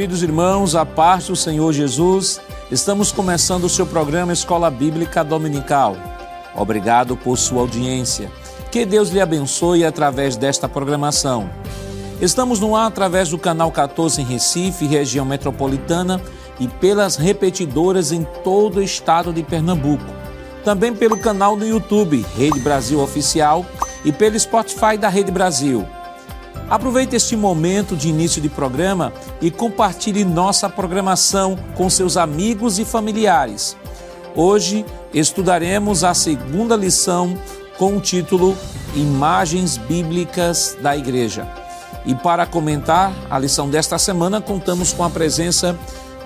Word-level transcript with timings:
Queridos 0.00 0.22
irmãos, 0.22 0.74
a 0.74 0.86
paz 0.86 1.26
do 1.26 1.36
Senhor 1.36 1.70
Jesus, 1.74 2.40
estamos 2.70 3.12
começando 3.12 3.64
o 3.64 3.68
seu 3.68 3.84
programa 3.84 4.32
Escola 4.32 4.70
Bíblica 4.70 5.22
Dominical. 5.22 5.94
Obrigado 6.56 7.18
por 7.18 7.36
sua 7.36 7.60
audiência. 7.60 8.32
Que 8.72 8.86
Deus 8.86 9.10
lhe 9.10 9.20
abençoe 9.20 9.84
através 9.84 10.38
desta 10.38 10.66
programação. 10.66 11.50
Estamos 12.18 12.60
no 12.60 12.74
ar 12.74 12.86
através 12.86 13.28
do 13.28 13.36
canal 13.36 13.70
14 13.70 14.22
em 14.22 14.24
Recife, 14.24 14.86
região 14.86 15.26
metropolitana, 15.26 16.18
e 16.58 16.66
pelas 16.66 17.16
repetidoras 17.16 18.10
em 18.10 18.24
todo 18.42 18.78
o 18.78 18.82
estado 18.82 19.34
de 19.34 19.42
Pernambuco. 19.42 20.10
Também 20.64 20.94
pelo 20.94 21.18
canal 21.18 21.58
no 21.58 21.66
YouTube, 21.66 22.24
Rede 22.38 22.60
Brasil 22.60 23.02
Oficial, 23.02 23.66
e 24.02 24.10
pelo 24.10 24.40
Spotify 24.40 24.96
da 24.98 25.10
Rede 25.10 25.30
Brasil. 25.30 25.86
Aproveite 26.68 27.16
este 27.16 27.36
momento 27.36 27.96
de 27.96 28.08
início 28.08 28.40
de 28.40 28.48
programa 28.48 29.12
e 29.40 29.50
compartilhe 29.50 30.24
nossa 30.24 30.68
programação 30.68 31.58
com 31.74 31.90
seus 31.90 32.16
amigos 32.16 32.78
e 32.78 32.84
familiares. 32.84 33.76
Hoje 34.36 34.86
estudaremos 35.12 36.04
a 36.04 36.14
segunda 36.14 36.76
lição 36.76 37.36
com 37.76 37.96
o 37.96 38.00
título 38.00 38.56
Imagens 38.94 39.76
Bíblicas 39.76 40.76
da 40.80 40.96
Igreja. 40.96 41.48
E 42.06 42.14
para 42.14 42.46
comentar 42.46 43.12
a 43.28 43.38
lição 43.38 43.68
desta 43.68 43.98
semana, 43.98 44.40
contamos 44.40 44.92
com 44.92 45.02
a 45.02 45.10
presença 45.10 45.78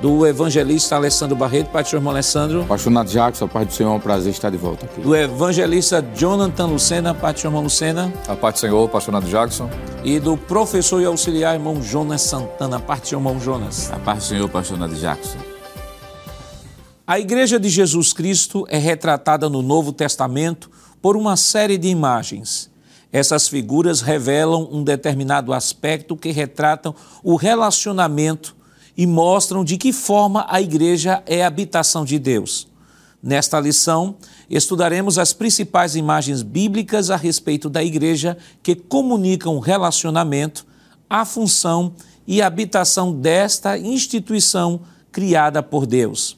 do 0.04 0.26
evangelista 0.26 0.96
Alessandro 0.96 1.34
Barreto. 1.34 1.70
Pai 1.70 1.82
do 1.82 1.88
Senhor, 1.88 2.00
irmão 2.00 2.12
Alessandro. 2.12 2.60
Apaixonado 2.60 3.08
Jackson, 3.08 3.46
a 3.46 3.48
paz 3.48 3.66
do 3.68 3.72
Senhor, 3.72 3.90
é 3.90 3.96
um 3.96 3.98
prazer 3.98 4.32
estar 4.32 4.50
de 4.50 4.58
volta 4.58 4.84
aqui. 4.84 5.00
Do 5.00 5.16
evangelista 5.16 6.06
Jonathan 6.14 6.66
Lucena. 6.66 7.16
Senhor, 7.34 7.46
irmão 7.46 7.62
Lucena. 7.62 8.12
A 8.28 8.36
paz 8.36 8.56
do 8.56 8.60
Senhor, 8.60 8.84
apaixonado 8.84 9.26
Jackson. 9.26 9.70
E 10.04 10.20
do 10.20 10.36
professor 10.36 11.00
e 11.00 11.06
auxiliar, 11.06 11.54
irmão 11.54 11.82
Jonas 11.82 12.20
Santana. 12.20 12.76
A 12.76 12.80
paz 12.80 13.00
do 13.00 13.06
Senhor, 13.06 13.20
irmão 13.20 13.40
Jonas. 13.40 13.90
A 13.90 13.98
paz 13.98 14.18
do 14.18 14.24
Senhor, 14.24 14.44
apaixonado 14.44 14.94
Jackson. 14.94 15.38
A 17.06 17.18
Igreja 17.18 17.58
de 17.58 17.70
Jesus 17.70 18.12
Cristo 18.12 18.66
é 18.68 18.76
retratada 18.76 19.48
no 19.48 19.62
Novo 19.62 19.90
Testamento 19.90 20.70
por 21.00 21.16
uma 21.16 21.34
série 21.34 21.78
de 21.78 21.88
imagens. 21.88 22.70
Essas 23.10 23.48
figuras 23.48 24.02
revelam 24.02 24.68
um 24.70 24.84
determinado 24.84 25.54
aspecto 25.54 26.14
que 26.14 26.30
retratam 26.30 26.94
o 27.22 27.36
relacionamento 27.36 28.54
e 28.96 29.06
mostram 29.06 29.64
de 29.64 29.76
que 29.76 29.92
forma 29.92 30.46
a 30.48 30.60
igreja 30.60 31.22
é 31.26 31.42
a 31.42 31.46
habitação 31.46 32.04
de 32.04 32.18
Deus. 32.18 32.68
Nesta 33.22 33.58
lição, 33.58 34.16
estudaremos 34.50 35.18
as 35.18 35.32
principais 35.32 35.96
imagens 35.96 36.42
bíblicas 36.42 37.10
a 37.10 37.16
respeito 37.16 37.70
da 37.70 37.82
igreja 37.82 38.36
que 38.62 38.74
comunicam 38.74 39.56
o 39.56 39.60
relacionamento, 39.60 40.66
a 41.08 41.24
função 41.24 41.94
e 42.26 42.42
a 42.42 42.46
habitação 42.46 43.12
desta 43.12 43.78
instituição 43.78 44.82
criada 45.10 45.62
por 45.62 45.86
Deus. 45.86 46.36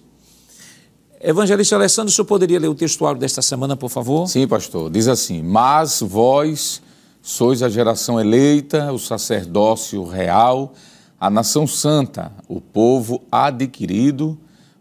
Evangelista 1.21 1.75
Alessandro, 1.75 2.11
o 2.11 2.15
senhor 2.15 2.27
poderia 2.27 2.61
ler 2.61 2.69
o 2.69 2.75
textuário 2.75 3.19
desta 3.19 3.43
semana, 3.43 3.77
por 3.77 3.89
favor? 3.89 4.29
Sim, 4.29 4.47
pastor. 4.47 4.91
Diz 4.91 5.09
assim: 5.09 5.43
Mas 5.43 6.01
vós 6.01 6.81
sois 7.21 7.63
a 7.63 7.69
geração 7.69 8.21
eleita, 8.21 8.93
o 8.93 8.99
sacerdócio 8.99 10.05
real 10.05 10.73
a 11.21 11.31
nação 11.31 11.67
santa, 11.67 12.31
o 12.49 12.61
povo 12.61 13.23
adquirido, 13.33 14.39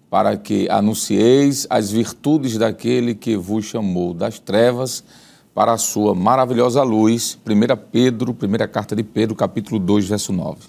para 0.09 0.38
que 0.38 0.69
anuncieis 0.69 1.66
as 1.69 1.91
virtudes 1.91 2.58
daquele 2.58 3.16
que 3.16 3.36
vos 3.36 3.66
chamou 3.66 4.14
das 4.14 4.39
trevas 4.39 5.03
para 5.53 5.73
a 5.73 5.78
sua 5.78 6.13
maravilhosa 6.13 6.83
luz. 6.83 7.38
1 7.46 7.78
Pedro, 7.91 8.34
primeira 8.34 8.68
carta 8.68 8.96
de 8.96 9.03
Pedro, 9.03 9.35
capítulo 9.35 9.79
2, 9.79 10.07
verso 10.07 10.34
9. 10.34 10.59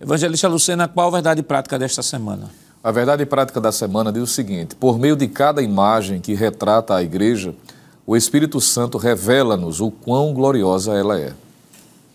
Evangelista 0.00 0.48
Lucena, 0.48 0.88
qual 0.88 1.08
a 1.08 1.10
verdade 1.10 1.42
prática 1.42 1.78
desta 1.78 2.02
semana? 2.02 2.50
A 2.82 2.90
verdade 2.90 3.26
prática 3.26 3.60
da 3.60 3.70
semana 3.72 4.10
diz 4.10 4.22
o 4.22 4.26
seguinte: 4.26 4.74
por 4.74 4.98
meio 4.98 5.16
de 5.16 5.28
cada 5.28 5.62
imagem 5.62 6.20
que 6.20 6.34
retrata 6.34 6.94
a 6.94 7.02
igreja, 7.02 7.54
o 8.06 8.16
Espírito 8.16 8.60
Santo 8.60 8.96
revela-nos 8.96 9.80
o 9.80 9.90
quão 9.90 10.32
gloriosa 10.32 10.94
ela 10.94 11.18
é. 11.18 11.32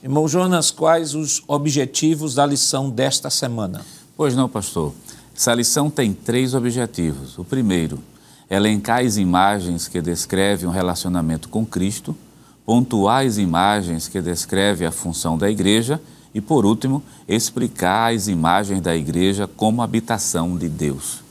Irmão 0.05 0.27
Jonas, 0.27 0.69
quais 0.69 1.15
os 1.15 1.41
objetivos 1.47 2.35
da 2.35 2.45
lição 2.45 2.91
desta 2.91 3.31
semana? 3.31 3.83
Pois 4.15 4.35
não, 4.35 4.47
pastor. 4.47 4.93
Essa 5.35 5.51
lição 5.51 5.89
tem 5.89 6.13
três 6.13 6.53
objetivos. 6.53 7.39
O 7.39 7.43
primeiro, 7.43 7.97
elencar 8.47 9.03
as 9.03 9.17
imagens 9.17 9.87
que 9.87 9.99
descrevem 10.03 10.69
um 10.69 10.71
relacionamento 10.71 11.49
com 11.49 11.65
Cristo, 11.65 12.15
pontuar 12.63 13.25
as 13.25 13.39
imagens 13.39 14.07
que 14.07 14.21
descrevem 14.21 14.85
a 14.85 14.91
função 14.91 15.39
da 15.39 15.49
igreja 15.49 15.99
e, 16.35 16.39
por 16.39 16.67
último, 16.67 17.01
explicar 17.27 18.13
as 18.13 18.27
imagens 18.27 18.81
da 18.81 18.95
igreja 18.95 19.47
como 19.47 19.81
habitação 19.81 20.55
de 20.55 20.69
Deus. 20.69 21.23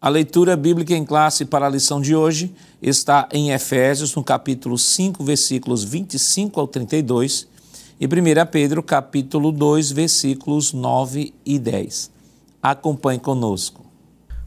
A 0.00 0.08
leitura 0.08 0.56
bíblica 0.56 0.94
em 0.94 1.04
classe 1.04 1.44
para 1.44 1.66
a 1.66 1.70
lição 1.70 2.00
de 2.00 2.16
hoje 2.16 2.50
está 2.80 3.28
em 3.30 3.50
Efésios, 3.50 4.14
no 4.14 4.24
capítulo 4.24 4.78
5, 4.78 5.22
versículos 5.22 5.84
25 5.84 6.58
ao 6.58 6.66
32 6.66 7.52
e 8.00 8.06
1 8.06 8.10
Pedro 8.50 8.82
capítulo 8.82 9.52
2, 9.52 9.92
versículos 9.92 10.72
9 10.72 11.32
e 11.44 11.58
10. 11.58 12.10
Acompanhe 12.62 13.20
conosco. 13.20 13.84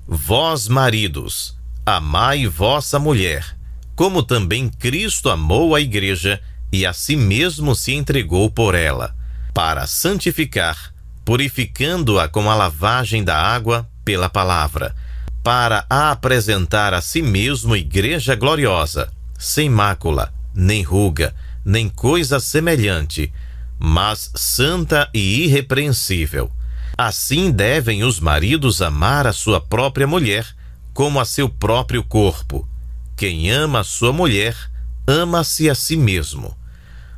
Vós, 0.08 0.68
maridos, 0.68 1.56
amai 1.86 2.48
vossa 2.48 3.00
mulher, 3.00 3.58
como 3.96 4.24
também 4.24 4.70
Cristo 4.70 5.30
amou 5.30 5.76
a 5.76 5.82
igreja 5.82 6.42
e 6.72 6.86
a 6.86 6.94
si 6.94 7.16
mesmo 7.16 7.76
se 7.76 7.94
entregou 7.94 8.50
por 8.50 8.76
ela, 8.76 9.16
para 9.54 9.88
santificar, 9.88 10.94
purificando-a 11.24 12.28
com 12.28 12.50
a 12.50 12.56
lavagem 12.56 13.24
da 13.24 13.38
água 13.38 13.90
pela 14.04 14.30
palavra, 14.30 14.96
para 15.44 15.86
a 15.90 16.12
apresentar 16.12 16.94
a 16.94 17.02
si 17.02 17.22
mesmo 17.22 17.76
igreja 17.76 18.36
gloriosa, 18.36 19.12
sem 19.38 19.70
mácula, 19.70 20.34
nem 20.54 20.84
ruga, 20.84 21.34
nem 21.68 21.90
coisa 21.90 22.40
semelhante, 22.40 23.30
mas 23.78 24.32
santa 24.36 25.10
e 25.14 25.44
irrepreensível. 25.44 26.50
Assim 26.98 27.52
devem 27.52 28.06
os 28.06 28.22
maridos 28.22 28.82
amar 28.82 29.28
a 29.28 29.34
sua 29.34 29.60
própria 29.60 30.08
mulher 30.08 30.48
como 30.94 31.20
a 31.20 31.26
seu 31.26 31.50
próprio 31.50 32.02
corpo. 32.04 32.66
Quem 33.18 33.52
ama 33.52 33.82
a 33.82 33.84
sua 33.84 34.14
mulher, 34.14 34.56
ama-se 35.06 35.70
a 35.70 35.76
si 35.76 35.98
mesmo. 35.98 36.58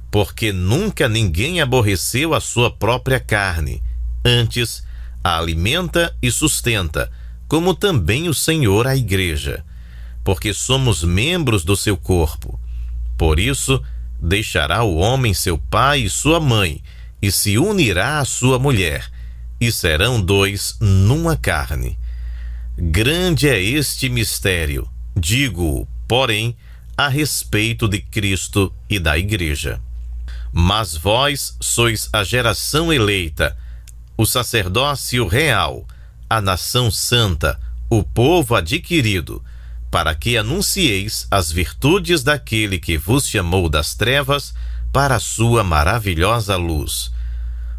Porque 0.09 0.51
nunca 0.51 1.07
ninguém 1.07 1.61
aborreceu 1.61 2.33
a 2.33 2.41
sua 2.41 2.71
própria 2.71 3.19
carne, 3.19 3.83
antes 4.25 4.83
a 5.23 5.37
alimenta 5.37 6.17
e 6.23 6.31
sustenta, 6.31 7.11
como 7.47 7.75
também 7.75 8.27
o 8.27 8.33
Senhor 8.33 8.87
a 8.87 8.95
igreja, 8.95 9.63
porque 10.23 10.55
somos 10.55 11.03
membros 11.03 11.63
do 11.63 11.77
seu 11.77 11.95
corpo. 11.95 12.59
Por 13.15 13.39
isso, 13.39 13.83
Deixará 14.21 14.83
o 14.83 14.97
homem 14.97 15.33
seu 15.33 15.57
pai 15.57 16.01
e 16.01 16.09
sua 16.09 16.39
mãe, 16.39 16.83
e 17.21 17.31
se 17.31 17.57
unirá 17.57 18.19
à 18.19 18.25
sua 18.25 18.59
mulher, 18.59 19.09
e 19.59 19.71
serão 19.71 20.21
dois 20.21 20.77
numa 20.79 21.35
carne. 21.35 21.97
Grande 22.77 23.47
é 23.49 23.61
este 23.61 24.09
mistério, 24.09 24.89
digo, 25.15 25.87
porém, 26.07 26.55
a 26.97 27.07
respeito 27.07 27.87
de 27.87 27.99
Cristo 27.99 28.73
e 28.89 28.99
da 28.99 29.17
Igreja. 29.17 29.81
Mas 30.51 30.95
vós 30.95 31.55
sois 31.61 32.09
a 32.11 32.23
geração 32.23 32.91
eleita, 32.91 33.57
o 34.17 34.25
sacerdócio 34.25 35.27
real, 35.27 35.87
a 36.29 36.41
nação 36.41 36.91
santa, 36.91 37.59
o 37.89 38.03
povo 38.03 38.55
adquirido, 38.55 39.43
para 39.91 40.13
que 40.13 40.37
anuncieis 40.37 41.27
as 41.31 41.51
virtudes 41.51 42.23
daquele 42.23 42.79
que 42.79 42.97
vos 42.97 43.27
chamou 43.27 43.67
das 43.67 43.95
trevas 43.95 44.53
para 44.91 45.15
a 45.15 45.19
sua 45.19 45.63
maravilhosa 45.63 46.55
luz. 46.55 47.11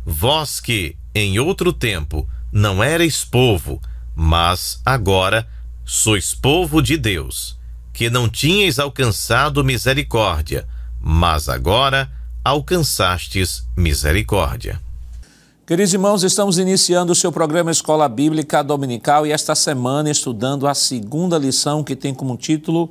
Vós 0.04 0.60
que, 0.60 0.96
em 1.14 1.38
outro 1.38 1.72
tempo, 1.72 2.28
não 2.52 2.82
erais 2.82 3.24
povo, 3.24 3.80
mas 4.14 4.80
agora 4.84 5.48
sois 5.84 6.34
povo 6.34 6.82
de 6.82 6.96
Deus, 6.96 7.58
que 7.92 8.10
não 8.10 8.28
tinhais 8.28 8.78
alcançado 8.78 9.64
misericórdia, 9.64 10.66
mas 11.00 11.48
agora 11.48 12.10
alcançastes 12.44 13.68
misericórdia. 13.76 14.80
Queridos 15.70 15.94
irmãos, 15.94 16.24
estamos 16.24 16.58
iniciando 16.58 17.12
o 17.12 17.14
seu 17.14 17.30
programa 17.30 17.70
Escola 17.70 18.08
Bíblica 18.08 18.60
Dominical 18.60 19.24
e 19.24 19.30
esta 19.30 19.54
semana 19.54 20.10
estudando 20.10 20.66
a 20.66 20.74
segunda 20.74 21.38
lição 21.38 21.84
que 21.84 21.94
tem 21.94 22.12
como 22.12 22.36
título 22.36 22.90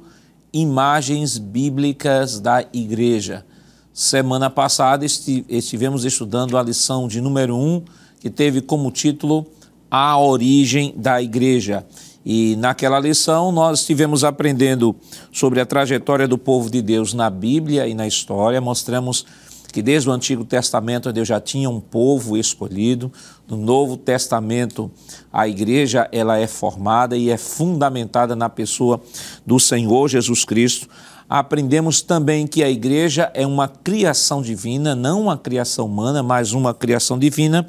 Imagens 0.54 1.38
Bíblicas 1.38 2.40
da 2.40 2.64
Igreja. 2.72 3.46
Semana 3.94 4.50
passada 4.50 5.06
estivemos 5.06 6.06
estudando 6.06 6.58
a 6.58 6.64
lição 6.64 7.06
de 7.06 7.20
número 7.20 7.54
1, 7.54 7.60
um, 7.60 7.84
que 8.18 8.30
teve 8.30 8.62
como 8.62 8.90
título 8.92 9.46
A 9.92 10.18
Origem 10.18 10.94
da 10.96 11.22
Igreja. 11.22 11.86
E 12.26 12.56
naquela 12.56 12.98
lição 12.98 13.52
nós 13.52 13.81
estivemos 13.81 14.24
aprendendo 14.24 14.96
sobre 15.34 15.60
a 15.60 15.66
trajetória 15.66 16.30
do 16.30 16.38
povo 16.38 16.70
de 16.70 16.81
Deus 16.81 17.14
na 17.14 17.30
Bíblia 17.30 17.90
e 17.90 17.94
na 17.94 18.08
história, 18.08 18.62
mostramos 18.62 19.26
que 19.71 19.81
desde 19.81 20.10
o 20.10 20.12
Antigo 20.12 20.44
Testamento 20.44 21.12
Deus 21.13 21.27
já 21.27 21.39
tinha 21.39 21.69
um 21.69 21.80
povo 21.80 22.38
escolhido. 22.38 23.12
No 23.48 23.57
Novo 23.57 23.98
Testamento 23.98 24.92
a 25.31 25.48
igreja 25.48 26.07
ela 26.12 26.38
é 26.38 26.48
formada 26.48 27.16
e 27.16 27.30
é 27.30 27.38
fundamentada 27.38 28.36
na 28.36 28.50
pessoa 28.50 29.01
do 29.45 29.60
Senhor 29.60 30.07
Jesus 30.07 30.45
Cristo. 30.45 30.88
Aprendemos 31.30 32.01
também 32.01 32.48
que 32.48 32.63
a 32.63 32.69
igreja 32.71 33.31
é 33.36 33.45
uma 33.45 33.68
criação 33.68 34.42
divina, 34.42 34.95
não 34.95 35.21
uma 35.21 35.38
criação 35.38 35.86
humana, 35.86 36.24
mas 36.24 36.54
uma 36.54 36.74
criação 36.74 37.19
divina. 37.19 37.68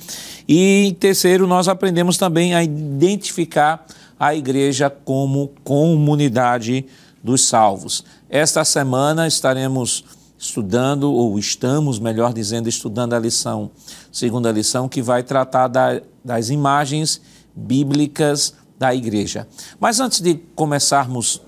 E 0.49 0.97
terceiro, 0.99 1.47
nós 1.47 1.69
aprendemos 1.69 2.17
também 2.17 2.55
a 2.55 2.65
identificar 2.65 3.85
a 4.19 4.35
igreja 4.35 4.89
como 4.89 5.53
comunidade 5.63 6.87
dos 7.23 7.45
salvos. 7.45 8.03
Esta 8.31 8.65
semana 8.65 9.27
estaremos 9.27 10.05
estudando, 10.41 11.13
ou 11.13 11.39
estamos, 11.39 11.99
melhor 11.99 12.33
dizendo, 12.33 12.67
estudando 12.67 13.13
a 13.13 13.19
lição, 13.19 13.71
segunda 14.11 14.51
lição, 14.51 14.89
que 14.89 15.03
vai 15.03 15.23
tratar 15.23 15.69
da, 15.69 16.01
das 16.25 16.49
imagens 16.49 17.21
bíblicas 17.55 18.55
da 18.79 18.95
igreja. 18.95 19.47
Mas 19.79 20.01
antes 20.01 20.23
de 20.23 20.37
começarmos 20.55 21.43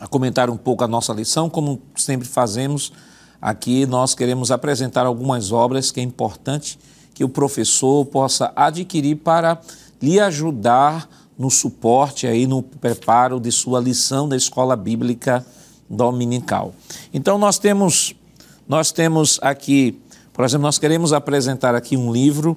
a 0.00 0.08
comentar 0.08 0.50
um 0.50 0.56
pouco 0.56 0.82
a 0.82 0.88
nossa 0.88 1.12
lição, 1.12 1.48
como 1.48 1.80
sempre 1.94 2.26
fazemos 2.26 2.92
aqui, 3.40 3.86
nós 3.86 4.16
queremos 4.16 4.50
apresentar 4.50 5.06
algumas 5.06 5.52
obras 5.52 5.92
que 5.92 6.00
é 6.00 6.02
importante 6.02 6.76
que 7.14 7.22
o 7.22 7.28
professor 7.28 8.04
possa 8.06 8.52
adquirir 8.56 9.14
para 9.16 9.60
lhe 10.02 10.18
ajudar 10.18 11.08
no 11.38 11.50
suporte 11.50 12.26
aí 12.26 12.48
no 12.48 12.64
preparo 12.64 13.38
de 13.38 13.52
sua 13.52 13.78
lição 13.78 14.28
da 14.28 14.36
escola 14.36 14.74
bíblica 14.74 15.46
dominical. 15.88 16.74
Então 17.12 17.38
nós 17.38 17.58
temos 17.58 18.14
nós 18.68 18.92
temos 18.92 19.38
aqui, 19.40 19.98
por 20.30 20.44
exemplo, 20.44 20.64
nós 20.64 20.78
queremos 20.78 21.14
apresentar 21.14 21.74
aqui 21.74 21.96
um 21.96 22.12
livro, 22.12 22.54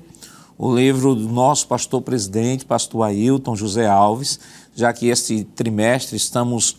o 0.57 0.75
livro 0.75 1.15
do 1.15 1.29
nosso 1.29 1.67
pastor 1.67 2.01
presidente, 2.01 2.65
pastor 2.65 3.03
Ailton 3.03 3.55
José 3.55 3.87
Alves, 3.87 4.37
já 4.75 4.91
que 4.91 5.07
este 5.07 5.45
trimestre 5.55 6.17
estamos 6.17 6.75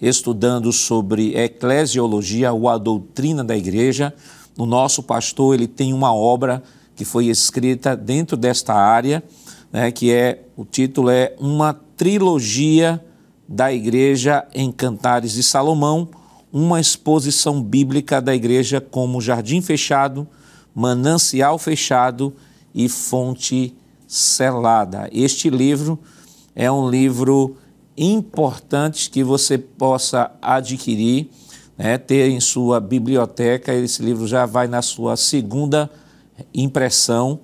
estudando 0.00 0.72
sobre 0.72 1.36
eclesiologia 1.36 2.52
ou 2.52 2.68
a 2.68 2.78
doutrina 2.78 3.42
da 3.42 3.56
igreja. 3.56 4.14
O 4.56 4.64
nosso 4.64 5.02
pastor, 5.02 5.54
ele 5.54 5.66
tem 5.66 5.92
uma 5.92 6.14
obra 6.14 6.62
que 6.94 7.04
foi 7.04 7.26
escrita 7.26 7.96
dentro 7.96 8.36
desta 8.36 8.72
área, 8.72 9.22
né, 9.72 9.90
que 9.90 10.12
é 10.12 10.44
o 10.56 10.64
título 10.64 11.10
é 11.10 11.34
Uma 11.38 11.74
trilogia 11.96 13.04
da 13.48 13.72
Igreja 13.72 14.46
em 14.54 14.72
Cantares 14.72 15.32
de 15.32 15.42
Salomão, 15.42 16.08
uma 16.52 16.80
exposição 16.80 17.62
bíblica 17.62 18.20
da 18.20 18.34
igreja 18.34 18.80
como 18.80 19.20
jardim 19.20 19.60
fechado, 19.60 20.26
manancial 20.74 21.58
fechado 21.58 22.34
e 22.74 22.88
fonte 22.88 23.74
selada. 24.06 25.08
Este 25.12 25.50
livro 25.50 25.98
é 26.54 26.70
um 26.70 26.88
livro 26.88 27.56
importante 27.96 29.10
que 29.10 29.22
você 29.22 29.58
possa 29.58 30.30
adquirir, 30.40 31.28
né, 31.76 31.98
ter 31.98 32.30
em 32.30 32.40
sua 32.40 32.80
biblioteca. 32.80 33.74
Esse 33.74 34.02
livro 34.02 34.26
já 34.26 34.46
vai 34.46 34.66
na 34.66 34.82
sua 34.82 35.16
segunda 35.16 35.90
impressão 36.54 37.40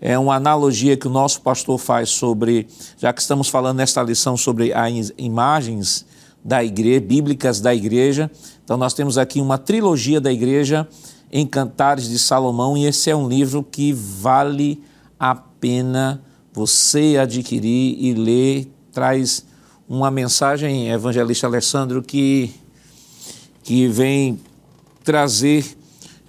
é 0.00 0.18
uma 0.18 0.34
analogia 0.34 0.96
que 0.96 1.06
o 1.06 1.10
nosso 1.10 1.40
pastor 1.40 1.78
faz 1.78 2.10
sobre, 2.10 2.66
já 2.98 3.12
que 3.12 3.20
estamos 3.20 3.48
falando 3.48 3.78
nesta 3.78 4.02
lição 4.02 4.36
sobre 4.36 4.72
as 4.72 5.12
imagens 5.16 6.04
da 6.44 6.62
igreja, 6.62 7.00
bíblicas 7.00 7.60
da 7.60 7.74
igreja. 7.74 8.30
Então 8.62 8.76
nós 8.76 8.92
temos 8.92 9.16
aqui 9.16 9.40
uma 9.40 9.56
trilogia 9.56 10.20
da 10.20 10.32
igreja 10.32 10.86
em 11.32 11.46
Cantares 11.46 12.08
de 12.08 12.18
Salomão 12.18 12.76
e 12.76 12.84
esse 12.84 13.10
é 13.10 13.16
um 13.16 13.28
livro 13.28 13.62
que 13.62 13.92
vale 13.92 14.82
a 15.18 15.34
pena 15.34 16.22
você 16.52 17.16
adquirir 17.20 17.96
e 17.98 18.14
ler. 18.14 18.70
Traz 18.92 19.44
uma 19.88 20.10
mensagem, 20.10 20.90
evangelista 20.90 21.46
Alessandro, 21.46 22.02
que, 22.02 22.52
que 23.62 23.88
vem 23.88 24.38
trazer 25.02 25.64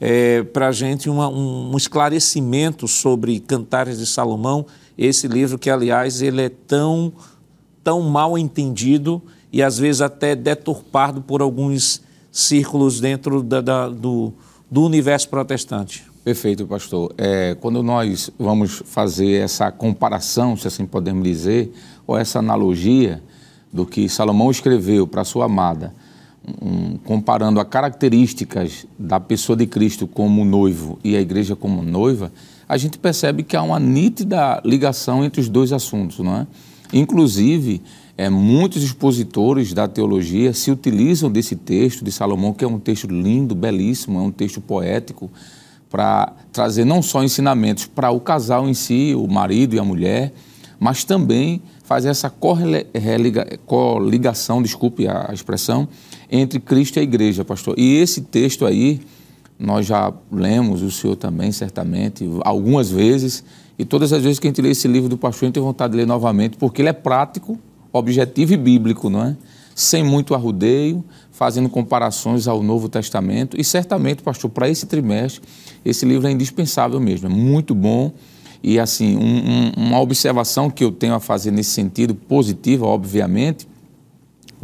é, 0.07 0.43
para 0.43 0.67
a 0.67 0.71
gente 0.71 1.09
uma, 1.09 1.27
um, 1.27 1.71
um, 1.73 1.77
esclarecimento 1.77 2.87
sobre 2.87 3.39
Cantares 3.39 3.97
de 3.97 4.05
Salomão, 4.05 4.63
esse 4.95 5.27
livro 5.27 5.57
que, 5.57 5.67
aliás, 5.67 6.21
ele 6.21 6.43
é 6.43 6.49
tão, 6.49 7.11
tão 7.83 8.03
mal 8.03 8.37
entendido 8.37 9.19
e 9.51 9.63
às 9.63 9.79
vezes 9.79 10.01
até 10.01 10.35
deturpado 10.35 11.23
por 11.23 11.41
alguns 11.41 12.03
círculos 12.31 12.99
dentro 12.99 13.41
da, 13.41 13.61
da, 13.61 13.89
do, 13.89 14.31
do 14.69 14.83
universo 14.83 15.27
protestante. 15.27 16.05
Perfeito, 16.23 16.67
pastor. 16.67 17.11
É, 17.17 17.57
quando 17.59 17.81
nós 17.81 18.29
vamos 18.37 18.83
fazer 18.85 19.41
essa 19.41 19.71
comparação, 19.71 20.55
se 20.55 20.67
assim 20.67 20.85
podemos 20.85 21.23
dizer, 21.23 21.73
ou 22.05 22.15
essa 22.15 22.37
analogia 22.37 23.23
do 23.73 23.87
que 23.87 24.07
Salomão 24.07 24.51
escreveu 24.51 25.07
para 25.07 25.23
sua 25.23 25.45
amada, 25.45 25.95
um, 26.61 26.97
comparando 26.97 27.59
as 27.59 27.67
características 27.67 28.85
da 28.97 29.19
pessoa 29.19 29.55
de 29.55 29.65
Cristo 29.65 30.07
como 30.07 30.45
noivo 30.45 30.99
e 31.03 31.15
a 31.15 31.21
igreja 31.21 31.55
como 31.55 31.81
noiva, 31.81 32.31
a 32.67 32.77
gente 32.77 32.97
percebe 32.97 33.43
que 33.43 33.55
há 33.55 33.61
uma 33.61 33.79
nítida 33.79 34.61
ligação 34.65 35.23
entre 35.23 35.41
os 35.41 35.49
dois 35.49 35.71
assuntos, 35.71 36.19
não 36.19 36.37
é? 36.37 36.47
Inclusive, 36.93 37.81
é, 38.17 38.29
muitos 38.29 38.83
expositores 38.83 39.73
da 39.73 39.87
teologia 39.87 40.53
se 40.53 40.71
utilizam 40.71 41.29
desse 41.31 41.55
texto 41.55 42.03
de 42.03 42.11
Salomão, 42.11 42.53
que 42.53 42.63
é 42.63 42.67
um 42.67 42.79
texto 42.79 43.07
lindo, 43.07 43.53
belíssimo, 43.53 44.19
é 44.19 44.21
um 44.21 44.31
texto 44.31 44.61
poético, 44.61 45.29
para 45.89 46.33
trazer 46.51 46.85
não 46.85 47.01
só 47.01 47.23
ensinamentos 47.23 47.85
para 47.85 48.11
o 48.11 48.19
casal 48.19 48.67
em 48.67 48.73
si, 48.73 49.13
o 49.15 49.27
marido 49.27 49.75
e 49.75 49.79
a 49.79 49.83
mulher, 49.83 50.33
mas 50.79 51.03
também 51.03 51.61
fazer 51.83 52.09
essa 52.09 52.29
coligação, 53.65 54.61
desculpe 54.61 55.07
a 55.07 55.29
expressão, 55.33 55.87
entre 56.31 56.59
Cristo 56.59 56.97
e 56.97 56.99
a 56.99 57.03
igreja, 57.03 57.45
pastor. 57.45 57.75
E 57.77 57.97
esse 57.97 58.21
texto 58.21 58.65
aí, 58.65 59.01
nós 59.57 59.85
já 59.85 60.13
lemos, 60.31 60.81
o 60.81 60.91
senhor 60.91 61.15
também, 61.15 61.51
certamente, 61.51 62.27
algumas 62.43 62.89
vezes, 62.89 63.43
e 63.77 63.85
todas 63.85 64.13
as 64.13 64.23
vezes 64.23 64.39
que 64.39 64.47
a 64.47 64.49
gente 64.49 64.61
lê 64.61 64.69
esse 64.69 64.87
livro 64.87 65.09
do 65.09 65.17
pastor, 65.17 65.45
a 65.45 65.47
gente 65.47 65.55
tem 65.55 65.63
vontade 65.63 65.91
de 65.91 65.97
ler 65.97 66.07
novamente, 66.07 66.57
porque 66.57 66.81
ele 66.81 66.89
é 66.89 66.93
prático, 66.93 67.59
objetivo 67.91 68.53
e 68.53 68.57
bíblico, 68.57 69.09
não 69.09 69.23
é? 69.23 69.37
Sem 69.73 70.03
muito 70.03 70.33
arrudeio, 70.33 71.03
fazendo 71.31 71.67
comparações 71.67 72.47
ao 72.47 72.63
Novo 72.63 72.87
Testamento. 72.87 73.59
E 73.59 73.63
certamente, 73.63 74.23
pastor, 74.23 74.49
para 74.49 74.69
esse 74.69 74.85
trimestre, 74.85 75.41
esse 75.83 76.05
livro 76.05 76.27
é 76.27 76.31
indispensável 76.31 76.99
mesmo, 76.99 77.27
é 77.27 77.29
muito 77.29 77.75
bom. 77.75 78.13
E 78.63 78.79
assim, 78.79 79.17
um, 79.17 79.21
um, 79.21 79.87
uma 79.87 79.99
observação 79.99 80.69
que 80.69 80.83
eu 80.83 80.91
tenho 80.91 81.13
a 81.13 81.19
fazer 81.19 81.51
nesse 81.51 81.71
sentido, 81.71 82.15
positiva, 82.15 82.85
obviamente, 82.85 83.67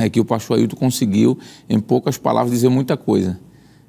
é 0.01 0.09
que 0.09 0.19
o 0.19 0.25
pastor 0.25 0.57
Ailton 0.57 0.75
conseguiu, 0.75 1.37
em 1.69 1.79
poucas 1.79 2.17
palavras, 2.17 2.51
dizer 2.51 2.69
muita 2.69 2.97
coisa. 2.97 3.39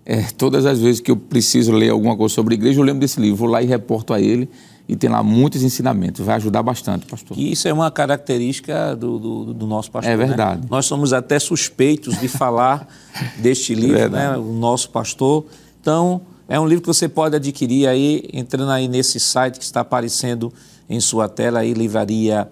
É, 0.04 0.22
todas 0.36 0.66
as 0.66 0.80
vezes 0.80 1.00
que 1.00 1.10
eu 1.10 1.16
preciso 1.16 1.72
ler 1.72 1.90
alguma 1.90 2.16
coisa 2.16 2.34
sobre 2.34 2.54
a 2.54 2.56
igreja, 2.56 2.80
eu 2.80 2.84
lembro 2.84 3.00
desse 3.00 3.20
livro, 3.20 3.36
vou 3.36 3.48
lá 3.48 3.62
e 3.62 3.66
reporto 3.66 4.12
a 4.12 4.20
ele 4.20 4.48
e 4.88 4.96
tem 4.96 5.08
lá 5.08 5.22
muitos 5.22 5.62
ensinamentos. 5.62 6.24
Vai 6.24 6.36
ajudar 6.36 6.62
bastante, 6.62 7.06
pastor. 7.06 7.38
E 7.38 7.52
isso 7.52 7.68
é 7.68 7.72
uma 7.72 7.90
característica 7.90 8.96
do, 8.96 9.18
do, 9.18 9.54
do 9.54 9.66
nosso 9.66 9.90
pastor. 9.90 10.12
É 10.12 10.16
né? 10.16 10.26
verdade. 10.26 10.62
Né? 10.62 10.66
Nós 10.68 10.86
somos 10.86 11.12
até 11.12 11.38
suspeitos 11.38 12.18
de 12.18 12.26
falar 12.26 12.88
deste 13.38 13.74
livro, 13.74 13.98
é 13.98 14.08
né? 14.08 14.36
O 14.36 14.52
nosso 14.52 14.90
pastor. 14.90 15.46
Então, 15.80 16.20
é 16.48 16.58
um 16.58 16.66
livro 16.66 16.82
que 16.82 16.88
você 16.88 17.08
pode 17.08 17.36
adquirir 17.36 17.86
aí, 17.86 18.28
entrando 18.32 18.70
aí 18.70 18.88
nesse 18.88 19.20
site 19.20 19.58
que 19.58 19.64
está 19.64 19.80
aparecendo 19.80 20.52
em 20.90 21.00
sua 21.00 21.28
tela 21.28 21.60
aí, 21.60 21.72
Livraria, 21.72 22.48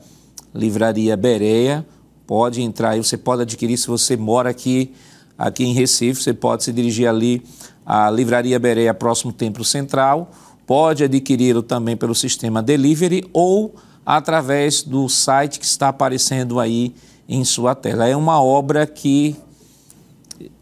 Livraria 0.55 1.17
Bereia 1.17 1.85
pode 2.31 2.63
entrar 2.63 2.91
aí, 2.91 3.03
você 3.03 3.17
pode 3.17 3.43
adquirir 3.43 3.77
se 3.77 3.89
você 3.89 4.17
mora 4.17 4.51
aqui, 4.51 4.95
aqui 5.37 5.65
em 5.65 5.73
Recife, 5.73 6.23
você 6.23 6.33
pode 6.33 6.63
se 6.63 6.73
dirigir 6.73 7.09
ali 7.09 7.43
à 7.85 8.09
Livraria 8.09 8.57
Bereia, 8.57 8.95
próximo 8.95 9.33
Templo 9.33 9.65
Central, 9.65 10.31
pode 10.65 11.03
adquiri-lo 11.03 11.61
também 11.61 11.97
pelo 11.97 12.15
sistema 12.15 12.63
Delivery 12.63 13.29
ou 13.33 13.75
através 14.07 14.85
do 14.85 15.09
site 15.09 15.59
que 15.59 15.65
está 15.65 15.89
aparecendo 15.89 16.61
aí 16.61 16.95
em 17.29 17.43
sua 17.43 17.75
tela. 17.75 18.07
É 18.07 18.15
uma 18.15 18.41
obra 18.41 18.87
que 18.87 19.35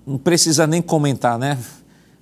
não 0.07 0.17
precisa 0.17 0.67
nem 0.67 0.81
comentar, 0.81 1.39
né? 1.39 1.59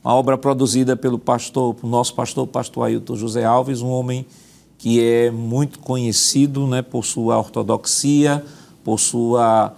Uma 0.03 0.15
obra 0.15 0.37
produzida 0.37 0.97
pelo 0.97 1.21
pastor, 1.21 1.77
nosso 1.85 2.17
pastor, 2.17 2.49
pastor 2.49 2.83
Ailton 2.83 3.15
José 3.15 3.45
Alves, 3.45 3.81
um 3.81 3.91
homem 3.91 4.27
que 4.77 5.01
é 5.01 5.31
muito 5.31 5.79
conhecido 5.79 6.67
né, 6.67 6.83
por 6.83 7.05
sua 7.05 7.39
ortodoxia, 7.39 8.45
por 8.87 9.01
sua, 9.01 9.75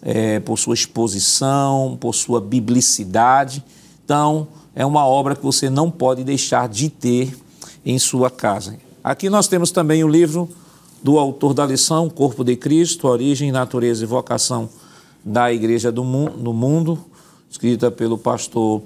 é, 0.00 0.38
por 0.38 0.56
sua 0.56 0.74
exposição, 0.74 1.98
por 2.00 2.14
sua 2.14 2.40
biblicidade. 2.40 3.60
Então, 4.04 4.46
é 4.72 4.86
uma 4.86 5.04
obra 5.04 5.34
que 5.34 5.42
você 5.42 5.68
não 5.68 5.90
pode 5.90 6.22
deixar 6.22 6.68
de 6.68 6.88
ter 6.88 7.36
em 7.84 7.98
sua 7.98 8.30
casa. 8.30 8.78
Aqui 9.02 9.28
nós 9.28 9.48
temos 9.48 9.72
também 9.72 10.04
o 10.04 10.08
livro 10.08 10.48
do 11.02 11.18
autor 11.18 11.54
da 11.54 11.66
lição, 11.66 12.08
Corpo 12.08 12.44
de 12.44 12.54
Cristo, 12.54 13.08
Origem, 13.08 13.50
Natureza 13.50 14.04
e 14.04 14.06
Vocação 14.06 14.68
da 15.24 15.52
Igreja 15.52 15.90
do 15.90 16.04
Mundo, 16.04 17.04
escrita 17.50 17.90
pelo 17.90 18.16
pastor 18.16 18.80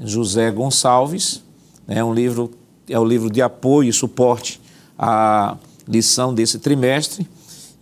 José 0.00 0.48
Gonçalves. 0.52 1.42
É 1.88 2.04
um 2.04 2.14
livro, 2.14 2.52
é 2.88 2.96
o 3.00 3.04
livro 3.04 3.28
de 3.28 3.42
apoio 3.42 3.88
e 3.88 3.92
suporte 3.92 4.60
à 4.96 5.56
lição 5.88 6.32
desse 6.32 6.60
trimestre. 6.60 7.26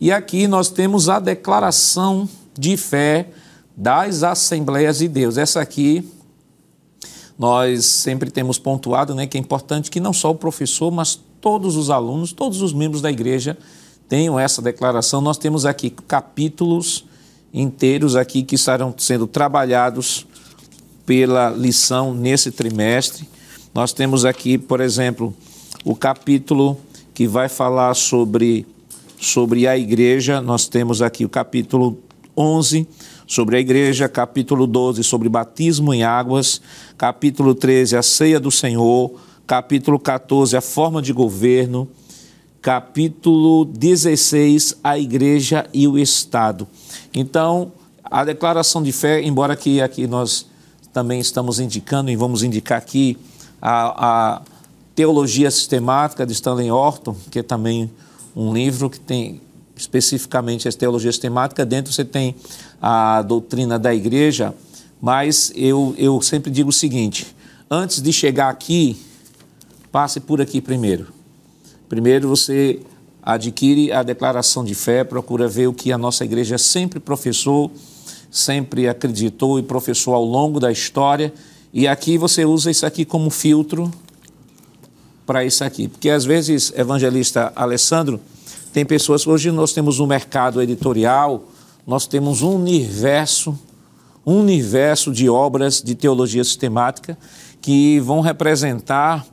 E 0.01 0.11
aqui 0.11 0.49
nós 0.49 0.71
temos 0.71 1.09
a 1.09 1.19
declaração 1.19 2.29
de 2.59 2.77
fé 2.77 3.29
das 3.77 4.23
Assembleias 4.23 4.99
de 4.99 5.09
Deus. 5.09 5.37
Essa 5.37 5.61
aqui 5.61 6.09
nós 7.39 7.87
sempre 7.87 8.31
temos 8.31 8.59
pontuado 8.59 9.15
né, 9.15 9.27
que 9.27 9.37
é 9.39 9.41
importante 9.41 9.91
que 9.91 10.01
não 10.01 10.13
só 10.13 10.31
o 10.31 10.35
professor, 10.35 10.91
mas 10.91 11.19
todos 11.41 11.77
os 11.77 11.91
alunos, 11.91 12.33
todos 12.33 12.61
os 12.61 12.73
membros 12.73 13.01
da 13.01 13.11
igreja 13.11 13.57
tenham 14.09 14.39
essa 14.39 14.61
declaração. 14.61 15.21
Nós 15.21 15.39
temos 15.39 15.65
aqui 15.65 15.91
capítulos 15.91 17.05
inteiros 17.53 18.17
aqui 18.17 18.43
que 18.43 18.55
estarão 18.55 18.95
sendo 18.97 19.27
trabalhados 19.27 20.27
pela 21.05 21.51
lição 21.51 22.15
nesse 22.15 22.51
trimestre. 22.51 23.29
Nós 23.75 23.93
temos 23.93 24.25
aqui, 24.25 24.59
por 24.59 24.81
exemplo, 24.81 25.35
o 25.85 25.95
capítulo 25.95 26.79
que 27.15 27.27
vai 27.27 27.49
falar 27.49 27.95
sobre, 27.95 28.67
sobre 29.21 29.69
a 29.69 29.77
igreja. 29.77 30.41
Nós 30.41 30.67
temos 30.67 31.03
aqui 31.03 31.25
o 31.25 31.29
capítulo 31.29 31.99
11 32.37 32.89
sobre 33.27 33.57
a 33.57 33.61
igreja, 33.61 34.09
capítulo 34.09 34.67
12 34.67 35.05
sobre 35.05 35.29
batismo 35.29 35.93
em 35.93 36.03
águas, 36.03 36.61
capítulo 36.97 37.55
13 37.55 37.97
a 37.97 38.03
ceia 38.03 38.41
do 38.41 38.51
Senhor, 38.51 39.13
capítulo 39.47 39.99
14 39.99 40.57
a 40.57 40.61
forma 40.61 41.03
de 41.03 41.13
governo, 41.13 41.87
capítulo 42.63 43.65
16 43.67 44.79
a 44.83 44.99
igreja 44.99 45.67
e 45.73 45.87
o 45.87 45.99
Estado. 45.99 46.67
Então, 47.15 47.73
a 48.03 48.25
declaração 48.25 48.83
de 48.83 48.91
fé, 48.91 49.23
embora 49.23 49.55
que 49.55 49.81
aqui 49.81 50.07
nós 50.07 50.47
também 50.93 51.21
estamos 51.21 51.61
indicando 51.61 52.11
e 52.11 52.17
vamos 52.17 52.43
indicar 52.43 52.79
aqui 52.79 53.17
a, 53.61 54.37
a 54.39 54.43
Teologia 54.95 55.51
Sistemática 55.51 56.27
de 56.27 56.33
Stanley 56.33 56.71
Orton, 56.71 57.15
que 57.31 57.39
é 57.39 57.43
também 57.43 57.91
um 58.35 58.53
livro 58.53 58.89
que 58.89 59.01
tem 59.01 59.41
especificamente 59.77 60.69
a 60.69 60.73
teologia 60.73 61.11
sistemática, 61.11 61.65
dentro 61.65 61.93
você 61.93 62.05
tem 62.05 62.35
a 62.81 63.23
doutrina 63.23 63.79
da 63.79 63.95
igreja, 63.95 64.55
mas 65.01 65.53
eu, 65.57 65.95
eu 65.97 66.21
sempre 66.21 66.51
digo 66.51 66.69
o 66.69 66.73
seguinte: 66.73 67.35
antes 67.71 68.03
de 68.03 68.13
chegar 68.13 68.51
aqui, 68.51 68.97
passe 69.91 70.21
por 70.21 70.41
aqui 70.41 70.61
primeiro. 70.61 71.07
Primeiro 71.89 72.29
você 72.29 72.81
adquire 73.23 73.93
a 73.93 74.03
declaração 74.03 74.65
de 74.65 74.75
fé, 74.75 75.03
procura 75.03 75.49
ver 75.49 75.67
o 75.67 75.73
que 75.73 75.93
a 75.93 75.99
nossa 75.99 76.25
igreja 76.25 76.57
sempre 76.59 77.01
professou, 77.01 77.71
sempre 78.31 78.89
acreditou 78.89 79.59
e 79.59 79.63
professou 79.63 80.15
ao 80.15 80.25
longo 80.25 80.61
da 80.61 80.71
história, 80.71 81.33
e 81.73 81.89
aqui 81.89 82.19
você 82.19 82.45
usa 82.45 82.71
isso 82.71 82.85
aqui 82.85 83.05
como 83.05 83.31
filtro 83.31 83.91
para 85.31 85.45
isso 85.45 85.63
aqui. 85.63 85.87
Porque 85.87 86.11
às 86.11 86.25
vezes, 86.25 86.73
evangelista 86.77 87.53
Alessandro, 87.55 88.19
tem 88.73 88.85
pessoas, 88.85 89.25
hoje 89.29 89.53
nós 89.53 89.73
temos 89.73 90.01
um 90.01 90.07
mercado 90.07 90.61
editorial, 90.61 91.45
nós 91.87 92.05
temos 92.05 92.43
um 92.43 92.57
universo, 92.57 93.57
um 94.27 94.41
universo 94.41 95.13
de 95.13 95.31
obras 95.31 95.81
de 95.81 95.95
teologia 95.95 96.43
sistemática 96.43 97.17
que 97.61 98.01
vão 98.01 98.21
representar 98.21 99.25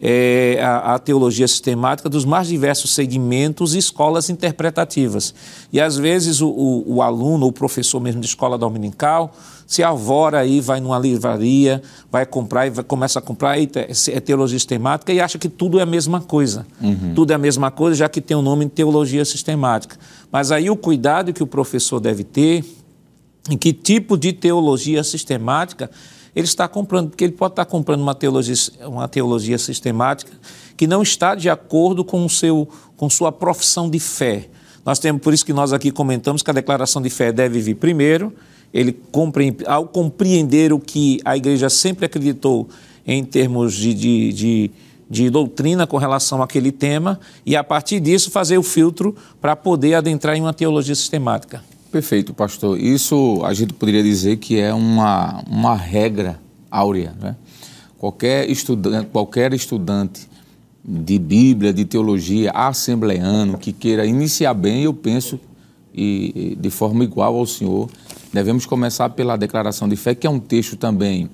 é, 0.00 0.58
a, 0.62 0.94
a, 0.94 0.98
teologia 0.98 1.46
sistemática 1.46 2.08
dos 2.08 2.24
mais 2.24 2.48
diversos 2.48 2.94
segmentos 2.94 3.74
e 3.74 3.78
escolas 3.78 4.30
interpretativas. 4.30 5.34
E 5.70 5.78
às 5.78 5.98
vezes 5.98 6.40
o, 6.40 6.48
o, 6.48 6.94
o 6.94 7.02
aluno, 7.02 7.46
o 7.46 7.52
professor 7.52 8.00
mesmo 8.00 8.22
de 8.22 8.26
escola 8.26 8.56
dominical, 8.56 9.36
se 9.66 9.82
avora 9.82 10.40
aí, 10.40 10.60
vai 10.60 10.80
numa 10.80 10.98
livraria, 10.98 11.82
vai 12.10 12.26
comprar 12.26 12.66
e 12.66 12.70
vai, 12.70 12.84
começa 12.84 13.18
a 13.18 13.22
comprar, 13.22 13.58
e 13.58 13.68
é 14.08 14.20
teologia 14.20 14.58
sistemática 14.58 15.12
e 15.12 15.20
acha 15.20 15.38
que 15.38 15.48
tudo 15.48 15.78
é 15.78 15.82
a 15.82 15.86
mesma 15.86 16.20
coisa. 16.20 16.66
Uhum. 16.80 17.12
Tudo 17.14 17.32
é 17.32 17.34
a 17.34 17.38
mesma 17.38 17.70
coisa, 17.70 17.96
já 17.96 18.08
que 18.08 18.20
tem 18.20 18.36
o 18.36 18.42
nome 18.42 18.66
de 18.66 18.72
teologia 18.72 19.24
sistemática. 19.24 19.96
Mas 20.30 20.52
aí 20.52 20.68
o 20.68 20.76
cuidado 20.76 21.32
que 21.32 21.42
o 21.42 21.46
professor 21.46 22.00
deve 22.00 22.24
ter 22.24 22.64
em 23.50 23.56
que 23.56 23.72
tipo 23.72 24.16
de 24.16 24.32
teologia 24.32 25.04
sistemática 25.04 25.90
ele 26.34 26.46
está 26.46 26.66
comprando, 26.66 27.10
porque 27.10 27.22
ele 27.22 27.32
pode 27.32 27.52
estar 27.52 27.64
comprando 27.64 28.00
uma 28.00 28.14
teologia, 28.14 28.56
uma 28.86 29.06
teologia 29.06 29.56
sistemática 29.56 30.32
que 30.76 30.86
não 30.86 31.02
está 31.02 31.34
de 31.34 31.48
acordo 31.48 32.04
com, 32.04 32.24
o 32.24 32.28
seu, 32.28 32.68
com 32.96 33.08
sua 33.08 33.30
profissão 33.30 33.88
de 33.88 34.00
fé. 34.00 34.48
Nós 34.84 34.98
temos, 34.98 35.22
por 35.22 35.32
isso 35.32 35.46
que 35.46 35.52
nós 35.52 35.72
aqui 35.72 35.92
comentamos 35.92 36.42
que 36.42 36.50
a 36.50 36.54
declaração 36.54 37.00
de 37.00 37.08
fé 37.08 37.32
deve 37.32 37.60
vir 37.60 37.76
primeiro, 37.76 38.34
ele 38.74 38.98
ao 39.66 39.86
compreender 39.86 40.72
o 40.72 40.80
que 40.80 41.20
a 41.24 41.36
igreja 41.36 41.70
sempre 41.70 42.06
acreditou 42.06 42.68
em 43.06 43.24
termos 43.24 43.74
de, 43.74 43.94
de, 43.94 44.32
de, 44.32 44.70
de 45.08 45.30
doutrina 45.30 45.86
com 45.86 45.96
relação 45.96 46.42
àquele 46.42 46.72
tema, 46.72 47.20
e 47.46 47.54
a 47.54 47.62
partir 47.62 48.00
disso 48.00 48.32
fazer 48.32 48.58
o 48.58 48.62
filtro 48.64 49.14
para 49.40 49.54
poder 49.54 49.94
adentrar 49.94 50.36
em 50.36 50.40
uma 50.40 50.52
teologia 50.52 50.94
sistemática. 50.94 51.62
Perfeito, 51.92 52.34
pastor. 52.34 52.80
Isso 52.80 53.40
a 53.44 53.54
gente 53.54 53.72
poderia 53.72 54.02
dizer 54.02 54.38
que 54.38 54.58
é 54.58 54.74
uma, 54.74 55.44
uma 55.48 55.76
regra 55.76 56.40
áurea. 56.68 57.14
Né? 57.20 57.36
Qualquer, 57.96 58.50
estudante, 58.50 59.06
qualquer 59.12 59.54
estudante 59.54 60.28
de 60.84 61.18
Bíblia, 61.18 61.72
de 61.72 61.84
teologia, 61.84 62.50
assembleano, 62.50 63.56
que 63.56 63.72
queira 63.72 64.04
iniciar 64.04 64.52
bem, 64.54 64.82
eu 64.82 64.92
penso, 64.92 65.38
e, 65.94 66.58
de 66.60 66.70
forma 66.70 67.04
igual 67.04 67.36
ao 67.36 67.46
senhor, 67.46 67.88
devemos 68.34 68.66
começar 68.66 69.10
pela 69.10 69.36
declaração 69.36 69.88
de 69.88 69.94
fé, 69.94 70.12
que 70.12 70.26
é 70.26 70.30
um 70.30 70.40
texto 70.40 70.76
também 70.76 71.30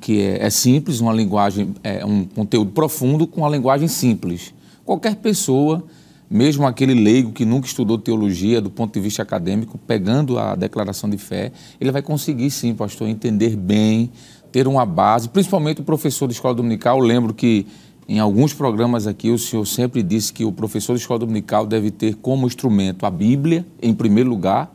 que 0.00 0.22
é, 0.22 0.46
é 0.46 0.50
simples, 0.50 1.00
uma 1.00 1.12
linguagem, 1.12 1.74
é 1.84 2.04
um 2.06 2.24
conteúdo 2.24 2.70
profundo 2.70 3.26
com 3.26 3.42
uma 3.42 3.50
linguagem 3.50 3.86
simples. 3.86 4.54
Qualquer 4.84 5.16
pessoa 5.16 5.84
mesmo 6.28 6.66
aquele 6.66 6.94
leigo 6.94 7.30
que 7.30 7.44
nunca 7.44 7.68
estudou 7.68 7.98
teologia 7.98 8.60
do 8.60 8.68
ponto 8.70 8.92
de 8.94 9.00
vista 9.00 9.22
acadêmico, 9.22 9.78
pegando 9.78 10.38
a 10.38 10.56
declaração 10.56 11.08
de 11.08 11.18
fé, 11.18 11.52
ele 11.80 11.92
vai 11.92 12.02
conseguir 12.02 12.50
sim, 12.50 12.74
pastor, 12.74 13.06
entender 13.08 13.54
bem, 13.54 14.10
ter 14.50 14.66
uma 14.66 14.84
base, 14.84 15.28
principalmente 15.28 15.82
o 15.82 15.84
professor 15.84 16.26
de 16.26 16.34
escola 16.34 16.54
dominical. 16.54 16.98
Lembro 16.98 17.32
que 17.32 17.66
em 18.08 18.18
alguns 18.18 18.52
programas 18.52 19.06
aqui 19.06 19.30
o 19.30 19.38
senhor 19.38 19.64
sempre 19.66 20.02
disse 20.02 20.32
que 20.32 20.44
o 20.44 20.50
professor 20.50 20.94
de 20.94 21.00
escola 21.00 21.20
dominical 21.20 21.64
deve 21.64 21.92
ter 21.92 22.16
como 22.16 22.46
instrumento 22.46 23.06
a 23.06 23.10
Bíblia, 23.10 23.64
em 23.80 23.94
primeiro 23.94 24.28
lugar, 24.28 24.74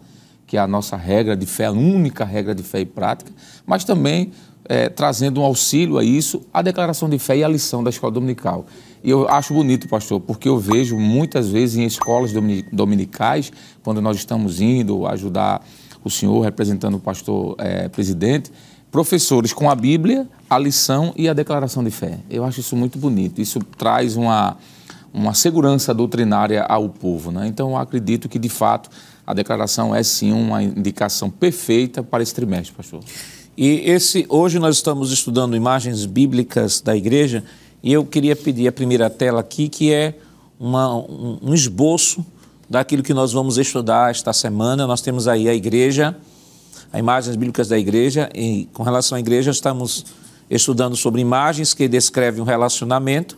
que 0.51 0.58
é 0.58 0.60
a 0.60 0.67
nossa 0.67 0.98
regra 0.98 1.34
de 1.34 1.46
fé, 1.46 1.67
a 1.67 1.72
única 1.72 2.25
regra 2.25 2.53
de 2.53 2.62
fé 2.62 2.81
e 2.81 2.86
prática, 2.86 3.31
mas 3.65 3.86
também 3.86 4.34
é, 4.65 4.89
trazendo 4.89 5.39
um 5.39 5.46
auxílio 5.46 5.98
a 5.98 6.03
isso, 6.03 6.41
a 6.53 6.62
declaração 6.62 7.10
de 7.10 7.17
fé 7.17 7.38
e 7.38 7.43
a 7.46 7.48
lição 7.48 7.81
da 7.81 7.89
escola 7.89 8.12
dominical. 8.12 8.65
E 9.01 9.10
eu 9.10 9.29
acho 9.29 9.53
bonito, 9.53 9.88
pastor, 9.88 10.20
porque 10.20 10.50
eu 10.50 10.60
vejo 10.60 11.00
muitas 11.00 11.48
vezes 11.48 11.77
em 11.77 11.86
escolas 11.86 12.34
dominicais, 12.70 13.50
quando 13.81 14.01
nós 14.01 14.17
estamos 14.17 14.60
indo 14.60 15.08
ajudar 15.08 15.65
o 16.03 16.10
senhor, 16.10 16.41
representando 16.41 16.96
o 16.96 17.00
pastor 17.00 17.55
é, 17.58 17.88
presidente, 17.88 18.51
professores 18.91 19.53
com 19.53 19.70
a 19.70 19.75
Bíblia, 19.75 20.27
a 20.50 20.60
lição 20.60 21.13
e 21.15 21.29
a 21.29 21.34
declaração 21.34 21.81
de 21.81 21.91
fé. 21.91 22.20
Eu 22.29 22.43
acho 22.43 22.60
isso 22.60 22.75
muito 22.75 23.00
bonito. 23.00 23.39
Isso 23.39 23.58
traz 23.77 24.17
uma, 24.17 24.58
uma 25.13 25.34
segurança 25.34 25.93
doutrinária 25.93 26.62
ao 26.63 26.89
povo. 26.89 27.31
Né? 27.31 27.48
Então, 27.48 27.70
eu 27.70 27.77
acredito 27.77 28.27
que, 28.27 28.38
de 28.38 28.50
fato, 28.50 28.89
a 29.31 29.33
declaração 29.33 29.95
é 29.95 30.03
sim 30.03 30.33
uma 30.33 30.61
indicação 30.61 31.29
perfeita 31.29 32.03
para 32.03 32.21
esse 32.21 32.35
trimestre, 32.35 32.75
pastor. 32.75 33.00
E 33.57 33.89
esse, 33.89 34.25
hoje 34.27 34.59
nós 34.59 34.75
estamos 34.75 35.09
estudando 35.09 35.55
imagens 35.55 36.05
bíblicas 36.05 36.81
da 36.81 36.97
igreja 36.97 37.41
e 37.81 37.93
eu 37.93 38.05
queria 38.05 38.35
pedir 38.35 38.67
a 38.67 38.73
primeira 38.73 39.09
tela 39.09 39.39
aqui, 39.39 39.69
que 39.69 39.93
é 39.93 40.15
uma, 40.59 40.93
um, 40.97 41.39
um 41.43 41.53
esboço 41.53 42.25
daquilo 42.69 43.01
que 43.01 43.13
nós 43.13 43.31
vamos 43.31 43.57
estudar 43.57 44.11
esta 44.11 44.33
semana. 44.33 44.85
Nós 44.85 45.00
temos 45.00 45.29
aí 45.29 45.47
a 45.47 45.55
igreja, 45.55 46.13
as 46.91 47.00
imagens 47.00 47.38
bíblicas 47.38 47.69
da 47.69 47.79
igreja, 47.79 48.29
e 48.35 48.67
com 48.73 48.83
relação 48.83 49.15
à 49.15 49.19
igreja, 49.21 49.50
estamos 49.50 50.07
estudando 50.50 50.97
sobre 50.97 51.21
imagens 51.21 51.73
que 51.73 51.88
descrevem 51.88 52.41
um 52.41 52.45
relacionamento, 52.45 53.38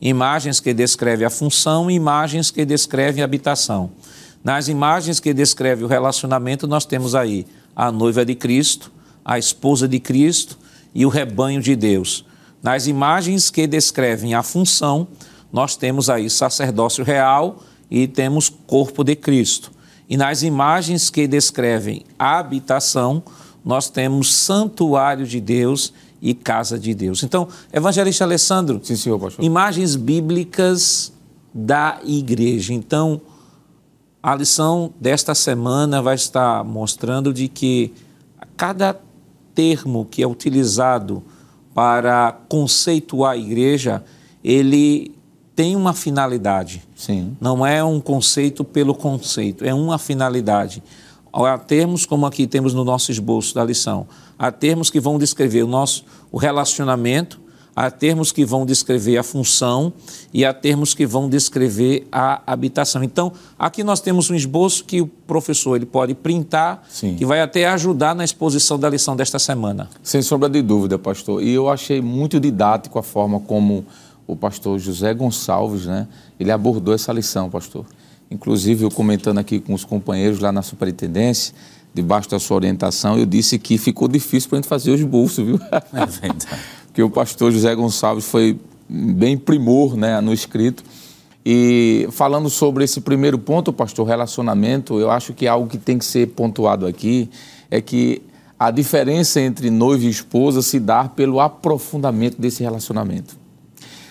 imagens 0.00 0.60
que 0.60 0.72
descrevem 0.72 1.26
a 1.26 1.30
função 1.30 1.90
e 1.90 1.94
imagens 1.94 2.52
que 2.52 2.64
descrevem 2.64 3.22
a 3.22 3.24
habitação. 3.24 3.90
Nas 4.44 4.68
imagens 4.68 5.20
que 5.20 5.32
descrevem 5.32 5.84
o 5.84 5.88
relacionamento, 5.88 6.66
nós 6.66 6.84
temos 6.84 7.14
aí 7.14 7.46
a 7.76 7.92
noiva 7.92 8.24
de 8.24 8.34
Cristo, 8.34 8.90
a 9.24 9.38
esposa 9.38 9.86
de 9.86 10.00
Cristo 10.00 10.58
e 10.94 11.06
o 11.06 11.08
rebanho 11.08 11.60
de 11.60 11.76
Deus. 11.76 12.24
Nas 12.62 12.86
imagens 12.86 13.50
que 13.50 13.66
descrevem 13.66 14.34
a 14.34 14.42
função, 14.42 15.06
nós 15.52 15.76
temos 15.76 16.10
aí 16.10 16.28
sacerdócio 16.28 17.04
real 17.04 17.62
e 17.90 18.06
temos 18.08 18.48
corpo 18.48 19.04
de 19.04 19.14
Cristo. 19.14 19.70
E 20.08 20.16
nas 20.16 20.42
imagens 20.42 21.08
que 21.08 21.26
descrevem 21.26 22.04
a 22.18 22.38
habitação, 22.38 23.22
nós 23.64 23.88
temos 23.88 24.34
santuário 24.34 25.26
de 25.26 25.40
Deus 25.40 25.92
e 26.20 26.34
casa 26.34 26.78
de 26.78 26.94
Deus. 26.94 27.22
Então, 27.22 27.48
evangelista 27.72 28.24
Alessandro, 28.24 28.80
Sim, 28.82 28.96
senhor, 28.96 29.32
imagens 29.38 29.96
bíblicas 29.96 31.12
da 31.52 31.98
igreja. 32.04 32.72
Então, 32.72 33.20
a 34.22 34.34
lição 34.36 34.92
desta 35.00 35.34
semana 35.34 36.00
vai 36.00 36.14
estar 36.14 36.62
mostrando 36.62 37.32
de 37.32 37.48
que 37.48 37.92
cada 38.56 38.98
termo 39.54 40.06
que 40.08 40.22
é 40.22 40.26
utilizado 40.26 41.22
para 41.74 42.32
conceituar 42.48 43.32
a 43.32 43.36
igreja, 43.36 44.04
ele 44.44 45.12
tem 45.56 45.74
uma 45.74 45.92
finalidade. 45.92 46.82
Sim. 46.94 47.36
Não 47.40 47.66
é 47.66 47.82
um 47.82 48.00
conceito 48.00 48.62
pelo 48.62 48.94
conceito, 48.94 49.64
é 49.64 49.74
uma 49.74 49.98
finalidade. 49.98 50.82
Há 51.32 51.58
termos, 51.58 52.06
como 52.06 52.26
aqui 52.26 52.46
temos 52.46 52.74
no 52.74 52.84
nosso 52.84 53.10
esboço 53.10 53.54
da 53.54 53.64
lição, 53.64 54.06
há 54.38 54.52
termos 54.52 54.90
que 54.90 55.00
vão 55.00 55.18
descrever 55.18 55.62
o 55.62 55.66
nosso 55.66 56.04
o 56.30 56.38
relacionamento, 56.38 57.40
há 57.74 57.90
termos 57.90 58.32
que 58.32 58.44
vão 58.44 58.64
descrever 58.66 59.16
a 59.16 59.22
função 59.22 59.92
e 60.32 60.44
há 60.44 60.52
termos 60.52 60.94
que 60.94 61.06
vão 61.06 61.28
descrever 61.28 62.06
a 62.12 62.42
habitação. 62.46 63.02
Então, 63.02 63.32
aqui 63.58 63.82
nós 63.82 64.00
temos 64.00 64.30
um 64.30 64.34
esboço 64.34 64.84
que 64.84 65.00
o 65.00 65.06
professor 65.06 65.76
ele 65.76 65.86
pode 65.86 66.14
printar, 66.14 66.82
Sim. 66.88 67.16
que 67.16 67.24
vai 67.24 67.40
até 67.40 67.66
ajudar 67.66 68.14
na 68.14 68.24
exposição 68.24 68.78
da 68.78 68.88
lição 68.88 69.16
desta 69.16 69.38
semana. 69.38 69.88
Sem 70.02 70.22
sombra 70.22 70.48
de 70.48 70.62
dúvida, 70.62 70.98
pastor. 70.98 71.42
E 71.42 71.50
eu 71.50 71.68
achei 71.68 72.00
muito 72.00 72.38
didático 72.38 72.98
a 72.98 73.02
forma 73.02 73.40
como 73.40 73.84
o 74.26 74.36
pastor 74.36 74.78
José 74.78 75.12
Gonçalves, 75.12 75.86
né, 75.86 76.06
ele 76.38 76.50
abordou 76.50 76.94
essa 76.94 77.12
lição, 77.12 77.50
pastor. 77.50 77.84
Inclusive, 78.30 78.84
eu 78.84 78.90
comentando 78.90 79.38
aqui 79.38 79.60
com 79.60 79.74
os 79.74 79.84
companheiros 79.84 80.38
lá 80.38 80.50
na 80.50 80.62
superintendência, 80.62 81.54
debaixo 81.92 82.30
da 82.30 82.38
sua 82.38 82.56
orientação, 82.56 83.18
eu 83.18 83.26
disse 83.26 83.58
que 83.58 83.76
ficou 83.76 84.08
difícil 84.08 84.48
para 84.48 84.58
a 84.58 84.60
gente 84.62 84.68
fazer 84.68 84.92
os 84.92 85.02
bolsos, 85.02 85.44
viu? 85.44 85.60
É 85.70 86.06
verdade. 86.06 86.46
Porque 86.92 87.02
o 87.02 87.08
pastor 87.08 87.50
José 87.50 87.74
Gonçalves 87.74 88.26
foi 88.26 88.60
bem 88.86 89.38
primor 89.38 89.96
né, 89.96 90.20
no 90.20 90.30
escrito. 90.30 90.84
E 91.44 92.06
falando 92.10 92.50
sobre 92.50 92.84
esse 92.84 93.00
primeiro 93.00 93.38
ponto, 93.38 93.72
pastor, 93.72 94.06
relacionamento, 94.06 95.00
eu 95.00 95.10
acho 95.10 95.32
que 95.32 95.48
algo 95.48 95.66
que 95.66 95.78
tem 95.78 95.96
que 95.96 96.04
ser 96.04 96.28
pontuado 96.28 96.86
aqui 96.86 97.30
é 97.70 97.80
que 97.80 98.20
a 98.58 98.70
diferença 98.70 99.40
entre 99.40 99.70
noivo 99.70 100.04
e 100.04 100.10
esposa 100.10 100.60
se 100.60 100.78
dá 100.78 101.08
pelo 101.08 101.40
aprofundamento 101.40 102.38
desse 102.38 102.62
relacionamento. 102.62 103.38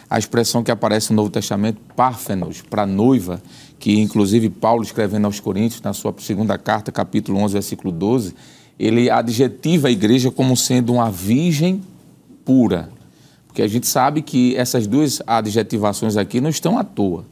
A 0.09 0.17
expressão 0.17 0.63
que 0.63 0.71
aparece 0.71 1.11
no 1.11 1.17
Novo 1.17 1.29
Testamento, 1.29 1.79
párfenos, 1.95 2.63
para 2.63 2.87
noiva, 2.87 3.43
que 3.77 3.99
inclusive 4.01 4.49
Paulo 4.49 4.81
escrevendo 4.81 5.25
aos 5.25 5.39
Coríntios, 5.39 5.83
na 5.83 5.93
sua 5.93 6.15
segunda 6.17 6.57
carta, 6.57 6.91
capítulo 6.91 7.37
11, 7.41 7.53
versículo 7.53 7.91
12, 7.91 8.33
ele 8.79 9.07
adjetiva 9.07 9.87
a 9.87 9.91
igreja 9.91 10.31
como 10.31 10.57
sendo 10.57 10.93
uma 10.93 11.11
virgem 11.11 11.79
pura. 12.45 12.89
Porque 13.47 13.61
a 13.61 13.67
gente 13.67 13.87
sabe 13.87 14.21
que 14.21 14.55
essas 14.55 14.87
duas 14.87 15.21
adjetivações 15.27 16.15
aqui 16.15 16.39
não 16.39 16.49
estão 16.49 16.77
à 16.77 16.83
toa. 16.83 17.25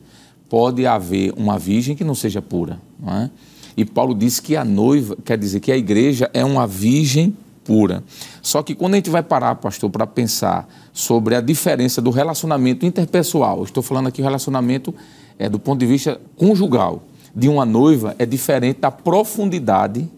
Pode 0.50 0.86
haver 0.86 1.34
uma 1.38 1.58
virgem 1.58 1.96
que 1.96 2.04
não 2.04 2.16
seja 2.16 2.42
pura. 2.42 2.80
Não 3.00 3.14
é? 3.14 3.32
E 3.78 3.86
Paulo 3.86 4.14
diz 4.14 4.40
que 4.40 4.58
a 4.58 4.66
noiva, 4.66 5.16
quer 5.24 5.38
dizer 5.38 5.62
que 5.62 5.72
a 5.72 5.78
igreja 5.78 6.30
é 6.34 6.44
uma 6.44 6.68
virgem 6.68 7.36
pura. 7.64 8.04
Só 8.42 8.62
que 8.62 8.76
quando 8.76 8.96
a 8.96 8.98
gente 8.98 9.10
vai 9.10 9.24
parar, 9.24 9.56
pastor, 9.56 9.90
para 9.90 10.06
pensar 10.06 10.68
sobre 10.92 11.36
a 11.36 11.40
diferença 11.40 12.02
do 12.02 12.10
relacionamento 12.10 12.86
interpessoal, 12.86 13.64
estou 13.64 13.82
falando 13.82 14.08
aqui 14.08 14.22
o 14.22 14.24
relacionamento 14.24 14.94
é, 15.38 15.48
do 15.48 15.60
ponto 15.60 15.80
de 15.80 15.86
vista 15.86 16.20
conjugal, 16.36 17.04
de 17.34 17.48
uma 17.48 17.66
noiva 17.66 18.16
é 18.20 18.26
diferente 18.26 18.82
da 18.82 18.92
profundidade 18.92 20.10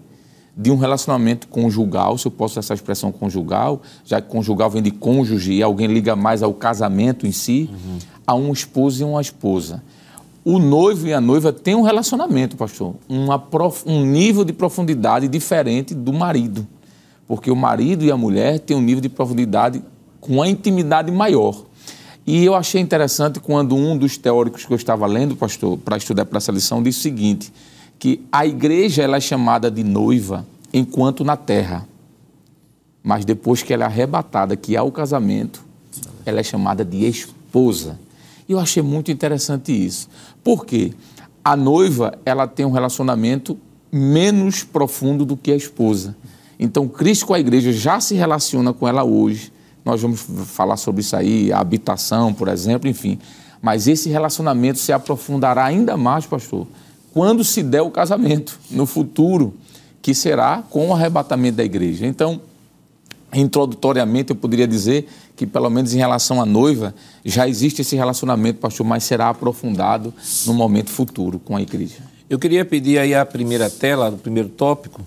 de 0.55 0.69
um 0.69 0.77
relacionamento 0.77 1.47
conjugal, 1.47 2.17
se 2.17 2.27
eu 2.27 2.31
posso 2.31 2.53
usar 2.53 2.59
essa 2.59 2.73
expressão 2.73 3.11
conjugal, 3.11 3.81
já 4.05 4.21
que 4.21 4.27
conjugal 4.27 4.69
vem 4.69 4.81
de 4.81 4.91
cônjuge 4.91 5.53
e 5.53 5.63
alguém 5.63 5.87
liga 5.87 6.15
mais 6.15 6.43
ao 6.43 6.53
casamento 6.53 7.25
em 7.25 7.31
si, 7.31 7.69
uhum. 7.71 7.99
a 8.27 8.35
um 8.35 8.51
esposo 8.51 9.01
e 9.01 9.05
uma 9.05 9.21
esposa. 9.21 9.81
O 10.43 10.57
noivo 10.57 11.07
e 11.07 11.13
a 11.13 11.21
noiva 11.21 11.53
têm 11.53 11.75
um 11.75 11.83
relacionamento, 11.83 12.57
pastor, 12.57 12.95
prof... 13.49 13.83
um 13.85 14.03
nível 14.03 14.43
de 14.43 14.51
profundidade 14.51 15.27
diferente 15.27 15.93
do 15.93 16.11
marido. 16.11 16.67
Porque 17.27 17.49
o 17.49 17.55
marido 17.55 18.03
e 18.03 18.11
a 18.11 18.17
mulher 18.17 18.59
têm 18.59 18.75
um 18.75 18.81
nível 18.81 19.01
de 19.01 19.07
profundidade 19.07 19.81
com 20.19 20.33
uma 20.33 20.47
intimidade 20.47 21.11
maior. 21.11 21.63
E 22.25 22.43
eu 22.43 22.55
achei 22.55 22.81
interessante 22.81 23.39
quando 23.39 23.75
um 23.75 23.97
dos 23.97 24.17
teóricos 24.17 24.65
que 24.65 24.73
eu 24.73 24.75
estava 24.75 25.05
lendo, 25.07 25.35
pastor, 25.35 25.77
para 25.77 25.97
estudar 25.97 26.25
para 26.25 26.37
essa 26.37 26.51
lição, 26.51 26.81
disse 26.81 26.99
o 26.99 27.01
seguinte: 27.01 27.53
que 28.01 28.25
a 28.31 28.47
igreja 28.47 29.03
ela 29.03 29.17
é 29.17 29.21
chamada 29.21 29.69
de 29.69 29.83
noiva 29.83 30.43
enquanto 30.73 31.23
na 31.23 31.37
terra, 31.37 31.87
mas 33.03 33.23
depois 33.23 33.61
que 33.61 33.71
ela 33.71 33.83
é 33.83 33.85
arrebatada, 33.85 34.55
que 34.55 34.75
há 34.75 34.81
o 34.81 34.91
casamento, 34.91 35.63
ela 36.25 36.39
é 36.39 36.43
chamada 36.43 36.83
de 36.83 37.05
esposa. 37.05 37.99
E 38.49 38.53
eu 38.53 38.59
achei 38.59 38.81
muito 38.81 39.11
interessante 39.11 39.71
isso. 39.71 40.09
Por 40.43 40.65
quê? 40.65 40.95
A 41.43 41.55
noiva 41.55 42.17
ela 42.25 42.47
tem 42.47 42.65
um 42.65 42.71
relacionamento 42.71 43.55
menos 43.91 44.63
profundo 44.63 45.23
do 45.23 45.37
que 45.37 45.51
a 45.51 45.55
esposa. 45.55 46.15
Então, 46.59 46.87
Cristo 46.87 47.27
com 47.27 47.35
a 47.35 47.39
igreja 47.39 47.71
já 47.71 47.99
se 47.99 48.15
relaciona 48.15 48.73
com 48.73 48.87
ela 48.87 49.03
hoje. 49.03 49.53
Nós 49.85 50.01
vamos 50.01 50.25
falar 50.47 50.77
sobre 50.77 51.01
isso 51.01 51.15
aí, 51.15 51.53
a 51.53 51.59
habitação, 51.59 52.33
por 52.33 52.47
exemplo, 52.47 52.89
enfim. 52.89 53.19
Mas 53.61 53.87
esse 53.87 54.09
relacionamento 54.09 54.79
se 54.79 54.91
aprofundará 54.91 55.65
ainda 55.65 55.95
mais, 55.95 56.25
pastor, 56.25 56.65
quando 57.13 57.43
se 57.43 57.61
der 57.61 57.81
o 57.81 57.91
casamento, 57.91 58.59
no 58.69 58.85
futuro, 58.85 59.53
que 60.01 60.15
será 60.15 60.63
com 60.69 60.89
o 60.89 60.93
arrebatamento 60.93 61.57
da 61.57 61.63
igreja. 61.63 62.07
Então, 62.07 62.41
introdutoriamente, 63.33 64.31
eu 64.31 64.35
poderia 64.35 64.67
dizer 64.67 65.07
que, 65.35 65.45
pelo 65.45 65.69
menos 65.69 65.93
em 65.93 65.97
relação 65.97 66.41
à 66.41 66.45
noiva, 66.45 66.93
já 67.23 67.47
existe 67.47 67.81
esse 67.81 67.95
relacionamento, 67.95 68.59
pastor, 68.59 68.85
mas 68.85 69.03
será 69.03 69.29
aprofundado 69.29 70.13
no 70.45 70.53
momento 70.53 70.89
futuro 70.89 71.39
com 71.39 71.55
a 71.55 71.61
igreja. 71.61 71.97
Eu 72.29 72.39
queria 72.39 72.63
pedir 72.63 72.97
aí 72.97 73.13
a 73.13 73.25
primeira 73.25 73.69
tela, 73.69 74.09
do 74.09 74.17
primeiro 74.17 74.49
tópico, 74.49 75.01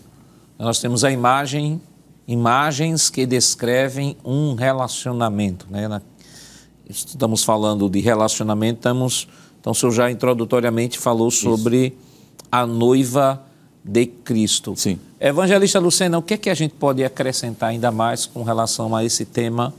nós 0.59 0.79
temos 0.79 1.05
a 1.05 1.11
imagem, 1.11 1.81
imagens 2.29 3.11
que 3.11 3.27
descrevem 3.27 4.17
um 4.25 4.55
relacionamento. 4.55 5.67
Né? 5.71 6.01
Estamos 6.89 7.43
falando 7.43 7.89
de 7.89 8.01
relacionamento, 8.01 8.79
estamos, 8.79 9.29
então 9.65 9.73
o 9.73 9.75
senhor 9.75 9.93
já 9.93 10.11
introdutoriamente 10.11 10.99
falou 10.99 11.31
sobre 11.31 11.87
Isso. 11.87 11.97
a 12.53 12.67
noiva 12.67 13.43
de 13.83 14.05
Cristo. 14.05 14.75
Sim. 14.77 14.99
Evangelista 15.19 15.79
Lucena, 15.79 16.19
o 16.19 16.23
que 16.23 16.35
é 16.35 16.37
que 16.37 16.51
a 16.51 16.55
gente 16.55 16.75
pode 16.75 17.03
acrescentar 17.03 17.71
ainda 17.71 17.91
mais 17.91 18.27
com 18.27 18.43
relação 18.43 18.95
a 18.95 19.03
esse 19.03 19.25
tema, 19.25 19.73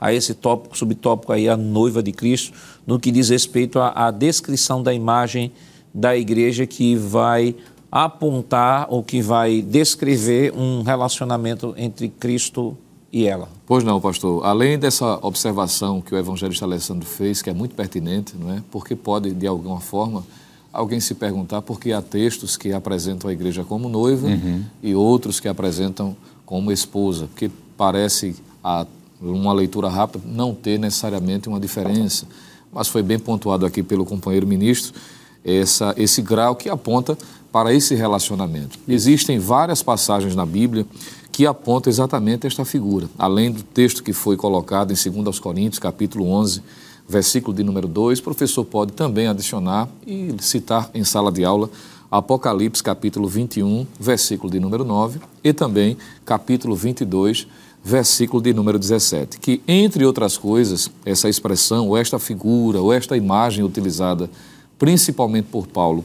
a 0.00 0.10
esse 0.10 0.32
tópico, 0.32 0.74
subtópico 0.78 1.34
aí, 1.34 1.50
a 1.50 1.56
noiva 1.56 2.02
de 2.02 2.12
Cristo, 2.12 2.54
no 2.86 2.98
que 2.98 3.10
diz 3.10 3.28
respeito 3.28 3.78
à, 3.78 4.06
à 4.06 4.10
descrição 4.10 4.82
da 4.82 4.94
imagem 4.94 5.52
da 5.92 6.16
igreja 6.16 6.66
que 6.66 6.96
vai 6.96 7.54
apontar 7.92 8.86
ou 8.88 9.02
que 9.02 9.20
vai 9.20 9.60
descrever 9.60 10.54
um 10.56 10.80
relacionamento 10.80 11.74
entre 11.76 12.08
Cristo 12.08 12.74
e 12.74 12.85
ela. 13.12 13.48
Pois 13.66 13.84
não, 13.84 14.00
pastor. 14.00 14.44
Além 14.44 14.78
dessa 14.78 15.18
observação 15.22 16.00
que 16.00 16.14
o 16.14 16.18
evangelista 16.18 16.64
Alessandro 16.64 17.06
fez, 17.06 17.40
que 17.42 17.50
é 17.50 17.54
muito 17.54 17.74
pertinente, 17.74 18.34
não 18.36 18.52
é? 18.52 18.62
Porque 18.70 18.94
pode, 18.94 19.32
de 19.32 19.46
alguma 19.46 19.80
forma, 19.80 20.24
alguém 20.72 21.00
se 21.00 21.14
perguntar 21.14 21.62
por 21.62 21.80
que 21.80 21.92
há 21.92 22.02
textos 22.02 22.56
que 22.56 22.72
apresentam 22.72 23.30
a 23.30 23.32
igreja 23.32 23.64
como 23.64 23.88
noiva 23.88 24.26
uhum. 24.26 24.64
e 24.82 24.94
outros 24.94 25.40
que 25.40 25.48
apresentam 25.48 26.16
como 26.44 26.70
esposa, 26.70 27.26
porque 27.26 27.50
parece, 27.76 28.36
a 28.62 28.86
uma 29.20 29.52
leitura 29.52 29.88
rápida, 29.88 30.22
não 30.26 30.54
ter 30.54 30.78
necessariamente 30.78 31.48
uma 31.48 31.58
diferença. 31.58 32.26
Mas 32.72 32.88
foi 32.88 33.02
bem 33.02 33.18
pontuado 33.18 33.64
aqui 33.64 33.82
pelo 33.82 34.04
companheiro 34.04 34.46
ministro 34.46 34.92
essa, 35.44 35.94
esse 35.96 36.20
grau 36.20 36.54
que 36.54 36.68
aponta 36.68 37.16
para 37.50 37.72
esse 37.72 37.94
relacionamento. 37.94 38.78
Existem 38.86 39.38
várias 39.38 39.82
passagens 39.82 40.34
na 40.34 40.44
Bíblia 40.44 40.84
que 41.36 41.44
apontam 41.44 41.90
exatamente 41.90 42.46
esta 42.46 42.64
figura. 42.64 43.10
Além 43.18 43.52
do 43.52 43.62
texto 43.62 44.02
que 44.02 44.14
foi 44.14 44.38
colocado 44.38 44.90
em 44.90 45.22
2 45.22 45.38
Coríntios, 45.38 45.78
capítulo 45.78 46.26
11, 46.30 46.62
versículo 47.06 47.54
de 47.54 47.62
número 47.62 47.86
2, 47.86 48.20
o 48.20 48.22
professor 48.22 48.64
pode 48.64 48.92
também 48.92 49.26
adicionar 49.26 49.86
e 50.06 50.34
citar 50.40 50.88
em 50.94 51.04
sala 51.04 51.30
de 51.30 51.44
aula 51.44 51.68
Apocalipse, 52.10 52.82
capítulo 52.82 53.28
21, 53.28 53.86
versículo 54.00 54.50
de 54.50 54.58
número 54.58 54.82
9, 54.82 55.20
e 55.44 55.52
também 55.52 55.98
capítulo 56.24 56.74
22, 56.74 57.46
versículo 57.84 58.42
de 58.42 58.54
número 58.54 58.78
17, 58.78 59.38
que, 59.38 59.60
entre 59.68 60.06
outras 60.06 60.38
coisas, 60.38 60.90
essa 61.04 61.28
expressão, 61.28 61.88
ou 61.88 61.98
esta 61.98 62.18
figura, 62.18 62.80
ou 62.80 62.94
esta 62.94 63.14
imagem 63.14 63.62
utilizada 63.62 64.30
principalmente 64.78 65.48
por 65.52 65.66
Paulo 65.66 66.02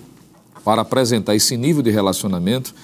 para 0.66 0.82
apresentar 0.82 1.36
esse 1.36 1.56
nível 1.56 1.82
de 1.82 1.90
relacionamento 1.90 2.76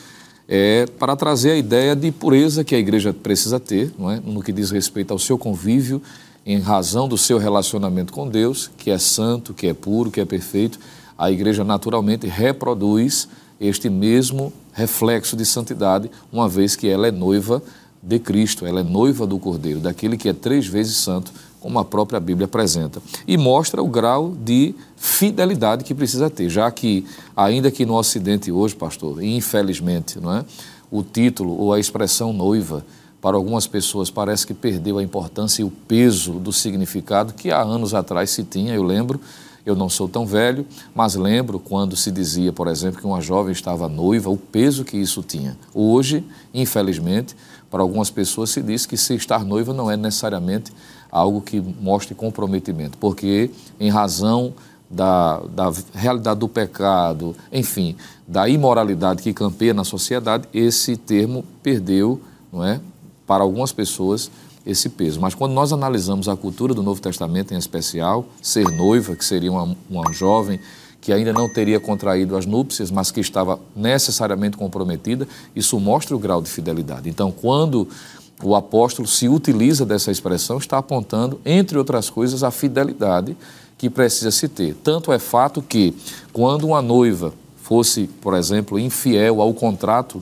é 0.47 0.85
para 0.85 1.15
trazer 1.15 1.51
a 1.51 1.57
ideia 1.57 1.95
de 1.95 2.11
pureza 2.11 2.63
que 2.63 2.73
a 2.73 2.79
igreja 2.79 3.13
precisa 3.13 3.59
ter, 3.59 3.91
não 3.97 4.09
é? 4.09 4.21
no 4.23 4.41
que 4.41 4.53
diz 4.53 4.71
respeito 4.71 5.11
ao 5.11 5.19
seu 5.19 5.37
convívio, 5.37 6.01
em 6.45 6.59
razão 6.59 7.09
do 7.09 7.17
seu 7.17 7.37
relacionamento 7.37 8.13
com 8.13 8.27
Deus, 8.27 8.71
que 8.77 8.89
é 8.89 8.97
santo, 8.97 9.53
que 9.53 9.67
é 9.67 9.73
puro, 9.73 10.09
que 10.09 10.21
é 10.21 10.25
perfeito. 10.25 10.79
A 11.17 11.29
igreja 11.29 11.63
naturalmente 11.63 12.25
reproduz 12.25 13.27
este 13.59 13.89
mesmo 13.89 14.53
reflexo 14.71 15.35
de 15.35 15.45
santidade, 15.45 16.09
uma 16.31 16.47
vez 16.47 16.75
que 16.75 16.87
ela 16.87 17.07
é 17.07 17.11
noiva 17.11 17.61
de 18.01 18.19
Cristo, 18.19 18.65
ela 18.65 18.79
é 18.79 18.83
noiva 18.83 19.27
do 19.27 19.37
Cordeiro, 19.39 19.79
daquele 19.79 20.15
que 20.15 20.29
é 20.29 20.33
três 20.33 20.67
vezes 20.67 20.95
santo, 20.95 21.33
como 21.67 21.79
a 21.79 21.83
própria 21.83 22.17
Bíblia 22.17 22.45
apresenta. 22.45 23.01
E 23.27 23.35
mostra 23.35 23.83
o 23.83 23.89
grau 23.89 24.31
de 24.31 24.73
fidelidade 24.95 25.83
que 25.83 25.93
precisa 25.93 26.29
ter, 26.29 26.47
já 26.47 26.71
que, 26.71 27.05
ainda 27.35 27.69
que 27.69 27.85
no 27.85 27.95
Ocidente 27.95 28.49
hoje, 28.49 28.73
pastor, 28.73 29.21
infelizmente, 29.21 30.17
não 30.17 30.33
é? 30.33 30.45
o 30.89 31.03
título 31.03 31.59
ou 31.59 31.73
a 31.73 31.79
expressão 31.79 32.31
noiva 32.31 32.85
para 33.19 33.35
algumas 33.35 33.67
pessoas 33.67 34.09
parece 34.09 34.47
que 34.47 34.53
perdeu 34.53 34.97
a 34.97 35.03
importância 35.03 35.61
e 35.61 35.65
o 35.65 35.69
peso 35.69 36.39
do 36.39 36.53
significado 36.53 37.33
que 37.33 37.51
há 37.51 37.61
anos 37.61 37.93
atrás 37.93 38.29
se 38.29 38.45
tinha, 38.45 38.73
eu 38.73 38.81
lembro. 38.83 39.19
Eu 39.65 39.75
não 39.75 39.89
sou 39.89 40.07
tão 40.07 40.25
velho, 40.25 40.65
mas 40.95 41.15
lembro 41.15 41.59
quando 41.59 41.97
se 41.97 42.09
dizia, 42.09 42.53
por 42.53 42.69
exemplo, 42.69 43.01
que 43.01 43.05
uma 43.05 43.19
jovem 43.19 43.51
estava 43.51 43.89
noiva, 43.89 44.29
o 44.29 44.37
peso 44.37 44.85
que 44.85 44.95
isso 44.95 45.21
tinha. 45.21 45.57
Hoje, 45.73 46.23
infelizmente, 46.53 47.35
para 47.69 47.81
algumas 47.81 48.09
pessoas 48.09 48.49
se 48.49 48.61
diz 48.61 48.85
que 48.85 48.95
se 48.95 49.15
estar 49.15 49.43
noiva 49.43 49.73
não 49.73 49.91
é 49.91 49.97
necessariamente 49.97 50.71
algo 51.17 51.41
que 51.41 51.59
mostre 51.59 52.15
comprometimento, 52.15 52.97
porque 52.97 53.49
em 53.79 53.89
razão 53.89 54.53
da, 54.89 55.39
da 55.39 55.71
realidade 55.93 56.39
do 56.39 56.47
pecado, 56.47 57.35
enfim, 57.51 57.95
da 58.27 58.47
imoralidade 58.47 59.21
que 59.21 59.33
campeia 59.33 59.73
na 59.73 59.83
sociedade, 59.83 60.47
esse 60.53 60.95
termo 60.95 61.43
perdeu, 61.61 62.21
não 62.51 62.63
é, 62.63 62.79
para 63.25 63.43
algumas 63.43 63.71
pessoas 63.71 64.31
esse 64.65 64.89
peso. 64.89 65.19
Mas 65.19 65.33
quando 65.33 65.53
nós 65.53 65.71
analisamos 65.71 66.27
a 66.27 66.35
cultura 66.35 66.73
do 66.73 66.83
Novo 66.83 67.01
Testamento 67.01 67.53
em 67.53 67.57
especial, 67.57 68.25
ser 68.41 68.65
noiva, 68.71 69.15
que 69.15 69.23
seria 69.23 69.51
uma, 69.51 69.75
uma 69.89 70.11
jovem 70.13 70.59
que 70.99 71.13
ainda 71.13 71.31
não 71.31 71.47
teria 71.47 71.79
contraído 71.79 72.35
as 72.35 72.45
núpcias, 72.45 72.91
mas 72.91 73.11
que 73.11 73.21
estava 73.21 73.59
necessariamente 73.73 74.57
comprometida, 74.57 75.25
isso 75.55 75.79
mostra 75.79 76.13
o 76.13 76.19
grau 76.19 76.41
de 76.41 76.49
fidelidade. 76.49 77.07
Então, 77.07 77.31
quando 77.31 77.87
o 78.43 78.55
apóstolo 78.55 79.07
se 79.07 79.27
utiliza 79.27 79.85
dessa 79.85 80.11
expressão, 80.11 80.57
está 80.57 80.77
apontando, 80.77 81.39
entre 81.45 81.77
outras 81.77 82.09
coisas, 82.09 82.43
a 82.43 82.51
fidelidade 82.51 83.35
que 83.77 83.89
precisa 83.89 84.31
se 84.31 84.47
ter. 84.47 84.75
Tanto 84.83 85.11
é 85.11 85.19
fato 85.19 85.61
que, 85.61 85.95
quando 86.31 86.67
uma 86.67 86.81
noiva 86.81 87.33
fosse, 87.61 88.07
por 88.21 88.33
exemplo, 88.33 88.79
infiel 88.79 89.41
ao 89.41 89.53
contrato 89.53 90.21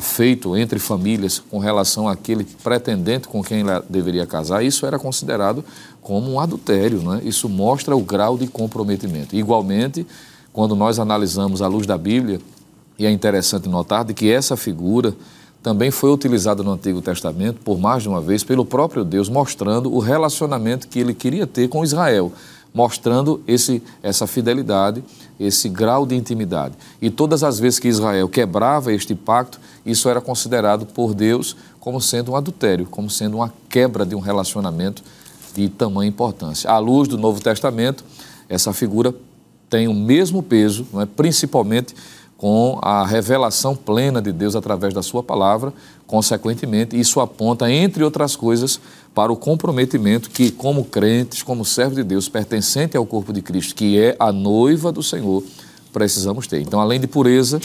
feito 0.00 0.56
entre 0.56 0.78
famílias 0.78 1.40
com 1.40 1.58
relação 1.58 2.06
àquele 2.06 2.44
pretendente 2.44 3.26
com 3.26 3.42
quem 3.42 3.62
ela 3.62 3.84
deveria 3.88 4.24
casar, 4.24 4.62
isso 4.62 4.86
era 4.86 4.98
considerado 4.98 5.64
como 6.00 6.30
um 6.30 6.38
adultério. 6.38 7.02
Né? 7.02 7.22
Isso 7.24 7.48
mostra 7.48 7.96
o 7.96 8.00
grau 8.00 8.38
de 8.38 8.46
comprometimento. 8.46 9.34
Igualmente, 9.34 10.06
quando 10.52 10.76
nós 10.76 11.00
analisamos 11.00 11.60
à 11.60 11.66
luz 11.66 11.86
da 11.86 11.98
Bíblia, 11.98 12.40
e 12.96 13.06
é 13.06 13.10
interessante 13.10 13.68
notar 13.68 14.04
de 14.04 14.14
que 14.14 14.30
essa 14.30 14.56
figura 14.56 15.16
também 15.62 15.90
foi 15.90 16.10
utilizada 16.10 16.62
no 16.62 16.72
Antigo 16.72 17.02
Testamento 17.02 17.60
por 17.62 17.78
mais 17.78 18.02
de 18.02 18.08
uma 18.08 18.20
vez 18.20 18.42
pelo 18.42 18.64
próprio 18.64 19.04
Deus, 19.04 19.28
mostrando 19.28 19.92
o 19.92 19.98
relacionamento 19.98 20.88
que 20.88 20.98
ele 20.98 21.14
queria 21.14 21.46
ter 21.46 21.68
com 21.68 21.84
Israel 21.84 22.32
mostrando 22.72 23.42
esse, 23.46 23.82
essa 24.02 24.26
fidelidade, 24.26 25.02
esse 25.38 25.68
grau 25.68 26.06
de 26.06 26.14
intimidade. 26.14 26.74
E 27.00 27.10
todas 27.10 27.42
as 27.42 27.58
vezes 27.58 27.78
que 27.78 27.88
Israel 27.88 28.28
quebrava 28.28 28.92
este 28.92 29.14
pacto, 29.14 29.60
isso 29.84 30.08
era 30.08 30.20
considerado 30.20 30.86
por 30.86 31.14
Deus 31.14 31.56
como 31.78 32.00
sendo 32.00 32.32
um 32.32 32.36
adultério, 32.36 32.86
como 32.86 33.10
sendo 33.10 33.38
uma 33.38 33.52
quebra 33.68 34.04
de 34.04 34.14
um 34.14 34.20
relacionamento 34.20 35.02
de 35.54 35.68
tamanha 35.68 36.08
importância. 36.08 36.70
À 36.70 36.78
luz 36.78 37.08
do 37.08 37.18
Novo 37.18 37.40
Testamento, 37.40 38.04
essa 38.48 38.72
figura 38.72 39.14
tem 39.68 39.88
o 39.88 39.94
mesmo 39.94 40.42
peso, 40.42 40.86
não 40.92 41.00
é? 41.00 41.06
principalmente 41.06 41.94
com 42.40 42.78
a 42.80 43.04
revelação 43.04 43.76
plena 43.76 44.22
de 44.22 44.32
Deus 44.32 44.56
através 44.56 44.94
da 44.94 45.02
Sua 45.02 45.22
palavra. 45.22 45.74
Consequentemente, 46.06 46.98
isso 46.98 47.20
aponta, 47.20 47.70
entre 47.70 48.02
outras 48.02 48.34
coisas, 48.34 48.80
para 49.14 49.30
o 49.30 49.36
comprometimento 49.36 50.30
que, 50.30 50.50
como 50.50 50.86
crentes, 50.86 51.42
como 51.42 51.66
servos 51.66 51.96
de 51.96 52.02
Deus, 52.02 52.30
pertencente 52.30 52.96
ao 52.96 53.04
corpo 53.04 53.30
de 53.30 53.42
Cristo, 53.42 53.74
que 53.74 54.00
é 54.00 54.16
a 54.18 54.32
noiva 54.32 54.90
do 54.90 55.02
Senhor, 55.02 55.44
precisamos 55.92 56.46
ter. 56.46 56.62
Então, 56.62 56.80
além 56.80 56.98
de 56.98 57.06
pureza, 57.06 57.60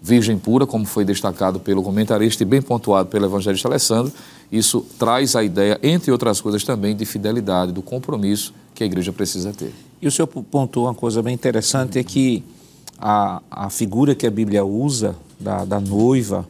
virgem 0.00 0.38
pura, 0.38 0.64
como 0.64 0.84
foi 0.84 1.04
destacado 1.04 1.58
pelo 1.58 1.82
comentarista 1.82 2.44
e 2.44 2.46
bem 2.46 2.62
pontuado 2.62 3.08
pelo 3.08 3.26
evangelista 3.26 3.66
Alessandro, 3.66 4.12
isso 4.52 4.86
traz 4.96 5.34
a 5.34 5.42
ideia, 5.42 5.76
entre 5.82 6.12
outras 6.12 6.40
coisas, 6.40 6.62
também 6.62 6.94
de 6.94 7.04
fidelidade, 7.04 7.72
do 7.72 7.82
compromisso 7.82 8.54
que 8.76 8.84
a 8.84 8.86
igreja 8.86 9.12
precisa 9.12 9.52
ter. 9.52 9.74
E 10.00 10.06
o 10.06 10.10
senhor 10.10 10.28
pontuou 10.28 10.86
uma 10.86 10.94
coisa 10.94 11.20
bem 11.20 11.34
interessante, 11.34 11.98
é 11.98 12.04
que 12.04 12.44
a, 13.00 13.40
a 13.50 13.70
figura 13.70 14.14
que 14.14 14.26
a 14.26 14.30
Bíblia 14.30 14.64
usa 14.64 15.16
da, 15.38 15.64
da 15.64 15.80
noiva 15.80 16.46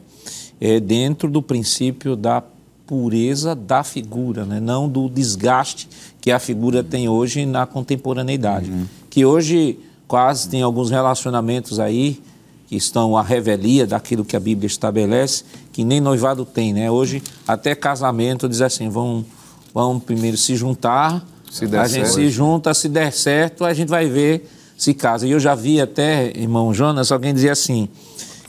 é 0.59 0.79
dentro 0.79 1.29
do 1.29 1.41
princípio 1.41 2.15
da 2.15 2.43
pureza 2.85 3.55
da 3.55 3.83
figura, 3.83 4.45
né? 4.45 4.59
não 4.59 4.89
do 4.89 5.07
desgaste 5.07 5.87
que 6.19 6.29
a 6.29 6.39
figura 6.39 6.83
tem 6.83 7.07
hoje 7.07 7.45
na 7.45 7.65
contemporaneidade. 7.65 8.69
Uhum. 8.69 8.85
Que 9.09 9.25
hoje 9.25 9.79
quase 10.07 10.49
tem 10.49 10.61
alguns 10.61 10.89
relacionamentos 10.89 11.79
aí 11.79 12.21
que 12.67 12.75
estão 12.75 13.15
à 13.15 13.23
revelia 13.23 13.87
daquilo 13.87 14.25
que 14.25 14.35
a 14.35 14.39
Bíblia 14.39 14.67
estabelece, 14.67 15.45
que 15.71 15.85
nem 15.85 16.01
noivado 16.01 16.43
tem, 16.43 16.73
né? 16.73 16.91
Hoje 16.91 17.23
até 17.47 17.73
casamento 17.73 18.47
diz 18.47 18.61
assim, 18.61 18.89
vão, 18.89 19.25
vão 19.73 19.99
primeiro 19.99 20.35
se 20.35 20.55
juntar, 20.55 21.25
se 21.49 21.65
a 21.75 21.87
gente 21.87 22.09
se 22.09 22.29
junta, 22.29 22.73
se 22.73 22.87
der 22.87 23.11
certo, 23.11 23.65
a 23.65 23.73
gente 23.73 23.89
vai 23.89 24.07
ver 24.07 24.49
se 24.81 24.95
casa. 24.95 25.27
E 25.27 25.31
eu 25.31 25.39
já 25.39 25.53
vi 25.53 25.79
até, 25.79 26.35
irmão 26.35 26.73
Jonas, 26.73 27.11
alguém 27.11 27.35
dizia 27.35 27.51
assim: 27.51 27.87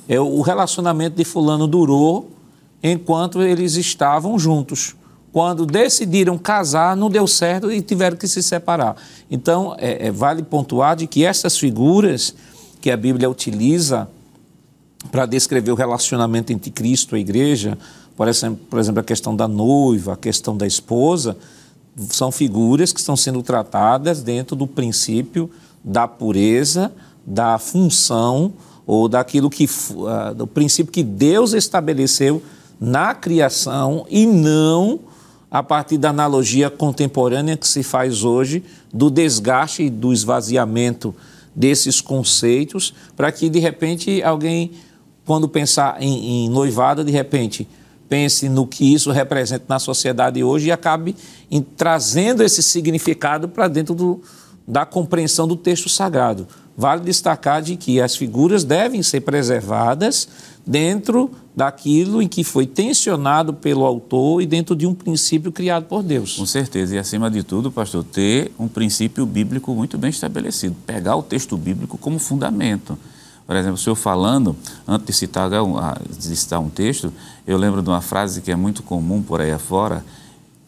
é, 0.09 0.19
o 0.19 0.41
relacionamento 0.41 1.15
de 1.15 1.27
Fulano 1.27 1.67
durou 1.67 2.31
enquanto 2.83 3.43
eles 3.43 3.77
estavam 3.77 4.39
juntos. 4.39 4.97
Quando 5.31 5.67
decidiram 5.67 6.39
casar, 6.39 6.97
não 6.97 7.11
deu 7.11 7.27
certo 7.27 7.71
e 7.71 7.83
tiveram 7.83 8.17
que 8.17 8.27
se 8.27 8.43
separar. 8.43 8.97
Então, 9.31 9.77
é, 9.79 10.07
é, 10.07 10.11
vale 10.11 10.43
pontuar 10.43 10.97
de 10.97 11.07
que 11.07 11.23
essas 11.23 11.59
figuras 11.59 12.35
que 12.81 12.91
a 12.91 12.97
Bíblia 12.97 13.29
utiliza 13.29 14.09
para 15.11 15.27
descrever 15.27 15.71
o 15.71 15.75
relacionamento 15.75 16.51
entre 16.51 16.71
Cristo 16.71 17.15
e 17.15 17.19
a 17.19 17.21
igreja, 17.21 17.77
por 18.17 18.27
exemplo, 18.27 18.59
por 18.71 18.79
exemplo, 18.79 19.01
a 19.01 19.05
questão 19.05 19.37
da 19.37 19.47
noiva, 19.47 20.15
a 20.15 20.17
questão 20.17 20.57
da 20.57 20.67
esposa, 20.67 21.37
são 22.09 22.33
figuras 22.33 22.91
que 22.91 23.01
estão 23.01 23.17
sendo 23.17 23.43
tratadas 23.43 24.23
dentro 24.23 24.57
do 24.57 24.67
princípio 24.67 25.51
da 25.85 26.07
pureza, 26.07 26.93
da 27.27 27.59
função 27.59 28.53
ou 28.87 29.09
daquilo 29.09 29.49
que 29.49 29.65
uh, 29.65 30.35
do 30.35 30.47
princípio 30.47 30.93
que 30.93 31.03
Deus 31.03 31.53
estabeleceu 31.53 32.43
na 32.81 33.15
criação 33.15 34.07
e 34.11 34.27
não 34.27 35.01
a 35.51 35.63
partir 35.63 35.99
da 35.99 36.11
analogia 36.11 36.71
contemporânea 36.71 37.57
que 37.57 37.69
se 37.69 37.83
faz 37.83 38.25
hoje 38.25 38.65
do 38.93 39.11
desgaste 39.11 39.85
e 39.85 39.91
do 39.91 40.13
esvaziamento 40.13 41.15
desses 41.55 42.01
conceitos 42.01 42.95
para 43.15 43.31
que 43.31 43.49
de 43.49 43.59
repente 43.59 44.23
alguém 44.23 44.73
quando 45.25 45.49
pensar 45.49 46.03
em, 46.03 46.47
em 46.47 46.49
noivado 46.49 47.05
de 47.05 47.13
repente 47.13 47.69
pense 48.09 48.49
no 48.49 48.67
que 48.67 48.93
isso 48.93 49.11
representa 49.11 49.65
na 49.69 49.79
sociedade 49.79 50.43
hoje 50.43 50.69
e 50.69 50.73
acabe 50.73 51.15
em, 51.51 51.63
trazendo 51.63 52.43
esse 52.43 52.63
significado 52.63 53.49
para 53.49 53.69
dentro 53.69 53.95
do, 53.95 54.21
da 54.67 54.85
compreensão 54.87 55.47
do 55.47 55.57
texto 55.57 55.89
sagrado. 55.89 56.47
Vale 56.77 57.03
destacar 57.03 57.61
de 57.61 57.77
que 57.77 58.01
as 58.01 58.17
figuras 58.17 58.65
devem 58.65 59.03
ser 59.03 59.21
preservadas 59.21 60.29
dentro 60.67 61.31
daquilo 61.55 62.23
em 62.23 62.29
que 62.29 62.43
foi 62.43 62.67
tensionado 62.67 63.53
pelo 63.53 63.85
autor 63.85 64.41
e 64.41 64.47
dentro 64.47 64.75
de 64.75 64.87
um 64.87 64.95
princípio 64.95 65.53
criado 65.53 65.85
por 65.85 66.03
Deus. 66.03 66.37
Com 66.37 66.47
certeza. 66.47 66.95
E 66.95 66.99
acima 66.99 67.31
de 67.31 67.43
tudo, 67.43 67.71
pastor, 67.71 68.03
ter 68.05 68.53
um 68.59 68.69
princípio 68.69 69.27
bíblico 69.27 69.75
muito 69.75 69.99
bem 69.99 70.11
estabelecido. 70.11 70.75
Pegar 70.87 71.17
o 71.17 71.23
texto 71.23 71.57
bíblico 71.57 71.99
como 71.99 72.19
fundamento. 72.19 72.99
Por 73.47 73.57
exemplo, 73.57 73.75
o 73.75 73.79
senhor 73.79 73.97
falando, 73.97 74.57
antes 74.87 75.07
de 75.07 75.13
citar, 75.13 75.51
de 75.51 76.37
citar 76.37 76.61
um 76.61 76.71
texto, 76.71 77.13
eu 77.47 77.59
lembro 77.59 77.83
de 77.83 77.89
uma 77.89 78.01
frase 78.01 78.41
que 78.41 78.51
é 78.51 78.57
muito 78.57 78.83
comum 78.83 79.21
por 79.21 79.41
aí 79.41 79.51
afora, 79.51 80.05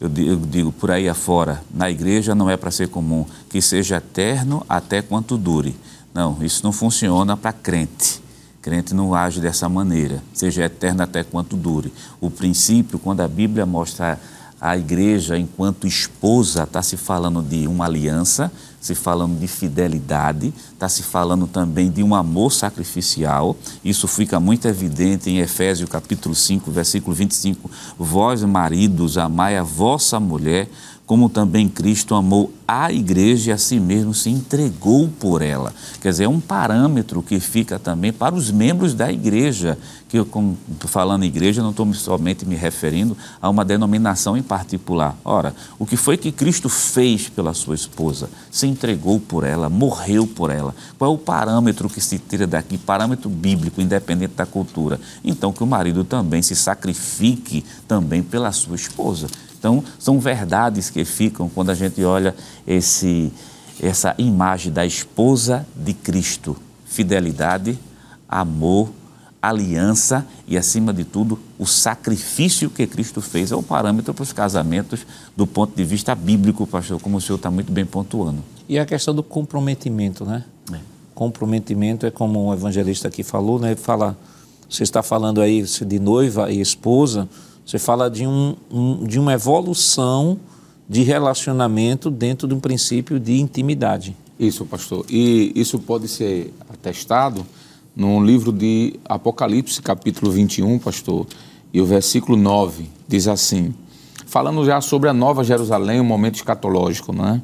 eu 0.00 0.08
digo 0.08 0.72
por 0.72 0.90
aí 0.90 1.08
afora, 1.08 1.62
na 1.72 1.90
igreja 1.90 2.34
não 2.34 2.50
é 2.50 2.56
para 2.56 2.70
ser 2.70 2.88
comum 2.88 3.24
que 3.48 3.62
seja 3.62 3.96
eterno 3.96 4.64
até 4.68 5.00
quanto 5.00 5.36
dure. 5.36 5.76
Não, 6.12 6.42
isso 6.42 6.62
não 6.62 6.72
funciona 6.72 7.36
para 7.36 7.52
crente. 7.52 8.22
Crente 8.60 8.94
não 8.94 9.14
age 9.14 9.40
dessa 9.40 9.68
maneira, 9.68 10.22
seja 10.32 10.64
eterno 10.64 11.02
até 11.02 11.22
quanto 11.22 11.56
dure. 11.56 11.92
O 12.20 12.30
princípio, 12.30 12.98
quando 12.98 13.20
a 13.20 13.28
Bíblia 13.28 13.66
mostra 13.66 14.18
a 14.64 14.78
igreja 14.78 15.38
enquanto 15.38 15.86
esposa, 15.86 16.62
está 16.62 16.82
se 16.82 16.96
falando 16.96 17.42
de 17.42 17.68
uma 17.68 17.84
aliança, 17.84 18.50
se 18.80 18.94
falando 18.94 19.38
de 19.38 19.46
fidelidade, 19.46 20.54
está 20.72 20.88
se 20.88 21.02
falando 21.02 21.46
também 21.46 21.90
de 21.90 22.02
um 22.02 22.14
amor 22.14 22.50
sacrificial. 22.50 23.54
Isso 23.84 24.08
fica 24.08 24.40
muito 24.40 24.66
evidente 24.66 25.28
em 25.28 25.40
Efésios 25.40 25.90
capítulo 25.90 26.34
5, 26.34 26.70
versículo 26.70 27.14
25. 27.14 27.70
Vós, 27.98 28.42
maridos, 28.42 29.18
amai 29.18 29.58
a 29.58 29.62
vossa 29.62 30.18
mulher 30.18 30.66
como 31.06 31.28
também 31.28 31.68
Cristo 31.68 32.14
amou 32.14 32.52
a 32.66 32.90
igreja 32.90 33.50
e 33.50 33.52
a 33.52 33.58
si 33.58 33.78
mesmo 33.78 34.14
se 34.14 34.30
entregou 34.30 35.06
por 35.20 35.42
ela. 35.42 35.72
Quer 36.00 36.10
dizer, 36.10 36.24
é 36.24 36.28
um 36.28 36.40
parâmetro 36.40 37.22
que 37.22 37.38
fica 37.38 37.78
também 37.78 38.10
para 38.10 38.34
os 38.34 38.50
membros 38.50 38.94
da 38.94 39.12
igreja, 39.12 39.78
que 40.08 40.18
eu, 40.18 40.26
falando 40.86 41.24
igreja, 41.24 41.62
não 41.62 41.70
estou 41.70 41.92
somente 41.92 42.46
me 42.46 42.54
referindo 42.54 43.16
a 43.40 43.50
uma 43.50 43.64
denominação 43.64 44.34
em 44.34 44.42
particular. 44.42 45.14
Ora, 45.22 45.54
o 45.78 45.84
que 45.84 45.96
foi 45.96 46.16
que 46.16 46.32
Cristo 46.32 46.70
fez 46.70 47.28
pela 47.28 47.52
sua 47.52 47.74
esposa? 47.74 48.30
Se 48.50 48.66
entregou 48.66 49.20
por 49.20 49.44
ela, 49.44 49.68
morreu 49.68 50.26
por 50.26 50.50
ela. 50.50 50.74
Qual 50.96 51.12
é 51.12 51.14
o 51.14 51.18
parâmetro 51.18 51.90
que 51.90 52.00
se 52.00 52.18
tira 52.18 52.46
daqui? 52.46 52.78
Parâmetro 52.78 53.28
bíblico, 53.28 53.82
independente 53.82 54.34
da 54.36 54.46
cultura. 54.46 54.98
Então, 55.22 55.52
que 55.52 55.62
o 55.62 55.66
marido 55.66 56.02
também 56.02 56.40
se 56.40 56.56
sacrifique 56.56 57.62
também 57.86 58.22
pela 58.22 58.50
sua 58.52 58.76
esposa. 58.76 59.26
Então, 59.64 59.82
são 59.98 60.20
verdades 60.20 60.90
que 60.90 61.06
ficam 61.06 61.48
quando 61.48 61.70
a 61.70 61.74
gente 61.74 62.04
olha 62.04 62.34
esse, 62.66 63.32
essa 63.80 64.14
imagem 64.18 64.70
da 64.70 64.84
esposa 64.84 65.66
de 65.74 65.94
Cristo. 65.94 66.54
Fidelidade, 66.84 67.78
amor, 68.28 68.90
aliança 69.40 70.26
e, 70.46 70.58
acima 70.58 70.92
de 70.92 71.02
tudo, 71.02 71.38
o 71.58 71.64
sacrifício 71.64 72.68
que 72.68 72.86
Cristo 72.86 73.22
fez 73.22 73.52
é 73.52 73.56
o 73.56 73.62
parâmetro 73.62 74.12
para 74.12 74.22
os 74.22 74.34
casamentos 74.34 75.06
do 75.34 75.46
ponto 75.46 75.74
de 75.74 75.82
vista 75.82 76.14
bíblico, 76.14 76.66
pastor, 76.66 77.00
como 77.00 77.16
o 77.16 77.20
senhor 77.22 77.36
está 77.36 77.50
muito 77.50 77.72
bem 77.72 77.86
pontuando. 77.86 78.44
E 78.68 78.78
a 78.78 78.84
questão 78.84 79.14
do 79.14 79.22
comprometimento, 79.22 80.26
né? 80.26 80.44
É. 80.74 80.78
Comprometimento 81.14 82.04
é 82.04 82.10
como 82.10 82.50
o 82.50 82.52
evangelista 82.52 83.08
aqui 83.08 83.22
falou, 83.22 83.58
né? 83.58 83.74
Fala, 83.76 84.14
você 84.68 84.82
está 84.82 85.02
falando 85.02 85.40
aí 85.40 85.62
de 85.62 85.98
noiva 85.98 86.52
e 86.52 86.60
esposa, 86.60 87.26
você 87.64 87.78
fala 87.78 88.10
de, 88.10 88.26
um, 88.26 88.54
um, 88.70 89.04
de 89.04 89.18
uma 89.18 89.32
evolução 89.32 90.38
de 90.88 91.02
relacionamento 91.02 92.10
dentro 92.10 92.46
de 92.46 92.54
um 92.54 92.60
princípio 92.60 93.18
de 93.18 93.40
intimidade. 93.40 94.14
Isso, 94.38 94.66
pastor. 94.66 95.06
E 95.08 95.52
isso 95.54 95.78
pode 95.78 96.08
ser 96.08 96.52
atestado 96.68 97.46
no 97.96 98.22
livro 98.22 98.52
de 98.52 98.94
Apocalipse, 99.04 99.80
capítulo 99.80 100.30
21, 100.30 100.78
pastor, 100.78 101.26
e 101.72 101.80
o 101.80 101.86
versículo 101.86 102.36
9 102.36 102.86
diz 103.08 103.28
assim: 103.28 103.72
falando 104.26 104.64
já 104.64 104.80
sobre 104.80 105.08
a 105.08 105.14
nova 105.14 105.42
Jerusalém, 105.42 106.00
um 106.00 106.04
momento 106.04 106.34
escatológico, 106.34 107.12
né? 107.12 107.40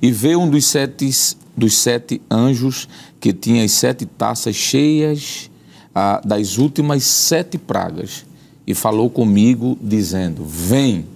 E 0.00 0.12
veio 0.12 0.40
um 0.40 0.48
dos 0.48 0.66
sete, 0.66 1.10
dos 1.56 1.78
sete 1.78 2.20
anjos 2.30 2.86
que 3.18 3.32
tinha 3.32 3.64
as 3.64 3.72
sete 3.72 4.04
taças 4.04 4.54
cheias 4.54 5.50
ah, 5.94 6.20
das 6.24 6.58
últimas 6.58 7.02
sete 7.04 7.56
pragas 7.56 8.26
e 8.66 8.74
falou 8.74 9.08
comigo, 9.08 9.78
dizendo: 9.80 10.44
Vem 10.44 11.06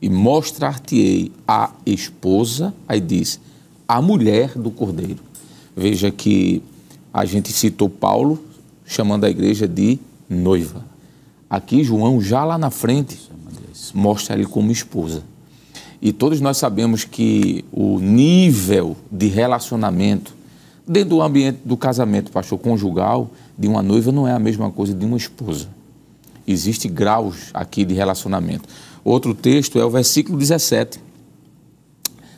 e 0.00 0.10
mostrar-te-ei 0.10 1.30
a 1.46 1.70
esposa, 1.86 2.74
aí 2.88 3.00
diz, 3.00 3.38
a 3.86 4.02
mulher 4.02 4.58
do 4.58 4.70
cordeiro. 4.70 5.20
Veja 5.76 6.10
que 6.10 6.62
a 7.14 7.24
gente 7.24 7.52
citou 7.52 7.88
Paulo 7.88 8.42
chamando 8.84 9.24
a 9.24 9.30
igreja 9.30 9.68
de 9.68 9.98
noiva. 10.28 10.84
Aqui 11.48 11.84
João, 11.84 12.20
já 12.20 12.44
lá 12.44 12.58
na 12.58 12.70
frente, 12.70 13.18
mostra 13.94 14.34
ele 14.34 14.46
como 14.46 14.72
esposa. 14.72 15.22
E 16.00 16.12
todos 16.12 16.40
nós 16.40 16.56
sabemos 16.56 17.04
que 17.04 17.64
o 17.70 18.00
nível 18.00 18.96
de 19.10 19.28
relacionamento 19.28 20.34
dentro 20.86 21.10
do 21.10 21.22
ambiente 21.22 21.60
do 21.64 21.76
casamento, 21.76 22.32
pastor, 22.32 22.58
conjugal, 22.58 23.30
de 23.56 23.68
uma 23.68 23.82
noiva 23.82 24.10
não 24.10 24.26
é 24.26 24.32
a 24.32 24.38
mesma 24.38 24.70
coisa 24.70 24.92
de 24.92 25.06
uma 25.06 25.16
esposa. 25.16 25.68
Existe 26.46 26.88
graus 26.88 27.50
aqui 27.54 27.84
de 27.84 27.94
relacionamento. 27.94 28.68
Outro 29.04 29.34
texto 29.34 29.78
é 29.78 29.84
o 29.84 29.90
versículo 29.90 30.38
17. 30.38 31.00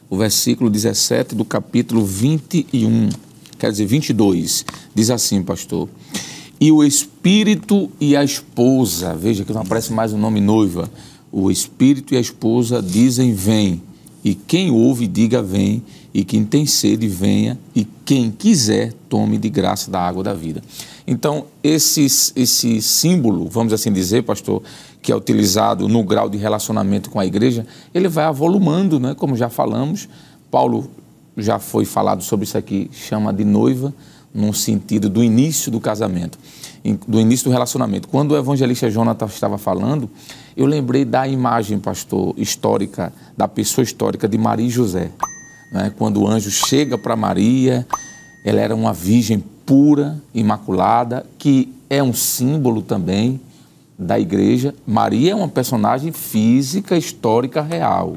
O 0.08 0.16
versículo 0.16 0.70
17 0.70 1.34
do 1.34 1.44
capítulo 1.44 2.04
21, 2.04 3.08
quer 3.58 3.70
dizer, 3.70 3.86
22. 3.86 4.64
Diz 4.94 5.10
assim, 5.10 5.42
pastor: 5.42 5.88
E 6.60 6.70
o 6.70 6.84
espírito 6.84 7.90
e 8.00 8.16
a 8.16 8.22
esposa, 8.22 9.14
veja 9.14 9.44
que 9.44 9.52
não 9.52 9.62
aparece 9.62 9.92
mais 9.92 10.12
o 10.12 10.18
nome 10.18 10.40
noiva. 10.40 10.90
O 11.32 11.50
espírito 11.50 12.14
e 12.14 12.16
a 12.16 12.20
esposa 12.20 12.82
dizem: 12.82 13.34
Vem. 13.34 13.82
E 14.22 14.34
quem 14.34 14.70
ouve, 14.70 15.06
diga: 15.06 15.42
Vem. 15.42 15.82
E 16.14 16.22
quem 16.22 16.44
tem 16.44 16.64
sede, 16.64 17.08
venha. 17.08 17.58
E 17.74 17.84
quem 18.04 18.30
quiser, 18.30 18.92
tome 19.08 19.36
de 19.36 19.48
graça 19.48 19.90
da 19.90 20.00
água 20.00 20.22
da 20.22 20.32
vida. 20.32 20.62
Então, 21.06 21.46
esse, 21.62 22.04
esse 22.04 22.80
símbolo, 22.80 23.46
vamos 23.48 23.72
assim 23.72 23.92
dizer, 23.92 24.22
pastor, 24.22 24.62
que 25.02 25.12
é 25.12 25.16
utilizado 25.16 25.86
no 25.86 26.02
grau 26.02 26.30
de 26.30 26.38
relacionamento 26.38 27.10
com 27.10 27.20
a 27.20 27.26
igreja, 27.26 27.66
ele 27.92 28.08
vai 28.08 28.24
avolumando, 28.24 28.98
né? 28.98 29.14
como 29.14 29.36
já 29.36 29.50
falamos. 29.50 30.08
Paulo 30.50 30.90
já 31.36 31.58
foi 31.58 31.84
falado 31.84 32.22
sobre 32.22 32.44
isso 32.44 32.56
aqui, 32.56 32.90
chama 32.92 33.32
de 33.32 33.44
noiva, 33.44 33.92
num 34.32 34.52
sentido 34.52 35.10
do 35.10 35.22
início 35.22 35.70
do 35.70 35.78
casamento, 35.78 36.38
do 37.06 37.20
início 37.20 37.44
do 37.44 37.52
relacionamento. 37.52 38.08
Quando 38.08 38.32
o 38.32 38.36
evangelista 38.36 38.90
Jonathan 38.90 39.26
estava 39.26 39.58
falando, 39.58 40.10
eu 40.56 40.66
lembrei 40.66 41.04
da 41.04 41.28
imagem, 41.28 41.78
pastor, 41.78 42.34
histórica, 42.36 43.12
da 43.36 43.46
pessoa 43.46 43.82
histórica 43.82 44.26
de 44.26 44.38
Maria 44.38 44.66
e 44.66 44.70
José. 44.70 45.10
Né? 45.70 45.92
Quando 45.96 46.22
o 46.22 46.28
anjo 46.28 46.50
chega 46.50 46.96
para 46.96 47.14
Maria, 47.14 47.86
ela 48.44 48.60
era 48.60 48.74
uma 48.74 48.92
virgem 48.92 49.44
pura, 49.66 50.20
imaculada, 50.34 51.24
que 51.38 51.72
é 51.88 52.02
um 52.02 52.12
símbolo 52.12 52.82
também 52.82 53.40
da 53.98 54.18
igreja. 54.18 54.74
Maria 54.86 55.32
é 55.32 55.34
uma 55.34 55.48
personagem 55.48 56.12
física, 56.12 56.96
histórica, 56.96 57.62
real. 57.62 58.16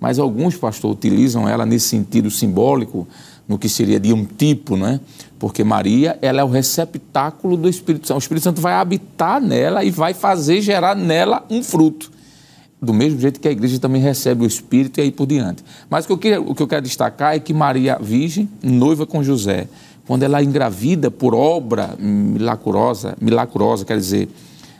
Mas 0.00 0.18
alguns, 0.18 0.56
pastor, 0.56 0.92
utilizam 0.92 1.48
ela 1.48 1.66
nesse 1.66 1.88
sentido 1.88 2.30
simbólico, 2.30 3.06
no 3.48 3.58
que 3.58 3.68
seria 3.68 3.98
de 3.98 4.12
um 4.12 4.24
tipo, 4.24 4.76
né? 4.76 5.00
Porque 5.38 5.64
Maria, 5.64 6.18
ela 6.20 6.40
é 6.40 6.44
o 6.44 6.48
receptáculo 6.48 7.56
do 7.56 7.68
Espírito 7.68 8.06
Santo. 8.06 8.16
O 8.16 8.20
Espírito 8.20 8.44
Santo 8.44 8.60
vai 8.60 8.74
habitar 8.74 9.40
nela 9.40 9.82
e 9.82 9.90
vai 9.90 10.12
fazer 10.12 10.60
gerar 10.60 10.94
nela 10.94 11.44
um 11.48 11.62
fruto. 11.62 12.10
Do 12.80 12.94
mesmo 12.94 13.18
jeito 13.18 13.40
que 13.40 13.48
a 13.48 13.50
igreja 13.50 13.78
também 13.80 14.00
recebe 14.00 14.44
o 14.44 14.46
Espírito 14.46 15.00
e 15.00 15.02
aí 15.02 15.10
por 15.10 15.26
diante. 15.26 15.64
Mas 15.90 16.04
o 16.04 16.08
que 16.08 16.12
eu 16.12 16.18
quero, 16.18 16.50
o 16.50 16.54
que 16.54 16.62
eu 16.62 16.68
quero 16.68 16.82
destacar 16.82 17.34
é 17.34 17.40
que 17.40 17.52
Maria, 17.52 17.98
virgem, 18.00 18.48
noiva 18.62 19.04
com 19.04 19.22
José, 19.22 19.66
quando 20.08 20.22
ela 20.22 20.40
é 20.40 20.42
engravida 20.42 21.10
por 21.10 21.34
obra 21.34 21.94
milagrosa, 21.98 23.14
milagrosa, 23.20 23.84
quer 23.84 23.98
dizer, 23.98 24.26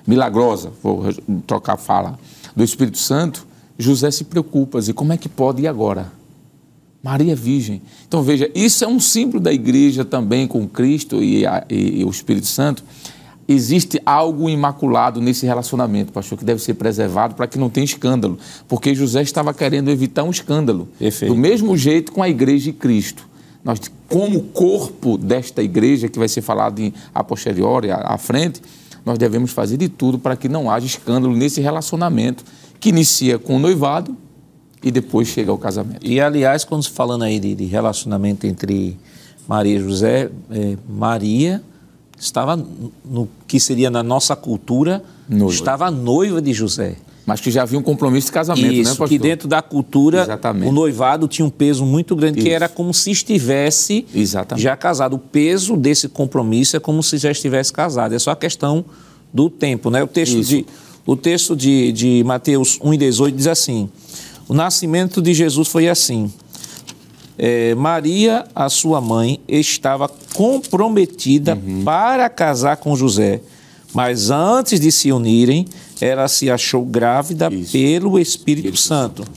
milagrosa, 0.06 0.72
vou 0.82 1.04
trocar 1.46 1.74
a 1.74 1.76
fala, 1.76 2.18
do 2.56 2.64
Espírito 2.64 2.96
Santo, 2.96 3.46
José 3.78 4.10
se 4.10 4.24
preocupa, 4.24 4.80
diz, 4.80 4.90
como 4.92 5.12
é 5.12 5.18
que 5.18 5.28
pode 5.28 5.60
ir 5.60 5.68
agora? 5.68 6.10
Maria 7.02 7.32
é 7.32 7.36
virgem. 7.36 7.82
Então 8.08 8.22
veja, 8.22 8.50
isso 8.54 8.82
é 8.82 8.88
um 8.88 8.98
símbolo 8.98 9.38
da 9.38 9.52
igreja 9.52 10.02
também 10.02 10.46
com 10.46 10.66
Cristo 10.66 11.22
e, 11.22 11.46
a, 11.46 11.62
e, 11.68 12.00
e 12.00 12.04
o 12.06 12.08
Espírito 12.08 12.46
Santo. 12.46 12.82
Existe 13.46 14.00
algo 14.06 14.48
imaculado 14.48 15.20
nesse 15.20 15.44
relacionamento, 15.44 16.10
pastor, 16.10 16.38
que 16.38 16.44
deve 16.44 16.62
ser 16.62 16.72
preservado 16.74 17.34
para 17.34 17.46
que 17.46 17.58
não 17.58 17.68
tenha 17.68 17.84
escândalo. 17.84 18.38
Porque 18.66 18.94
José 18.94 19.20
estava 19.20 19.52
querendo 19.52 19.90
evitar 19.90 20.24
um 20.24 20.30
escândalo. 20.30 20.88
Perfeito. 20.98 21.34
Do 21.34 21.38
mesmo 21.38 21.76
jeito 21.76 22.12
com 22.12 22.22
a 22.22 22.30
igreja 22.30 22.64
de 22.64 22.72
Cristo. 22.72 23.27
Nós, 23.64 23.80
como 24.08 24.42
corpo 24.44 25.18
desta 25.18 25.62
igreja, 25.62 26.08
que 26.08 26.18
vai 26.18 26.28
ser 26.28 26.42
falado 26.42 26.78
em, 26.80 26.92
a 27.14 27.22
posteriori, 27.24 27.90
à, 27.90 27.96
à 28.14 28.18
frente, 28.18 28.62
nós 29.04 29.18
devemos 29.18 29.50
fazer 29.50 29.76
de 29.76 29.88
tudo 29.88 30.18
para 30.18 30.36
que 30.36 30.48
não 30.48 30.70
haja 30.70 30.86
escândalo 30.86 31.34
nesse 31.34 31.60
relacionamento 31.60 32.44
que 32.78 32.90
inicia 32.90 33.38
com 33.38 33.56
o 33.56 33.58
noivado 33.58 34.16
e 34.82 34.90
depois 34.90 35.28
chega 35.28 35.50
ao 35.50 35.58
casamento. 35.58 36.06
E, 36.06 36.20
aliás, 36.20 36.64
quando 36.64 36.82
se 36.84 36.90
falando 36.90 37.24
aí 37.24 37.40
de, 37.40 37.54
de 37.54 37.64
relacionamento 37.64 38.46
entre 38.46 38.96
Maria 39.46 39.76
e 39.76 39.80
José, 39.80 40.30
é, 40.50 40.76
Maria 40.88 41.62
estava 42.18 42.56
no 43.04 43.28
que 43.46 43.58
seria 43.58 43.90
na 43.90 44.02
nossa 44.02 44.36
cultura, 44.36 45.02
noiva. 45.28 45.52
estava 45.52 45.90
noiva 45.90 46.40
de 46.40 46.52
José 46.52 46.96
mas 47.28 47.42
que 47.42 47.50
já 47.50 47.60
havia 47.60 47.78
um 47.78 47.82
compromisso 47.82 48.28
de 48.28 48.32
casamento, 48.32 48.72
Isso, 48.72 48.84
né, 48.84 48.88
pastor? 48.88 49.06
que 49.06 49.18
dentro 49.18 49.46
da 49.46 49.60
cultura 49.60 50.22
Exatamente. 50.22 50.66
o 50.66 50.72
noivado 50.72 51.28
tinha 51.28 51.44
um 51.44 51.50
peso 51.50 51.84
muito 51.84 52.16
grande, 52.16 52.38
Isso. 52.38 52.48
que 52.48 52.50
era 52.50 52.70
como 52.70 52.94
se 52.94 53.10
estivesse 53.10 54.06
Exatamente. 54.14 54.62
já 54.62 54.74
casado. 54.74 55.16
O 55.16 55.18
peso 55.18 55.76
desse 55.76 56.08
compromisso 56.08 56.74
é 56.78 56.80
como 56.80 57.02
se 57.02 57.18
já 57.18 57.30
estivesse 57.30 57.70
casado. 57.70 58.14
É 58.14 58.18
só 58.18 58.30
a 58.30 58.36
questão 58.36 58.82
do 59.30 59.50
tempo, 59.50 59.90
né? 59.90 60.02
O 60.02 60.06
texto, 60.06 60.40
de, 60.40 60.64
o 61.04 61.14
texto 61.14 61.54
de, 61.54 61.92
de 61.92 62.24
Mateus 62.24 62.78
1,18 62.78 63.30
diz 63.30 63.46
assim: 63.46 63.90
O 64.48 64.54
nascimento 64.54 65.20
de 65.20 65.34
Jesus 65.34 65.68
foi 65.68 65.86
assim. 65.86 66.32
É, 67.36 67.74
Maria, 67.74 68.46
a 68.54 68.70
sua 68.70 69.02
mãe, 69.02 69.38
estava 69.46 70.08
comprometida 70.32 71.54
uhum. 71.54 71.84
para 71.84 72.30
casar 72.30 72.78
com 72.78 72.96
José, 72.96 73.42
mas 73.94 74.30
antes 74.30 74.80
de 74.80 74.92
se 74.92 75.10
unirem, 75.10 75.66
ela 76.00 76.28
se 76.28 76.50
achou 76.50 76.84
grávida 76.84 77.52
Isso. 77.52 77.72
pelo 77.72 78.18
Espírito, 78.18 78.68
Espírito 78.68 78.78
Santo. 78.78 79.24
Santo. 79.24 79.32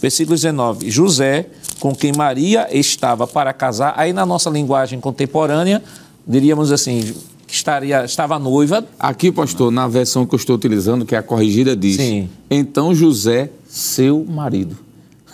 Versículo 0.00 0.36
19: 0.36 0.90
José, 0.90 1.46
com 1.80 1.94
quem 1.94 2.12
Maria 2.12 2.68
estava 2.70 3.26
para 3.26 3.52
casar, 3.52 3.94
aí 3.96 4.12
na 4.12 4.24
nossa 4.24 4.48
linguagem 4.50 5.00
contemporânea, 5.00 5.82
diríamos 6.26 6.70
assim, 6.70 7.14
que 7.46 7.54
estaria, 7.54 8.04
estava 8.04 8.38
noiva. 8.38 8.84
Aqui, 8.98 9.30
pastor, 9.32 9.70
na 9.70 9.86
versão 9.88 10.26
que 10.26 10.34
eu 10.34 10.38
estou 10.38 10.56
utilizando, 10.56 11.04
que 11.04 11.14
é 11.14 11.18
a 11.18 11.22
corrigida, 11.22 11.76
diz: 11.76 11.96
Sim. 11.96 12.28
Então 12.50 12.94
José, 12.94 13.50
seu 13.68 14.24
marido. 14.24 14.76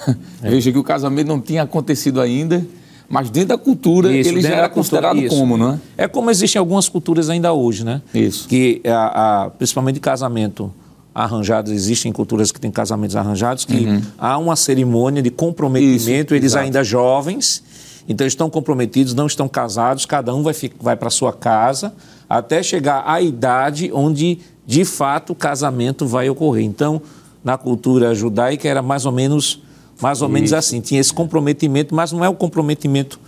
É. 0.42 0.50
Veja 0.50 0.72
que 0.72 0.78
o 0.78 0.82
casamento 0.82 1.28
não 1.28 1.40
tinha 1.40 1.62
acontecido 1.62 2.20
ainda, 2.20 2.66
mas 3.12 3.28
dentro 3.28 3.50
da 3.50 3.58
cultura 3.58 4.10
isso, 4.10 4.30
ele 4.30 4.40
já 4.40 4.54
era 4.54 4.70
considerado 4.70 5.18
cultura, 5.18 5.38
como, 5.38 5.58
não 5.58 5.72
é? 5.74 5.80
É 5.98 6.08
como 6.08 6.30
existem 6.30 6.58
algumas 6.58 6.88
culturas 6.88 7.28
ainda 7.28 7.52
hoje, 7.52 7.84
né? 7.84 8.00
Isso. 8.14 8.48
Que, 8.48 8.80
a, 8.86 9.42
a, 9.42 9.50
principalmente 9.50 9.96
de 9.96 10.00
casamento 10.00 10.72
arranjados, 11.14 11.70
existem 11.70 12.10
culturas 12.10 12.50
que 12.50 12.58
têm 12.58 12.70
casamentos 12.70 13.14
arranjados, 13.14 13.66
que 13.66 13.84
uhum. 13.84 14.00
há 14.16 14.38
uma 14.38 14.56
cerimônia 14.56 15.20
de 15.20 15.30
comprometimento, 15.30 16.34
isso, 16.34 16.34
eles 16.34 16.52
exato. 16.52 16.64
ainda 16.64 16.82
jovens, 16.82 17.62
então 18.08 18.26
estão 18.26 18.48
comprometidos, 18.48 19.12
não 19.12 19.26
estão 19.26 19.46
casados, 19.46 20.06
cada 20.06 20.34
um 20.34 20.42
vai, 20.42 20.54
vai 20.80 20.96
para 20.96 21.10
sua 21.10 21.34
casa, 21.34 21.92
até 22.26 22.62
chegar 22.62 23.04
à 23.06 23.20
idade 23.20 23.90
onde, 23.92 24.38
de 24.66 24.86
fato, 24.86 25.34
o 25.34 25.36
casamento 25.36 26.06
vai 26.06 26.30
ocorrer. 26.30 26.64
Então, 26.64 27.02
na 27.44 27.58
cultura 27.58 28.14
judaica 28.14 28.66
era 28.66 28.80
mais 28.80 29.04
ou 29.04 29.12
menos 29.12 29.60
mais 30.02 30.20
ou 30.20 30.26
Isso. 30.26 30.32
menos 30.32 30.52
assim. 30.52 30.80
Tinha 30.80 31.00
esse 31.00 31.12
comprometimento, 31.12 31.94
mas 31.94 32.10
não 32.12 32.24
é 32.24 32.28
o 32.28 32.34
comprometimento 32.34 33.20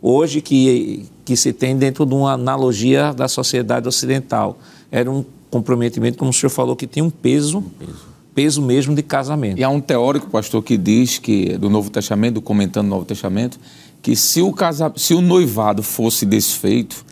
hoje 0.00 0.40
que, 0.40 1.06
que 1.24 1.36
se 1.36 1.52
tem 1.52 1.76
dentro 1.76 2.06
de 2.06 2.14
uma 2.14 2.32
analogia 2.32 3.12
da 3.12 3.28
sociedade 3.28 3.88
ocidental. 3.88 4.58
Era 4.90 5.10
um 5.10 5.24
comprometimento, 5.50 6.16
como 6.16 6.30
o 6.30 6.32
senhor 6.32 6.50
falou, 6.50 6.76
que 6.76 6.86
tem 6.86 7.02
um 7.02 7.10
peso, 7.10 7.58
um 7.58 7.62
peso, 7.62 8.06
peso 8.34 8.62
mesmo 8.62 8.94
de 8.94 9.02
casamento. 9.02 9.58
E 9.58 9.64
há 9.64 9.68
um 9.68 9.80
teórico, 9.80 10.30
pastor, 10.30 10.62
que 10.62 10.78
diz 10.78 11.18
que, 11.18 11.58
do 11.58 11.68
Novo 11.68 11.90
Testamento, 11.90 12.40
comentando 12.40 12.86
o 12.86 12.90
Novo 12.90 13.04
Testamento, 13.04 13.58
que 14.00 14.14
se 14.14 14.40
o, 14.40 14.52
casa, 14.52 14.92
se 14.96 15.12
o 15.12 15.20
noivado 15.20 15.82
fosse 15.82 16.24
desfeito, 16.24 17.04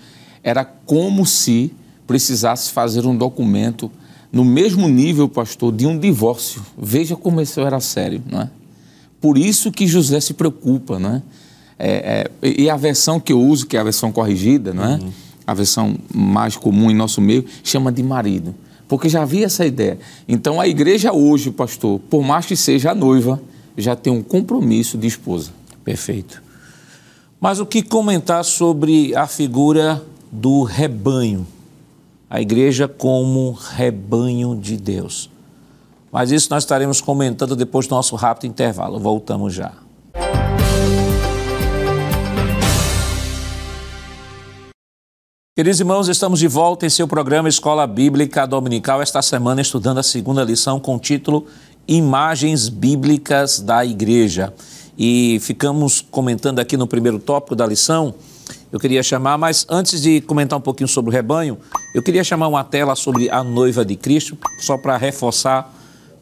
era 0.42 0.64
como 0.64 1.26
se 1.26 1.72
precisasse 2.06 2.70
fazer 2.70 3.04
um 3.04 3.14
documento 3.14 3.90
no 4.32 4.44
mesmo 4.44 4.88
nível, 4.88 5.28
pastor, 5.28 5.72
de 5.72 5.86
um 5.86 5.98
divórcio. 5.98 6.64
Veja 6.76 7.16
como 7.16 7.40
isso 7.40 7.60
era 7.60 7.80
sério, 7.80 8.22
não 8.30 8.42
é? 8.42 8.50
Por 9.20 9.36
isso 9.36 9.72
que 9.72 9.86
José 9.86 10.20
se 10.20 10.34
preocupa, 10.34 10.98
não 10.98 11.16
é? 11.16 11.22
é, 11.78 12.30
é 12.42 12.48
e 12.60 12.70
a 12.70 12.76
versão 12.76 13.18
que 13.20 13.32
eu 13.32 13.40
uso, 13.40 13.66
que 13.66 13.76
é 13.76 13.80
a 13.80 13.84
versão 13.84 14.12
corrigida, 14.12 14.72
não 14.72 14.84
é? 14.84 14.94
Uhum. 14.96 15.10
A 15.46 15.54
versão 15.54 15.96
mais 16.14 16.56
comum 16.56 16.90
em 16.90 16.94
nosso 16.94 17.20
meio, 17.20 17.44
chama 17.64 17.90
de 17.90 18.02
marido. 18.02 18.54
Porque 18.86 19.08
já 19.08 19.22
havia 19.22 19.46
essa 19.46 19.66
ideia. 19.66 19.98
Então 20.26 20.60
a 20.60 20.66
igreja 20.66 21.12
hoje, 21.12 21.50
pastor, 21.50 22.00
por 22.10 22.22
mais 22.22 22.46
que 22.46 22.56
seja 22.56 22.92
a 22.92 22.94
noiva, 22.94 23.40
já 23.76 23.94
tem 23.94 24.12
um 24.12 24.22
compromisso 24.22 24.96
de 24.98 25.06
esposa. 25.06 25.50
Perfeito. 25.84 26.42
Mas 27.40 27.60
o 27.60 27.66
que 27.66 27.82
comentar 27.82 28.44
sobre 28.44 29.14
a 29.14 29.26
figura 29.26 30.02
do 30.32 30.64
rebanho? 30.64 31.46
A 32.28 32.40
igreja 32.40 32.88
como 32.88 33.52
rebanho 33.52 34.56
de 34.56 34.76
Deus. 34.76 35.30
Mas 36.10 36.30
isso 36.30 36.48
nós 36.50 36.62
estaremos 36.64 37.00
comentando 37.00 37.54
depois 37.54 37.86
do 37.86 37.94
nosso 37.94 38.16
rápido 38.16 38.50
intervalo. 38.50 38.98
Voltamos 38.98 39.54
já. 39.54 39.72
Queridos 45.56 45.80
irmãos, 45.80 46.08
estamos 46.08 46.38
de 46.38 46.46
volta 46.46 46.86
em 46.86 46.88
seu 46.88 47.08
programa 47.08 47.48
Escola 47.48 47.84
Bíblica 47.84 48.46
Dominical, 48.46 49.02
esta 49.02 49.20
semana 49.20 49.60
estudando 49.60 49.98
a 49.98 50.04
segunda 50.04 50.44
lição 50.44 50.78
com 50.78 50.94
o 50.94 51.00
título 51.00 51.46
Imagens 51.86 52.68
Bíblicas 52.68 53.58
da 53.58 53.84
Igreja. 53.84 54.54
E 54.96 55.38
ficamos 55.40 56.00
comentando 56.00 56.60
aqui 56.60 56.76
no 56.76 56.86
primeiro 56.86 57.18
tópico 57.18 57.56
da 57.56 57.66
lição, 57.66 58.14
eu 58.70 58.78
queria 58.78 59.02
chamar, 59.02 59.38
mas 59.38 59.66
antes 59.68 60.02
de 60.02 60.20
comentar 60.20 60.58
um 60.58 60.62
pouquinho 60.62 60.88
sobre 60.88 61.10
o 61.10 61.12
rebanho, 61.12 61.58
eu 61.94 62.02
queria 62.02 62.22
chamar 62.22 62.48
uma 62.48 62.62
tela 62.62 62.94
sobre 62.94 63.30
a 63.30 63.42
noiva 63.42 63.84
de 63.84 63.96
Cristo, 63.96 64.36
só 64.60 64.76
para 64.76 64.96
reforçar 64.96 65.74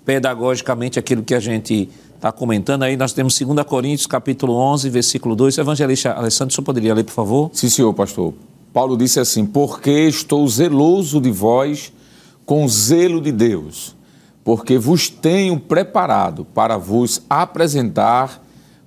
pedagogicamente 0.07 0.99
aquilo 0.99 1.23
que 1.23 1.35
a 1.35 1.41
gente 1.41 1.91
está 2.15 2.31
comentando 2.31 2.85
aí. 2.85 2.97
Nós 2.97 3.13
temos 3.13 3.39
2 3.39 3.67
Coríntios, 3.67 4.07
capítulo 4.07 4.55
11, 4.55 4.89
versículo 4.89 5.35
2. 5.35 5.59
Evangelista 5.59 6.13
Alessandro, 6.13 6.55
você 6.55 6.63
poderia 6.63 6.95
ler, 6.95 7.05
por 7.05 7.13
favor? 7.13 7.51
Sim, 7.53 7.69
senhor, 7.69 7.93
pastor. 7.93 8.33
Paulo 8.73 8.97
disse 8.97 9.19
assim: 9.19 9.45
Porque 9.45 9.91
estou 9.91 10.47
zeloso 10.49 11.21
de 11.21 11.31
vós 11.31 11.93
com 12.47 12.69
zelo 12.69 13.21
de 13.21 13.33
Deus, 13.33 13.97
porque 14.45 14.79
vos 14.79 15.11
tenho 15.11 15.59
preparado 15.59 16.45
para 16.45 16.77
vos 16.77 17.21
apresentar 17.29 18.41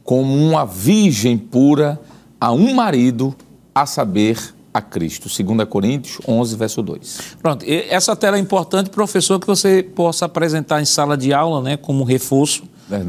como 0.06 0.34
uma 0.34 0.66
virgem 0.66 1.38
pura 1.38 2.00
a 2.40 2.54
um 2.54 2.74
marido, 2.74 3.36
a 3.76 3.86
saber, 3.86 4.56
a 4.80 4.82
Cristo. 4.82 5.30
2 5.30 5.68
Coríntios 5.68 6.20
11, 6.28 6.56
verso 6.56 6.82
2. 6.82 7.20
Pronto, 7.42 7.66
essa 7.68 8.16
tela 8.16 8.38
é 8.38 8.40
importante, 8.40 8.90
professor, 8.90 9.40
que 9.40 9.48
você 9.48 9.84
possa 9.84 10.26
apresentar 10.26 10.82
em 10.82 10.86
sala 10.86 11.16
de 11.16 11.34
aula, 11.34 11.62
né, 11.62 11.78
como 11.78 12.04
reforço 12.04 12.64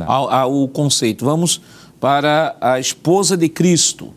ao, 0.06 0.30
ao 0.30 0.68
conceito. 0.68 1.24
Vamos 1.24 1.60
para 1.98 2.56
a 2.60 2.78
esposa 2.78 3.36
de 3.36 3.48
Cristo. 3.48 4.12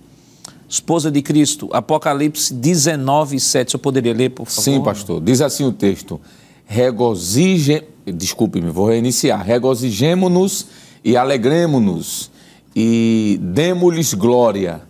Esposa 0.68 1.12
de 1.12 1.22
Cristo, 1.22 1.70
Apocalipse 1.72 2.54
19, 2.54 3.40
7. 3.40 3.76
Eu 3.76 3.80
poderia 3.80 4.14
ler, 4.14 4.30
por 4.30 4.48
favor? 4.48 4.62
Sim, 4.62 4.82
pastor. 4.82 5.22
Diz 5.22 5.40
assim 5.40 5.64
o 5.66 5.72
texto: 5.72 6.20
Regozije... 6.66 7.84
Desculpe-me, 8.06 8.70
vou 8.70 8.88
reiniciar. 8.88 9.46
Regozijemo-nos 9.46 10.68
e 11.06 11.16
alegremo-nos 11.16 12.32
e 12.76 13.40
demo-lhes 13.42 14.14
glória 14.14 14.82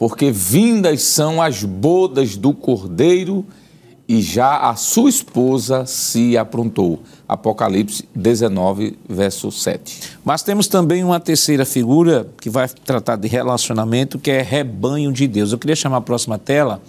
porque 0.00 0.32
vindas 0.32 1.02
são 1.02 1.42
as 1.42 1.62
bodas 1.62 2.34
do 2.34 2.54
cordeiro 2.54 3.44
e 4.08 4.22
já 4.22 4.70
a 4.70 4.74
sua 4.74 5.10
esposa 5.10 5.84
se 5.84 6.38
aprontou. 6.38 7.02
Apocalipse 7.28 8.08
19, 8.14 8.98
verso 9.06 9.52
7. 9.52 10.00
Mas 10.24 10.42
temos 10.42 10.68
também 10.68 11.04
uma 11.04 11.20
terceira 11.20 11.66
figura 11.66 12.26
que 12.40 12.48
vai 12.48 12.66
tratar 12.66 13.16
de 13.16 13.28
relacionamento, 13.28 14.18
que 14.18 14.30
é 14.30 14.40
rebanho 14.40 15.12
de 15.12 15.28
Deus. 15.28 15.52
Eu 15.52 15.58
queria 15.58 15.76
chamar 15.76 15.98
a 15.98 16.00
próxima 16.00 16.38
tela. 16.38 16.80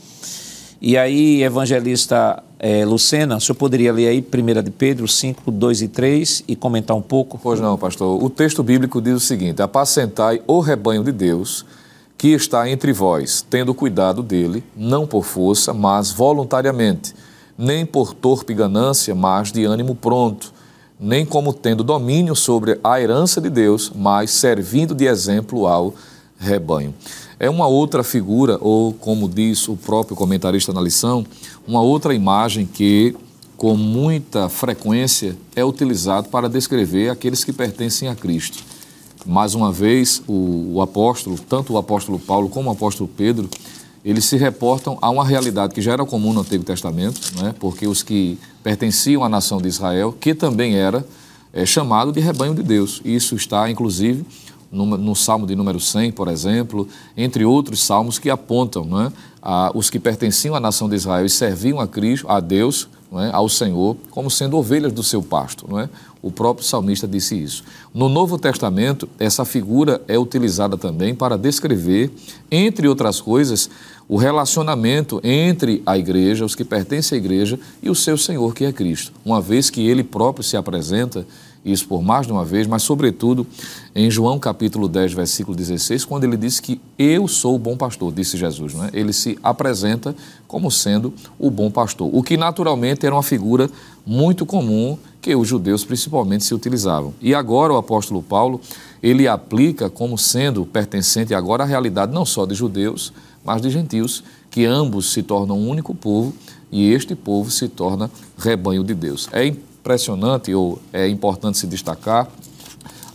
E 0.80 0.98
aí, 0.98 1.44
evangelista 1.44 2.42
é, 2.58 2.86
Lucena, 2.86 3.36
o 3.36 3.42
senhor 3.42 3.56
poderia 3.56 3.92
ler 3.92 4.08
aí 4.08 4.26
1 4.26 4.64
de 4.64 4.72
Pedro 4.72 5.06
5, 5.06 5.52
2 5.52 5.82
e 5.82 5.88
3 5.90 6.46
e 6.48 6.56
comentar 6.56 6.96
um 6.96 7.02
pouco? 7.02 7.38
Pois 7.44 7.60
não, 7.60 7.78
pastor. 7.78 8.24
O 8.24 8.30
texto 8.30 8.64
bíblico 8.64 9.02
diz 9.02 9.16
o 9.16 9.20
seguinte: 9.20 9.62
Apacentai 9.62 10.42
o 10.48 10.62
rebanho 10.62 11.04
de 11.04 11.12
Deus 11.12 11.66
que 12.22 12.34
está 12.34 12.70
entre 12.70 12.94
vós, 12.94 13.44
tendo 13.50 13.74
cuidado 13.74 14.22
dele, 14.22 14.64
não 14.78 15.08
por 15.08 15.26
força, 15.26 15.74
mas 15.74 16.12
voluntariamente, 16.12 17.16
nem 17.58 17.84
por 17.84 18.14
torpe 18.14 18.54
ganância, 18.54 19.16
mas 19.16 19.52
de 19.52 19.66
ânimo 19.66 19.96
pronto, 19.96 20.54
nem 21.00 21.26
como 21.26 21.52
tendo 21.52 21.84
domínio 21.84 22.36
sobre 22.36 22.80
a 22.84 23.02
herança 23.02 23.42
de 23.42 23.50
Deus, 23.50 23.92
mas 23.96 24.30
servindo 24.30 24.94
de 24.94 25.06
exemplo 25.06 25.66
ao 25.66 25.96
rebanho. 26.38 26.94
É 27.40 27.50
uma 27.50 27.66
outra 27.66 28.04
figura, 28.04 28.56
ou 28.62 28.94
como 28.94 29.28
diz 29.28 29.68
o 29.68 29.76
próprio 29.76 30.16
comentarista 30.16 30.72
na 30.72 30.80
lição, 30.80 31.26
uma 31.68 31.82
outra 31.82 32.14
imagem 32.14 32.68
que 32.68 33.16
com 33.58 33.76
muita 33.76 34.48
frequência 34.48 35.36
é 35.56 35.66
utilizado 35.66 36.30
para 36.30 36.48
descrever 36.48 37.10
aqueles 37.10 37.44
que 37.44 37.52
pertencem 37.52 38.10
a 38.10 38.14
Cristo 38.14 38.64
mais 39.26 39.56
uma 39.56 39.72
vez, 39.72 40.22
o, 40.28 40.74
o, 40.76 40.82
apóstolo, 40.82 41.38
tanto 41.38 41.74
o 41.74 41.78
apóstolo 41.78 42.20
Paulo 42.20 42.50
como 42.50 42.70
o 42.70 42.74
apóstolo 42.74 43.10
Pedro, 43.16 43.50
eles 44.04 44.26
se 44.26 44.36
reportam 44.36 44.98
a 45.02 45.10
uma 45.10 45.24
realidade 45.24 45.74
que 45.74 45.82
já 45.82 45.94
era 45.94 46.06
comum 46.06 46.34
no 46.34 46.42
Antigo 46.42 46.64
Testamento, 46.64 47.20
né? 47.42 47.54
porque 47.60 47.88
os 47.88 48.02
que 48.02 48.38
pertenciam 48.64 49.24
à 49.24 49.30
nação 49.30 49.62
de 49.62 49.68
Israel, 49.68 50.16
que 50.20 50.34
também 50.34 50.76
era 50.76 51.06
é, 51.54 51.66
chamado 51.66 52.12
de 52.12 52.20
rebanho 52.20 52.56
de 52.56 52.64
Deus. 52.64 53.02
Isso 53.06 53.36
está, 53.36 53.70
inclusive, 53.70 54.26
no, 54.72 54.86
no, 54.86 55.16
Salmo 55.16 55.46
de 55.46 55.56
número 55.56 55.80
100, 55.80 56.14
por 56.14 56.28
exemplo, 56.28 56.88
entre 57.16 57.44
outros 57.46 57.84
salmos 57.84 58.18
que 58.18 58.30
apontam 58.30 58.86
né, 58.86 59.12
a, 59.42 59.72
os 59.76 59.90
que 59.90 60.00
pertenciam 60.00 60.56
à 60.56 60.60
nação 60.60 60.88
de 60.88 60.96
Israel 60.96 61.26
e 61.26 61.30
serviam 61.30 61.80
a 61.80 61.88
Cristo, 61.88 62.28
a 62.30 62.40
Deus, 62.40 62.88
é, 63.14 63.30
ao 63.34 63.50
Senhor, 63.50 63.98
como 64.10 64.32
sendo 64.32 64.58
ovelhas 64.58 64.94
do 64.94 65.04
seu 65.04 65.22
pasto. 65.22 65.68
Não 65.70 65.80
é? 65.80 65.90
O 66.22 66.32
próprio 66.32 66.66
salmista 66.66 67.08
disse 67.08 67.36
isso. 67.36 67.64
No 67.94 68.08
Novo 68.08 68.38
Testamento, 68.38 69.10
essa 69.20 69.44
figura 69.44 70.02
é 70.08 70.20
utilizada 70.20 70.78
também 70.78 71.16
para 71.16 71.38
descrever, 71.38 72.12
entre 72.52 72.88
outras 72.88 73.20
coisas, 73.20 73.70
o 74.08 74.18
relacionamento 74.18 75.20
entre 75.24 75.82
a 75.86 75.98
igreja, 75.98 76.46
os 76.46 76.54
que 76.54 76.64
pertencem 76.64 77.18
à 77.18 77.20
igreja, 77.20 77.60
e 77.82 77.90
o 77.90 77.96
seu 77.96 78.18
Senhor, 78.18 78.54
que 78.54 78.66
é 78.66 78.72
Cristo. 78.72 79.14
Uma 79.26 79.42
vez 79.42 79.70
que 79.70 79.88
ele 79.88 80.04
próprio 80.04 80.44
se 80.44 80.56
apresenta 80.56 81.26
isso 81.64 81.88
por 81.88 82.02
mais 82.02 82.26
de 82.26 82.34
uma 82.34 82.44
vez, 82.44 82.66
mas 82.66 82.84
sobretudo 82.84 83.46
em 83.94 84.10
João 84.10 84.40
capítulo 84.40 84.88
10, 84.88 85.14
versículo 85.14 85.56
16, 85.56 86.06
quando 86.06 86.24
ele 86.24 86.36
diz 86.36 86.60
que 86.60 86.82
eu 86.98 87.28
sou 87.28 87.56
o 87.56 87.60
bom 87.60 87.78
pastor, 87.78 88.12
disse 88.12 88.38
Jesus, 88.38 88.74
não 88.74 88.86
é? 88.86 88.90
Ele 88.94 89.14
se 89.14 89.38
apresenta 89.44 90.16
como 90.48 90.72
sendo 90.72 91.14
o 91.38 91.52
bom 91.52 91.70
pastor, 91.70 92.10
o 92.12 92.24
que 92.24 92.36
naturalmente 92.36 93.06
era 93.06 93.14
uma 93.14 93.24
figura 93.24 93.70
muito 94.06 94.46
comum 94.46 94.98
que 95.22 95.36
os 95.36 95.48
judeus 95.48 95.86
principalmente 95.86 96.44
se 96.44 96.54
utilizavam. 96.54 97.14
E 97.22 97.36
agora 97.36 97.74
o 97.74 97.78
apóstolo 97.78 98.24
Paulo, 98.24 98.60
ele 99.02 99.28
aplica 99.28 99.90
como 99.90 100.18
sendo 100.18 100.66
pertencente 100.66 101.34
agora 101.34 101.64
à 101.64 101.68
realidade 101.68 102.12
não 102.12 102.26
só 102.26 102.46
de 102.46 102.56
judeus, 102.56 103.14
mas 103.46 103.62
de 103.62 103.70
gentios, 103.70 104.24
que 104.50 104.66
ambos 104.66 105.14
se 105.14 105.22
tornam 105.24 105.58
um 105.58 105.70
único 105.70 105.94
povo 105.94 106.34
e 106.72 106.92
este 106.92 107.16
povo 107.16 107.52
se 107.52 107.68
torna 107.68 108.10
rebanho 108.38 108.84
de 108.84 108.94
Deus. 108.94 109.30
É 109.32 109.54
impressionante 109.82 110.54
ou 110.54 110.80
é 110.94 111.08
importante 111.08 111.58
se 111.58 111.66
destacar 111.66 112.28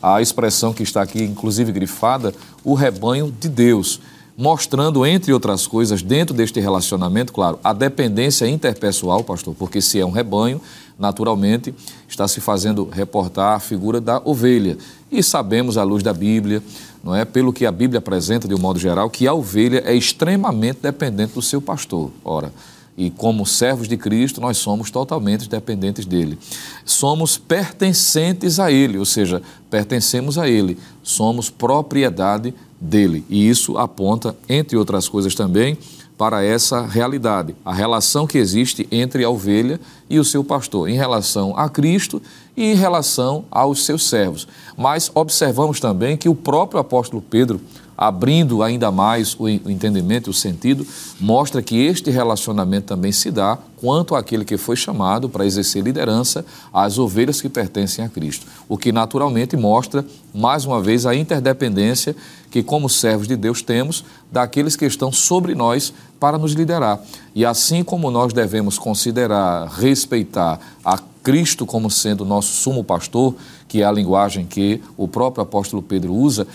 a 0.03 0.21
expressão 0.21 0.73
que 0.73 0.83
está 0.83 1.01
aqui, 1.01 1.23
inclusive 1.23 1.73
grifada, 1.73 2.35
o 2.63 2.75
rebanho 2.75 3.33
de 3.41 3.49
Deus 3.49 4.01
mostrando, 4.37 5.07
entre 5.07 5.33
outras 5.33 5.67
coisas, 5.67 6.03
dentro 6.03 6.35
deste 6.35 6.61
relacionamento, 6.61 7.33
claro, 7.33 7.59
a 7.65 7.73
dependência 7.73 8.47
interpessoal, 8.47 9.25
pastor, 9.25 9.55
porque 9.59 9.81
se 9.81 9.99
é 9.99 10.05
um 10.05 10.11
rebanho, 10.11 10.61
naturalmente 10.99 11.75
está 12.07 12.29
se 12.29 12.39
fazendo 12.39 12.87
reportar 12.93 13.55
a 13.55 13.61
figura 13.61 13.99
da 13.99 14.21
ovelha. 14.23 14.77
E 15.11 15.23
sabemos, 15.23 15.79
à 15.79 15.83
luz 15.83 16.03
da 16.03 16.13
Bíblia, 16.13 16.63
não 17.03 17.15
é, 17.15 17.25
pelo 17.25 17.53
que 17.53 17.65
a 17.65 17.73
Bíblia 17.73 17.99
apresenta 17.99 18.47
de 18.47 18.55
um 18.55 18.59
modo 18.59 18.79
geral, 18.79 19.09
que 19.09 19.27
a 19.27 19.33
ovelha 19.33 19.83
é 19.87 19.95
extremamente 19.95 20.81
dependente 20.83 21.33
do 21.33 21.41
seu 21.41 21.63
pastor. 21.63 22.11
Ora, 22.23 22.53
e 22.97 23.11
como 23.11 23.45
servos 23.45 23.89
de 23.89 23.97
Cristo, 23.97 24.41
nós 24.41 24.57
somos 24.57 24.91
totalmente 24.91 25.49
dependentes 25.49 26.07
dele. 26.07 26.39
Somos 26.85 27.37
pertencentes 27.37 28.59
a 28.59 28.73
ele, 28.73 28.99
ou 28.99 29.05
seja, 29.05 29.43
pertencemos 29.71 30.39
a 30.39 30.49
ele, 30.49 30.79
somos 31.03 31.51
propriedade 31.51 32.55
dele. 32.81 33.25
E 33.29 33.49
isso 33.49 33.77
aponta, 33.77 34.35
entre 34.49 34.79
outras 34.79 35.09
coisas 35.09 35.35
também, 35.35 35.77
para 36.17 36.43
essa 36.43 36.87
realidade, 36.87 37.55
a 37.63 37.75
relação 37.75 38.27
que 38.27 38.39
existe 38.39 38.89
entre 38.91 39.23
a 39.23 39.29
ovelha 39.29 39.79
e 40.09 40.19
o 40.19 40.25
seu 40.25 40.43
pastor, 40.43 40.89
em 40.89 40.95
relação 40.95 41.55
a 41.55 41.69
Cristo 41.69 42.23
e 42.57 42.73
em 42.73 42.75
relação 42.75 43.45
aos 43.51 43.85
seus 43.85 44.09
servos. 44.09 44.49
Mas 44.79 45.11
observamos 45.15 45.79
também 45.79 46.17
que 46.17 46.29
o 46.29 46.35
próprio 46.35 46.81
apóstolo 46.81 47.21
Pedro 47.21 47.61
abrindo 47.97 48.63
ainda 48.63 48.91
mais 48.91 49.35
o 49.39 49.49
entendimento 49.49 50.29
e 50.29 50.31
o 50.31 50.35
sentido, 50.35 50.87
mostra 51.19 51.63
que 51.63 51.77
este 51.85 52.11
relacionamento 52.11 52.87
também 52.87 53.13
se 53.13 53.31
dá 53.31 53.59
quanto 53.77 54.15
àquele 54.15 54.45
que 54.45 54.57
foi 54.57 54.77
chamado 54.77 55.29
para 55.29 55.47
exercer 55.47 55.83
liderança 55.83 56.45
às 56.73 56.99
ovelhas 56.99 57.41
que 57.41 57.49
pertencem 57.49 58.05
a 58.05 58.09
Cristo. 58.09 58.47
O 58.69 58.77
que 58.77 58.93
naturalmente 58.93 59.57
mostra, 59.57 60.05
mais 60.35 60.65
uma 60.65 60.81
vez, 60.83 61.07
a 61.07 61.15
interdependência 61.15 62.15
que, 62.51 62.63
como 62.63 62.89
servos 62.89 63.29
de 63.29 63.37
Deus, 63.37 63.63
temos 63.63 64.05
daqueles 64.31 64.77
que 64.77 64.85
estão 64.85 65.13
sobre 65.13 65.55
nós 65.55 65.93
para 66.19 66.39
nos 66.39 66.53
liderar. 66.53 67.01
E 67.35 67.45
assim 67.45 67.85
como 67.85 68.11
nós 68.11 68.33
devemos 68.33 68.79
considerar, 68.79 69.69
respeitar 69.69 70.59
a 70.85 70.99
Cristo 71.23 71.67
como 71.67 71.91
sendo 71.91 72.25
nosso 72.25 72.53
sumo 72.53 72.85
pastor, 72.85 73.35
que 73.67 73.83
é 73.83 73.85
a 73.85 73.91
linguagem 73.91 74.47
que 74.47 74.81
o 74.97 75.09
próprio 75.09 75.43
apóstolo 75.43 75.83
Pedro 75.83 76.15
usa, 76.15 76.47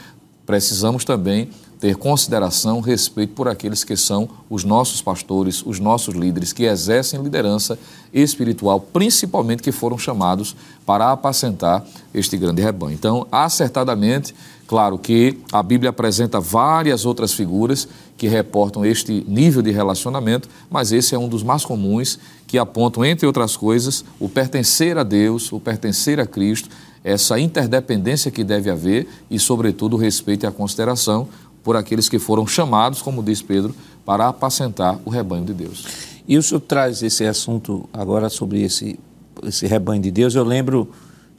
precisamos 0.52 1.06
também 1.06 1.48
ter 1.80 1.96
consideração, 1.96 2.82
respeito 2.82 3.34
por 3.34 3.48
aqueles 3.48 3.86
que 3.86 3.96
são 3.96 4.28
os 4.50 4.66
nossos 4.66 5.02
pastores, 5.02 5.64
os 5.66 5.80
nossos 5.80 6.14
líderes, 6.14 6.52
que 6.52 6.66
exercem 6.66 7.24
liderança 7.24 7.80
espiritual, 8.14 8.78
principalmente 8.78 9.64
que 9.64 9.72
foram 9.72 9.98
chamados 9.98 10.54
para 10.86 11.10
apacentar 11.10 11.86
este 12.14 12.36
grande 12.36 12.62
rebanho. 12.62 12.94
Então, 12.94 13.26
acertadamente, 13.32 14.36
claro 14.68 14.98
que 14.98 15.40
a 15.54 15.64
Bíblia 15.64 15.90
apresenta 15.90 16.38
várias 16.38 17.06
outras 17.06 17.32
figuras 17.32 17.88
que 18.18 18.28
reportam 18.28 18.86
este 18.86 19.26
nível 19.26 19.62
de 19.62 19.72
relacionamento, 19.72 20.50
mas 20.70 20.92
esse 20.92 21.16
é 21.16 21.18
um 21.18 21.30
dos 21.30 21.44
mais 21.44 21.64
comuns 21.64 22.20
que 22.46 22.58
apontam, 22.58 23.06
entre 23.06 23.26
outras 23.26 23.56
coisas, 23.56 24.04
o 24.20 24.28
pertencer 24.28 24.98
a 24.98 25.04
Deus, 25.04 25.50
o 25.54 25.62
pertencer 25.62 26.20
a 26.20 26.26
Cristo 26.26 26.70
essa 27.04 27.40
interdependência 27.40 28.30
que 28.30 28.44
deve 28.44 28.70
haver 28.70 29.08
e, 29.30 29.40
sobretudo, 29.40 29.96
o 29.96 30.00
respeito 30.00 30.46
e 30.46 30.48
a 30.48 30.52
consideração 30.52 31.28
por 31.64 31.76
aqueles 31.76 32.10
que 32.10 32.20
foram 32.20 32.46
chamados, 32.46 33.02
como 33.02 33.24
diz 33.24 33.42
Pedro, 33.42 33.76
para 34.06 34.28
apacentar 34.28 35.00
o 35.06 35.10
rebanho 35.10 35.46
de 35.46 35.54
Deus. 35.54 35.86
E 36.28 36.38
o 36.38 36.44
senhor 36.44 36.62
traz 36.62 37.02
esse 37.04 37.26
assunto 37.26 37.88
agora 37.92 38.30
sobre 38.30 38.62
esse, 38.62 39.00
esse 39.44 39.68
rebanho 39.68 40.02
de 40.02 40.12
Deus. 40.12 40.36
Eu 40.36 40.44
lembro, 40.44 40.90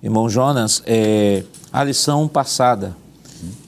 irmão 0.02 0.28
Jonas, 0.28 0.82
é, 0.86 1.44
a 1.72 1.82
lição 1.82 2.28
passada, 2.28 2.96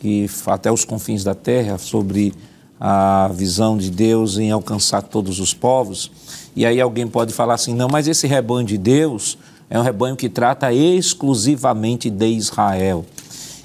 que 0.01 0.28
até 0.47 0.70
os 0.70 0.84
confins 0.84 1.24
da 1.24 1.34
terra, 1.34 1.78
sobre 1.78 2.32
a 2.78 3.30
visão 3.32 3.78
de 3.78 3.90
Deus 3.90 4.36
em 4.36 4.51
alcançar 4.51 5.03
todos 5.03 5.40
os 5.40 5.55
povos. 5.55 6.11
E 6.55 6.66
aí 6.66 6.80
alguém 6.80 7.07
pode 7.07 7.32
falar 7.32 7.55
assim: 7.55 7.74
não, 7.74 7.88
mas 7.88 8.07
esse 8.07 8.26
rebanho 8.26 8.66
de 8.66 8.76
Deus 8.76 9.38
é 9.68 9.78
um 9.78 9.82
rebanho 9.82 10.16
que 10.16 10.28
trata 10.28 10.72
exclusivamente 10.72 12.10
de 12.10 12.26
Israel. 12.26 13.04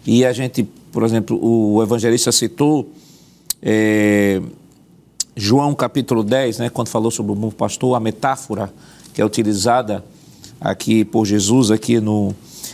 E 0.06 0.26
a 0.26 0.34
gente, 0.34 0.64
por 0.92 1.04
exemplo, 1.04 1.40
o 1.42 1.82
evangelista 1.84 2.32
citou 2.32 2.90
é, 3.62 4.42
João 5.36 5.76
capítulo 5.76 6.24
10, 6.24 6.60
né, 6.60 6.70
quando 6.70 6.88
falou 6.88 7.12
sobre 7.12 7.32
o 7.32 7.36
bom 7.36 7.52
pastor, 7.52 7.96
a 7.96 8.00
metáfora 8.00 8.74
que 9.14 9.22
é 9.22 9.26
utilizada 9.26 10.04
aqui 10.60 11.06
por 11.06 11.26
Jesus, 11.26 11.72
aqui 11.72 12.00
no, 12.00 12.34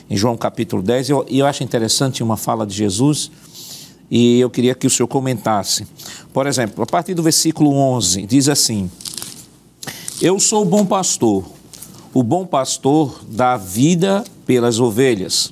em 0.09 0.17
João 0.17 0.37
capítulo 0.37 0.81
10. 0.81 1.09
E 1.09 1.11
eu, 1.11 1.25
eu 1.29 1.45
acho 1.45 1.63
interessante 1.63 2.23
uma 2.23 2.37
fala 2.37 2.65
de 2.65 2.75
Jesus 2.75 3.31
e 4.09 4.39
eu 4.39 4.49
queria 4.49 4.75
que 4.75 4.87
o 4.87 4.89
senhor 4.89 5.07
comentasse. 5.07 5.85
Por 6.33 6.47
exemplo, 6.47 6.83
a 6.83 6.87
partir 6.87 7.13
do 7.13 7.23
versículo 7.23 7.73
11, 7.73 8.25
diz 8.25 8.47
assim: 8.47 8.89
Eu 10.21 10.39
sou 10.39 10.61
o 10.61 10.65
bom 10.65 10.85
pastor. 10.85 11.54
O 12.15 12.23
bom 12.23 12.45
pastor 12.45 13.25
dá 13.27 13.57
vida 13.57 14.23
pelas 14.45 14.79
ovelhas. 14.79 15.51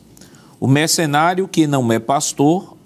O 0.61 0.65
mercenário 0.65 1.45
que 1.45 1.67
não 1.67 1.91
é 1.91 1.99
pastor, 1.99 2.77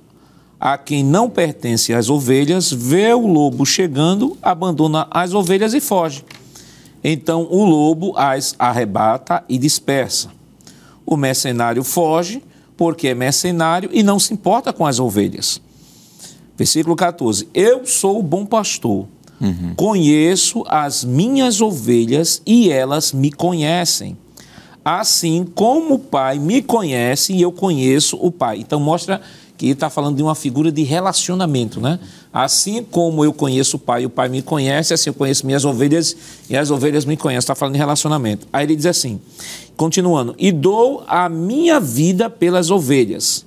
a 0.59 0.80
quem 0.80 1.03
não 1.03 1.30
pertence 1.30 1.93
as 1.93 2.09
ovelhas, 2.09 2.71
vê 2.73 3.13
o 3.13 3.28
lobo 3.28 3.67
chegando, 3.67 4.36
abandona 4.41 5.05
as 5.11 5.32
ovelhas 5.36 5.75
e 5.75 5.80
foge. 5.80 6.25
Então 7.03 7.47
o 7.51 7.65
lobo 7.65 8.17
as 8.17 8.55
arrebata 8.57 9.43
e 9.47 9.59
dispersa. 9.59 10.32
O 11.05 11.15
mercenário 11.15 11.84
foge 11.84 12.41
porque 12.75 13.09
é 13.09 13.13
mercenário 13.13 13.91
e 13.93 14.01
não 14.01 14.17
se 14.17 14.34
importa 14.34 14.73
com 14.73 14.88
as 14.88 14.97
ovelhas. 14.97 15.61
Versículo 16.57 16.95
14: 16.95 17.47
Eu 17.53 17.86
sou 17.86 18.17
o 18.17 18.23
bom 18.23 18.43
pastor. 18.43 19.07
Uhum. 19.39 19.73
Conheço 19.75 20.63
as 20.67 21.03
minhas 21.03 21.61
ovelhas 21.61 22.41
e 22.45 22.69
elas 22.71 23.11
me 23.13 23.31
conhecem. 23.31 24.17
Assim 24.83 25.45
como 25.53 25.95
o 25.95 25.99
Pai 25.99 26.39
me 26.39 26.61
conhece 26.61 27.33
e 27.33 27.41
eu 27.41 27.51
conheço 27.51 28.17
o 28.21 28.31
Pai. 28.31 28.59
Então 28.59 28.79
mostra 28.79 29.21
que 29.57 29.67
está 29.67 29.89
falando 29.89 30.15
de 30.15 30.23
uma 30.23 30.35
figura 30.35 30.71
de 30.71 30.83
relacionamento, 30.83 31.81
né? 31.81 31.99
Assim 32.31 32.83
como 32.83 33.25
eu 33.25 33.33
conheço 33.33 33.77
o 33.77 33.79
Pai 33.79 34.03
e 34.03 34.05
o 34.05 34.09
Pai 34.09 34.29
me 34.29 34.41
conhece, 34.41 34.93
assim 34.93 35.09
eu 35.09 35.13
conheço 35.13 35.45
minhas 35.45 35.65
ovelhas 35.65 36.15
e 36.49 36.55
as 36.55 36.69
ovelhas 36.69 37.05
me 37.05 37.17
conhecem. 37.17 37.39
Está 37.39 37.55
falando 37.55 37.73
de 37.73 37.79
relacionamento. 37.79 38.47
Aí 38.53 38.65
ele 38.65 38.75
diz 38.75 38.85
assim, 38.85 39.19
continuando: 39.75 40.35
E 40.38 40.51
dou 40.51 41.03
a 41.07 41.27
minha 41.27 41.79
vida 41.79 42.29
pelas 42.29 42.69
ovelhas. 42.69 43.46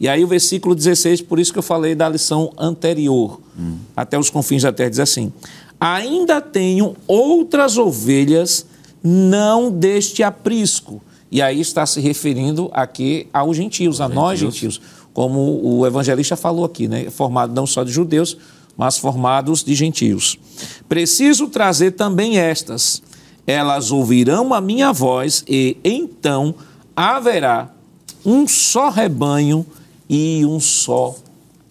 E 0.00 0.08
aí 0.08 0.24
o 0.24 0.26
versículo 0.26 0.74
16, 0.74 1.20
por 1.20 1.38
isso 1.38 1.52
que 1.52 1.58
eu 1.58 1.62
falei 1.62 1.94
da 1.94 2.08
lição 2.08 2.50
anterior, 2.56 3.38
hum. 3.56 3.76
até 3.94 4.18
os 4.18 4.30
confins 4.30 4.62
da 4.62 4.72
terra, 4.72 4.88
diz 4.88 4.98
assim: 4.98 5.30
Ainda 5.78 6.40
tenho 6.40 6.96
outras 7.06 7.76
ovelhas, 7.76 8.64
não 9.04 9.70
deste 9.70 10.22
aprisco. 10.22 11.02
E 11.30 11.42
aí 11.42 11.60
está 11.60 11.84
se 11.84 12.00
referindo 12.00 12.70
aqui 12.72 13.28
aos 13.30 13.56
gentios, 13.56 14.00
a 14.00 14.04
gentios. 14.04 14.22
nós 14.22 14.38
gentios, 14.38 14.80
como 15.12 15.60
o 15.62 15.86
evangelista 15.86 16.34
falou 16.34 16.64
aqui, 16.64 16.88
né? 16.88 17.10
Formado 17.10 17.52
não 17.54 17.66
só 17.66 17.84
de 17.84 17.92
judeus, 17.92 18.38
mas 18.76 18.96
formados 18.96 19.62
de 19.62 19.74
gentios. 19.74 20.38
Preciso 20.88 21.46
trazer 21.48 21.92
também 21.92 22.38
estas. 22.38 23.02
Elas 23.46 23.92
ouvirão 23.92 24.54
a 24.54 24.60
minha 24.60 24.92
voz 24.92 25.44
e 25.46 25.76
então 25.84 26.54
haverá 26.96 27.70
um 28.24 28.48
só 28.48 28.88
rebanho 28.88 29.66
e 30.10 30.44
um 30.44 30.58
só 30.58 31.14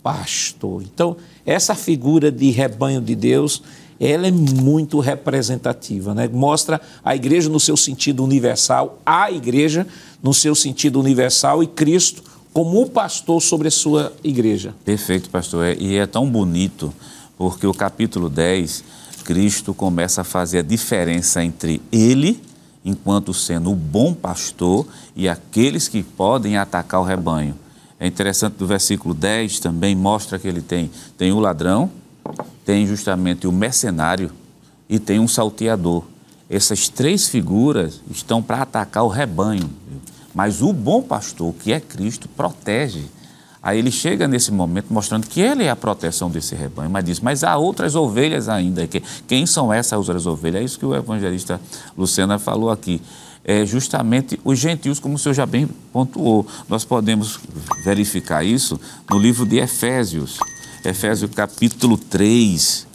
pastor. 0.02 0.82
Então, 0.82 1.18
essa 1.46 1.76
figura 1.76 2.32
de 2.32 2.50
rebanho 2.52 3.02
de 3.02 3.14
Deus, 3.14 3.62
ela 4.00 4.28
é 4.28 4.32
muito 4.32 5.00
representativa, 5.00 6.14
né? 6.14 6.30
Mostra 6.32 6.80
a 7.04 7.14
igreja 7.14 7.50
no 7.50 7.60
seu 7.60 7.76
sentido 7.76 8.24
universal, 8.24 8.98
a 9.06 9.30
igreja 9.30 9.86
no 10.24 10.34
seu 10.34 10.56
sentido 10.56 11.02
universal 11.02 11.62
e 11.62 11.68
Cristo 11.68 12.24
como 12.54 12.82
o 12.82 12.90
pastor 12.90 13.42
sobre 13.42 13.68
a 13.68 13.72
sua 13.72 14.14
igreja. 14.24 14.74
Perfeito, 14.86 15.30
pastor. 15.30 15.66
É, 15.66 15.76
e 15.78 15.98
é 15.98 16.06
tão 16.06 16.26
bonito 16.26 16.94
porque 17.38 17.68
o 17.68 17.74
capítulo 17.74 18.30
10, 18.30 18.84
Cristo 19.26 19.74
começa 19.74 20.22
a 20.22 20.24
fazer 20.24 20.60
a 20.60 20.64
diferença 20.64 21.44
entre 21.44 21.82
ele, 21.92 22.42
enquanto 22.84 23.34
sendo 23.34 23.72
o 23.72 23.76
bom 23.76 24.14
pastor, 24.14 24.88
e 25.16 25.28
aqueles 25.28 25.88
que 25.88 26.02
podem 26.04 26.58
atacar 26.58 27.02
o 27.02 27.04
rebanho. 27.04 27.56
É 28.00 28.08
interessante 28.08 28.54
do 28.54 28.66
versículo 28.66 29.14
10 29.14 29.60
também 29.60 29.96
mostra 29.96 30.40
que 30.40 30.48
ele 30.48 30.62
tem, 30.62 30.90
tem 31.18 31.34
o 31.34 31.40
ladrão, 31.40 31.92
tem 32.66 32.88
justamente 32.88 33.46
o 33.46 33.52
mercenário 33.52 34.32
e 34.88 34.98
tem 34.98 35.20
um 35.20 35.28
salteador. 35.28 36.04
Essas 36.50 36.88
três 36.88 37.28
figuras 37.28 38.02
estão 38.10 38.42
para 38.42 38.62
atacar 38.62 39.04
o 39.04 39.08
rebanho. 39.08 39.70
Mas 40.34 40.62
o 40.62 40.72
bom 40.72 41.02
pastor, 41.02 41.54
que 41.54 41.74
é 41.74 41.80
Cristo, 41.80 42.30
protege. 42.30 43.04
Aí 43.62 43.78
ele 43.78 43.92
chega 43.92 44.28
nesse 44.28 44.52
momento 44.52 44.88
mostrando 44.90 45.28
que 45.28 45.42
ele 45.42 45.66
é 45.66 45.70
a 45.70 45.76
proteção 45.76 46.30
desse 46.32 46.56
rebanho, 46.56 46.90
mas 46.90 47.04
diz: 47.04 47.20
Mas 47.20 47.44
há 47.44 47.58
outras 47.58 47.94
ovelhas 47.94 48.48
ainda. 48.48 48.88
Quem 49.28 49.46
são 49.46 49.74
essas 49.74 50.00
outras 50.00 50.26
ovelhas? 50.26 50.62
É 50.62 50.64
isso 50.64 50.80
que 50.80 50.86
o 50.86 50.96
evangelista 50.96 51.60
Lucena 51.98 52.40
falou 52.40 52.72
aqui. 52.72 53.02
É 53.50 53.66
justamente 53.66 54.40
os 54.44 54.60
gentios, 54.60 55.00
como 55.00 55.16
o 55.16 55.18
senhor 55.18 55.34
já 55.34 55.44
bem 55.44 55.68
pontuou. 55.92 56.46
Nós 56.70 56.86
podemos 56.86 57.40
verificar 57.84 58.46
isso 58.46 58.80
no 59.10 59.18
livro 59.18 59.44
de 59.44 59.58
Efésios, 59.58 60.38
Efésios 60.86 61.32
capítulo 61.34 61.98
3, 61.98 62.86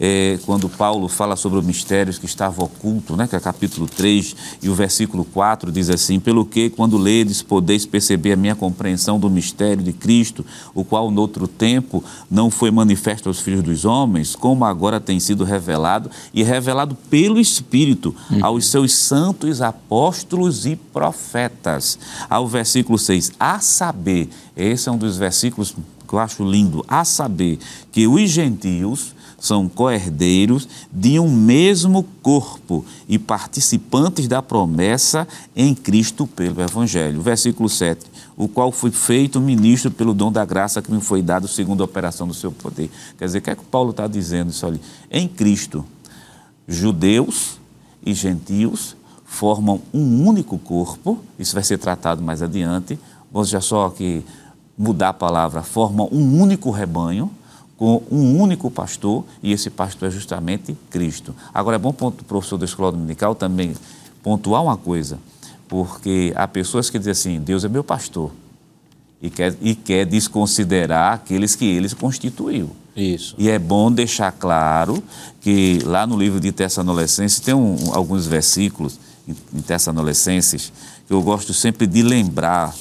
é, 0.00 0.38
quando 0.46 0.66
Paulo 0.66 1.08
fala 1.08 1.36
sobre 1.36 1.58
os 1.58 1.66
mistérios 1.66 2.16
que 2.16 2.24
estavam 2.24 2.64
ocultos, 2.64 3.18
né, 3.18 3.28
que 3.28 3.36
é 3.36 3.40
capítulo 3.40 3.86
3 3.86 4.34
e 4.62 4.70
o 4.70 4.74
versículo 4.74 5.26
4 5.26 5.70
diz 5.70 5.90
assim: 5.90 6.18
Pelo 6.18 6.46
que, 6.46 6.70
quando 6.70 6.96
ledes, 6.96 7.42
podeis 7.42 7.84
perceber 7.84 8.32
a 8.32 8.36
minha 8.36 8.54
compreensão 8.54 9.20
do 9.20 9.28
mistério 9.28 9.82
de 9.82 9.92
Cristo, 9.92 10.44
o 10.74 10.82
qual, 10.82 11.10
noutro 11.10 11.46
tempo, 11.46 12.02
não 12.30 12.50
foi 12.50 12.70
manifesto 12.70 13.28
aos 13.28 13.40
filhos 13.40 13.62
dos 13.62 13.84
homens, 13.84 14.34
como 14.34 14.64
agora 14.64 14.98
tem 14.98 15.20
sido 15.20 15.44
revelado, 15.44 16.10
e 16.32 16.42
revelado 16.42 16.96
pelo 17.10 17.38
Espírito 17.38 18.14
uhum. 18.30 18.38
aos 18.42 18.68
seus 18.68 18.94
santos 18.94 19.60
apóstolos 19.60 20.64
e 20.64 20.76
profetas. 20.76 21.98
Ao 22.28 22.48
versículo 22.48 22.96
6, 22.96 23.32
a 23.38 23.60
saber, 23.60 24.30
esse 24.56 24.88
é 24.88 24.92
um 24.92 24.96
dos 24.96 25.18
versículos 25.18 25.74
que 26.08 26.14
eu 26.14 26.18
acho 26.18 26.42
lindo, 26.42 26.84
a 26.88 27.04
saber 27.04 27.58
que 27.92 28.06
os 28.06 28.30
gentios 28.30 29.14
são 29.40 29.68
coerdeiros 29.68 30.68
de 30.92 31.18
um 31.18 31.28
mesmo 31.28 32.04
corpo 32.22 32.84
e 33.08 33.18
participantes 33.18 34.28
da 34.28 34.42
promessa 34.42 35.26
em 35.56 35.74
Cristo 35.74 36.26
pelo 36.26 36.60
Evangelho. 36.60 37.22
Versículo 37.22 37.68
7. 37.68 38.06
O 38.36 38.46
qual 38.46 38.70
foi 38.70 38.90
feito 38.90 39.40
ministro 39.40 39.90
pelo 39.90 40.14
dom 40.14 40.30
da 40.30 40.44
graça 40.44 40.82
que 40.82 40.92
me 40.92 41.00
foi 41.00 41.22
dado 41.22 41.48
segundo 41.48 41.82
a 41.82 41.86
operação 41.86 42.28
do 42.28 42.34
seu 42.34 42.52
poder. 42.52 42.90
Quer 43.18 43.24
dizer, 43.24 43.38
o 43.38 43.42
que 43.42 43.50
é 43.50 43.56
que 43.56 43.64
Paulo 43.64 43.90
está 43.90 44.06
dizendo 44.06 44.50
isso 44.50 44.66
ali? 44.66 44.80
Em 45.10 45.26
Cristo, 45.26 45.84
judeus 46.68 47.58
e 48.04 48.12
gentios 48.12 48.94
formam 49.24 49.80
um 49.94 50.26
único 50.26 50.58
corpo, 50.58 51.18
isso 51.38 51.54
vai 51.54 51.62
ser 51.62 51.78
tratado 51.78 52.22
mais 52.22 52.42
adiante. 52.42 52.98
Vamos 53.32 53.48
já 53.48 53.60
só 53.60 53.88
que 53.88 54.24
mudar 54.76 55.10
a 55.10 55.14
palavra, 55.14 55.62
formam 55.62 56.08
um 56.10 56.40
único 56.40 56.70
rebanho, 56.70 57.30
com 57.80 58.02
um 58.10 58.38
único 58.38 58.70
pastor, 58.70 59.24
e 59.42 59.52
esse 59.52 59.70
pastor 59.70 60.08
é 60.08 60.10
justamente 60.10 60.76
Cristo. 60.90 61.34
Agora, 61.52 61.76
é 61.76 61.78
bom 61.78 61.94
ponto, 61.94 62.22
professor 62.26 62.58
da 62.58 62.66
escola 62.66 62.92
dominical 62.92 63.34
também 63.34 63.74
pontuar 64.22 64.62
uma 64.62 64.76
coisa, 64.76 65.18
porque 65.66 66.30
há 66.36 66.46
pessoas 66.46 66.90
que 66.90 66.98
dizem 66.98 67.12
assim: 67.12 67.40
Deus 67.40 67.64
é 67.64 67.70
meu 67.70 67.82
pastor, 67.82 68.32
e 69.22 69.30
quer, 69.30 69.56
e 69.62 69.74
quer 69.74 70.04
desconsiderar 70.04 71.14
aqueles 71.14 71.56
que 71.56 71.64
ele 71.64 71.88
constituiu. 71.94 72.68
Isso. 72.94 73.34
E 73.38 73.48
é 73.48 73.58
bom 73.58 73.90
deixar 73.90 74.30
claro 74.32 75.02
que 75.40 75.78
lá 75.82 76.06
no 76.06 76.18
livro 76.18 76.38
de 76.38 76.52
Tessalonicenses 76.52 77.40
tem 77.40 77.54
um, 77.54 77.94
alguns 77.94 78.26
versículos 78.26 79.00
em, 79.26 79.34
em 79.54 79.62
Tessalonicenses 79.62 80.70
que 81.06 81.14
eu 81.14 81.22
gosto 81.22 81.54
sempre 81.54 81.86
de 81.86 82.02
lembrar 82.02 82.74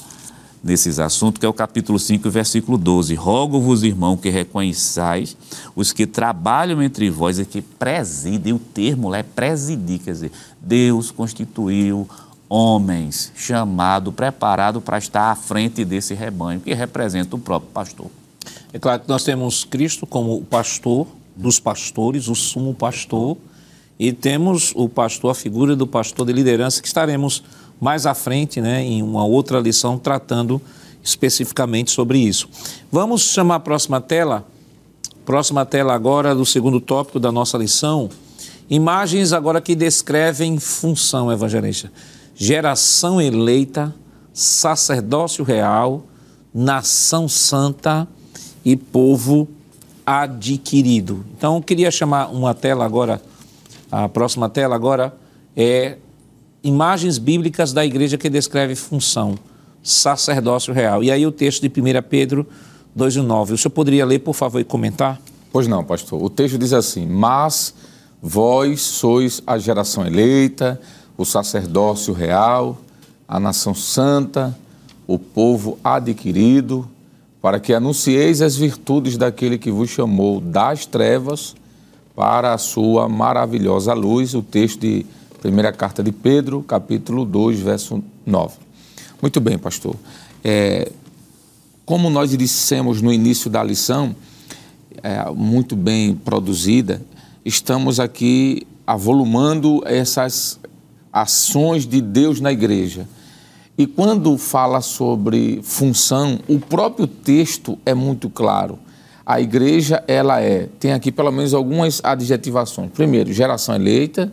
nesses 0.64 1.00
assuntos, 1.00 1.40
que 1.40 1.46
é 1.46 1.50
o 1.50 1.54
capítulo 1.54 1.98
5, 1.98 2.30
versículo 2.30 2.78
12. 2.78 3.16
Rogo-vos, 3.16 3.84
irmão, 3.84 4.18
que 4.18 4.30
reconheçais 4.30 5.36
os 5.76 5.94
que 5.94 6.06
trabalham 6.06 6.82
entre 6.82 7.10
vós 7.10 7.40
e 7.40 7.46
que 7.46 7.62
presidem, 7.62 8.54
o 8.54 8.60
termo 8.60 9.10
lá 9.10 9.20
é 9.20 9.24
presidir, 9.24 10.00
quer 10.00 10.12
dizer, 10.12 10.32
Deus 10.62 11.12
constituiu 11.12 12.08
homens 12.50 13.32
chamado, 13.36 14.12
preparado 14.12 14.82
para 14.82 14.98
estar 14.98 15.32
à 15.32 15.36
frente 15.36 15.86
desse 15.86 16.14
rebanho, 16.14 16.60
que 16.60 16.74
representa 16.74 17.36
o 17.36 17.40
próprio 17.40 17.72
pastor. 17.72 18.08
É 18.74 18.80
claro 18.80 19.02
que 19.02 19.10
nós 19.10 19.24
temos 19.24 19.64
Cristo 19.64 20.06
como 20.06 20.36
o 20.36 20.44
pastor 20.44 21.08
dos 21.36 21.60
pastores, 21.60 22.28
o 22.28 22.36
sumo 22.36 22.74
pastor, 22.74 23.38
e 24.00 24.12
temos 24.14 24.72
o 24.76 24.88
pastor, 24.90 25.32
a 25.32 25.36
figura 25.36 25.76
do 25.76 25.86
pastor 25.86 26.26
de 26.26 26.34
liderança, 26.34 26.82
que 26.82 26.88
estaremos 26.88 27.44
mais 27.80 28.06
à 28.06 28.14
frente, 28.14 28.60
né, 28.60 28.84
em 28.84 29.02
uma 29.02 29.26
outra 29.26 29.60
lição, 29.60 29.98
tratando 29.98 30.62
especificamente 31.04 31.92
sobre 31.92 32.20
isso. 32.20 32.50
Vamos 32.92 33.22
chamar 33.22 33.56
a 33.56 33.60
próxima 33.60 34.02
tela. 34.02 34.46
Próxima 35.26 35.66
tela 35.66 35.94
agora 35.94 36.34
do 36.34 36.46
segundo 36.46 36.82
tópico 36.82 37.20
da 37.20 37.32
nossa 37.32 37.58
lição. 37.58 38.10
Imagens 38.70 39.34
agora 39.34 39.62
que 39.62 39.76
descrevem 39.76 40.60
função 40.60 41.32
evangelista. 41.32 41.92
Geração 42.36 43.22
eleita, 43.22 43.94
sacerdócio 44.34 45.44
real, 45.44 46.04
nação 46.54 47.28
santa 47.28 48.08
e 48.64 48.76
povo 48.76 49.48
adquirido. 50.06 51.26
Então, 51.38 51.56
eu 51.56 51.62
queria 51.62 51.92
chamar 51.92 52.28
uma 52.28 52.54
tela 52.54 52.86
agora, 52.86 53.22
a 53.92 54.10
próxima 54.10 54.50
tela 54.50 54.76
agora 54.76 55.16
é 55.56 55.98
imagens 56.64 57.18
bíblicas 57.18 57.74
da 57.74 57.86
igreja 57.86 58.18
que 58.18 58.30
descreve 58.30 58.76
função, 58.76 59.38
sacerdócio 59.82 60.74
real. 60.74 61.04
E 61.04 61.12
aí 61.12 61.26
o 61.26 61.32
texto 61.32 61.62
de 61.62 61.68
1 61.68 62.02
Pedro 62.10 62.46
2,9. 62.98 63.54
O 63.54 63.58
senhor 63.58 63.72
poderia 63.72 64.06
ler, 64.06 64.20
por 64.20 64.34
favor, 64.34 64.60
e 64.60 64.64
comentar? 64.64 65.20
Pois 65.52 65.68
não, 65.68 65.84
pastor. 65.84 66.22
O 66.22 66.30
texto 66.30 66.58
diz 66.58 66.74
assim: 66.74 67.06
Mas 67.08 67.74
vós 68.22 68.82
sois 68.82 69.42
a 69.48 69.58
geração 69.58 70.06
eleita, 70.06 70.80
o 71.18 71.26
sacerdócio 71.26 72.14
real, 72.14 72.78
a 73.28 73.40
nação 73.40 73.74
santa, 73.74 74.58
o 75.08 75.18
povo 75.18 75.78
adquirido, 75.84 76.88
para 77.42 77.60
que 77.60 77.74
anuncieis 77.74 78.42
as 78.42 78.56
virtudes 78.56 79.18
daquele 79.18 79.58
que 79.58 79.72
vos 79.72 79.90
chamou 79.90 80.42
das 80.42 80.86
trevas 80.86 81.56
para 82.16 82.54
a 82.54 82.58
sua 82.58 83.08
maravilhosa 83.08 83.94
luz. 83.94 84.34
O 84.34 84.42
texto 84.42 84.82
de 84.82 85.06
Primeira 85.42 85.72
carta 85.72 86.04
de 86.04 86.12
Pedro, 86.12 86.62
capítulo 86.62 87.24
2, 87.24 87.62
verso 87.62 88.04
9. 88.26 88.58
Muito 89.22 89.40
bem, 89.40 89.58
pastor. 89.58 89.96
É, 90.44 90.92
como 91.86 92.10
nós 92.10 92.38
dissemos 92.38 93.02
no 93.02 93.12
início 93.12 93.50
da 93.50 93.64
lição, 93.64 94.14
é, 95.02 95.30
muito 95.32 95.78
bem 95.78 96.14
produzida, 96.14 97.02
estamos 97.46 98.02
aqui 98.02 98.68
avolumando 98.86 99.82
essas 99.86 100.60
ações 101.12 101.88
de 101.88 102.02
Deus 102.02 102.42
na 102.42 102.52
igreja. 102.52 103.08
E 103.78 103.88
quando 103.88 104.38
fala 104.38 104.82
sobre 104.82 105.62
função, 105.64 106.40
o 106.50 106.60
próprio 106.60 107.08
texto 107.08 107.80
é 107.86 107.94
muito 107.94 108.30
claro. 108.30 108.78
A 109.26 109.40
igreja, 109.40 110.04
ela 110.06 110.42
é, 110.42 110.68
tem 110.80 110.92
aqui 110.92 111.14
pelo 111.14 111.32
menos 111.32 111.54
algumas 111.54 112.02
adjetivações. 112.04 112.92
Primeiro, 112.92 113.32
geração 113.32 113.74
eleita, 113.74 114.30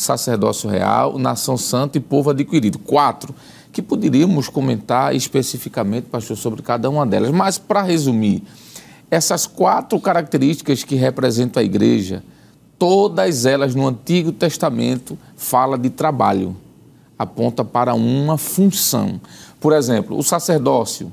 sacerdócio 0.00 0.68
real, 0.68 1.18
nação 1.18 1.58
santa 1.58 1.98
e 1.98 2.00
povo 2.00 2.30
adquirido. 2.30 2.78
Quatro, 2.78 3.34
que 3.70 3.82
poderíamos 3.82 4.48
comentar 4.48 5.14
especificamente, 5.14 6.04
pastor, 6.04 6.36
sobre 6.36 6.62
cada 6.62 6.88
uma 6.88 7.06
delas. 7.06 7.30
Mas, 7.30 7.58
para 7.58 7.82
resumir, 7.82 8.42
essas 9.10 9.46
quatro 9.46 10.00
características 10.00 10.84
que 10.84 10.94
representam 10.94 11.60
a 11.60 11.64
igreja, 11.64 12.24
todas 12.78 13.44
elas 13.44 13.74
no 13.74 13.86
Antigo 13.86 14.32
Testamento 14.32 15.18
fala 15.36 15.76
de 15.76 15.90
trabalho, 15.90 16.56
aponta 17.18 17.62
para 17.62 17.92
uma 17.92 18.38
função. 18.38 19.20
Por 19.60 19.74
exemplo, 19.74 20.16
o 20.16 20.22
sacerdócio, 20.22 21.12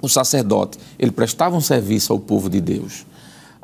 o 0.00 0.08
sacerdote, 0.08 0.78
ele 0.96 1.10
prestava 1.10 1.56
um 1.56 1.60
serviço 1.60 2.12
ao 2.12 2.20
povo 2.20 2.48
de 2.48 2.60
Deus 2.60 3.04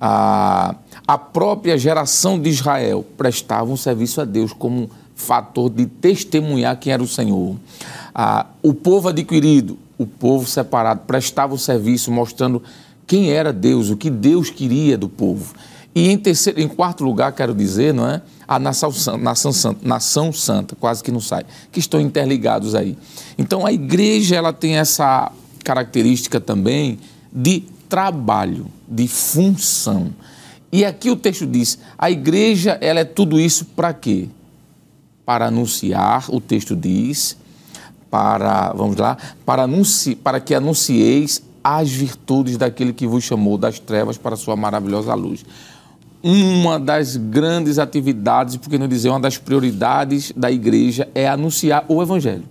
a, 0.04 0.74
a 1.06 1.18
própria 1.18 1.76
geração 1.76 2.38
de 2.38 2.50
Israel 2.50 3.04
prestava 3.16 3.70
um 3.70 3.76
serviço 3.76 4.20
a 4.20 4.24
Deus 4.24 4.52
como 4.52 4.90
fator 5.14 5.70
de 5.70 5.86
testemunhar 5.86 6.78
quem 6.78 6.92
era 6.92 7.02
o 7.02 7.08
Senhor. 7.08 7.56
Ah, 8.14 8.46
o 8.62 8.74
povo 8.74 9.08
adquirido, 9.08 9.78
o 9.98 10.06
povo 10.06 10.46
separado, 10.46 11.02
prestava 11.06 11.54
o 11.54 11.58
serviço 11.58 12.10
mostrando 12.10 12.62
quem 13.06 13.30
era 13.30 13.52
Deus, 13.52 13.90
o 13.90 13.96
que 13.96 14.10
Deus 14.10 14.50
queria 14.50 14.96
do 14.96 15.08
povo. 15.08 15.54
E 15.94 16.08
em 16.08 16.16
terceiro, 16.16 16.60
em 16.60 16.68
quarto 16.68 17.04
lugar, 17.04 17.32
quero 17.32 17.54
dizer, 17.54 17.92
não 17.92 18.08
é? 18.08 18.22
A 18.48 18.58
nação 18.58 18.92
nação 19.18 19.52
santa, 19.52 19.86
nação 19.86 20.32
santa, 20.32 20.76
quase 20.76 21.02
que 21.02 21.10
não 21.10 21.20
sai, 21.20 21.44
que 21.70 21.78
estão 21.78 22.00
interligados 22.00 22.74
aí. 22.74 22.96
Então 23.36 23.66
a 23.66 23.72
igreja 23.72 24.36
ela 24.36 24.52
tem 24.52 24.76
essa 24.76 25.30
característica 25.62 26.40
também 26.40 26.98
de 27.32 27.64
trabalho, 27.88 28.66
de 28.88 29.06
função. 29.06 30.12
E 30.72 30.86
aqui 30.86 31.10
o 31.10 31.16
texto 31.16 31.46
diz: 31.46 31.78
a 31.98 32.10
igreja 32.10 32.78
ela 32.80 33.00
é 33.00 33.04
tudo 33.04 33.38
isso 33.38 33.66
para 33.66 33.92
quê? 33.92 34.28
Para 35.24 35.46
anunciar, 35.46 36.24
o 36.30 36.40
texto 36.40 36.74
diz, 36.74 37.36
para, 38.10 38.72
vamos 38.72 38.96
lá, 38.96 39.16
para, 39.44 39.64
anunci, 39.64 40.16
para 40.16 40.40
que 40.40 40.54
anuncieis 40.54 41.42
as 41.62 41.90
virtudes 41.90 42.56
daquele 42.56 42.92
que 42.92 43.06
vos 43.06 43.22
chamou 43.22 43.56
das 43.56 43.78
trevas 43.78 44.18
para 44.18 44.34
a 44.34 44.36
sua 44.36 44.56
maravilhosa 44.56 45.14
luz. 45.14 45.44
Uma 46.22 46.78
das 46.78 47.16
grandes 47.16 47.78
atividades, 47.78 48.56
por 48.56 48.70
que 48.70 48.78
não 48.78 48.88
dizer, 48.88 49.10
uma 49.10 49.20
das 49.20 49.38
prioridades 49.38 50.32
da 50.34 50.50
igreja 50.50 51.08
é 51.14 51.28
anunciar 51.28 51.84
o 51.88 52.02
evangelho. 52.02 52.44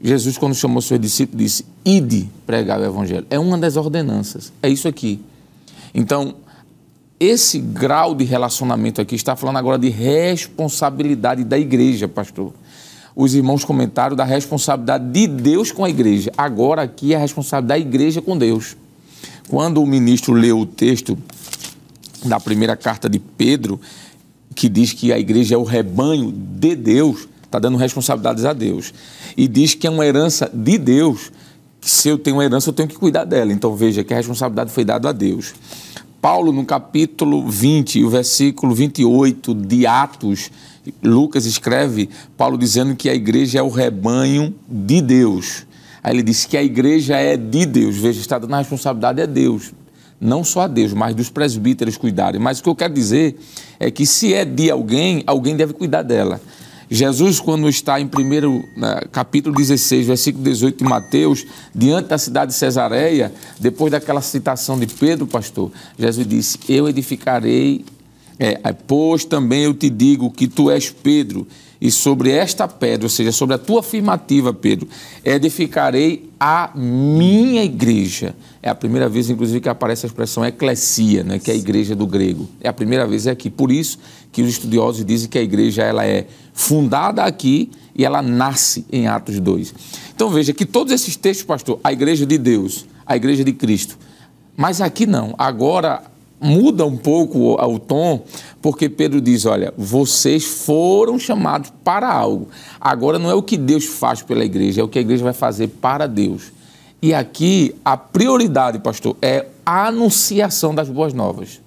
Jesus, 0.00 0.36
quando 0.38 0.54
chamou 0.54 0.82
seus 0.82 0.98
discípulos, 0.98 1.44
disse: 1.44 1.66
Ide 1.84 2.28
pregar 2.46 2.80
o 2.80 2.84
evangelho. 2.84 3.26
É 3.30 3.38
uma 3.38 3.56
das 3.58 3.76
ordenanças. 3.76 4.52
É 4.62 4.68
isso 4.68 4.88
aqui. 4.88 5.20
Então, 5.94 6.34
esse 7.20 7.58
grau 7.58 8.14
de 8.14 8.24
relacionamento 8.24 8.98
aqui 8.98 9.14
está 9.14 9.36
falando 9.36 9.58
agora 9.58 9.78
de 9.78 9.90
responsabilidade 9.90 11.44
da 11.44 11.58
igreja, 11.58 12.08
pastor. 12.08 12.54
os 13.14 13.34
irmãos 13.34 13.62
comentaram 13.62 14.16
da 14.16 14.24
responsabilidade 14.24 15.04
de 15.10 15.26
Deus 15.26 15.70
com 15.70 15.84
a 15.84 15.90
igreja. 15.90 16.32
Agora 16.38 16.80
aqui 16.80 17.12
é 17.12 17.16
a 17.16 17.20
responsabilidade 17.20 17.84
da 17.84 17.88
igreja 17.88 18.22
com 18.22 18.38
Deus. 18.38 18.74
Quando 19.50 19.82
o 19.82 19.86
ministro 19.86 20.32
leu 20.32 20.60
o 20.60 20.64
texto 20.64 21.18
da 22.24 22.40
primeira 22.40 22.74
carta 22.74 23.10
de 23.10 23.18
Pedro, 23.18 23.78
que 24.54 24.68
diz 24.68 24.94
que 24.94 25.12
a 25.12 25.18
igreja 25.18 25.54
é 25.54 25.58
o 25.58 25.64
rebanho 25.64 26.32
de 26.32 26.74
Deus, 26.74 27.28
está 27.44 27.58
dando 27.58 27.76
responsabilidades 27.76 28.46
a 28.46 28.54
Deus. 28.54 28.94
E 29.36 29.46
diz 29.46 29.74
que 29.74 29.86
é 29.86 29.90
uma 29.90 30.06
herança 30.06 30.50
de 30.54 30.78
Deus, 30.78 31.30
que 31.80 31.90
se 31.90 32.08
eu 32.08 32.16
tenho 32.16 32.36
uma 32.36 32.44
herança, 32.44 32.70
eu 32.70 32.74
tenho 32.74 32.88
que 32.88 32.96
cuidar 32.96 33.24
dela. 33.24 33.52
Então 33.52 33.76
veja 33.76 34.02
que 34.02 34.14
a 34.14 34.16
responsabilidade 34.16 34.72
foi 34.72 34.84
dada 34.84 35.10
a 35.10 35.12
Deus. 35.12 35.52
Paulo, 36.20 36.52
no 36.52 36.66
capítulo 36.66 37.48
20, 37.48 38.04
o 38.04 38.10
versículo 38.10 38.74
28 38.74 39.54
de 39.54 39.86
Atos, 39.86 40.50
Lucas 41.02 41.46
escreve, 41.46 42.10
Paulo 42.36 42.58
dizendo 42.58 42.94
que 42.94 43.08
a 43.08 43.14
igreja 43.14 43.60
é 43.60 43.62
o 43.62 43.70
rebanho 43.70 44.54
de 44.68 45.00
Deus. 45.00 45.66
Aí 46.02 46.14
ele 46.14 46.22
disse 46.22 46.46
que 46.46 46.58
a 46.58 46.62
igreja 46.62 47.16
é 47.16 47.38
de 47.38 47.64
Deus. 47.64 47.96
Veja, 47.96 48.20
está 48.20 48.38
dando 48.38 48.54
a 48.54 48.58
responsabilidade 48.58 49.22
a 49.22 49.26
Deus. 49.26 49.72
Não 50.20 50.44
só 50.44 50.62
a 50.62 50.66
Deus, 50.66 50.92
mas 50.92 51.14
dos 51.14 51.30
presbíteros 51.30 51.96
cuidarem. 51.96 52.38
Mas 52.38 52.58
o 52.58 52.62
que 52.62 52.68
eu 52.68 52.76
quero 52.76 52.92
dizer 52.92 53.38
é 53.78 53.90
que 53.90 54.04
se 54.04 54.34
é 54.34 54.44
de 54.44 54.70
alguém, 54.70 55.22
alguém 55.26 55.56
deve 55.56 55.72
cuidar 55.72 56.02
dela. 56.02 56.38
Jesus, 56.90 57.38
quando 57.38 57.68
está 57.68 58.00
em 58.00 58.08
primeiro 58.08 58.64
né, 58.76 59.02
capítulo 59.12 59.54
16, 59.54 60.08
versículo 60.08 60.42
18 60.42 60.78
de 60.78 60.84
Mateus, 60.84 61.46
diante 61.72 62.08
da 62.08 62.18
cidade 62.18 62.50
de 62.50 62.58
Cesareia, 62.58 63.32
depois 63.60 63.92
daquela 63.92 64.20
citação 64.20 64.76
de 64.76 64.88
Pedro, 64.88 65.24
pastor, 65.24 65.70
Jesus 65.96 66.26
disse: 66.26 66.58
Eu 66.68 66.88
edificarei, 66.88 67.84
é, 68.40 68.72
pois 68.72 69.24
também 69.24 69.62
eu 69.62 69.72
te 69.72 69.88
digo 69.88 70.32
que 70.32 70.48
tu 70.48 70.68
és 70.68 70.90
Pedro, 70.90 71.46
e 71.80 71.92
sobre 71.92 72.32
esta 72.32 72.66
pedra, 72.66 73.06
ou 73.06 73.10
seja, 73.10 73.30
sobre 73.30 73.54
a 73.54 73.58
tua 73.58 73.80
afirmativa, 73.80 74.52
Pedro, 74.52 74.88
edificarei 75.24 76.28
a 76.38 76.72
minha 76.74 77.64
igreja. 77.64 78.34
É 78.62 78.68
a 78.68 78.74
primeira 78.74 79.08
vez, 79.08 79.30
inclusive, 79.30 79.60
que 79.60 79.68
aparece 79.68 80.04
a 80.04 80.08
expressão 80.08 80.44
eclesia, 80.44 81.24
né, 81.24 81.38
que 81.38 81.50
é 81.50 81.54
a 81.54 81.56
igreja 81.56 81.96
do 81.96 82.06
grego. 82.06 82.46
É 82.60 82.68
a 82.68 82.72
primeira 82.72 83.06
vez 83.06 83.26
aqui. 83.26 83.48
Por 83.48 83.72
isso 83.72 83.98
que 84.30 84.42
os 84.42 84.50
estudiosos 84.50 85.04
dizem 85.04 85.30
que 85.30 85.38
a 85.38 85.42
igreja 85.42 85.82
ela 85.82 86.04
é 86.04 86.26
fundada 86.52 87.24
aqui 87.24 87.70
e 87.96 88.04
ela 88.04 88.20
nasce 88.20 88.84
em 88.92 89.06
Atos 89.06 89.40
2. 89.40 89.74
Então 90.14 90.28
veja 90.28 90.52
que 90.52 90.66
todos 90.66 90.92
esses 90.92 91.16
textos, 91.16 91.46
pastor, 91.46 91.80
a 91.82 91.90
igreja 91.90 92.26
de 92.26 92.36
Deus, 92.36 92.84
a 93.06 93.16
igreja 93.16 93.42
de 93.42 93.52
Cristo. 93.52 93.98
Mas 94.54 94.82
aqui 94.82 95.06
não. 95.06 95.34
Agora 95.38 96.02
muda 96.38 96.84
um 96.84 96.96
pouco 96.98 97.38
o, 97.38 97.74
o 97.74 97.78
tom, 97.78 98.24
porque 98.60 98.90
Pedro 98.90 99.22
diz: 99.22 99.46
olha, 99.46 99.72
vocês 99.76 100.44
foram 100.44 101.18
chamados 101.18 101.72
para 101.82 102.12
algo. 102.12 102.48
Agora 102.78 103.18
não 103.18 103.30
é 103.30 103.34
o 103.34 103.42
que 103.42 103.56
Deus 103.56 103.86
faz 103.86 104.22
pela 104.22 104.44
igreja, 104.44 104.82
é 104.82 104.84
o 104.84 104.88
que 104.88 104.98
a 104.98 105.02
igreja 105.02 105.24
vai 105.24 105.32
fazer 105.32 105.68
para 105.68 106.06
Deus. 106.06 106.52
E 107.02 107.14
aqui 107.14 107.74
a 107.84 107.96
prioridade, 107.96 108.78
pastor, 108.78 109.16
é 109.22 109.46
a 109.64 109.86
anunciação 109.86 110.74
das 110.74 110.88
boas 110.88 111.14
novas. 111.14 111.60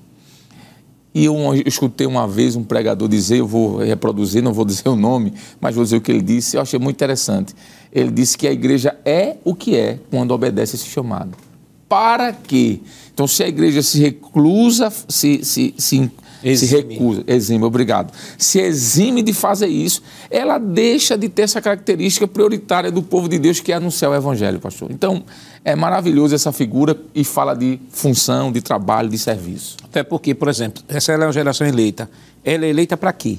E 1.13 1.25
eu 1.25 1.35
escutei 1.65 2.07
uma 2.07 2.27
vez 2.27 2.55
um 2.55 2.63
pregador 2.63 3.07
dizer, 3.07 3.37
eu 3.37 3.47
vou 3.47 3.77
reproduzir, 3.77 4.41
não 4.41 4.51
vou 4.51 4.65
dizer 4.65 4.89
o 4.89 4.95
nome, 4.95 5.33
mas 5.61 5.75
vou 5.75 5.83
dizer 5.83 5.97
o 5.97 6.01
que 6.01 6.11
ele 6.11 6.23
disse, 6.23 6.57
eu 6.57 6.61
achei 6.61 6.79
muito 6.79 6.95
interessante. 6.95 7.53
Ele 7.91 8.09
disse 8.09 8.35
que 8.35 8.47
a 8.47 8.51
igreja 8.51 8.97
é 9.05 9.37
o 9.43 9.53
que 9.53 9.75
é 9.75 9.99
quando 10.09 10.31
obedece 10.31 10.75
esse 10.75 10.87
chamado. 10.87 11.37
Para 11.87 12.33
quê? 12.33 12.79
Então, 13.13 13.27
se 13.27 13.43
a 13.43 13.47
igreja 13.47 13.83
se 13.83 13.99
reclusa, 13.99 14.91
se, 15.07 15.45
se, 15.45 15.75
se, 15.77 16.11
se 16.43 16.65
recusa, 16.65 17.23
exime, 17.25 17.63
obrigado, 17.63 18.13
se 18.37 18.59
exime 18.59 19.21
de 19.21 19.33
fazer 19.33 19.67
isso, 19.67 20.01
ela 20.29 20.57
deixa 20.57 21.17
de 21.17 21.29
ter 21.29 21.43
essa 21.43 21.61
característica 21.61 22.27
prioritária 22.27 22.91
do 22.91 23.01
povo 23.01 23.29
de 23.29 23.39
Deus 23.39 23.59
que 23.59 23.71
é 23.71 23.75
anunciar 23.75 24.11
o 24.11 24.15
evangelho, 24.15 24.59
pastor. 24.59 24.91
Então, 24.91 25.23
é 25.63 25.75
maravilhoso 25.75 26.35
essa 26.35 26.51
figura 26.51 26.99
e 27.15 27.23
fala 27.23 27.53
de 27.53 27.79
função, 27.89 28.51
de 28.51 28.61
trabalho, 28.61 29.09
de 29.09 29.17
serviço. 29.17 29.77
Até 29.83 30.03
porque, 30.03 30.35
por 30.35 30.49
exemplo, 30.49 30.83
essa 30.87 31.13
é 31.13 31.17
uma 31.17 31.31
geração 31.31 31.65
eleita. 31.65 32.09
Ela 32.43 32.65
é 32.65 32.69
eleita 32.69 32.97
para 32.97 33.13
quê? 33.13 33.37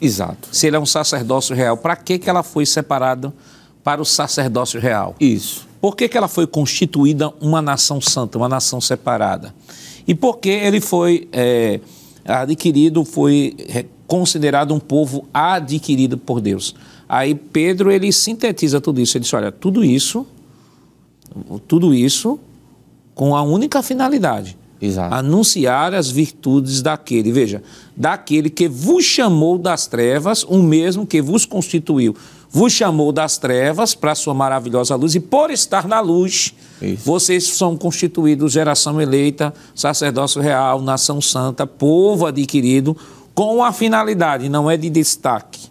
Exato. 0.00 0.48
Se 0.52 0.68
ela 0.68 0.76
é 0.76 0.80
um 0.80 0.86
sacerdócio 0.86 1.56
real, 1.56 1.76
para 1.76 1.96
que 1.96 2.20
ela 2.26 2.42
foi 2.42 2.64
separada 2.66 3.32
para 3.82 4.00
o 4.00 4.04
sacerdócio 4.04 4.80
real? 4.80 5.16
Isso. 5.18 5.66
Por 5.80 5.96
que, 5.96 6.08
que 6.08 6.16
ela 6.16 6.28
foi 6.28 6.46
constituída 6.46 7.32
uma 7.40 7.62
nação 7.62 8.00
santa, 8.00 8.38
uma 8.38 8.48
nação 8.48 8.80
separada? 8.80 9.54
E 10.06 10.14
por 10.14 10.38
que 10.38 10.48
ele 10.48 10.80
foi 10.80 11.28
é, 11.32 11.80
adquirido, 12.26 13.04
foi 13.04 13.56
considerado 14.06 14.74
um 14.74 14.78
povo 14.78 15.26
adquirido 15.32 16.18
por 16.18 16.40
Deus? 16.40 16.74
Aí 17.08 17.34
Pedro 17.34 17.90
ele 17.90 18.12
sintetiza 18.12 18.80
tudo 18.80 19.00
isso. 19.00 19.16
Ele 19.16 19.22
diz: 19.22 19.34
olha, 19.34 19.52
tudo 19.52 19.84
isso, 19.84 20.26
tudo 21.66 21.94
isso 21.94 22.38
com 23.14 23.34
a 23.34 23.42
única 23.42 23.82
finalidade. 23.82 24.56
Exato. 24.80 25.14
Anunciar 25.14 25.94
as 25.94 26.10
virtudes 26.10 26.82
daquele, 26.82 27.32
veja, 27.32 27.62
daquele 27.96 28.50
que 28.50 28.68
vos 28.68 29.04
chamou 29.04 29.56
das 29.56 29.86
trevas, 29.86 30.44
o 30.44 30.62
mesmo 30.62 31.06
que 31.06 31.22
vos 31.22 31.46
constituiu 31.46 32.14
vos 32.50 32.72
chamou 32.72 33.12
das 33.12 33.38
trevas 33.38 33.94
para 33.94 34.12
a 34.12 34.14
sua 34.14 34.34
maravilhosa 34.34 34.94
luz, 34.94 35.14
e 35.14 35.20
por 35.20 35.50
estar 35.50 35.86
na 35.86 36.00
luz, 36.00 36.54
Isso. 36.80 37.02
vocês 37.04 37.44
são 37.44 37.76
constituídos 37.76 38.52
geração 38.52 39.00
eleita, 39.00 39.52
sacerdócio 39.74 40.40
real, 40.40 40.80
nação 40.80 41.20
santa, 41.20 41.66
povo 41.66 42.26
adquirido, 42.26 42.96
com 43.34 43.62
a 43.62 43.72
finalidade, 43.72 44.48
não 44.48 44.70
é 44.70 44.76
de 44.76 44.88
destaque, 44.88 45.68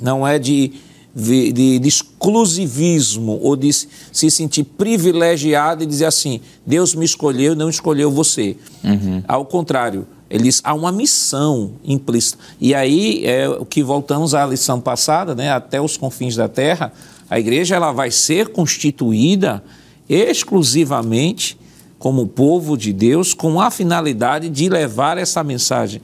não 0.00 0.26
é 0.26 0.38
de, 0.38 0.72
de, 1.14 1.52
de, 1.52 1.78
de 1.78 1.88
exclusivismo 1.88 3.38
ou 3.42 3.54
de 3.54 3.72
se 3.72 4.30
sentir 4.30 4.64
privilegiado 4.64 5.84
e 5.84 5.86
dizer 5.86 6.06
assim: 6.06 6.40
Deus 6.66 6.94
me 6.96 7.04
escolheu, 7.04 7.54
não 7.54 7.70
escolheu 7.70 8.10
você. 8.10 8.56
Uhum. 8.82 9.22
Ao 9.28 9.44
contrário 9.44 10.06
eles 10.30 10.60
há 10.62 10.74
uma 10.74 10.92
missão 10.92 11.72
implícita. 11.84 12.38
E 12.60 12.74
aí 12.74 13.24
é 13.24 13.48
o 13.48 13.64
que 13.64 13.82
voltamos 13.82 14.34
à 14.34 14.44
lição 14.46 14.80
passada, 14.80 15.34
né, 15.34 15.50
até 15.50 15.80
os 15.80 15.96
confins 15.96 16.36
da 16.36 16.48
terra, 16.48 16.92
a 17.30 17.38
igreja 17.38 17.76
ela 17.76 17.92
vai 17.92 18.10
ser 18.10 18.48
constituída 18.48 19.62
exclusivamente 20.08 21.58
como 21.98 22.26
povo 22.26 22.76
de 22.76 22.92
Deus 22.92 23.34
com 23.34 23.60
a 23.60 23.70
finalidade 23.70 24.48
de 24.48 24.68
levar 24.68 25.18
essa 25.18 25.42
mensagem 25.42 26.00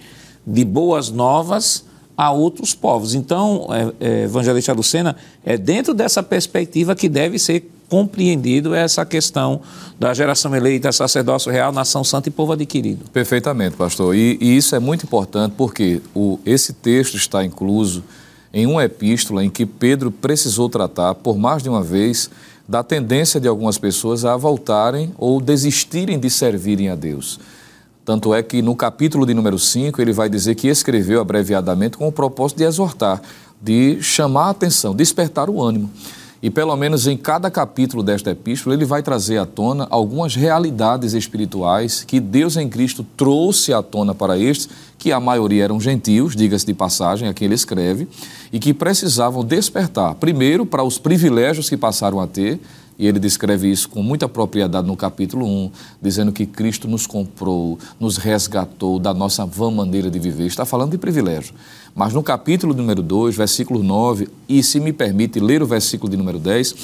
de 0.47 0.65
boas 0.65 1.11
novas 1.11 1.85
a 2.17 2.31
outros 2.31 2.75
povos. 2.75 3.15
Então, 3.15 3.69
é, 3.71 4.07
é, 4.07 4.23
Evangelista 4.25 4.73
Lucena, 4.73 5.17
é 5.45 5.57
dentro 5.57 5.95
dessa 5.95 6.23
perspectiva 6.23 6.95
que 6.95 7.09
deve 7.09 7.39
ser 7.39 7.71
compreendido 7.89 8.75
essa 8.75 9.05
questão 9.05 9.61
da 9.99 10.13
geração 10.13 10.55
eleita, 10.55 10.91
sacerdócio 10.93 11.51
real, 11.51 11.73
nação 11.73 12.03
santa 12.03 12.29
e 12.29 12.33
povo 12.33 12.53
adquirido. 12.53 13.09
Perfeitamente, 13.11 13.77
pastor. 13.77 14.15
E, 14.15 14.39
e 14.41 14.57
isso 14.57 14.75
é 14.75 14.79
muito 14.79 15.05
importante 15.05 15.55
porque 15.57 16.01
o, 16.15 16.39
esse 16.45 16.73
texto 16.73 17.17
está 17.17 17.45
incluso 17.45 18.03
em 18.53 18.67
uma 18.67 18.85
epístola 18.85 19.45
em 19.45 19.51
que 19.51 19.67
Pedro 19.67 20.11
precisou 20.11 20.69
tratar, 20.69 21.15
por 21.17 21.37
mais 21.37 21.63
de 21.63 21.69
uma 21.69 21.83
vez, 21.83 22.31
da 22.69 22.83
tendência 22.83 23.41
de 23.41 23.49
algumas 23.49 23.79
pessoas 23.79 24.25
a 24.25 24.37
voltarem 24.37 25.13
ou 25.19 25.41
desistirem 25.41 26.19
de 26.19 26.31
servirem 26.31 26.89
a 26.89 26.95
Deus. 26.95 27.39
Tanto 28.05 28.35
é 28.35 28.43
que 28.43 28.61
no 28.61 28.77
capítulo 28.77 29.27
de 29.27 29.33
número 29.35 29.59
5 29.59 30.01
ele 30.01 30.13
vai 30.13 30.29
dizer 30.29 30.55
que 30.55 30.69
escreveu 30.69 31.21
abreviadamente 31.21 31.97
com 31.97 32.07
o 32.07 32.13
propósito 32.13 32.59
de 32.59 32.65
exortar, 32.65 33.21
de 33.61 34.03
chamar 34.03 34.47
a 34.47 34.51
atenção, 34.51 34.95
despertar 34.95 35.49
o 35.49 35.63
ânimo. 35.63 35.91
E 36.45 36.51
pelo 36.51 36.77
menos 36.77 37.07
em 37.07 37.17
cada 37.17 37.51
capítulo 37.51 38.03
desta 38.03 38.31
epístola, 38.33 38.75
ele 38.75 38.85
vai 38.85 39.03
trazer 39.03 39.39
à 39.39 39.47
tona 39.47 39.87
algumas 39.89 40.35
realidades 40.35 41.15
espirituais 41.15 42.05
que 42.05 42.21
Deus 42.21 42.59
em 42.59 42.69
Cristo 42.69 43.03
trouxe 43.17 43.73
à 43.73 43.83
tona 43.83 44.15
para 44.15 44.37
estes, 44.37 44.69
que 44.99 45.11
a 45.11 45.19
maioria 45.19 45.65
eram 45.65 45.81
gentios, 45.81 46.37
diga-se 46.37 46.67
de 46.67 46.75
passagem, 46.75 47.29
a 47.29 47.33
quem 47.33 47.47
ele 47.47 47.55
escreve, 47.55 48.07
e 48.53 48.59
que 48.59 48.75
precisavam 48.75 49.43
despertar, 49.43 50.17
primeiro, 50.17 50.67
para 50.67 50.85
os 50.85 50.99
privilégios 50.99 51.71
que 51.71 51.79
passaram 51.79 52.21
a 52.21 52.27
ter, 52.27 52.61
e 52.99 53.07
ele 53.07 53.19
descreve 53.19 53.71
isso 53.71 53.89
com 53.89 54.03
muita 54.03 54.29
propriedade 54.29 54.87
no 54.87 54.97
capítulo 54.97 55.47
1, 55.47 55.71
dizendo 56.01 56.33
que 56.33 56.47
Cristo 56.47 56.87
nos 56.87 57.07
comprou, 57.07 57.79
nos 57.99 58.17
resgatou 58.17 58.99
da 58.99 59.13
nossa 59.13 59.45
vã 59.45 59.71
maneira 59.71 60.11
de 60.11 60.19
viver. 60.19 60.47
Está 60.47 60.65
falando 60.65 60.93
de 60.93 60.99
privilégio. 60.99 61.55
Mas 61.95 62.13
no 62.13 62.23
capítulo 62.23 62.75
número 62.75 63.03
2, 63.03 63.37
versículo 63.37 63.83
9, 63.83 64.29
e 64.49 64.63
se 64.63 64.81
me 64.81 64.93
permite 64.93 65.39
ler 65.39 65.63
o 65.63 65.67
versículo 65.67 66.11
de 66.11 66.17
número 66.17 66.39
10, 66.39 66.75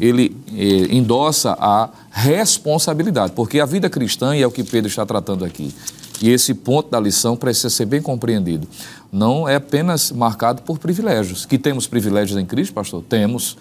ele 0.00 0.36
eh, 0.56 0.94
endossa 0.94 1.56
a 1.58 1.90
responsabilidade, 2.10 3.32
porque 3.32 3.58
a 3.58 3.66
vida 3.66 3.90
cristã, 3.90 4.36
e 4.36 4.42
é 4.42 4.46
o 4.46 4.50
que 4.50 4.62
Pedro 4.62 4.88
está 4.88 5.04
tratando 5.04 5.44
aqui, 5.44 5.74
e 6.22 6.30
esse 6.30 6.52
ponto 6.54 6.90
da 6.90 7.00
lição 7.00 7.36
precisa 7.36 7.70
ser 7.70 7.86
bem 7.86 8.02
compreendido. 8.02 8.68
Não 9.10 9.48
é 9.48 9.56
apenas 9.56 10.12
marcado 10.12 10.62
por 10.62 10.78
privilégios. 10.78 11.46
Que 11.46 11.58
temos 11.58 11.86
privilégios 11.86 12.38
em 12.38 12.44
Cristo, 12.44 12.74
pastor? 12.74 13.02
Temos. 13.08 13.56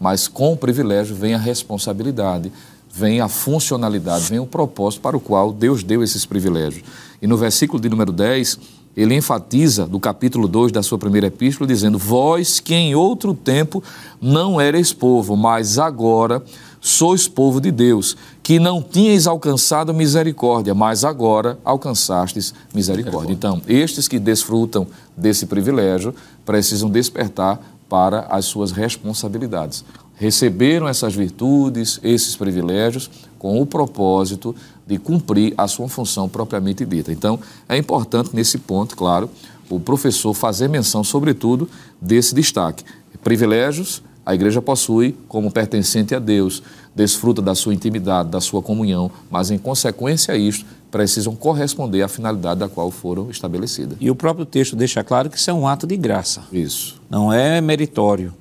Mas 0.00 0.28
com 0.28 0.52
o 0.52 0.56
privilégio 0.56 1.14
vem 1.14 1.34
a 1.34 1.38
responsabilidade, 1.38 2.52
vem 2.92 3.20
a 3.20 3.28
funcionalidade, 3.28 4.24
vem 4.24 4.38
o 4.38 4.46
propósito 4.46 5.00
para 5.00 5.16
o 5.16 5.20
qual 5.20 5.52
Deus 5.52 5.82
deu 5.82 6.02
esses 6.02 6.26
privilégios. 6.26 6.84
E 7.20 7.26
no 7.26 7.36
versículo 7.36 7.80
de 7.80 7.88
número 7.88 8.12
10, 8.12 8.58
ele 8.96 9.14
enfatiza 9.14 9.86
do 9.86 10.00
capítulo 10.00 10.48
2 10.48 10.72
da 10.72 10.82
sua 10.82 10.98
primeira 10.98 11.28
epístola, 11.28 11.68
dizendo: 11.68 11.96
Vós 11.98 12.58
que 12.58 12.74
em 12.74 12.96
outro 12.96 13.32
tempo 13.32 13.82
não 14.20 14.60
erais 14.60 14.92
povo, 14.92 15.36
mas 15.36 15.78
agora 15.78 16.42
sois 16.80 17.28
povo 17.28 17.60
de 17.60 17.70
Deus, 17.70 18.16
que 18.42 18.58
não 18.58 18.82
tinhais 18.82 19.26
alcançado 19.26 19.94
misericórdia, 19.94 20.74
mas 20.74 21.04
agora 21.04 21.58
alcançastes 21.64 22.54
misericórdia. 22.74 23.32
Então, 23.32 23.62
estes 23.68 24.08
que 24.08 24.18
desfrutam 24.18 24.86
desse 25.16 25.46
privilégio 25.46 26.14
precisam 26.44 26.90
despertar 26.90 27.60
para 27.88 28.20
as 28.30 28.44
suas 28.44 28.70
responsabilidades. 28.70 29.84
Receberam 30.14 30.88
essas 30.88 31.14
virtudes, 31.14 32.00
esses 32.02 32.36
privilégios, 32.36 33.10
com 33.38 33.60
o 33.60 33.66
propósito 33.66 34.54
de 34.86 34.98
cumprir 34.98 35.54
a 35.56 35.68
sua 35.68 35.88
função 35.88 36.28
propriamente 36.28 36.84
dita. 36.84 37.12
Então, 37.12 37.38
é 37.68 37.76
importante 37.76 38.34
nesse 38.34 38.58
ponto, 38.58 38.96
claro, 38.96 39.30
o 39.70 39.78
professor 39.78 40.34
fazer 40.34 40.68
menção, 40.68 41.04
sobretudo, 41.04 41.68
desse 42.00 42.34
destaque. 42.34 42.84
Privilégios 43.22 44.02
a 44.28 44.34
igreja 44.34 44.60
possui 44.60 45.16
como 45.26 45.50
pertencente 45.50 46.14
a 46.14 46.18
Deus, 46.18 46.62
desfruta 46.94 47.40
da 47.40 47.54
sua 47.54 47.72
intimidade, 47.72 48.28
da 48.28 48.42
sua 48.42 48.60
comunhão, 48.60 49.10
mas 49.30 49.50
em 49.50 49.56
consequência 49.56 50.34
a 50.34 50.36
isto, 50.36 50.66
precisam 50.90 51.36
corresponder 51.36 52.02
à 52.02 52.08
finalidade 52.08 52.60
da 52.60 52.68
qual 52.68 52.90
foram 52.90 53.30
estabelecidas. 53.30 53.96
E 54.00 54.10
o 54.10 54.14
próprio 54.14 54.46
texto 54.46 54.74
deixa 54.74 55.04
claro 55.04 55.28
que 55.28 55.36
isso 55.36 55.50
é 55.50 55.54
um 55.54 55.66
ato 55.66 55.86
de 55.86 55.96
graça. 55.96 56.42
Isso. 56.52 57.00
Não 57.10 57.32
é 57.32 57.60
meritório. 57.60 58.32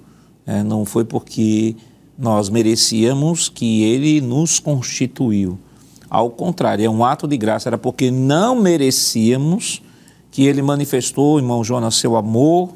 É, 0.45 0.64
não 0.64 0.86
foi 0.86 1.04
porque 1.04 1.76
nós 2.18 2.50
merecíamos 2.50 3.50
que 3.50 3.84
ele 3.84 4.22
nos 4.22 4.60
constituiu. 4.60 5.60
Ao 6.10 6.30
contrário, 6.30 6.86
é 6.86 6.89
um 6.89 7.04
ato 7.04 7.28
de 7.28 7.38
graça, 7.38 7.68
era 7.68 7.78
porque 7.78 8.10
não 8.10 8.56
merecíamos 8.56 9.82
que 10.32 10.45
ele 10.45 10.62
manifestou, 10.62 11.38
irmão 11.38 11.64
Jonas, 11.64 11.95
seu 11.95 12.16
amor, 12.16 12.74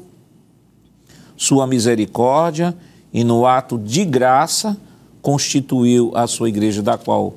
sua 1.36 1.66
misericórdia 1.66 2.76
e 3.12 3.24
no 3.24 3.46
ato 3.46 3.78
de 3.78 4.04
graça 4.04 4.76
constituiu 5.22 6.12
a 6.14 6.26
sua 6.26 6.48
igreja, 6.48 6.82
da 6.82 6.98
qual 6.98 7.34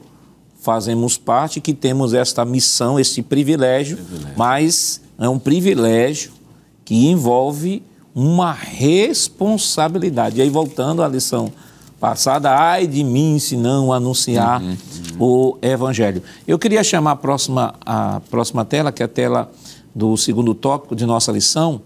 fazemos 0.66 1.16
parte, 1.16 1.61
que 1.61 1.76
temos 1.76 2.16
esta 2.16 2.43
missão, 2.43 2.99
esse 2.99 3.22
privilégio, 3.22 3.97
privilégio. 3.97 4.34
mas 4.36 4.99
é 5.20 5.30
um 5.30 5.38
privilégio 5.38 6.32
que 6.84 7.05
envolve 7.05 7.84
uma 8.16 8.51
responsabilidade. 8.51 10.39
E 10.39 10.41
aí, 10.41 10.49
voltando 10.49 11.03
à 11.03 11.07
lição 11.07 11.53
passada, 11.99 12.49
ai 12.51 12.88
de 12.88 13.03
mim 13.03 13.38
se 13.38 13.55
não 13.55 13.93
anunciar 13.93 14.59
uhum, 14.59 14.70
uhum. 14.70 14.78
o 15.20 15.57
Evangelho. 15.61 16.24
Eu 16.47 16.57
queria 16.57 16.84
chamar 16.84 17.11
a 17.11 17.16
próxima, 17.16 17.76
a 17.86 18.20
próxima 18.32 18.66
tela, 18.66 18.91
que 18.91 19.03
é 19.03 19.05
a 19.05 19.09
tela 19.09 19.51
do 19.93 20.18
segundo 20.18 20.55
tópico 20.55 20.95
de 20.95 21.05
nossa 21.05 21.32
lição, 21.32 21.80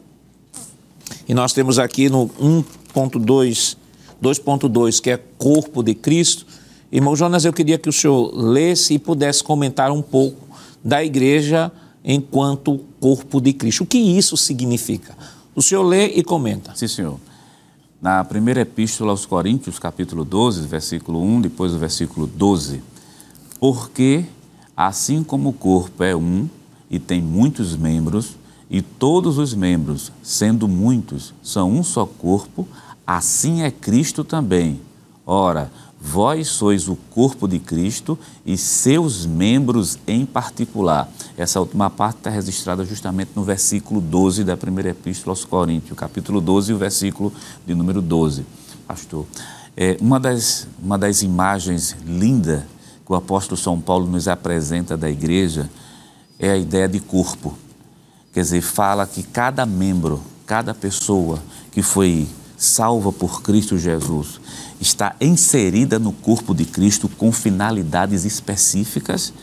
e 1.27 1.34
nós 1.34 1.51
temos 1.51 1.77
aqui 1.77 2.09
no 2.09 2.30
1.2, 2.41 3.75
2.2, 4.23 5.01
que 5.01 5.11
é 5.11 5.19
corpo 5.38 5.84
de 5.84 5.93
Cristo. 5.93 6.45
Irmão 6.92 7.16
Jonas, 7.16 7.46
eu 7.46 7.54
queria 7.54 7.78
que 7.78 7.88
o 7.88 7.94
senhor 7.94 8.34
lesse 8.36 8.96
e 8.96 9.00
pudesse 9.00 9.44
comentar 9.44 9.92
um 9.92 10.02
pouco 10.02 10.48
da 10.84 11.04
igreja 11.04 11.72
enquanto 12.04 12.80
corpo 13.00 13.40
de 13.40 13.54
Cristo. 13.54 13.84
O 13.84 13.86
que 13.86 13.98
isso 13.98 14.36
significa? 14.36 15.16
O 15.54 15.62
senhor 15.62 15.84
lê 15.84 16.08
e 16.08 16.24
comenta. 16.24 16.74
Sim, 16.76 16.88
senhor. 16.88 17.20
Na 18.02 18.24
primeira 18.24 18.62
epístola 18.62 19.12
aos 19.12 19.26
Coríntios, 19.26 19.78
capítulo 19.78 20.26
12, 20.26 20.66
versículo 20.68 21.22
1, 21.22 21.42
depois 21.42 21.74
o 21.74 21.78
versículo 21.78 22.26
12. 22.26 22.82
Porque, 23.60 24.26
assim 24.76 25.22
como 25.22 25.50
o 25.50 25.54
corpo 25.54 26.04
é 26.04 26.16
um 26.16 26.50
e 26.90 26.98
tem 26.98 27.22
muitos 27.22 27.76
membros, 27.76 28.38
e 28.70 28.82
todos 28.82 29.38
os 29.38 29.54
membros, 29.54 30.12
sendo 30.24 30.68
muitos, 30.68 31.34
são 31.44 31.72
um 31.72 31.84
só 31.84 32.06
corpo, 32.06 32.68
assim 33.06 33.62
é 33.62 33.70
Cristo 33.70 34.24
também. 34.24 34.80
Ora, 35.26 35.72
vós 36.00 36.47
sois 36.47 36.88
o 36.88 36.95
corpo 36.95 37.47
de 37.47 37.60
Cristo 37.60 38.18
e 38.45 38.58
seus 38.58 39.26
membros 39.26 40.00
em 40.08 40.26
particular. 40.26 41.12
Essa 41.38 41.60
última 41.60 41.89
parte 41.89 42.18
está 42.18 42.30
registrada 42.30 42.86
justamente 42.86 43.32
no 43.36 43.43
versículo 43.43 44.00
12 44.00 44.43
da 44.43 44.56
primeira 44.56 44.89
epístola 44.89 45.34
aos 45.34 45.43
Coríntios, 45.43 45.97
capítulo 45.97 46.39
12 46.39 46.72
e 46.72 46.76
o 46.76 46.78
versículo 46.78 47.34
de 47.66 47.76
número 47.76 48.02
12. 48.02 48.45
Pastor, 48.88 49.26
é, 49.76 49.97
uma, 50.00 50.20
das, 50.20 50.68
uma 50.82 50.97
das 50.97 51.22
imagens 51.22 51.95
lindas 52.06 52.64
que 53.06 53.12
o 53.12 53.16
apóstolo 53.16 53.60
São 53.60 53.80
Paulo 53.80 54.08
nos 54.08 54.28
apresenta 54.28 54.95
da 54.95 55.10
igreja 55.10 55.70
é 56.38 56.52
a 56.52 56.58
ideia 56.58 56.88
de 56.88 57.00
corpo. 57.00 57.58
Quer 58.34 58.41
dizer, 58.41 58.62
fala 58.62 59.06
que 59.06 59.24
cada 59.24 59.66
membro, 59.66 60.22
cada 60.45 60.74
pessoa 60.74 61.39
que 61.72 61.82
foi 61.82 62.28
salva 62.58 63.12
por 63.12 63.41
Cristo 63.41 63.78
Jesus 63.78 64.39
está 64.80 65.15
inserida 65.19 65.99
no 65.99 66.11
corpo 66.11 66.53
de 66.53 66.65
Cristo 66.65 67.09
com 67.09 67.32
finalidades 67.32 68.25
específicas. 68.25 69.34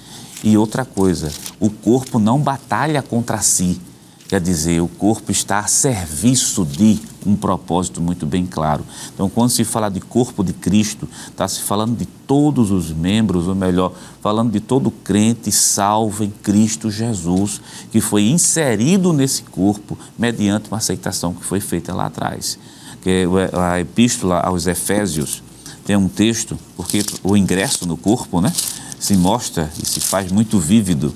E 0.44 0.56
outra 0.56 0.84
coisa, 0.84 1.32
o 1.58 1.70
corpo 1.70 2.18
não 2.18 2.38
batalha 2.38 3.02
contra 3.02 3.40
si, 3.40 3.80
Quer 4.28 4.40
dizer, 4.40 4.80
o 4.80 4.88
corpo 4.88 5.30
está 5.30 5.60
a 5.60 5.68
serviço 5.68 6.64
de 6.64 6.98
um 7.24 7.36
propósito 7.36 8.00
muito 8.00 8.26
bem 8.26 8.44
claro. 8.44 8.84
Então, 9.14 9.30
quando 9.30 9.50
se 9.50 9.62
fala 9.62 9.88
de 9.88 10.00
corpo 10.00 10.42
de 10.42 10.52
Cristo, 10.52 11.08
está 11.28 11.46
se 11.46 11.60
falando 11.60 11.96
de 11.96 12.06
todos 12.06 12.72
os 12.72 12.90
membros, 12.90 13.46
ou 13.46 13.54
melhor, 13.54 13.92
falando 14.20 14.50
de 14.50 14.58
todo 14.58 14.90
crente 14.90 15.52
salvo 15.52 16.24
em 16.24 16.30
Cristo 16.30 16.90
Jesus, 16.90 17.60
que 17.92 18.00
foi 18.00 18.24
inserido 18.24 19.12
nesse 19.12 19.42
corpo 19.42 19.96
mediante 20.18 20.68
uma 20.68 20.78
aceitação 20.78 21.32
que 21.32 21.44
foi 21.44 21.60
feita 21.60 21.94
lá 21.94 22.06
atrás. 22.06 22.58
Que 23.06 23.24
é 23.24 23.56
a 23.56 23.78
epístola 23.78 24.40
aos 24.40 24.66
Efésios 24.66 25.40
tem 25.84 25.94
um 25.94 26.08
texto, 26.08 26.58
porque 26.76 27.04
o 27.22 27.36
ingresso 27.36 27.86
no 27.86 27.96
corpo, 27.96 28.40
né, 28.40 28.52
se 28.98 29.16
mostra 29.16 29.70
e 29.80 29.86
se 29.86 30.00
faz 30.00 30.32
muito 30.32 30.58
vívido 30.58 31.14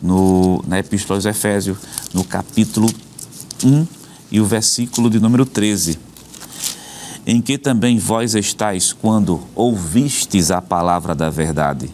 no, 0.00 0.64
na 0.66 0.78
Epístola 0.78 1.18
aos 1.18 1.26
Efésios, 1.26 1.76
no 2.14 2.24
capítulo 2.24 2.88
1 3.62 3.86
e 4.32 4.40
o 4.40 4.46
versículo 4.46 5.10
de 5.10 5.20
número 5.20 5.44
13. 5.44 5.98
Em 7.26 7.42
que 7.42 7.58
também 7.58 7.98
vós 7.98 8.34
estáis 8.34 8.94
quando 8.94 9.42
ouvistes 9.54 10.50
a 10.50 10.62
palavra 10.62 11.14
da 11.14 11.28
verdade, 11.28 11.90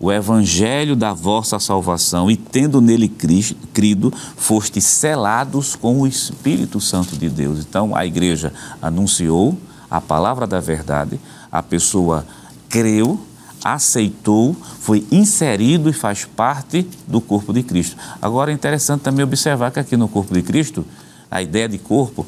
o 0.00 0.12
evangelho 0.12 0.94
da 0.94 1.12
vossa 1.12 1.58
salvação, 1.58 2.30
e 2.30 2.36
tendo 2.36 2.80
nele 2.80 3.08
crido, 3.08 4.12
fostes 4.36 4.84
selados 4.84 5.74
com 5.74 6.00
o 6.00 6.06
Espírito 6.06 6.80
Santo 6.80 7.16
de 7.16 7.28
Deus. 7.28 7.60
Então 7.60 7.96
a 7.96 8.04
igreja 8.04 8.52
anunciou 8.80 9.56
a 9.90 10.00
palavra 10.00 10.46
da 10.46 10.60
verdade, 10.60 11.18
a 11.50 11.62
pessoa 11.62 12.26
creu, 12.68 13.18
aceitou, 13.64 14.54
foi 14.80 15.06
inserido 15.10 15.88
e 15.88 15.92
faz 15.92 16.24
parte 16.24 16.86
do 17.06 17.20
corpo 17.20 17.52
de 17.52 17.62
Cristo. 17.62 17.96
Agora 18.20 18.50
é 18.50 18.54
interessante 18.54 19.00
também 19.00 19.24
observar 19.24 19.70
que 19.70 19.80
aqui 19.80 19.96
no 19.96 20.08
corpo 20.08 20.34
de 20.34 20.42
Cristo, 20.42 20.84
a 21.30 21.40
ideia 21.40 21.68
de 21.68 21.78
corpo, 21.78 22.26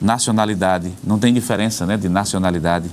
nacionalidade, 0.00 0.92
não 1.04 1.18
tem 1.18 1.32
diferença 1.32 1.86
né, 1.86 1.96
de 1.96 2.08
nacionalidade, 2.08 2.90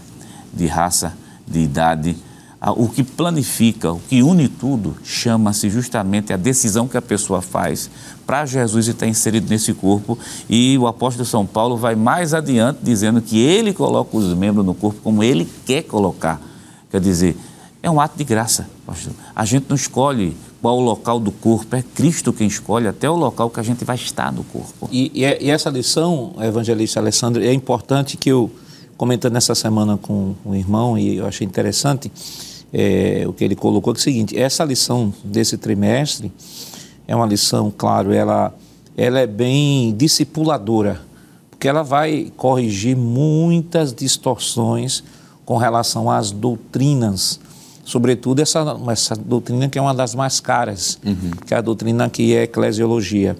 de 0.53 0.67
raça, 0.67 1.13
de 1.47 1.59
idade. 1.59 2.15
O 2.63 2.87
que 2.87 3.01
planifica, 3.03 3.91
o 3.91 3.99
que 3.99 4.21
une 4.21 4.47
tudo, 4.47 4.95
chama-se 5.03 5.67
justamente 5.67 6.31
a 6.31 6.37
decisão 6.37 6.87
que 6.87 6.95
a 6.95 7.01
pessoa 7.01 7.41
faz 7.41 7.89
para 8.23 8.45
Jesus 8.45 8.87
estar 8.87 9.07
inserido 9.07 9.49
nesse 9.49 9.73
corpo. 9.73 10.15
E 10.47 10.77
o 10.77 10.85
apóstolo 10.85 11.25
São 11.25 11.43
Paulo 11.43 11.75
vai 11.75 11.95
mais 11.95 12.35
adiante 12.35 12.77
dizendo 12.83 13.19
que 13.19 13.39
ele 13.39 13.73
coloca 13.73 14.15
os 14.15 14.31
membros 14.35 14.63
no 14.63 14.75
corpo 14.75 15.01
como 15.01 15.23
ele 15.23 15.49
quer 15.65 15.81
colocar. 15.81 16.39
Quer 16.91 17.01
dizer, 17.01 17.35
é 17.81 17.89
um 17.89 17.99
ato 17.99 18.15
de 18.15 18.23
graça, 18.23 18.69
pastor. 18.85 19.13
A 19.35 19.43
gente 19.43 19.65
não 19.67 19.75
escolhe 19.75 20.37
qual 20.61 20.77
o 20.77 20.81
local 20.81 21.19
do 21.19 21.31
corpo, 21.31 21.75
é 21.75 21.81
Cristo 21.81 22.31
quem 22.31 22.45
escolhe 22.45 22.87
até 22.87 23.09
o 23.09 23.15
local 23.15 23.49
que 23.49 23.59
a 23.59 23.63
gente 23.63 23.83
vai 23.83 23.95
estar 23.95 24.31
no 24.31 24.43
corpo. 24.43 24.87
E, 24.91 25.11
e, 25.15 25.45
e 25.45 25.49
essa 25.49 25.71
lição, 25.71 26.35
evangelista 26.39 26.99
Alessandro, 26.99 27.43
é 27.43 27.51
importante 27.51 28.17
que 28.17 28.29
eu, 28.29 28.51
comentando 28.95 29.35
essa 29.35 29.55
semana 29.55 29.97
com 29.97 30.35
o 30.45 30.53
irmão, 30.53 30.95
e 30.95 31.17
eu 31.17 31.25
achei 31.25 31.47
interessante 31.47 32.11
é, 32.73 33.23
o 33.27 33.33
que 33.33 33.43
ele 33.43 33.55
colocou, 33.55 33.93
que 33.93 33.99
é 33.99 34.01
o 34.01 34.03
seguinte, 34.03 34.37
essa 34.37 34.63
lição 34.63 35.13
desse 35.23 35.57
trimestre 35.57 36.31
é 37.07 37.15
uma 37.15 37.25
lição, 37.25 37.73
claro, 37.75 38.13
ela, 38.13 38.53
ela 38.95 39.19
é 39.19 39.27
bem 39.27 39.93
discipuladora, 39.93 41.01
porque 41.49 41.67
ela 41.67 41.83
vai 41.83 42.31
corrigir 42.37 42.95
muitas 42.95 43.93
distorções 43.93 45.03
com 45.45 45.57
relação 45.57 46.09
às 46.09 46.31
doutrinas 46.31 47.39
sobretudo 47.83 48.39
essa, 48.39 48.77
essa 48.89 49.15
doutrina 49.15 49.67
que 49.67 49.77
é 49.77 49.81
uma 49.81 49.93
das 49.93 50.15
mais 50.15 50.39
caras, 50.39 50.97
uhum. 51.05 51.31
que 51.45 51.53
é 51.53 51.57
a 51.57 51.61
doutrina 51.61 52.09
que 52.09 52.33
é 52.33 52.43
eclesiologia. 52.43 53.37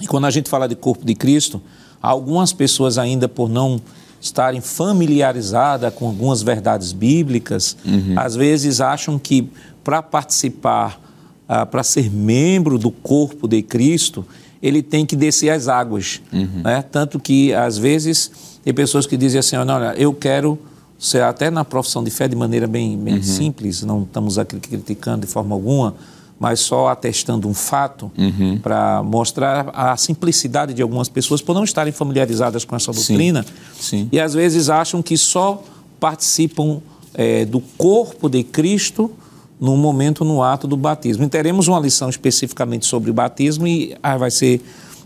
E 0.00 0.06
quando 0.06 0.26
a 0.26 0.30
gente 0.30 0.48
fala 0.48 0.66
de 0.66 0.74
corpo 0.74 1.04
de 1.04 1.14
Cristo, 1.14 1.60
algumas 2.02 2.52
pessoas 2.52 2.98
ainda 2.98 3.28
por 3.28 3.48
não 3.48 3.80
estarem 4.20 4.60
familiarizadas 4.60 5.92
com 5.94 6.06
algumas 6.06 6.42
verdades 6.42 6.92
bíblicas, 6.92 7.76
uhum. 7.84 8.14
às 8.16 8.36
vezes 8.36 8.80
acham 8.80 9.18
que 9.18 9.50
para 9.82 10.02
participar, 10.02 11.00
ah, 11.48 11.64
para 11.64 11.82
ser 11.82 12.10
membro 12.10 12.78
do 12.78 12.90
corpo 12.90 13.48
de 13.48 13.62
Cristo, 13.62 14.24
ele 14.62 14.82
tem 14.82 15.06
que 15.06 15.16
descer 15.16 15.50
as 15.50 15.68
águas. 15.68 16.20
Uhum. 16.32 16.62
Né? 16.62 16.82
Tanto 16.82 17.18
que, 17.18 17.54
às 17.54 17.78
vezes, 17.78 18.30
tem 18.62 18.74
pessoas 18.74 19.06
que 19.06 19.16
dizem 19.16 19.38
assim: 19.38 19.56
olha, 19.56 19.94
eu 19.96 20.12
quero 20.12 20.58
ser 20.98 21.22
até 21.22 21.50
na 21.50 21.64
profissão 21.64 22.04
de 22.04 22.10
fé 22.10 22.28
de 22.28 22.36
maneira 22.36 22.66
bem, 22.66 22.98
bem 22.98 23.14
uhum. 23.14 23.22
simples, 23.22 23.82
não 23.82 24.02
estamos 24.02 24.38
aqui 24.38 24.60
criticando 24.60 25.26
de 25.26 25.32
forma 25.32 25.54
alguma, 25.54 25.94
mas 26.40 26.60
só 26.60 26.88
atestando 26.88 27.46
um 27.46 27.52
fato 27.52 28.10
uhum. 28.16 28.58
para 28.62 29.02
mostrar 29.02 29.70
a 29.74 29.94
simplicidade 29.98 30.72
de 30.72 30.80
algumas 30.80 31.06
pessoas 31.06 31.42
por 31.42 31.52
não 31.52 31.62
estarem 31.62 31.92
familiarizadas 31.92 32.64
com 32.64 32.74
essa 32.74 32.90
doutrina 32.90 33.44
Sim. 33.78 33.80
Sim. 33.80 34.08
e 34.10 34.18
às 34.18 34.32
vezes 34.32 34.70
acham 34.70 35.02
que 35.02 35.18
só 35.18 35.62
participam 36.00 36.80
é, 37.12 37.44
do 37.44 37.60
corpo 37.60 38.30
de 38.30 38.42
Cristo 38.42 39.12
no 39.60 39.76
momento, 39.76 40.24
no 40.24 40.42
ato 40.42 40.66
do 40.66 40.78
batismo. 40.78 41.24
E 41.24 41.28
teremos 41.28 41.68
uma 41.68 41.78
lição 41.78 42.08
especificamente 42.08 42.86
sobre 42.86 43.10
o 43.10 43.14
batismo 43.14 43.66
e 43.66 43.94
ah, 44.02 44.16
vai 44.16 44.30
ser 44.30 44.62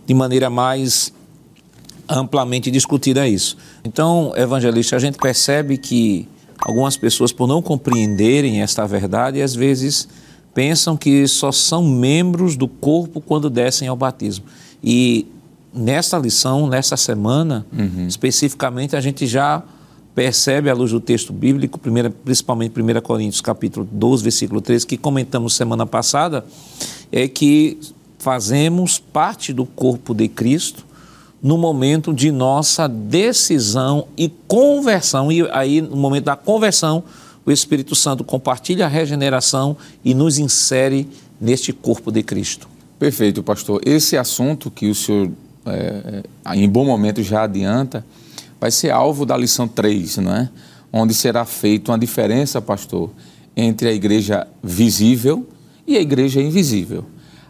de 0.07 0.15
maneira 0.15 0.49
mais 0.49 1.13
amplamente 2.09 2.71
discutida 2.71 3.27
isso. 3.27 3.57
Então, 3.83 4.33
evangelista, 4.37 4.95
a 4.95 5.01
gente 5.01 5.19
percebe 5.19 5.77
que 5.77 6.29
algumas 6.61 6.97
pessoas, 6.97 7.33
por 7.33 7.49
não 7.49 7.61
compreenderem 7.61 8.63
esta 8.63 8.87
verdade, 8.87 9.43
às 9.43 9.53
vezes 9.57 10.07
pensam 10.55 10.97
que 10.97 11.27
só 11.27 11.51
são 11.51 11.85
membros 11.85 12.57
do 12.57 12.69
corpo 12.69 13.21
quando 13.21 13.51
descem 13.51 13.89
ao 13.89 13.97
batismo. 13.97 14.45
E 14.83 15.27
nesta 15.75 16.17
lição, 16.17 16.67
nesta 16.69 16.97
semana, 16.97 17.67
uhum. 17.73 18.07
especificamente, 18.07 18.95
a 18.95 19.01
gente 19.01 19.27
já 19.27 19.63
percebe 20.15 20.71
à 20.71 20.75
luz 20.75 20.93
do 20.93 21.01
texto 21.01 21.33
bíblico, 21.33 21.79
primeira, 21.79 22.09
principalmente 22.09 22.81
1 22.81 23.01
Coríntios 23.01 23.41
capítulo 23.41 23.87
12, 23.91 24.23
versículo 24.23 24.61
13, 24.61 24.87
que 24.87 24.97
comentamos 24.97 25.57
semana 25.57 25.85
passada, 25.85 26.47
é 27.11 27.27
que 27.27 27.79
fazemos 28.19 28.99
parte 28.99 29.53
do 29.53 29.67
corpo 29.67 30.15
de 30.15 30.29
Cristo 30.29 30.87
no 31.43 31.59
momento 31.59 32.15
de 32.15 32.31
nossa 32.31 32.89
decisão 32.89 34.07
e 34.17 34.31
conversão. 34.47 35.31
E 35.31 35.47
aí, 35.51 35.83
no 35.83 35.97
momento 35.97 36.25
da 36.25 36.37
conversão, 36.37 37.05
o 37.47 37.53
Espírito 37.53 37.95
Santo 37.95 38.25
compartilha 38.25 38.87
a 38.87 38.89
regeneração 38.89 39.77
e 40.05 40.15
nos 40.15 40.39
insere 40.39 41.09
neste 41.41 41.73
corpo 41.73 42.11
de 42.11 42.23
Cristo. 42.23 42.69
Perfeito, 42.99 43.43
pastor. 43.43 43.81
Esse 43.85 44.17
assunto 44.17 44.71
que 44.71 44.89
o 44.89 44.95
senhor, 44.95 45.31
é, 45.67 46.23
é 46.47 46.57
em 46.57 46.69
bom 46.69 46.85
momento, 46.85 47.23
já 47.23 47.43
adianta, 47.43 48.05
vai 48.61 48.71
ser 48.71 48.91
alvo 48.91 49.27
da 49.27 49.37
lição 49.37 49.69
3, 49.69 50.19
não 50.19 50.35
é? 50.35 50.49
Onde 50.93 51.13
será 51.13 51.45
feita 51.45 51.91
uma 51.91 51.99
diferença, 51.99 52.63
pastor, 52.63 53.11
entre 53.57 53.89
a 53.89 53.93
igreja 53.93 54.47
visível 54.63 55.47
e 55.87 55.97
a 55.97 56.01
igreja 56.01 56.41
invisível. 56.41 57.05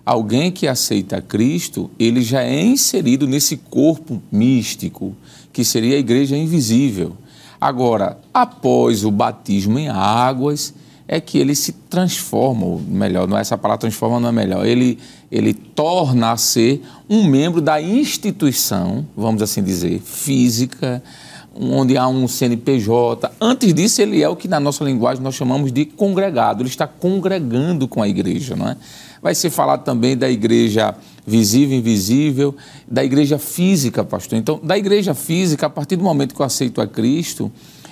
Alguém 0.05 0.51
que 0.51 0.66
aceita 0.66 1.22
Cristo, 1.22 1.90
ele 1.99 2.20
já 2.20 2.42
é 2.42 2.62
inserido 2.62 3.26
nesse 3.26 3.57
corpo 3.57 4.22
místico, 4.30 5.16
que 5.53 5.64
seria 5.64 5.97
a 5.97 5.99
igreja 5.99 6.36
invisível. 6.36 7.16
Agora, 7.65 8.19
após 8.35 9.07
o 9.07 9.11
batismo 9.11 9.79
em 9.79 9.89
águas, 9.89 10.75
é 11.09 11.19
que 11.19 11.39
ele 11.39 11.55
se 11.55 11.73
transforma, 11.73 12.67
ou 12.67 12.79
melhor, 12.79 13.27
não 13.27 13.39
é 13.39 13.41
essa 13.41 13.57
palavra 13.57 13.81
transforma 13.81 14.21
não 14.21 14.29
é 14.29 14.33
melhor, 14.33 14.67
ele, 14.67 14.99
ele 15.33 15.55
torna 15.55 16.33
a 16.33 16.37
ser 16.37 16.83
um 17.09 17.25
membro 17.25 17.62
da 17.62 17.81
instituição, 17.81 19.07
vamos 19.17 19.41
assim 19.41 19.62
dizer, 19.62 19.99
física, 19.99 21.03
onde 21.59 21.97
há 21.97 22.07
um 22.07 22.29
CNPJ. 22.29 23.33
Antes 23.41 23.73
disso, 23.73 24.03
ele 24.03 24.23
é 24.23 24.29
o 24.29 24.37
que 24.37 24.47
na 24.47 24.61
nossa 24.61 24.85
linguagem 24.85 25.25
nós 25.25 25.35
chamamos 25.35 25.73
de 25.73 25.87
congregado, 25.87 26.61
ele 26.61 26.69
está 26.69 26.87
congregando 26.87 27.89
com 27.89 28.03
a 28.03 28.07
igreja, 28.07 28.55
não 28.55 28.69
é? 28.69 28.77
Vai 29.23 29.35
ser 29.35 29.49
falado 29.49 29.85
também 29.85 30.15
da 30.15 30.29
igreja 30.29 30.95
visível 31.27 31.77
invisível, 31.77 32.55
da 32.87 33.05
igreja 33.05 33.39
física, 33.39 34.05
pastor. 34.05 34.39
Então, 34.39 34.61
da 34.62 34.77
igreja 34.77 35.14
física, 35.14 35.66
a 35.66 35.70
partir 35.70 35.97
do 35.97 36.05
momento 36.05 36.35
que 36.35 36.41
eu 36.41 36.47
aceito 36.47 36.81
a 36.81 36.87
Cristo, 36.87 37.51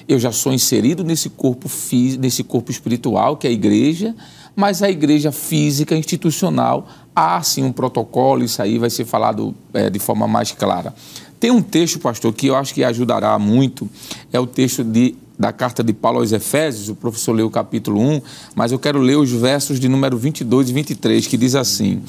eu 0.09 0.19
já 0.19 0.33
sou 0.33 0.53
inserido 0.53 1.05
nesse 1.05 1.31
corpo 1.31 1.69
físico, 1.69 2.23
nesse 2.23 2.45
corpo 2.45 2.71
espiritual, 2.71 3.37
que 3.37 3.47
é 3.47 3.51
a 3.51 3.53
igreja, 3.53 4.15
mas 4.55 4.83
a 4.83 4.91
igreja 4.91 5.33
física, 5.33 5.97
institucional, 5.97 6.87
há 7.15 7.43
sim 7.43 7.65
um 7.65 7.73
protocolo, 7.73 8.45
isso 8.45 8.61
aí 8.61 8.79
vai 8.79 8.91
ser 8.91 9.05
falado 9.05 9.55
é, 9.73 9.89
de 9.89 9.99
forma 9.99 10.29
mais 10.29 10.53
clara. 10.53 10.95
Tem 11.41 11.51
um 11.51 11.63
texto, 11.63 11.99
pastor, 11.99 12.33
que 12.33 12.47
eu 12.47 12.57
acho 12.57 12.75
que 12.75 12.85
ajudará 12.85 13.39
muito, 13.39 13.89
é 14.33 14.39
o 14.39 14.47
texto 14.47 14.85
de 14.85 15.17
da 15.39 15.53
carta 15.53 15.83
de 15.83 15.93
Paulo 15.93 16.21
aos 16.21 16.31
Efésios, 16.31 16.89
o 16.89 16.95
professor 16.95 17.33
leu 17.33 17.49
o 17.49 17.51
capítulo 17.51 18.01
1, 18.01 18.23
mas 18.55 18.71
eu 18.71 18.79
quero 18.79 19.01
ler 19.01 19.17
os 19.17 19.33
versos 19.33 19.81
de 19.81 19.89
número 19.89 20.17
22 20.17 20.71
e 20.71 20.73
23, 20.73 21.27
que 21.27 21.37
diz 21.37 21.57
assim: 21.57 22.01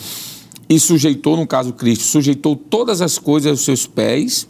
E 0.74 0.80
sujeitou, 0.80 1.38
no 1.38 1.46
caso 1.46 1.72
Cristo, 1.72 2.04
sujeitou 2.04 2.56
todas 2.56 3.00
as 3.00 3.20
coisas 3.20 3.52
aos 3.52 3.62
seus 3.62 3.86
pés, 3.86 4.48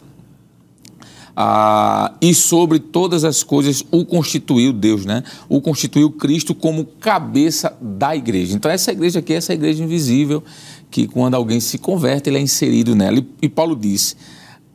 ah, 1.36 2.14
e 2.18 2.32
sobre 2.32 2.78
todas 2.78 3.24
as 3.24 3.42
coisas 3.42 3.84
o 3.90 4.06
constituiu 4.06 4.72
Deus, 4.72 5.04
né? 5.04 5.22
O 5.50 5.60
constituiu 5.60 6.10
Cristo 6.10 6.54
como 6.54 6.86
cabeça 6.86 7.76
da 7.78 8.16
igreja. 8.16 8.56
Então, 8.56 8.70
essa 8.70 8.90
igreja 8.90 9.18
aqui, 9.18 9.34
essa 9.34 9.52
igreja 9.52 9.84
invisível, 9.84 10.42
que 10.90 11.06
quando 11.06 11.34
alguém 11.34 11.60
se 11.60 11.76
converte, 11.76 12.30
ele 12.30 12.38
é 12.38 12.40
inserido 12.40 12.94
nela. 12.94 13.18
E, 13.18 13.26
e 13.42 13.48
Paulo 13.50 13.76
disse: 13.76 14.16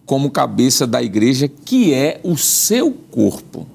como 0.06 0.30
cabeça 0.30 0.86
da 0.86 1.02
igreja, 1.02 1.48
que 1.48 1.96
é 1.96 2.22
o 2.24 2.38
seu 2.38 2.92
corpo. 2.92 3.66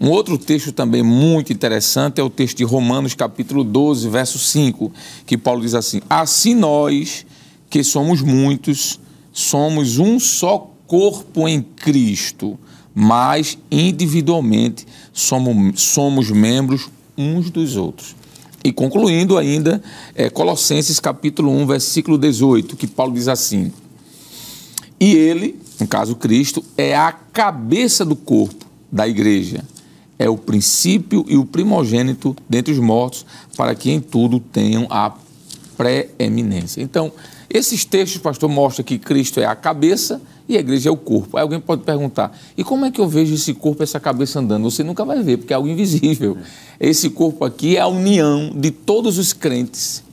Um 0.00 0.08
outro 0.08 0.38
texto 0.38 0.72
também 0.72 1.02
muito 1.02 1.52
interessante 1.52 2.22
é 2.22 2.24
o 2.24 2.30
texto 2.30 2.56
de 2.56 2.64
Romanos, 2.64 3.12
capítulo 3.12 3.62
12, 3.62 4.08
verso 4.08 4.38
5, 4.38 4.90
que 5.26 5.36
Paulo 5.36 5.60
diz 5.60 5.74
assim: 5.74 6.00
Assim 6.08 6.54
nós, 6.54 7.26
que 7.68 7.84
somos 7.84 8.22
muitos, 8.22 8.98
somos 9.30 9.98
um 9.98 10.18
só 10.18 10.70
corpo 10.86 11.46
em 11.46 11.60
Cristo, 11.60 12.58
mas 12.94 13.58
individualmente 13.70 14.86
somos, 15.12 15.82
somos 15.82 16.30
membros 16.30 16.88
uns 17.14 17.50
dos 17.50 17.76
outros. 17.76 18.16
E 18.64 18.72
concluindo 18.72 19.36
ainda, 19.36 19.82
é, 20.14 20.30
Colossenses 20.30 20.98
capítulo 20.98 21.50
1, 21.50 21.66
versículo 21.66 22.16
18, 22.16 22.74
que 22.74 22.86
Paulo 22.86 23.12
diz 23.12 23.28
assim: 23.28 23.70
E 24.98 25.12
ele, 25.12 25.60
no 25.78 25.86
caso 25.86 26.16
Cristo, 26.16 26.64
é 26.74 26.96
a 26.96 27.12
cabeça 27.12 28.02
do 28.02 28.16
corpo 28.16 28.64
da 28.90 29.06
igreja 29.06 29.62
é 30.20 30.28
o 30.28 30.36
princípio 30.36 31.24
e 31.26 31.38
o 31.38 31.46
primogênito 31.46 32.36
dentre 32.46 32.74
os 32.74 32.78
mortos, 32.78 33.24
para 33.56 33.74
que 33.74 33.90
em 33.90 33.98
tudo 33.98 34.38
tenham 34.38 34.86
a 34.90 35.14
preeminência. 35.78 36.82
Então, 36.82 37.10
esses 37.48 37.86
textos, 37.86 38.20
pastor, 38.20 38.50
mostram 38.50 38.84
que 38.84 38.98
Cristo 38.98 39.40
é 39.40 39.46
a 39.46 39.56
cabeça 39.56 40.20
e 40.46 40.58
a 40.58 40.60
igreja 40.60 40.90
é 40.90 40.92
o 40.92 40.96
corpo. 40.96 41.38
Aí 41.38 41.42
alguém 41.42 41.58
pode 41.58 41.84
perguntar: 41.84 42.38
e 42.54 42.62
como 42.62 42.84
é 42.84 42.90
que 42.90 43.00
eu 43.00 43.08
vejo 43.08 43.34
esse 43.34 43.54
corpo, 43.54 43.82
essa 43.82 43.98
cabeça 43.98 44.40
andando? 44.40 44.70
Você 44.70 44.84
nunca 44.84 45.06
vai 45.06 45.22
ver, 45.22 45.38
porque 45.38 45.54
é 45.54 45.56
algo 45.56 45.68
invisível. 45.68 46.36
Esse 46.78 47.08
corpo 47.08 47.42
aqui 47.42 47.78
é 47.78 47.80
a 47.80 47.86
união 47.86 48.52
de 48.54 48.70
todos 48.70 49.16
os 49.16 49.32
crentes 49.32 50.04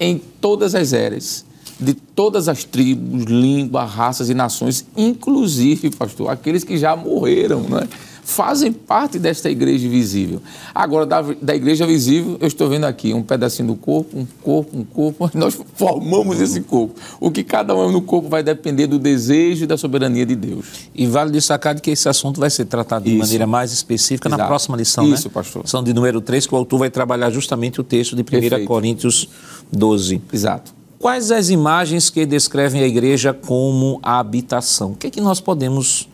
em 0.00 0.20
todas 0.40 0.74
as 0.74 0.92
eras, 0.92 1.44
de 1.78 1.94
todas 1.94 2.48
as 2.48 2.64
tribos, 2.64 3.22
línguas, 3.22 3.88
raças 3.88 4.28
e 4.28 4.34
nações, 4.34 4.84
inclusive, 4.96 5.90
pastor, 5.90 6.28
aqueles 6.28 6.64
que 6.64 6.76
já 6.76 6.96
morreram, 6.96 7.62
não 7.62 7.78
é? 7.78 7.88
Fazem 8.24 8.72
parte 8.72 9.18
desta 9.18 9.50
igreja 9.50 9.88
visível. 9.88 10.40
Agora, 10.74 11.04
da, 11.04 11.20
da 11.20 11.54
igreja 11.54 11.86
visível, 11.86 12.38
eu 12.40 12.48
estou 12.48 12.68
vendo 12.68 12.84
aqui 12.84 13.12
um 13.12 13.22
pedacinho 13.22 13.68
do 13.68 13.76
corpo, 13.76 14.18
um 14.18 14.26
corpo, 14.42 14.78
um 14.78 14.84
corpo, 14.84 15.30
nós 15.34 15.58
formamos 15.74 16.40
esse 16.40 16.62
corpo. 16.62 16.94
O 17.20 17.30
que 17.30 17.44
cada 17.44 17.76
um 17.76 17.92
no 17.92 18.00
corpo 18.00 18.28
vai 18.28 18.42
depender 18.42 18.86
do 18.86 18.98
desejo 18.98 19.64
e 19.64 19.66
da 19.66 19.76
soberania 19.76 20.24
de 20.24 20.34
Deus. 20.34 20.88
E 20.94 21.06
vale 21.06 21.30
destacar 21.30 21.78
que 21.80 21.90
esse 21.90 22.08
assunto 22.08 22.40
vai 22.40 22.50
ser 22.50 22.64
tratado 22.64 23.04
de 23.04 23.10
Isso. 23.10 23.18
maneira 23.18 23.46
mais 23.46 23.72
específica 23.72 24.28
Exato. 24.28 24.40
na 24.40 24.48
próxima 24.48 24.76
lição, 24.76 25.04
Isso, 25.12 25.28
né? 25.28 25.34
pastor. 25.34 25.68
São 25.68 25.82
de 25.82 25.92
número 25.92 26.20
3, 26.20 26.46
que 26.46 26.54
o 26.54 26.56
autor 26.56 26.78
vai 26.78 26.90
trabalhar 26.90 27.30
justamente 27.30 27.80
o 27.80 27.84
texto 27.84 28.16
de 28.16 28.22
1 28.22 28.24
Perfeito. 28.24 28.64
Coríntios 28.64 29.28
12. 29.70 30.22
Exato. 30.32 30.74
Quais 30.98 31.30
as 31.30 31.50
imagens 31.50 32.08
que 32.08 32.24
descrevem 32.24 32.82
a 32.82 32.86
igreja 32.86 33.34
como 33.34 34.00
a 34.02 34.18
habitação? 34.18 34.92
O 34.92 34.96
que 34.96 35.08
é 35.08 35.10
que 35.10 35.20
nós 35.20 35.38
podemos 35.38 36.08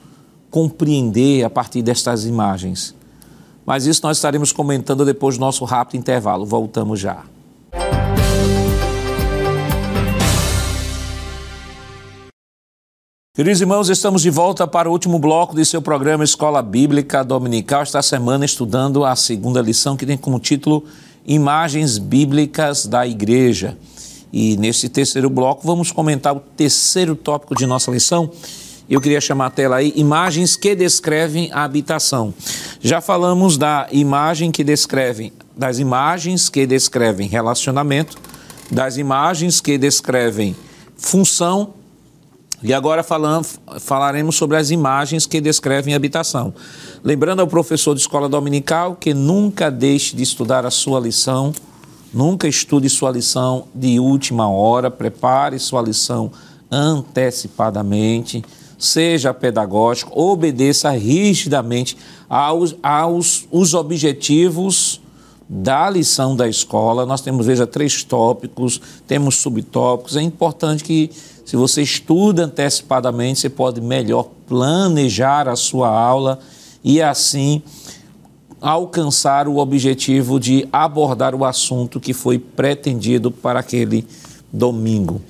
compreender 0.51 1.45
a 1.45 1.51
partir 1.51 1.83
destas 1.83 2.25
imagens. 2.25 2.95
Mas 3.65 3.87
isso 3.87 4.01
nós 4.03 4.17
estaremos 4.17 4.53
comentando 4.53 5.05
depois 5.05 5.37
do 5.37 5.41
nosso 5.41 5.65
rápido 5.65 6.01
intervalo. 6.01 6.45
Voltamos 6.45 6.99
já. 6.99 7.25
Queridos 13.33 13.61
irmãos, 13.61 13.89
estamos 13.89 14.23
de 14.23 14.29
volta 14.29 14.67
para 14.67 14.89
o 14.89 14.93
último 14.93 15.19
bloco 15.19 15.55
de 15.55 15.65
seu 15.65 15.81
programa 15.81 16.25
Escola 16.25 16.61
Bíblica 16.61 17.25
Dominical. 17.25 17.83
Esta 17.83 18.03
semana 18.03 18.45
estudando 18.45 19.05
a 19.05 19.15
segunda 19.17 19.63
lição 19.63 19.97
que 19.97 20.05
tem 20.05 20.19
como 20.19 20.39
título 20.41 20.85
Imagens 21.25 21.97
Bíblicas 21.97 22.87
da 22.87 23.07
Igreja. 23.07 23.79
E 24.33 24.57
neste 24.57 24.89
terceiro 24.89 25.31
bloco 25.31 25.67
vamos 25.67 25.91
comentar 25.93 26.37
o 26.37 26.41
terceiro 26.41 27.17
tópico 27.17 27.55
de 27.55 27.67
nossa 27.67 27.91
lição, 27.91 28.31
eu 28.95 29.01
queria 29.01 29.21
chamar 29.21 29.47
a 29.47 29.51
tela 29.51 29.77
aí, 29.77 29.93
imagens 29.95 30.57
que 30.57 30.75
descrevem 30.75 31.49
a 31.53 31.63
habitação. 31.63 32.35
Já 32.81 33.01
falamos 33.01 33.57
da 33.57 33.87
imagem 33.93 34.51
que 34.51 34.65
descreve, 34.65 35.33
das 35.57 35.79
imagens 35.79 36.49
que 36.49 36.67
descrevem 36.67 37.29
relacionamento, 37.29 38.17
das 38.69 38.97
imagens 38.97 39.61
que 39.61 39.79
descrevem 39.79 40.57
função. 40.97 41.75
E 42.63 42.75
agora 42.75 43.05
falando, 43.05 43.47
falaremos 43.79 44.35
sobre 44.35 44.57
as 44.57 44.71
imagens 44.71 45.25
que 45.25 45.41
descrevem 45.41 45.95
habitação. 45.95 46.53
Lembrando 47.05 47.41
ao 47.41 47.47
professor 47.47 47.95
de 47.95 48.01
escola 48.01 48.29
dominical 48.29 48.97
que 48.97 49.15
nunca 49.15 49.71
deixe 49.71 50.17
de 50.17 50.23
estudar 50.25 50.67
a 50.67 50.71
sua 50.71 50.99
lição, 50.99 51.53
nunca 52.13 52.49
estude 52.49 52.91
sua 52.91 53.13
lição 53.13 53.69
de 53.73 54.01
última 54.01 54.51
hora, 54.51 54.91
prepare 54.91 55.61
sua 55.61 55.81
lição 55.81 56.33
antecipadamente, 56.71 58.45
seja 58.81 59.35
pedagógico, 59.35 60.19
obedeça 60.19 60.91
rigidamente 60.91 61.97
aos, 62.29 62.75
aos 62.83 63.47
os 63.53 63.75
objetivos 63.75 65.01
da 65.47 65.91
lição 65.91 66.35
da 66.35 66.49
escola. 66.49 67.05
Nós 67.05 67.21
temos, 67.21 67.45
veja, 67.45 67.67
três 67.67 68.03
tópicos, 68.03 68.81
temos 69.07 69.37
subtópicos. 69.37 70.17
É 70.17 70.23
importante 70.23 70.83
que, 70.83 71.11
se 71.45 71.57
você 71.57 71.83
estuda 71.83 72.47
antecipadamente, 72.47 73.41
você 73.41 73.51
pode 73.51 73.83
melhor 73.83 74.31
planejar 74.47 75.47
a 75.47 75.57
sua 75.57 75.89
aula 75.91 76.39
e, 76.83 77.03
assim, 77.03 77.63
alcançar 78.61 79.47
o 79.47 79.59
objetivo 79.59 80.41
de 80.41 80.67
abordar 80.73 81.35
o 81.35 81.45
assunto 81.45 82.01
que 82.01 82.15
foi 82.15 82.39
pretendido 82.39 83.31
para 83.31 83.61
aquele 83.61 84.07
domingo. 84.53 85.21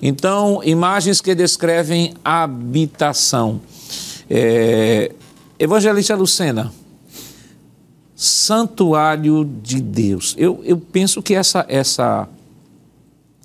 Então, 0.00 0.60
imagens 0.64 1.20
que 1.20 1.34
descrevem 1.34 2.14
habitação. 2.24 3.60
É, 4.30 5.12
Evangelista 5.58 6.14
Lucena, 6.14 6.72
santuário 8.14 9.44
de 9.62 9.80
Deus. 9.80 10.34
Eu, 10.38 10.60
eu 10.64 10.76
penso 10.76 11.22
que 11.22 11.34
essa, 11.34 11.64
essa, 11.68 12.28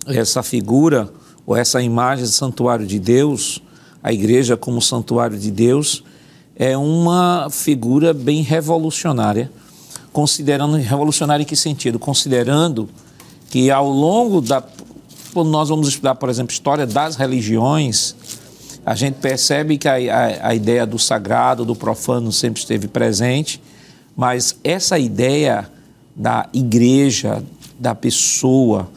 essa 0.08 0.44
figura, 0.44 1.12
ou 1.46 1.56
essa 1.56 1.82
imagem 1.82 2.26
de 2.26 2.32
santuário 2.32 2.86
de 2.86 3.00
Deus, 3.00 3.62
a 4.02 4.12
igreja 4.12 4.58
como 4.58 4.82
santuário 4.82 5.38
de 5.38 5.52
Deus, 5.52 6.04
é 6.56 6.78
uma 6.78 7.48
figura 7.50 8.14
bem 8.14 8.42
revolucionária. 8.42 9.52
Considerando, 10.12 10.76
revolucionária 10.78 11.44
em 11.44 11.46
que 11.46 11.56
sentido? 11.56 11.98
Considerando 11.98 12.90
que 13.50 13.72
ao 13.72 13.90
longo 13.90 14.42
da. 14.42 14.64
Nós 15.36 15.70
vamos 15.70 15.88
estudar, 15.88 16.16
por 16.16 16.30
exemplo, 16.30 16.54
história 16.54 16.86
das 16.86 17.16
religiões, 17.16 18.16
a 18.86 18.96
gente 18.96 19.16
percebe 19.16 19.78
que 19.78 19.88
a, 19.88 19.94
a, 19.94 20.50
a 20.50 20.56
ideia 20.56 20.86
do 20.86 21.00
sagrado, 21.00 21.64
do 21.64 21.76
profano 21.76 22.32
sempre 22.32 22.60
esteve 22.60 22.88
presente 22.88 23.62
mas 24.16 24.58
essa 24.64 24.98
ideia 25.00 25.70
da 26.16 26.48
igreja, 26.54 27.44
da 27.80 27.96
pessoa 27.96 28.88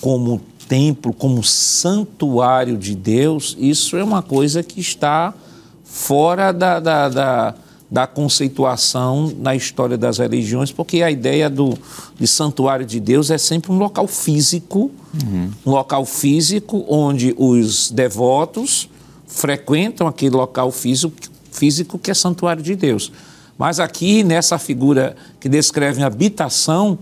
como 0.00 0.40
templo, 0.68 1.12
como 1.12 1.42
santuário 1.42 2.76
de 2.76 2.94
Deus, 2.94 3.56
isso 3.58 3.96
é 3.96 4.04
uma 4.04 4.22
coisa 4.22 4.62
que 4.62 4.80
está 4.80 5.34
fora 5.82 6.52
da, 6.52 6.78
da, 6.78 7.08
da, 7.08 7.54
da 7.90 8.06
conceituação 8.06 9.32
na 9.38 9.56
história 9.56 9.96
das 9.96 10.18
religiões, 10.18 10.70
porque 10.70 11.02
a 11.02 11.10
ideia 11.10 11.48
do, 11.48 11.76
de 12.18 12.26
santuário 12.26 12.84
de 12.84 13.00
Deus 13.00 13.30
é 13.30 13.38
sempre 13.38 13.72
um 13.72 13.78
local 13.78 14.06
físico, 14.06 14.90
uhum. 15.22 15.50
um 15.64 15.70
local 15.70 16.04
físico 16.04 16.84
onde 16.86 17.34
os 17.38 17.90
devotos 17.90 18.90
frequentam 19.26 20.06
aquele 20.06 20.36
local 20.36 20.70
físico, 20.70 21.14
físico 21.50 21.98
que 21.98 22.10
é 22.10 22.14
santuário 22.14 22.62
de 22.62 22.76
Deus. 22.76 23.10
Mas 23.56 23.80
aqui, 23.80 24.22
nessa 24.22 24.58
figura 24.58 25.16
que 25.40 25.48
descreve 25.48 26.02
a 26.02 26.06
habitação, 26.06 26.98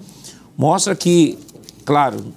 mostra 0.57 0.95
que, 0.95 1.37
claro, 1.85 2.33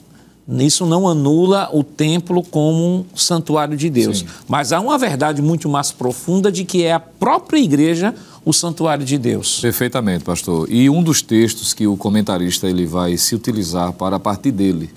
isso 0.57 0.85
não 0.85 1.07
anula 1.07 1.69
o 1.71 1.83
templo 1.83 2.43
como 2.43 2.83
um 2.83 3.05
santuário 3.15 3.77
de 3.77 3.89
Deus. 3.89 4.19
Sim. 4.19 4.25
Mas 4.47 4.73
há 4.73 4.79
uma 4.79 4.97
verdade 4.97 5.41
muito 5.41 5.69
mais 5.69 5.91
profunda 5.91 6.51
de 6.51 6.65
que 6.65 6.83
é 6.83 6.91
a 6.91 6.99
própria 6.99 7.59
igreja 7.59 8.15
o 8.43 8.53
santuário 8.53 9.05
de 9.05 9.17
Deus. 9.17 9.59
Perfeitamente, 9.59 10.23
pastor. 10.23 10.71
E 10.71 10.89
um 10.89 11.03
dos 11.03 11.21
textos 11.21 11.73
que 11.73 11.85
o 11.87 11.97
comentarista 11.97 12.67
ele 12.67 12.85
vai 12.85 13.17
se 13.17 13.35
utilizar 13.35 13.93
para 13.93 14.15
a 14.15 14.19
partir 14.19 14.51
dele 14.51 14.89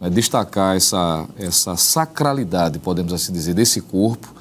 né, 0.00 0.10
destacar 0.10 0.76
essa, 0.76 1.26
essa 1.38 1.76
sacralidade, 1.76 2.78
podemos 2.78 3.12
assim 3.12 3.32
dizer, 3.32 3.54
desse 3.54 3.80
corpo, 3.80 4.34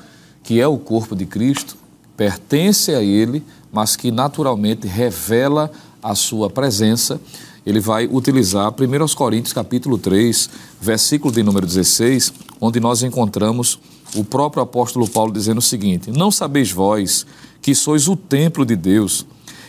que 0.44 0.60
é 0.60 0.68
o 0.68 0.78
corpo 0.78 1.16
de 1.16 1.26
Cristo, 1.26 1.78
pertence 2.18 2.94
a 2.94 3.02
ele, 3.02 3.44
mas 3.72 3.96
que 3.96 4.12
naturalmente 4.12 4.88
revela 4.88 5.72
a 6.02 6.16
sua 6.16 6.50
presença. 6.50 7.22
Ele 7.66 7.80
vai 7.80 8.08
utilizar 8.08 8.70
1 8.72 9.16
Coríntios 9.16 9.54
capítulo 9.54 9.98
3, 9.98 10.50
versículo 10.82 11.34
de 11.34 11.44
número 11.44 11.66
16, 11.66 12.34
onde 12.60 12.80
nós 12.80 13.04
encontramos 13.04 13.80
o 14.16 14.24
próprio 14.24 14.64
apóstolo 14.64 15.08
Paulo 15.08 15.32
dizendo 15.32 15.60
o 15.60 15.62
seguinte: 15.62 16.12
Não 16.12 16.32
sabeis 16.32 16.72
vós 16.72 17.26
que 17.62 17.74
sois 17.74 18.08
o 18.08 18.16
templo 18.16 18.66
de 18.66 18.76
Deus 18.76 19.26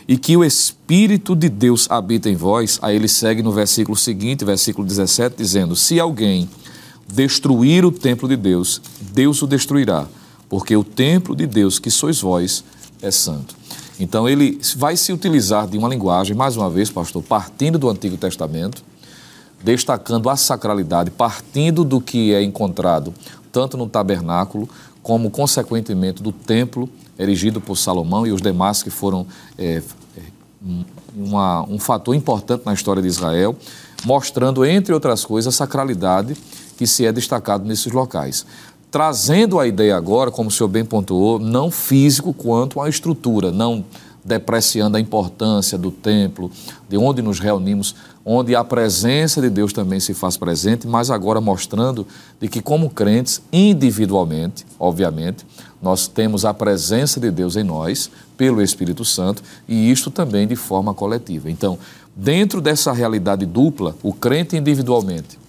e 0.08 0.16
que 0.16 0.36
o 0.36 0.44
Espírito 0.44 1.36
de 1.36 1.48
Deus 1.48 1.86
habita 1.90 2.28
em 2.28 2.36
vós? 2.36 2.78
Aí 2.82 2.96
ele 2.96 3.08
segue 3.08 3.42
no 3.42 3.52
versículo 3.52 3.96
seguinte, 3.96 4.44
versículo 4.44 4.86
17, 4.86 5.36
dizendo: 5.36 5.76
Se 5.76 6.00
alguém 6.00 6.48
destruir 7.06 7.84
o 7.84 7.92
templo 7.92 8.28
de 8.28 8.36
Deus, 8.36 8.80
Deus 9.12 9.42
o 9.42 9.46
destruirá, 9.46 10.06
porque 10.48 10.76
o 10.76 10.84
templo 10.84 11.36
de 11.36 11.46
Deus 11.46 11.78
que 11.78 11.90
sois 11.90 12.20
vós 12.20 12.64
é 13.00 13.10
santo. 13.10 13.54
Então 14.00 14.28
ele 14.28 14.58
vai 14.76 14.96
se 14.96 15.12
utilizar 15.12 15.68
de 15.68 15.78
uma 15.78 15.88
linguagem, 15.88 16.34
mais 16.34 16.56
uma 16.56 16.68
vez, 16.70 16.90
pastor, 16.90 17.22
partindo 17.22 17.78
do 17.78 17.88
Antigo 17.88 18.16
Testamento, 18.16 18.82
destacando 19.62 20.28
a 20.28 20.36
sacralidade, 20.36 21.10
partindo 21.10 21.84
do 21.84 22.00
que 22.00 22.32
é 22.32 22.42
encontrado 22.42 23.14
tanto 23.52 23.76
no 23.76 23.86
tabernáculo, 23.86 24.68
como 25.02 25.30
consequentemente 25.30 26.22
do 26.22 26.32
templo 26.32 26.88
erigido 27.18 27.60
por 27.60 27.76
Salomão 27.76 28.26
e 28.26 28.32
os 28.32 28.40
demais 28.40 28.82
que 28.82 28.90
foram 28.90 29.26
é, 29.58 29.82
uma, 31.14 31.62
um 31.68 31.78
fator 31.78 32.14
importante 32.14 32.64
na 32.64 32.72
história 32.72 33.02
de 33.02 33.08
Israel, 33.08 33.54
mostrando, 34.04 34.64
entre 34.64 34.92
outras 34.94 35.24
coisas, 35.24 35.54
a 35.54 35.56
sacralidade 35.56 36.36
que 36.76 36.86
se 36.86 37.04
é 37.04 37.12
destacado 37.12 37.64
nesses 37.64 37.92
locais. 37.92 38.46
Trazendo 38.90 39.58
a 39.58 39.66
ideia 39.66 39.96
agora, 39.96 40.30
como 40.30 40.48
o 40.48 40.52
senhor 40.52 40.68
bem 40.68 40.84
pontuou, 40.84 41.38
não 41.38 41.70
físico 41.70 42.32
quanto 42.32 42.80
a 42.80 42.88
estrutura, 42.88 43.50
não 43.50 43.84
depreciando 44.24 44.96
a 44.96 45.00
importância 45.00 45.76
do 45.76 45.90
templo, 45.90 46.50
de 46.88 46.96
onde 46.96 47.22
nos 47.22 47.40
reunimos, 47.40 47.94
onde 48.24 48.54
a 48.54 48.62
presença 48.62 49.40
de 49.40 49.50
Deus 49.50 49.72
também 49.72 49.98
se 50.00 50.14
faz 50.14 50.36
presente, 50.36 50.86
mas 50.86 51.10
agora 51.10 51.40
mostrando 51.40 52.06
de 52.40 52.48
que 52.48 52.62
como 52.62 52.90
crentes, 52.90 53.42
individualmente, 53.52 54.64
obviamente, 54.78 55.44
nós 55.80 56.06
temos 56.06 56.44
a 56.44 56.54
presença 56.54 57.18
de 57.18 57.30
Deus 57.30 57.56
em 57.56 57.64
nós 57.64 58.10
pelo 58.36 58.62
Espírito 58.62 59.04
Santo 59.04 59.42
e 59.68 59.90
isto 59.90 60.10
também 60.10 60.46
de 60.46 60.56
forma 60.56 60.94
coletiva. 60.94 61.50
Então, 61.50 61.78
dentro 62.14 62.60
dessa 62.60 62.92
realidade 62.92 63.44
dupla, 63.44 63.96
o 64.02 64.12
crente 64.12 64.56
individualmente 64.56 65.42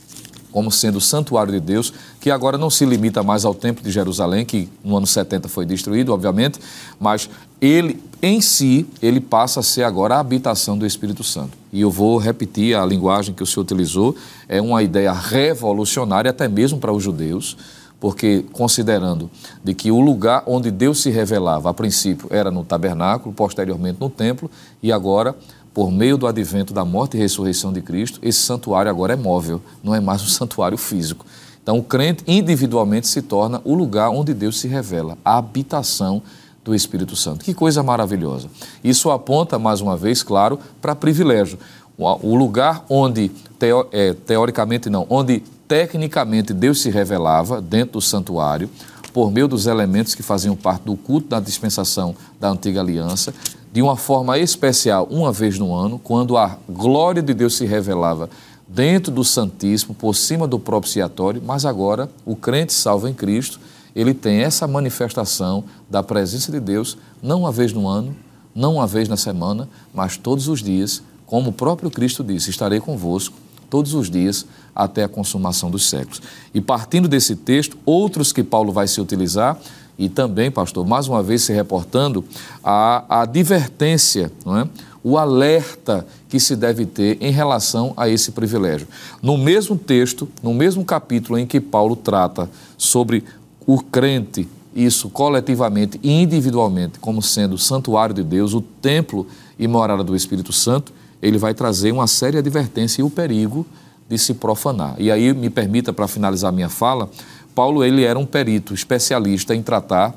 como 0.54 0.72
sendo 0.72 1.00
o 1.00 1.02
santuário 1.02 1.52
de 1.52 1.60
Deus, 1.60 1.92
que 2.22 2.30
agora 2.30 2.60
não 2.60 2.70
se 2.70 2.86
limita 2.86 3.24
mais 3.24 3.44
ao 3.44 3.56
Templo 3.56 3.84
de 3.84 3.90
Jerusalém, 3.90 4.46
que 4.46 4.70
no 4.84 4.96
ano 4.96 5.08
70 5.08 5.50
foi 5.50 5.66
destruído, 5.66 6.14
obviamente, 6.14 6.60
mas 7.00 7.28
ele 7.60 8.00
em 8.22 8.40
si, 8.40 8.86
ele 9.02 9.20
passa 9.20 9.62
a 9.62 9.64
ser 9.64 9.82
agora 9.82 10.16
a 10.16 10.20
habitação 10.20 10.78
do 10.78 10.86
Espírito 10.86 11.24
Santo. 11.24 11.63
E 11.74 11.82
eu 11.82 11.90
vou 11.90 12.20
repetir 12.20 12.78
a 12.78 12.86
linguagem 12.86 13.34
que 13.34 13.42
o 13.42 13.46
senhor 13.46 13.64
utilizou, 13.64 14.16
é 14.48 14.62
uma 14.62 14.84
ideia 14.84 15.12
revolucionária 15.12 16.30
até 16.30 16.48
mesmo 16.48 16.78
para 16.78 16.94
os 16.94 17.02
judeus, 17.02 17.58
porque 18.00 18.46
considerando 18.54 19.28
de 19.64 19.74
que 19.74 19.92
o 19.92 20.00
lugar 20.00 20.44
onde 20.46 20.70
Deus 20.70 21.02
se 21.02 21.10
revelava 21.10 21.72
a 21.72 21.74
princípio 21.74 22.28
era 22.30 22.52
no 22.52 22.64
tabernáculo, 22.64 23.34
posteriormente 23.34 23.98
no 24.00 24.10
templo 24.10 24.52
e 24.84 24.92
agora 24.92 25.36
por 25.74 25.92
meio 25.92 26.16
do 26.16 26.28
advento 26.28 26.74
da 26.74 26.86
morte 26.86 27.18
e 27.18 27.20
ressurreição 27.20 27.74
de 27.74 27.82
Cristo, 27.82 28.20
esse 28.22 28.38
santuário 28.40 28.92
agora 28.92 29.14
é 29.14 29.16
móvel, 29.16 29.60
não 29.84 29.96
é 29.96 30.00
mais 30.00 30.22
um 30.22 30.28
santuário 30.30 30.78
físico. 30.78 31.26
Então, 31.64 31.80
o 31.80 31.84
crente 31.84 32.24
individualmente 32.28 33.08
se 33.08 33.22
torna 33.22 33.62
o 33.64 33.74
lugar 33.74 34.10
onde 34.10 34.34
Deus 34.34 34.60
se 34.60 34.68
revela, 34.68 35.18
a 35.24 35.38
habitação 35.38 36.22
do 36.64 36.74
Espírito 36.74 37.16
Santo. 37.16 37.44
Que 37.44 37.54
coisa 37.54 37.84
maravilhosa. 37.84 38.48
Isso 38.84 39.12
aponta, 39.12 39.60
mais 39.60 39.82
uma 39.82 39.98
vez, 39.98 40.24
claro, 40.24 40.60
para 40.82 40.96
privilégio. 40.96 41.58
O 41.98 42.36
lugar 42.36 42.86
onde, 42.90 43.30
teo, 43.60 43.88
é, 43.92 44.14
teoricamente 44.14 44.90
não, 44.90 45.06
onde 45.10 45.44
tecnicamente 45.68 46.54
Deus 46.54 46.82
se 46.82 46.90
revelava 46.90 47.62
dentro 47.62 47.94
do 47.94 48.02
santuário, 48.02 48.70
por 49.14 49.32
meio 49.32 49.48
dos 49.48 49.68
elementos 49.68 50.16
que 50.16 50.24
faziam 50.24 50.56
parte 50.56 50.84
do 50.84 50.96
culto 50.96 51.28
da 51.28 51.40
dispensação 51.40 52.16
da 52.40 52.50
antiga 52.50 52.82
aliança, 52.82 53.34
de 53.72 53.82
uma 53.82 53.96
forma 53.96 54.38
especial, 54.40 55.08
uma 55.10 55.32
vez 55.32 55.60
no 55.60 55.74
ano, 55.74 56.00
quando 56.00 56.38
a 56.38 56.58
glória 56.68 57.22
de 57.22 57.34
Deus 57.34 57.56
se 57.56 57.66
revelava 57.66 58.30
dentro 58.68 59.12
do 59.12 59.24
Santíssimo, 59.24 59.94
por 59.94 60.16
cima 60.16 60.48
do 60.48 60.60
propiciatório, 60.60 61.42
mas 61.46 61.66
agora 61.66 62.10
o 62.26 62.36
crente 62.36 62.74
salvo 62.74 63.08
em 63.08 63.14
Cristo, 63.14 63.60
ele 63.96 64.14
tem 64.14 64.42
essa 64.42 64.68
manifestação 64.68 65.64
da 65.90 66.02
presença 66.02 66.52
de 66.52 66.60
Deus, 66.60 66.98
não 67.22 67.42
uma 67.42 67.52
vez 67.52 67.74
no 67.74 67.88
ano, 67.88 68.16
não 68.56 68.76
uma 68.76 68.88
vez 68.88 69.08
na 69.08 69.18
semana, 69.18 69.68
mas 69.94 70.18
todos 70.18 70.48
os 70.48 70.62
dias, 70.62 71.02
como 71.26 71.50
o 71.50 71.54
próprio 71.54 71.90
Cristo 71.90 72.24
disse: 72.24 72.50
estarei 72.50 72.80
convosco 72.80 73.36
todos 73.70 73.94
os 73.94 74.10
dias 74.10 74.46
até 74.76 75.04
a 75.04 75.08
consumação 75.08 75.72
dos 75.72 75.90
séculos. 75.90 76.22
E 76.54 76.62
partindo 76.62 77.08
desse 77.08 77.36
texto, 77.36 77.78
outros 77.86 78.32
que 78.32 78.44
Paulo 78.44 78.72
vai 78.72 78.88
se 78.88 79.02
utilizar, 79.02 79.58
e 79.98 80.10
também, 80.10 80.50
pastor, 80.50 80.86
mais 80.86 81.08
uma 81.08 81.22
vez 81.22 81.44
se 81.44 81.54
reportando 81.54 82.26
a, 82.64 83.04
a 83.08 83.22
advertência, 83.22 84.32
não 84.46 84.58
é? 84.58 84.68
o 85.04 85.18
alerta 85.18 86.08
que 86.30 86.40
se 86.40 86.56
deve 86.56 86.86
ter 86.86 87.18
em 87.20 87.32
relação 87.32 87.94
a 87.98 88.08
esse 88.08 88.32
privilégio. 88.32 88.88
No 89.22 89.38
mesmo 89.38 89.78
texto, 89.78 90.30
no 90.42 90.54
mesmo 90.54 90.86
capítulo 90.86 91.38
em 91.38 91.46
que 91.46 91.60
Paulo 91.60 91.96
trata 91.96 92.50
sobre 92.78 93.24
o 93.66 93.82
crente, 93.82 94.48
isso 94.76 95.10
coletivamente 95.10 96.00
e 96.02 96.12
individualmente, 96.12 97.00
como 97.00 97.22
sendo 97.22 97.54
o 97.54 97.58
santuário 97.58 98.14
de 98.14 98.24
Deus, 98.24 98.54
o 98.54 98.62
templo 98.62 99.28
e 99.58 99.68
morada 99.68 100.04
do 100.04 100.16
Espírito 100.16 100.52
Santo, 100.52 100.92
ele 101.22 101.38
vai 101.38 101.54
trazer 101.54 101.92
uma 101.92 102.08
séria 102.08 102.40
advertência 102.40 103.02
e 103.02 103.04
o 103.04 103.10
perigo 103.10 103.66
de 104.10 104.18
se 104.18 104.34
profanar. 104.34 104.96
E 104.98 105.12
aí, 105.12 105.34
me 105.34 105.50
permita, 105.50 105.94
para 105.94 106.08
finalizar 106.08 106.52
minha 106.52 106.70
fala, 106.70 107.10
Paulo 107.56 107.84
ele 107.84 108.04
era 108.04 108.18
um 108.18 108.26
perito, 108.26 108.74
especialista 108.74 109.56
em 109.56 109.62
tratar 109.62 110.16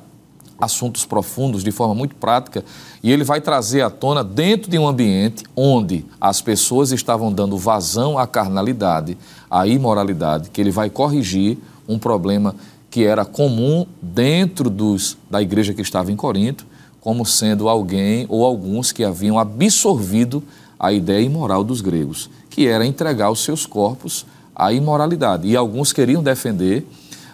assuntos 0.58 1.04
profundos 1.04 1.62
de 1.62 1.70
forma 1.70 1.94
muito 1.94 2.14
prática 2.14 2.64
e 3.02 3.12
ele 3.12 3.24
vai 3.24 3.40
trazer 3.40 3.82
à 3.82 3.90
tona 3.90 4.24
dentro 4.24 4.70
de 4.70 4.78
um 4.78 4.88
ambiente 4.88 5.44
onde 5.54 6.04
as 6.20 6.40
pessoas 6.40 6.92
estavam 6.92 7.30
dando 7.30 7.58
vazão 7.58 8.18
à 8.18 8.26
carnalidade, 8.26 9.18
à 9.50 9.66
imoralidade, 9.66 10.50
que 10.50 10.60
ele 10.60 10.70
vai 10.70 10.88
corrigir 10.88 11.58
um 11.86 11.98
problema 11.98 12.54
que 12.96 13.04
era 13.04 13.26
comum 13.26 13.84
dentro 14.00 14.70
dos, 14.70 15.18
da 15.30 15.42
igreja 15.42 15.74
que 15.74 15.82
estava 15.82 16.10
em 16.10 16.16
Corinto, 16.16 16.66
como 16.98 17.26
sendo 17.26 17.68
alguém 17.68 18.24
ou 18.26 18.42
alguns 18.42 18.90
que 18.90 19.04
haviam 19.04 19.38
absorvido 19.38 20.42
a 20.80 20.90
ideia 20.90 21.20
imoral 21.20 21.62
dos 21.62 21.82
gregos, 21.82 22.30
que 22.48 22.66
era 22.66 22.86
entregar 22.86 23.30
os 23.30 23.40
seus 23.40 23.66
corpos 23.66 24.24
à 24.54 24.72
imoralidade. 24.72 25.46
E 25.46 25.54
alguns 25.54 25.92
queriam 25.92 26.22
defender 26.22 26.86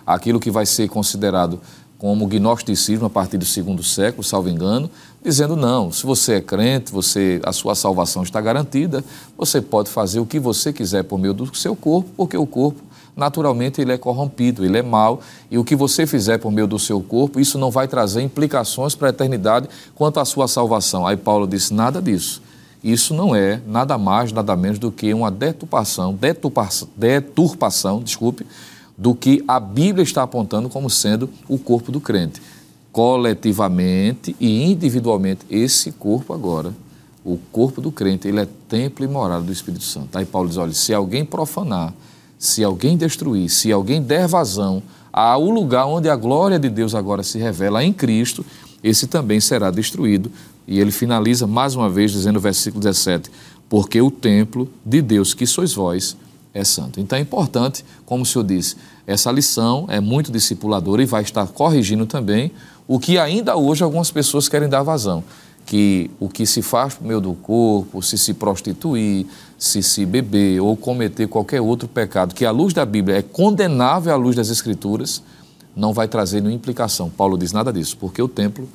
aquilo 0.04 0.40
que 0.40 0.50
vai 0.50 0.66
ser 0.66 0.88
considerado 0.88 1.60
como 1.96 2.26
gnosticismo 2.26 3.06
a 3.06 3.10
partir 3.10 3.38
do 3.38 3.44
segundo 3.44 3.84
século, 3.84 4.24
salvo 4.24 4.48
engano, 4.48 4.90
dizendo 5.24 5.54
não, 5.54 5.92
se 5.92 6.04
você 6.04 6.32
é 6.32 6.40
crente, 6.40 6.90
você 6.90 7.40
a 7.44 7.52
sua 7.52 7.76
salvação 7.76 8.24
está 8.24 8.40
garantida, 8.40 9.04
você 9.38 9.60
pode 9.60 9.90
fazer 9.90 10.18
o 10.18 10.26
que 10.26 10.40
você 10.40 10.72
quiser 10.72 11.04
por 11.04 11.20
meio 11.20 11.32
do 11.32 11.54
seu 11.54 11.76
corpo, 11.76 12.10
porque 12.16 12.36
o 12.36 12.48
corpo 12.48 12.82
naturalmente 13.16 13.80
ele 13.80 13.92
é 13.92 13.98
corrompido, 13.98 14.64
ele 14.64 14.78
é 14.78 14.82
mau, 14.82 15.20
e 15.50 15.58
o 15.58 15.64
que 15.64 15.76
você 15.76 16.06
fizer 16.06 16.38
por 16.38 16.50
meio 16.50 16.66
do 16.66 16.78
seu 16.78 17.00
corpo, 17.00 17.38
isso 17.38 17.58
não 17.58 17.70
vai 17.70 17.86
trazer 17.86 18.22
implicações 18.22 18.94
para 18.94 19.08
a 19.08 19.10
eternidade 19.10 19.68
quanto 19.94 20.18
à 20.20 20.24
sua 20.24 20.48
salvação. 20.48 21.06
Aí 21.06 21.16
Paulo 21.16 21.46
disse 21.46 21.74
nada 21.74 22.00
disso. 22.00 22.42
Isso 22.82 23.14
não 23.14 23.34
é 23.34 23.60
nada 23.66 23.96
mais, 23.96 24.32
nada 24.32 24.56
menos 24.56 24.78
do 24.78 24.90
que 24.90 25.14
uma 25.14 25.30
deturpação, 25.30 26.12
deturpação, 26.14 26.88
deturpação 26.96 28.02
desculpe, 28.02 28.44
do 28.98 29.14
que 29.14 29.42
a 29.46 29.60
Bíblia 29.60 30.02
está 30.02 30.22
apontando 30.22 30.68
como 30.68 30.90
sendo 30.90 31.30
o 31.48 31.58
corpo 31.58 31.92
do 31.92 32.00
crente. 32.00 32.42
Coletivamente 32.90 34.34
e 34.38 34.64
individualmente, 34.64 35.46
esse 35.48 35.92
corpo 35.92 36.34
agora, 36.34 36.74
o 37.24 37.38
corpo 37.52 37.80
do 37.80 37.92
crente, 37.92 38.26
ele 38.26 38.40
é 38.40 38.48
templo 38.68 39.04
e 39.04 39.08
morada 39.08 39.42
do 39.42 39.52
Espírito 39.52 39.84
Santo. 39.84 40.18
Aí 40.18 40.24
Paulo 40.24 40.48
diz: 40.48 40.58
olha, 40.58 40.72
se 40.72 40.92
alguém 40.92 41.24
profanar, 41.24 41.94
se 42.42 42.64
alguém 42.64 42.96
destruir, 42.96 43.48
se 43.48 43.70
alguém 43.70 44.02
der 44.02 44.26
vazão 44.26 44.82
ao 45.12 45.48
lugar 45.48 45.86
onde 45.86 46.08
a 46.08 46.16
glória 46.16 46.58
de 46.58 46.68
Deus 46.68 46.92
agora 46.92 47.22
se 47.22 47.38
revela 47.38 47.84
em 47.84 47.92
Cristo, 47.92 48.44
esse 48.82 49.06
também 49.06 49.38
será 49.38 49.70
destruído. 49.70 50.28
E 50.66 50.80
ele 50.80 50.90
finaliza 50.90 51.46
mais 51.46 51.76
uma 51.76 51.88
vez 51.88 52.10
dizendo 52.10 52.34
no 52.34 52.40
versículo 52.40 52.82
17: 52.82 53.30
Porque 53.68 54.02
o 54.02 54.10
templo 54.10 54.68
de 54.84 55.00
Deus 55.00 55.34
que 55.34 55.46
sois 55.46 55.72
vós 55.72 56.16
é 56.52 56.64
santo. 56.64 56.98
Então 56.98 57.16
é 57.16 57.22
importante, 57.22 57.84
como 58.04 58.24
o 58.24 58.26
senhor 58.26 58.44
disse, 58.44 58.74
essa 59.06 59.30
lição 59.30 59.86
é 59.88 60.00
muito 60.00 60.32
discipuladora 60.32 61.00
e 61.00 61.06
vai 61.06 61.22
estar 61.22 61.46
corrigindo 61.46 62.06
também 62.06 62.50
o 62.88 62.98
que 62.98 63.18
ainda 63.18 63.56
hoje 63.56 63.84
algumas 63.84 64.10
pessoas 64.10 64.48
querem 64.48 64.68
dar 64.68 64.82
vazão. 64.82 65.22
Que 65.64 66.10
o 66.20 66.28
que 66.28 66.44
se 66.44 66.60
faz 66.60 66.94
por 66.94 67.06
meio 67.06 67.20
do 67.20 67.32
corpo, 67.34 68.02
se 68.02 68.18
se 68.18 68.34
prostituir, 68.34 69.26
se 69.58 69.82
se 69.82 70.04
beber 70.04 70.60
ou 70.60 70.76
cometer 70.76 71.26
qualquer 71.28 71.60
outro 71.60 71.88
pecado 71.88 72.34
que, 72.34 72.44
à 72.44 72.50
luz 72.50 72.74
da 72.74 72.84
Bíblia, 72.84 73.18
é 73.18 73.22
condenável 73.22 74.12
à 74.12 74.16
luz 74.16 74.36
das 74.36 74.50
Escrituras, 74.50 75.22
não 75.74 75.92
vai 75.92 76.08
trazer 76.08 76.40
nenhuma 76.40 76.56
implicação. 76.56 77.08
Paulo 77.08 77.38
diz 77.38 77.52
nada 77.52 77.72
disso, 77.72 77.96
porque 77.98 78.20
o 78.20 78.28
templo 78.28 78.68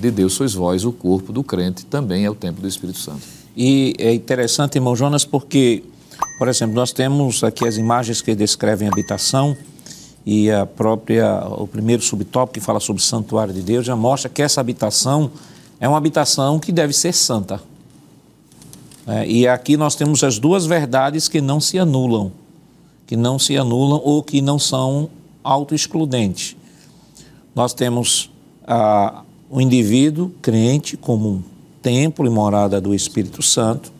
de 0.00 0.10
Deus 0.10 0.32
sois 0.32 0.54
vós, 0.54 0.84
o 0.84 0.92
corpo 0.92 1.32
do 1.32 1.44
crente 1.44 1.84
também 1.84 2.24
é 2.24 2.30
o 2.30 2.34
templo 2.34 2.62
do 2.62 2.68
Espírito 2.68 2.98
Santo. 2.98 3.22
E 3.56 3.94
é 3.98 4.12
interessante, 4.12 4.76
irmão 4.76 4.96
Jonas, 4.96 5.24
porque 5.24 5.84
por 6.38 6.48
exemplo, 6.48 6.74
nós 6.74 6.92
temos 6.92 7.42
aqui 7.44 7.66
as 7.66 7.76
imagens 7.76 8.22
que 8.22 8.34
descrevem 8.34 8.88
a 8.88 8.92
habitação 8.92 9.56
e 10.24 10.50
a 10.50 10.66
própria, 10.66 11.42
o 11.46 11.66
primeiro 11.66 12.02
subtópico 12.02 12.54
que 12.54 12.60
fala 12.60 12.80
sobre 12.80 13.02
o 13.02 13.04
santuário 13.04 13.52
de 13.52 13.62
Deus 13.62 13.86
já 13.86 13.96
mostra 13.96 14.28
que 14.28 14.42
essa 14.42 14.60
habitação 14.60 15.30
é 15.80 15.88
uma 15.88 15.96
habitação 15.96 16.60
que 16.60 16.70
deve 16.70 16.92
ser 16.92 17.14
santa. 17.14 17.60
É, 19.06 19.26
e 19.26 19.48
aqui 19.48 19.76
nós 19.76 19.96
temos 19.96 20.22
as 20.22 20.38
duas 20.38 20.66
verdades 20.66 21.26
que 21.26 21.40
não 21.40 21.58
se 21.58 21.78
anulam, 21.78 22.30
que 23.06 23.16
não 23.16 23.38
se 23.38 23.56
anulam 23.56 24.00
ou 24.04 24.22
que 24.22 24.42
não 24.42 24.58
são 24.58 25.08
autoexcludentes. 25.42 26.54
Nós 27.54 27.72
temos 27.72 28.30
o 29.50 29.60
indivíduo 29.60 30.30
crente 30.40 30.96
como 30.96 31.42
templo 31.82 32.24
e 32.24 32.30
morada 32.30 32.80
do 32.80 32.94
Espírito 32.94 33.42
Santo, 33.42 33.90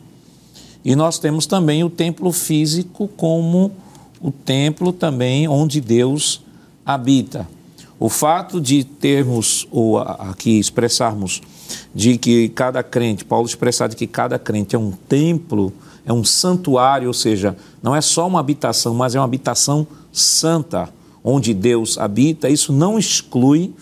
e 0.85 0.95
nós 0.95 1.19
temos 1.19 1.45
também 1.45 1.83
o 1.83 1.89
templo 1.89 2.31
físico 2.31 3.09
como 3.17 3.71
o 4.21 4.31
templo 4.31 4.93
também 4.93 5.47
onde 5.47 5.81
Deus 5.81 6.41
habita. 6.85 7.47
O 7.99 8.07
fato 8.07 8.61
de 8.61 8.83
termos, 8.83 9.67
ou 9.69 9.99
aqui 9.99 10.57
expressarmos, 10.57 11.41
de 11.93 12.17
que 12.17 12.49
cada 12.49 12.81
crente, 12.83 13.25
Paulo 13.25 13.47
expressar 13.47 13.87
de 13.87 13.95
que 13.95 14.07
cada 14.07 14.37
crente 14.39 14.75
é 14.75 14.79
um 14.79 14.91
templo, 14.91 15.73
é 16.05 16.11
um 16.11 16.23
santuário, 16.23 17.07
ou 17.07 17.13
seja, 17.13 17.55
não 17.81 17.95
é 17.95 18.01
só 18.01 18.27
uma 18.27 18.39
habitação, 18.39 18.93
mas 18.93 19.15
é 19.15 19.19
uma 19.19 19.25
habitação 19.25 19.85
santa, 20.11 20.89
onde 21.23 21.53
Deus 21.53 21.97
habita, 21.97 22.49
isso 22.49 22.73
não 22.73 22.97
exclui 22.97 23.73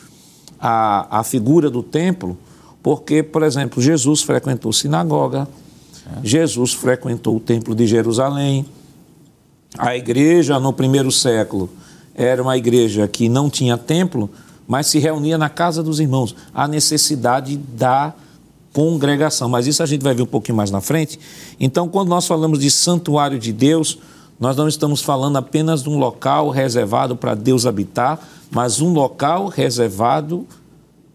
a, 0.59 1.19
a 1.19 1.23
figura 1.23 1.69
do 1.69 1.81
templo, 1.81 2.37
porque, 2.83 3.23
por 3.23 3.43
exemplo, 3.43 3.81
Jesus 3.81 4.21
frequentou 4.21 4.73
sinagoga, 4.73 5.47
Jesus 6.23 6.73
frequentou 6.73 7.35
o 7.37 7.39
Templo 7.39 7.75
de 7.75 7.85
Jerusalém. 7.85 8.65
A 9.77 9.95
igreja 9.95 10.59
no 10.59 10.73
primeiro 10.73 11.11
século 11.11 11.69
era 12.15 12.41
uma 12.41 12.57
igreja 12.57 13.07
que 13.07 13.29
não 13.29 13.49
tinha 13.49 13.77
templo, 13.77 14.29
mas 14.69 14.85
se 14.85 14.99
reunia 14.99 15.35
na 15.35 15.49
casa 15.49 15.81
dos 15.81 15.99
irmãos. 15.99 16.35
A 16.53 16.67
necessidade 16.67 17.57
da 17.57 18.13
congregação, 18.71 19.49
mas 19.49 19.65
isso 19.65 19.81
a 19.81 19.85
gente 19.87 20.03
vai 20.03 20.13
ver 20.13 20.21
um 20.21 20.27
pouquinho 20.27 20.55
mais 20.55 20.69
na 20.69 20.79
frente. 20.79 21.19
Então, 21.59 21.89
quando 21.89 22.09
nós 22.09 22.27
falamos 22.27 22.59
de 22.59 22.69
santuário 22.69 23.39
de 23.39 23.51
Deus, 23.51 23.97
nós 24.39 24.55
não 24.55 24.67
estamos 24.67 25.01
falando 25.01 25.37
apenas 25.37 25.81
de 25.81 25.89
um 25.89 25.97
local 25.97 26.51
reservado 26.51 27.15
para 27.15 27.33
Deus 27.33 27.65
habitar, 27.65 28.19
mas 28.51 28.79
um 28.79 28.93
local 28.93 29.47
reservado 29.47 30.45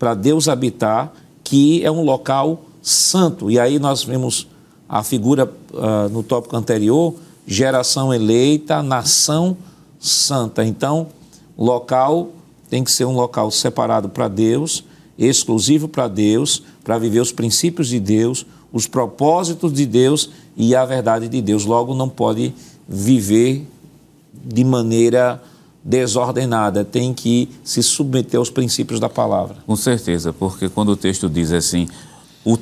para 0.01 0.15
Deus 0.15 0.49
habitar, 0.49 1.13
que 1.45 1.85
é 1.85 1.91
um 1.93 2.03
local 2.03 2.61
santo. 2.83 3.53
E 3.53 3.61
aí 3.61 3.79
nós 3.79 4.03
vemos 4.03 4.49
a 4.89 5.05
figura 5.05 5.49
uh, 5.73 6.09
no 6.11 6.25
tópico 6.25 6.57
anterior, 6.57 7.15
geração 7.47 8.13
eleita, 8.13 8.83
nação 8.83 9.57
santa. 10.01 10.65
Então, 10.65 11.07
local 11.57 12.31
tem 12.69 12.83
que 12.83 12.91
ser 12.91 13.05
um 13.05 13.13
local 13.13 13.51
separado 13.51 14.09
para 14.09 14.29
Deus, 14.29 14.85
exclusivo 15.19 15.89
para 15.89 16.09
Deus, 16.09 16.63
para 16.83 16.99
viver 16.99 17.21
os 17.21 17.33
princípios 17.33 17.89
de 17.89 18.01
Deus, 18.01 18.47
os 18.73 18.87
propósitos 18.87 19.73
de 19.73 19.87
Deus 19.87 20.31
e 20.57 20.75
a 20.75 20.85
verdade 20.85 21.29
de 21.29 21.41
Deus. 21.41 21.65
Logo, 21.65 21.95
não 21.95 22.09
pode 22.09 22.53
viver 22.89 23.67
de 24.33 24.65
maneira 24.65 25.43
desordenada, 25.83 26.85
tem 26.85 27.13
que 27.13 27.49
se 27.63 27.83
submeter 27.83 28.39
aos 28.39 28.51
princípios 28.51 28.99
da 28.99 29.09
palavra. 29.09 29.57
Com 29.67 29.77
certeza, 29.77 30.33
porque 30.33 30.69
quando 30.69 30.89
o 30.91 30.97
texto 30.97 31.29
diz 31.29 31.53
assim, 31.53 31.89
o, 32.45 32.59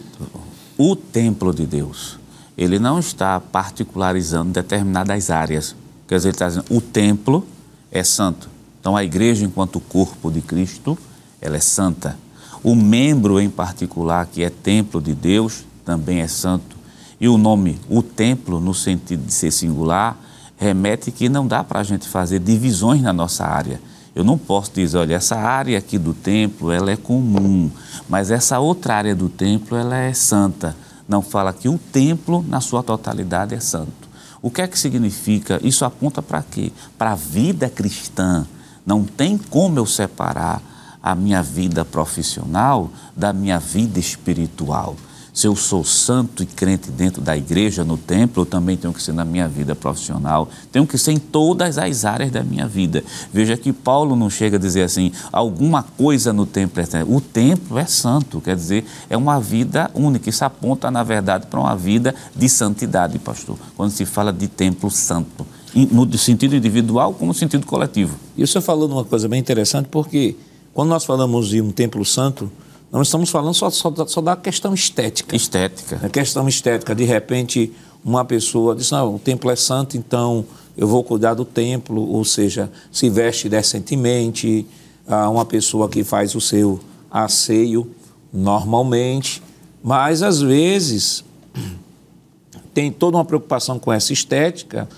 o 0.77 0.97
templo 0.97 1.55
de 1.55 1.67
Deus. 1.67 2.19
Ele 2.57 2.79
não 2.79 2.99
está 2.99 3.41
particularizando 3.41 4.53
determinadas 4.53 5.31
áreas. 5.31 5.75
Quer 6.07 6.17
dizer, 6.17 6.29
ele 6.29 6.35
está 6.35 6.49
dizendo, 6.49 6.67
o 6.71 6.81
templo 6.81 7.47
é 7.91 8.03
santo. 8.05 8.51
Então, 8.83 8.97
a 8.97 9.05
igreja, 9.05 9.45
enquanto 9.45 9.79
corpo 9.79 10.29
de 10.29 10.41
Cristo, 10.41 10.99
ela 11.41 11.57
é 11.57 11.61
santa. 11.61 12.19
O 12.65 12.75
membro 12.75 13.41
em 13.41 13.49
particular, 13.49 14.27
que 14.27 14.43
é 14.43 14.51
templo 14.51 15.01
de 15.01 15.15
Deus, 15.15 15.65
também 15.85 16.19
é 16.19 16.27
santo. 16.27 16.77
E 17.21 17.29
o 17.29 17.39
nome, 17.39 17.79
o 17.89 18.03
templo, 18.03 18.59
no 18.59 18.75
sentido 18.75 19.25
de 19.25 19.33
ser 19.33 19.53
singular, 19.53 20.19
remete 20.57 21.13
que 21.13 21.29
não 21.29 21.47
dá 21.47 21.63
para 21.63 21.79
a 21.79 21.85
gente 21.85 22.09
fazer 22.09 22.41
divisões 22.41 23.01
na 23.01 23.13
nossa 23.13 23.45
área. 23.45 23.81
Eu 24.17 24.25
não 24.25 24.37
posso 24.37 24.73
dizer, 24.75 24.99
olha, 24.99 25.15
essa 25.15 25.37
área 25.37 25.79
aqui 25.79 25.97
do 25.97 26.13
templo, 26.13 26.73
ela 26.73 26.91
é 26.91 26.97
comum, 26.97 27.71
mas 28.09 28.33
essa 28.33 28.59
outra 28.59 28.97
área 28.97 29.15
do 29.15 29.29
templo, 29.29 29.77
ela 29.77 29.97
é 29.97 30.13
santa. 30.13 30.77
Não 31.09 31.23
fala 31.23 31.53
que 31.53 31.69
o 31.69 31.79
templo, 31.79 32.45
na 32.49 32.61
sua 32.61 32.83
totalidade, 32.83 33.55
é 33.55 33.61
santo. 33.61 34.11
O 34.43 34.51
que 34.51 34.61
é 34.61 34.67
que 34.67 34.77
significa? 34.77 35.61
Isso 35.63 35.85
aponta 35.85 36.21
para 36.21 36.43
quê? 36.43 36.73
Para 36.99 37.13
a 37.13 37.15
vida 37.15 37.71
cristã. 37.71 38.45
Não 38.85 39.05
tem 39.05 39.39
como 39.39 39.79
eu 39.79 39.87
separar 39.87 40.63
a 41.03 41.15
minha 41.15 41.43
vida 41.43 41.85
profissional 41.85 42.91
da 43.17 43.33
minha 43.33 43.59
vida 43.59 43.99
espiritual. 43.99 44.97
Se 45.33 45.47
eu 45.47 45.57
sou 45.57 45.83
santo 45.83 46.43
e 46.43 46.47
crente 46.47 46.91
dentro 46.91 47.23
da 47.23 47.35
igreja, 47.35 47.83
no 47.83 47.97
templo, 47.97 48.43
eu 48.43 48.47
também 48.47 48.77
tenho 48.77 48.93
que 48.93 49.03
ser 49.03 49.13
na 49.13 49.25
minha 49.25 49.49
vida 49.49 49.75
profissional. 49.75 50.47
Tenho 50.71 50.87
que 50.87 50.99
ser 50.99 51.13
em 51.13 51.19
todas 51.19 51.79
as 51.79 52.05
áreas 52.05 52.31
da 52.31 52.43
minha 52.43 52.69
vida. 52.69 53.03
Veja 53.33 53.57
que 53.57 53.73
Paulo 53.73 54.15
não 54.15 54.29
chega 54.29 54.59
a 54.59 54.61
dizer 54.61 54.83
assim, 54.83 55.11
alguma 55.33 55.83
coisa 55.83 56.35
no 56.35 56.45
templo 56.45 56.83
é 56.83 57.05
O 57.09 57.19
templo 57.19 57.79
é 57.79 57.87
santo, 57.87 58.43
quer 58.43 58.55
dizer, 58.55 58.85
é 59.09 59.17
uma 59.17 59.41
vida 59.41 59.91
única. 59.95 60.29
Isso 60.29 60.45
aponta, 60.45 60.91
na 60.91 61.03
verdade, 61.03 61.47
para 61.47 61.61
uma 61.61 61.75
vida 61.75 62.15
de 62.37 62.47
santidade, 62.47 63.19
pastor. 63.19 63.57
Quando 63.75 63.91
se 63.91 64.05
fala 64.05 64.35
de 64.35 64.49
templo 64.49 64.91
santo, 64.91 65.47
no 65.75 66.19
sentido 66.19 66.55
individual 66.55 67.15
como 67.15 67.29
no 67.29 67.35
sentido 67.35 67.67
coletivo. 67.67 68.17
E 68.37 68.43
o 68.43 68.47
senhor 68.47 68.63
falou 68.63 68.87
de 68.87 68.95
uma 68.95 69.05
coisa 69.05 69.29
bem 69.29 69.41
interessante, 69.41 69.89
porque 69.91 70.37
quando 70.75 70.89
nós 70.89 71.05
falamos 71.05 71.49
de 71.49 71.61
um 71.61 71.71
templo 71.71 72.05
santo, 72.05 72.51
não 72.91 73.01
estamos 73.01 73.31
falando 73.31 73.55
só, 73.55 73.71
só, 73.71 73.93
só 74.07 74.21
da 74.21 74.37
questão 74.37 74.75
estética. 74.75 75.35
Estética. 75.35 76.01
A 76.03 76.09
questão 76.09 76.47
estética. 76.47 76.95
De 76.95 77.05
repente, 77.05 77.73
uma 78.05 78.25
pessoa 78.25 78.75
diz: 78.75 78.91
não, 78.91 79.15
o 79.15 79.19
templo 79.19 79.51
é 79.51 79.57
santo, 79.57 79.97
então 79.97 80.45
eu 80.77 80.87
vou 80.87 81.03
cuidar 81.03 81.35
do 81.35 81.45
templo, 81.45 82.07
ou 82.07 82.25
seja, 82.25 82.71
se 82.91 83.09
veste 83.09 83.49
decentemente. 83.49 84.67
Ah, 85.07 85.29
uma 85.29 85.45
pessoa 85.45 85.89
que 85.89 86.05
faz 86.05 86.35
o 86.35 86.41
seu 86.41 86.79
asseio 87.11 87.91
normalmente, 88.33 89.43
mas 89.83 90.23
às 90.23 90.41
vezes 90.41 91.25
tem 92.73 92.91
toda 92.91 93.17
uma 93.17 93.25
preocupação 93.25 93.79
com 93.79 93.93
essa 93.93 94.13
estética, 94.13 94.89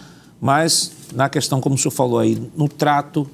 mas 0.45 0.93
na 1.15 1.27
questão, 1.31 1.59
como 1.59 1.75
o 1.75 1.79
senhor 1.79 1.91
falou 1.91 2.19
aí, 2.19 2.39
no 2.55 2.69
trato, 2.69 3.27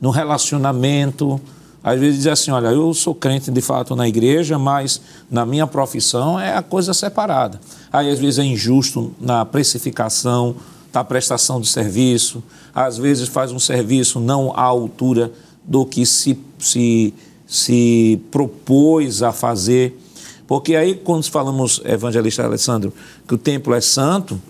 no 0.00 0.08
relacionamento, 0.08 1.38
às 1.84 2.00
vezes 2.00 2.20
diz 2.20 2.26
assim, 2.28 2.50
olha, 2.50 2.68
eu 2.68 2.94
sou 2.94 3.14
crente 3.14 3.50
de 3.50 3.60
fato 3.60 3.94
na 3.94 4.08
igreja, 4.08 4.58
mas 4.58 5.02
na 5.30 5.44
minha 5.44 5.66
profissão 5.66 6.40
é 6.40 6.56
a 6.56 6.62
coisa 6.62 6.94
separada. 6.94 7.60
Aí 7.92 8.10
às 8.10 8.18
vezes 8.18 8.38
é 8.38 8.44
injusto 8.44 9.12
na 9.20 9.44
precificação, 9.44 10.56
da 10.90 11.04
prestação 11.04 11.60
de 11.60 11.68
serviço, 11.68 12.42
às 12.74 12.96
vezes 12.96 13.28
faz 13.28 13.52
um 13.52 13.58
serviço 13.58 14.18
não 14.18 14.50
à 14.56 14.62
altura 14.62 15.30
do 15.62 15.84
que 15.84 16.06
se, 16.06 16.38
se, 16.58 17.12
se 17.46 18.18
propôs 18.30 19.22
a 19.22 19.30
fazer. 19.30 20.00
Porque 20.46 20.74
aí, 20.74 20.94
quando 20.94 21.28
falamos, 21.28 21.82
evangelista 21.84 22.42
Alessandro, 22.44 22.94
que 23.28 23.34
o 23.34 23.38
templo 23.38 23.74
é 23.74 23.80
santo, 23.82 24.40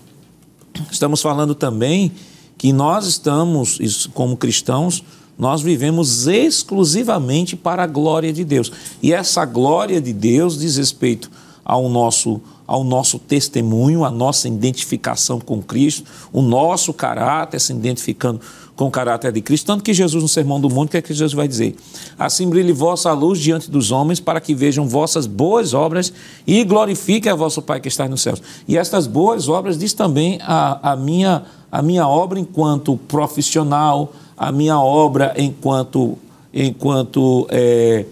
estamos 0.91 1.21
falando 1.21 1.55
também 1.55 2.11
que 2.57 2.73
nós 2.73 3.05
estamos, 3.05 4.07
como 4.13 4.35
cristãos, 4.35 5.03
nós 5.37 5.61
vivemos 5.61 6.27
exclusivamente 6.27 7.55
para 7.55 7.83
a 7.83 7.87
glória 7.87 8.33
de 8.33 8.43
Deus. 8.43 8.71
E 9.01 9.13
essa 9.13 9.45
glória 9.45 10.01
de 10.01 10.11
Deus 10.11 10.57
diz 10.57 10.77
respeito 10.77 11.29
ao 11.63 11.87
nosso, 11.87 12.41
ao 12.65 12.83
nosso 12.83 13.19
testemunho, 13.19 14.03
a 14.03 14.09
nossa 14.09 14.47
identificação 14.47 15.39
com 15.39 15.61
Cristo, 15.61 16.09
o 16.33 16.41
nosso 16.41 16.91
caráter 16.93 17.59
se 17.59 17.71
identificando 17.71 18.41
com 18.77 18.85
o 18.85 18.91
caráter 18.91 19.31
de 19.31 19.41
Cristo. 19.41 19.65
Tanto 19.65 19.83
que 19.83 19.91
Jesus, 19.91 20.21
no 20.21 20.29
Sermão 20.29 20.61
do 20.61 20.69
Mundo, 20.69 20.87
o 20.87 20.91
que 20.91 20.97
é 20.97 21.01
que 21.01 21.11
Jesus 21.11 21.33
vai 21.33 21.47
dizer? 21.47 21.75
Assim 22.17 22.47
brilhe 22.47 22.71
vossa 22.71 23.11
luz 23.11 23.39
diante 23.39 23.69
dos 23.71 23.91
homens, 23.91 24.19
para 24.19 24.39
que 24.39 24.53
vejam 24.53 24.87
vossas 24.87 25.25
boas 25.25 25.73
obras 25.73 26.13
e 26.45 26.63
glorifiquem 26.63 27.31
a 27.31 27.35
vosso 27.35 27.59
Pai 27.61 27.81
que 27.81 27.87
está 27.87 28.07
nos 28.07 28.21
céus. 28.21 28.41
E 28.67 28.77
estas 28.77 29.07
boas 29.07 29.49
obras 29.49 29.79
diz 29.79 29.93
também 29.93 30.39
a, 30.43 30.91
a, 30.91 30.95
minha, 30.95 31.43
a 31.71 31.81
minha 31.81 32.07
obra 32.07 32.39
enquanto 32.39 32.95
profissional, 33.07 34.13
a 34.37 34.51
minha 34.51 34.79
obra 34.79 35.33
enquanto, 35.35 36.15
enquanto 36.53 37.47
é, 37.49 38.05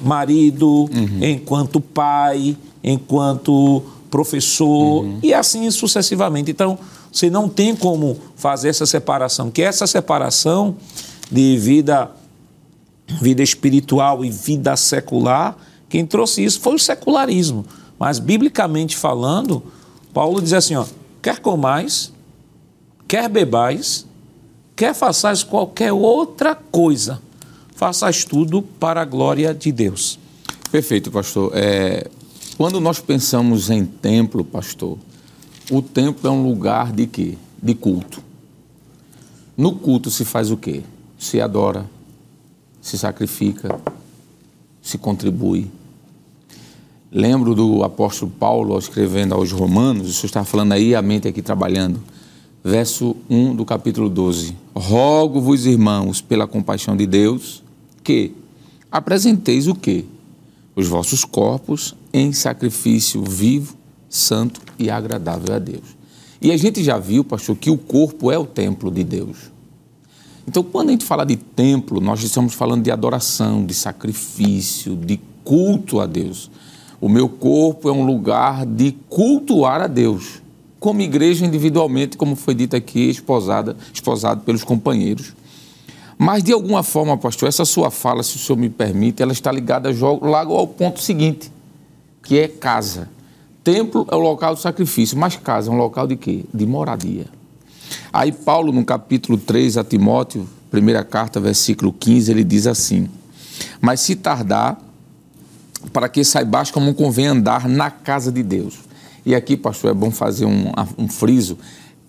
marido, 0.00 0.68
uhum. 0.68 1.24
enquanto 1.24 1.80
pai, 1.80 2.56
enquanto 2.84 3.82
professor 4.08 5.02
uhum. 5.02 5.18
e 5.24 5.34
assim 5.34 5.68
sucessivamente. 5.72 6.52
Então, 6.52 6.78
você 7.14 7.30
não 7.30 7.48
tem 7.48 7.76
como 7.76 8.18
fazer 8.34 8.70
essa 8.70 8.84
separação, 8.84 9.48
que 9.48 9.62
essa 9.62 9.86
separação 9.86 10.76
de 11.30 11.56
vida 11.56 12.10
vida 13.20 13.40
espiritual 13.40 14.24
e 14.24 14.30
vida 14.30 14.74
secular, 14.76 15.56
quem 15.88 16.04
trouxe 16.04 16.44
isso 16.44 16.60
foi 16.60 16.74
o 16.74 16.78
secularismo. 16.78 17.64
Mas 17.98 18.18
biblicamente 18.18 18.96
falando, 18.96 19.62
Paulo 20.12 20.42
diz 20.42 20.52
assim, 20.52 20.74
ó, 20.74 20.84
quer 21.22 21.38
comais, 21.38 22.12
quer 23.06 23.28
bebais, 23.28 24.04
quer 24.74 24.92
façais 24.92 25.44
qualquer 25.44 25.92
outra 25.92 26.56
coisa, 26.56 27.22
façais 27.76 28.24
tudo 28.24 28.60
para 28.60 29.02
a 29.02 29.04
glória 29.04 29.54
de 29.54 29.70
Deus. 29.70 30.18
Perfeito, 30.72 31.12
pastor. 31.12 31.52
É, 31.54 32.08
quando 32.56 32.80
nós 32.80 32.98
pensamos 32.98 33.70
em 33.70 33.84
templo, 33.84 34.44
pastor, 34.44 34.98
o 35.70 35.80
templo 35.82 36.28
é 36.28 36.30
um 36.30 36.46
lugar 36.46 36.92
de 36.92 37.06
quê? 37.06 37.36
De 37.62 37.74
culto. 37.74 38.22
No 39.56 39.76
culto 39.76 40.10
se 40.10 40.24
faz 40.24 40.50
o 40.50 40.56
quê? 40.56 40.82
Se 41.18 41.40
adora, 41.40 41.88
se 42.80 42.98
sacrifica, 42.98 43.80
se 44.82 44.98
contribui. 44.98 45.70
Lembro 47.10 47.54
do 47.54 47.84
apóstolo 47.84 48.30
Paulo 48.30 48.76
escrevendo 48.78 49.34
aos 49.34 49.52
Romanos, 49.52 50.08
o 50.08 50.12
senhor 50.12 50.26
está 50.26 50.44
falando 50.44 50.72
aí, 50.72 50.94
a 50.94 51.00
mente 51.00 51.28
aqui 51.28 51.40
trabalhando 51.40 52.00
verso 52.64 53.14
1 53.28 53.54
do 53.54 53.64
capítulo 53.66 54.08
12. 54.08 54.56
Rogo-vos, 54.74 55.66
irmãos, 55.66 56.22
pela 56.22 56.46
compaixão 56.46 56.96
de 56.96 57.06
Deus, 57.06 57.62
que 58.02 58.32
apresenteis 58.90 59.68
o 59.68 59.74
quê? 59.74 60.06
Os 60.74 60.88
vossos 60.88 61.26
corpos 61.26 61.94
em 62.10 62.32
sacrifício 62.32 63.22
vivo, 63.22 63.76
santo 64.08 64.62
e 64.78 64.90
agradável 64.90 65.54
a 65.54 65.58
Deus. 65.58 65.96
E 66.40 66.52
a 66.52 66.56
gente 66.56 66.82
já 66.82 66.98
viu, 66.98 67.24
pastor, 67.24 67.56
que 67.56 67.70
o 67.70 67.78
corpo 67.78 68.30
é 68.30 68.38
o 68.38 68.44
templo 68.44 68.90
de 68.90 69.02
Deus. 69.02 69.50
Então, 70.46 70.62
quando 70.62 70.88
a 70.90 70.92
gente 70.92 71.04
fala 71.04 71.24
de 71.24 71.36
templo, 71.36 72.00
nós 72.00 72.22
estamos 72.22 72.52
falando 72.52 72.82
de 72.82 72.90
adoração, 72.90 73.64
de 73.64 73.72
sacrifício, 73.72 74.94
de 74.94 75.18
culto 75.42 76.00
a 76.00 76.06
Deus. 76.06 76.50
O 77.00 77.08
meu 77.08 77.28
corpo 77.28 77.88
é 77.88 77.92
um 77.92 78.04
lugar 78.04 78.66
de 78.66 78.92
cultuar 79.08 79.80
a 79.80 79.86
Deus 79.86 80.42
como 80.78 81.00
igreja 81.00 81.46
individualmente, 81.46 82.14
como 82.14 82.36
foi 82.36 82.54
dito 82.54 82.76
aqui, 82.76 83.08
esposada, 83.08 83.74
esposado 83.90 84.42
pelos 84.42 84.62
companheiros. 84.62 85.32
Mas, 86.18 86.42
de 86.42 86.52
alguma 86.52 86.82
forma, 86.82 87.16
pastor, 87.16 87.48
essa 87.48 87.64
sua 87.64 87.90
fala, 87.90 88.22
se 88.22 88.36
o 88.36 88.38
senhor 88.38 88.58
me 88.58 88.68
permite, 88.68 89.22
ela 89.22 89.32
está 89.32 89.50
ligada 89.50 89.88
logo 89.90 90.54
ao 90.54 90.66
ponto 90.66 91.00
seguinte, 91.00 91.50
que 92.22 92.38
é 92.38 92.48
casa. 92.48 93.08
Templo 93.64 94.06
é 94.10 94.14
o 94.14 94.20
local 94.20 94.54
do 94.54 94.60
sacrifício, 94.60 95.18
mas 95.18 95.36
casa 95.36 95.70
é 95.70 95.72
um 95.72 95.76
local 95.76 96.06
de 96.06 96.14
quê? 96.14 96.44
De 96.54 96.66
moradia. 96.66 97.26
Aí 98.12 98.30
Paulo, 98.30 98.70
no 98.70 98.84
capítulo 98.84 99.38
3 99.38 99.78
a 99.78 99.82
Timóteo, 99.84 100.46
primeira 100.70 101.02
carta, 101.02 101.40
versículo 101.40 101.92
15, 101.92 102.30
ele 102.30 102.44
diz 102.44 102.66
assim, 102.66 103.08
Mas 103.80 104.00
se 104.00 104.14
tardar, 104.14 104.78
para 105.92 106.08
que 106.08 106.22
saibas 106.22 106.70
como 106.70 106.94
convém 106.94 107.26
andar 107.26 107.68
na 107.68 107.90
casa 107.90 108.30
de 108.30 108.42
Deus 108.42 108.84
e 109.26 109.34
aqui, 109.34 109.56
pastor, 109.56 109.90
é 109.90 109.94
bom 109.94 110.10
fazer 110.10 110.44
um, 110.44 110.70
um 110.98 111.08
friso. 111.08 111.56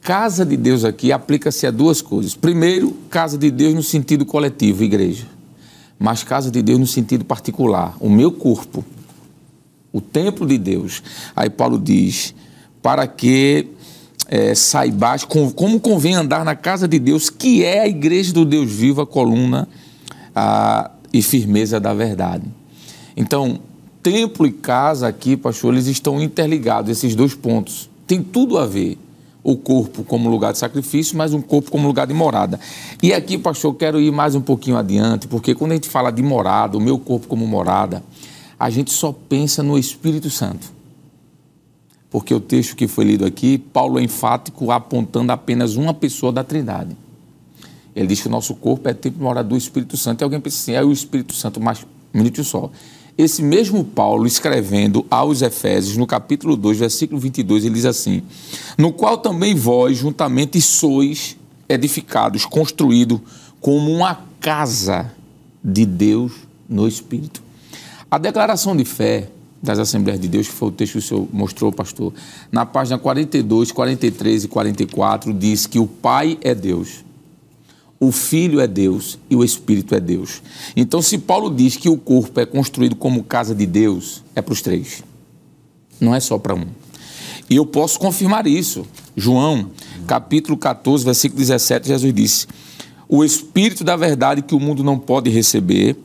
Casa 0.02 0.45
de 0.45 0.57
Deus 0.57 0.84
aqui 0.84 1.11
aplica-se 1.11 1.65
a 1.65 1.72
duas 1.72 2.02
coisas. 2.02 2.36
Primeiro, 2.36 2.91
casa 3.10 3.38
de 3.38 3.49
Deus 3.49 3.73
no 3.73 3.82
sentido 3.82 4.26
coletivo, 4.26 4.84
igreja. 4.84 5.26
Mas 5.98 6.23
casa 6.23 6.52
de 6.52 6.61
Deus 6.61 6.77
no 6.77 6.86
sentido 6.86 7.23
particular, 7.23 7.95
o 8.02 8.10
meu 8.10 8.32
corpo, 8.34 8.84
o 9.96 10.02
templo 10.02 10.46
de 10.46 10.58
Deus. 10.58 11.02
Aí 11.34 11.50
Paulo 11.50 11.80
diz: 11.80 12.36
para 12.82 13.08
que 13.08 13.70
é, 14.28 14.54
saibais 14.54 15.24
com, 15.24 15.50
como 15.50 15.80
convém 15.80 16.16
andar 16.16 16.44
na 16.44 16.54
casa 16.54 16.86
de 16.86 17.00
Deus, 17.00 17.30
que 17.30 17.64
é 17.64 17.80
a 17.80 17.88
igreja 17.88 18.34
do 18.34 18.44
Deus 18.44 18.70
vivo, 18.70 19.02
a 19.02 19.08
coluna 19.08 19.70
a, 20.36 20.92
e 21.14 21.22
firmeza 21.22 21.80
da 21.80 21.94
verdade. 21.94 22.44
Então, 23.16 23.62
templo 24.04 24.46
e 24.46 24.52
casa 24.52 25.08
aqui, 25.08 25.38
pastor, 25.38 25.74
eles 25.74 25.88
estão 25.88 26.22
interligados, 26.22 26.92
esses 26.92 27.16
dois 27.16 27.34
pontos. 27.34 27.90
Tem 28.06 28.22
tudo 28.22 28.58
a 28.58 28.66
ver. 28.66 29.00
O 29.48 29.56
corpo 29.56 30.04
como 30.04 30.28
lugar 30.28 30.54
de 30.54 30.58
sacrifício, 30.58 31.16
mas 31.16 31.32
um 31.32 31.40
corpo 31.40 31.70
como 31.70 31.88
lugar 31.88 32.08
de 32.08 32.16
morada. 32.16 32.60
E 33.02 33.14
aqui, 33.14 33.38
pastor, 33.38 33.76
quero 33.76 34.02
ir 34.02 34.12
mais 34.12 34.34
um 34.34 34.42
pouquinho 34.42 34.76
adiante, 34.76 35.28
porque 35.28 35.54
quando 35.54 35.74
a 35.74 35.76
gente 35.76 35.88
fala 35.88 36.10
de 36.10 36.24
morada, 36.24 36.76
o 36.76 36.82
meu 36.82 36.98
corpo 36.98 37.28
como 37.28 37.46
morada, 37.46 38.04
a 38.60 38.69
gente 38.69 38.91
só 38.91 39.11
pensa 39.11 39.61
no 39.61 39.77
Espírito 39.77 40.30
Santo. 40.30 40.73
Porque 42.10 42.34
o 42.34 42.40
texto 42.40 42.76
que 42.76 42.88
foi 42.88 43.06
lido 43.06 43.26
aqui, 43.26 43.57
Paulo 43.57 43.99
é 43.99 44.03
enfático 44.03 44.72
apontando 44.72 45.32
apenas 45.32 45.76
uma 45.76 45.94
pessoa 45.94 46.32
da 46.32 46.44
Trindade. 46.44 46.95
Ele 47.95 48.07
diz 48.07 48.22
que 48.22 48.27
o 48.27 48.32
nosso 48.32 48.56
corpo 48.56 48.88
é 48.88 48.94
tempo 48.94 49.18
de 49.18 49.23
morada 49.23 49.48
do 49.48 49.57
Espírito 49.57 49.98
Santo. 49.98 50.22
E 50.22 50.23
alguém 50.23 50.40
pensa 50.40 50.57
assim, 50.57 50.73
é 50.73 50.84
o 50.84 50.91
Espírito 50.91 51.34
Santo, 51.34 51.60
mas 51.60 51.86
um 52.14 52.44
só 52.44 52.72
esse 53.18 53.41
mesmo 53.41 53.84
Paulo, 53.84 54.27
escrevendo 54.27 55.06
aos 55.10 55.41
Efésios, 55.41 55.95
no 55.95 56.06
capítulo 56.06 56.57
2, 56.57 56.80
versículo 56.80 57.19
22, 57.19 57.64
ele 57.64 57.76
diz 57.76 57.86
assim: 57.86 58.22
No 58.77 58.91
qual 58.91 59.18
também 59.18 59.56
vós 59.56 59.98
juntamente 59.98 60.60
sois 60.60 61.38
edificados, 61.69 62.45
construídos 62.45 63.22
como 63.61 63.90
uma 63.90 64.19
casa 64.41 65.14
de 65.64 65.86
Deus 65.86 66.34
no 66.68 66.88
Espírito. 66.88 67.41
A 68.10 68.18
declaração 68.18 68.76
de 68.76 68.86
fé 68.86 69.30
das 69.61 69.80
Assembleias 69.80 70.22
de 70.22 70.27
Deus, 70.27 70.48
que 70.48 70.53
foi 70.53 70.69
o 70.69 70.72
texto 70.72 70.94
que 70.94 70.99
o 70.99 71.02
senhor 71.02 71.27
mostrou, 71.34 71.72
pastor, 71.72 72.14
na 72.52 72.65
página 72.65 72.98
42, 72.98 73.72
43 73.72 74.44
e 74.44 74.48
44, 74.48 75.34
diz 75.34 75.65
que 75.65 75.80
o 75.80 75.88
Pai 75.88 76.38
é 76.41 76.53
Deus, 76.53 77.03
o 77.99 78.11
Filho 78.11 78.60
é 78.60 78.68
Deus 78.68 79.18
e 79.30 79.36
o 79.36 79.44
Espírito 79.44 79.95
é 79.95 79.99
Deus. 79.99 80.41
Então, 80.76 81.02
se 81.02 81.18
Paulo 81.18 81.49
diz 81.49 81.76
que 81.76 81.90
o 81.90 81.98
corpo 81.98 82.40
é 82.40 82.45
construído 82.45 82.95
como 82.95 83.23
casa 83.23 83.56
de 83.56 83.65
Deus, 83.65 84.23
é 84.36 84.41
para 84.41 84.53
os 84.53 84.61
três, 84.61 85.03
não 85.99 86.14
é 86.14 86.19
só 86.19 86.38
para 86.38 86.53
um. 86.53 86.68
E 87.49 87.56
eu 87.56 87.65
posso 87.65 87.99
confirmar 87.99 88.48
isso. 88.48 88.86
João, 89.15 89.69
capítulo 90.07 90.57
14, 90.57 91.06
versículo 91.06 91.40
17, 91.40 91.88
Jesus 91.88 92.14
disse: 92.14 92.48
O 93.07 93.23
Espírito 93.23 93.84
da 93.84 93.95
verdade 93.95 94.41
que 94.41 94.56
o 94.56 94.60
mundo 94.60 94.84
não 94.84 94.98
pode 94.98 95.30
receber 95.30 95.95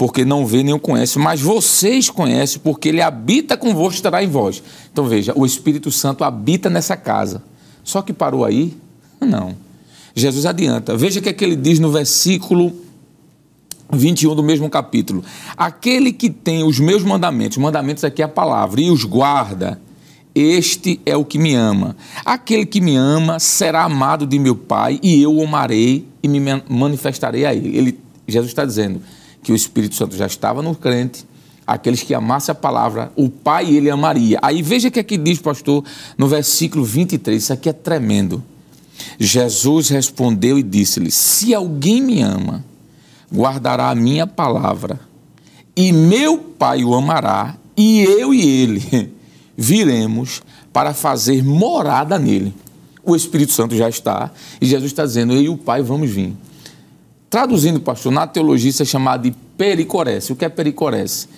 porque 0.00 0.24
não 0.24 0.46
vê 0.46 0.62
nem 0.62 0.72
o 0.72 0.80
conhece, 0.80 1.18
mas 1.18 1.42
vocês 1.42 2.08
conhecem, 2.08 2.58
porque 2.64 2.88
ele 2.88 3.02
habita 3.02 3.54
convosco, 3.54 3.96
estará 3.96 4.24
em 4.24 4.28
vós. 4.28 4.62
Então 4.90 5.04
veja, 5.04 5.34
o 5.36 5.44
Espírito 5.44 5.90
Santo 5.90 6.24
habita 6.24 6.70
nessa 6.70 6.96
casa. 6.96 7.42
Só 7.84 8.00
que 8.00 8.10
parou 8.10 8.42
aí? 8.42 8.74
Não. 9.20 9.54
Jesus 10.14 10.46
adianta. 10.46 10.96
Veja 10.96 11.20
o 11.20 11.22
que, 11.22 11.28
é 11.28 11.34
que 11.34 11.44
ele 11.44 11.54
diz 11.54 11.78
no 11.78 11.92
versículo 11.92 12.72
21 13.92 14.34
do 14.34 14.42
mesmo 14.42 14.70
capítulo. 14.70 15.22
Aquele 15.54 16.14
que 16.14 16.30
tem 16.30 16.64
os 16.64 16.80
meus 16.80 17.02
mandamentos, 17.02 17.58
mandamentos 17.58 18.02
aqui 18.02 18.22
é 18.22 18.24
a 18.24 18.28
palavra, 18.28 18.80
e 18.80 18.90
os 18.90 19.04
guarda, 19.04 19.78
este 20.34 20.98
é 21.04 21.14
o 21.14 21.26
que 21.26 21.38
me 21.38 21.54
ama. 21.54 21.94
Aquele 22.24 22.64
que 22.64 22.80
me 22.80 22.96
ama 22.96 23.38
será 23.38 23.84
amado 23.84 24.26
de 24.26 24.38
meu 24.38 24.56
Pai, 24.56 24.98
e 25.02 25.20
eu 25.20 25.34
o 25.34 25.44
amarei 25.44 26.08
e 26.22 26.26
me 26.26 26.40
manifestarei 26.70 27.44
a 27.44 27.54
ele. 27.54 27.76
ele 27.76 28.00
Jesus 28.26 28.50
está 28.50 28.64
dizendo: 28.64 29.02
que 29.42 29.52
o 29.52 29.56
Espírito 29.56 29.94
Santo 29.94 30.16
já 30.16 30.26
estava 30.26 30.62
no 30.62 30.74
crente, 30.74 31.24
aqueles 31.66 32.02
que 32.02 32.14
amassem 32.14 32.52
a 32.52 32.54
palavra, 32.54 33.12
o 33.14 33.28
Pai 33.28 33.74
ele 33.74 33.90
amaria. 33.90 34.38
Aí 34.42 34.62
veja 34.62 34.88
o 34.88 34.90
que 34.90 35.00
aqui 35.00 35.16
diz, 35.16 35.38
pastor, 35.38 35.84
no 36.18 36.26
versículo 36.26 36.84
23, 36.84 37.42
isso 37.42 37.52
aqui 37.52 37.68
é 37.68 37.72
tremendo. 37.72 38.42
Jesus 39.18 39.88
respondeu 39.88 40.58
e 40.58 40.62
disse-lhe: 40.62 41.10
Se 41.10 41.54
alguém 41.54 42.02
me 42.02 42.20
ama, 42.20 42.64
guardará 43.32 43.90
a 43.90 43.94
minha 43.94 44.26
palavra, 44.26 45.00
e 45.76 45.92
meu 45.92 46.38
Pai 46.38 46.84
o 46.84 46.94
amará, 46.94 47.56
e 47.76 48.02
eu 48.02 48.34
e 48.34 48.46
ele 48.46 49.12
viremos 49.56 50.42
para 50.72 50.92
fazer 50.92 51.42
morada 51.42 52.18
nele. 52.18 52.54
O 53.02 53.16
Espírito 53.16 53.52
Santo 53.52 53.74
já 53.74 53.88
está, 53.88 54.30
e 54.60 54.66
Jesus 54.66 54.90
está 54.90 55.04
dizendo: 55.04 55.32
Eu 55.32 55.42
e 55.42 55.48
o 55.48 55.56
Pai 55.56 55.82
vamos 55.82 56.10
vir. 56.10 56.34
Traduzindo, 57.30 57.80
pastor, 57.80 58.10
na 58.10 58.26
teologia 58.26 58.70
isso 58.70 58.82
é 58.82 58.84
chamado 58.84 59.22
de 59.22 59.30
pericorese. 59.56 60.32
O 60.32 60.36
que 60.36 60.44
é 60.44 60.48
pericorese? 60.48 61.28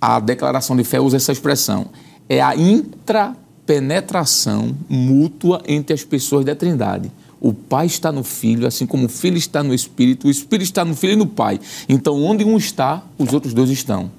A 0.00 0.18
declaração 0.18 0.74
de 0.74 0.82
fé 0.82 0.98
usa 0.98 1.18
essa 1.18 1.30
expressão. 1.30 1.88
É 2.26 2.40
a 2.40 2.56
intrapenetração 2.56 4.74
mútua 4.88 5.60
entre 5.68 5.92
as 5.92 6.02
pessoas 6.02 6.42
da 6.42 6.54
Trindade. 6.54 7.12
O 7.38 7.52
Pai 7.52 7.84
está 7.84 8.10
no 8.10 8.24
Filho, 8.24 8.66
assim 8.66 8.86
como 8.86 9.04
o 9.04 9.10
Filho 9.10 9.36
está 9.36 9.62
no 9.62 9.74
Espírito, 9.74 10.26
o 10.26 10.30
Espírito 10.30 10.64
está 10.64 10.86
no 10.86 10.96
Filho 10.96 11.12
e 11.12 11.16
no 11.16 11.26
Pai. 11.26 11.60
Então, 11.86 12.24
onde 12.24 12.42
um 12.42 12.56
está, 12.56 13.02
os 13.18 13.34
outros 13.34 13.52
dois 13.52 13.68
estão. 13.68 14.10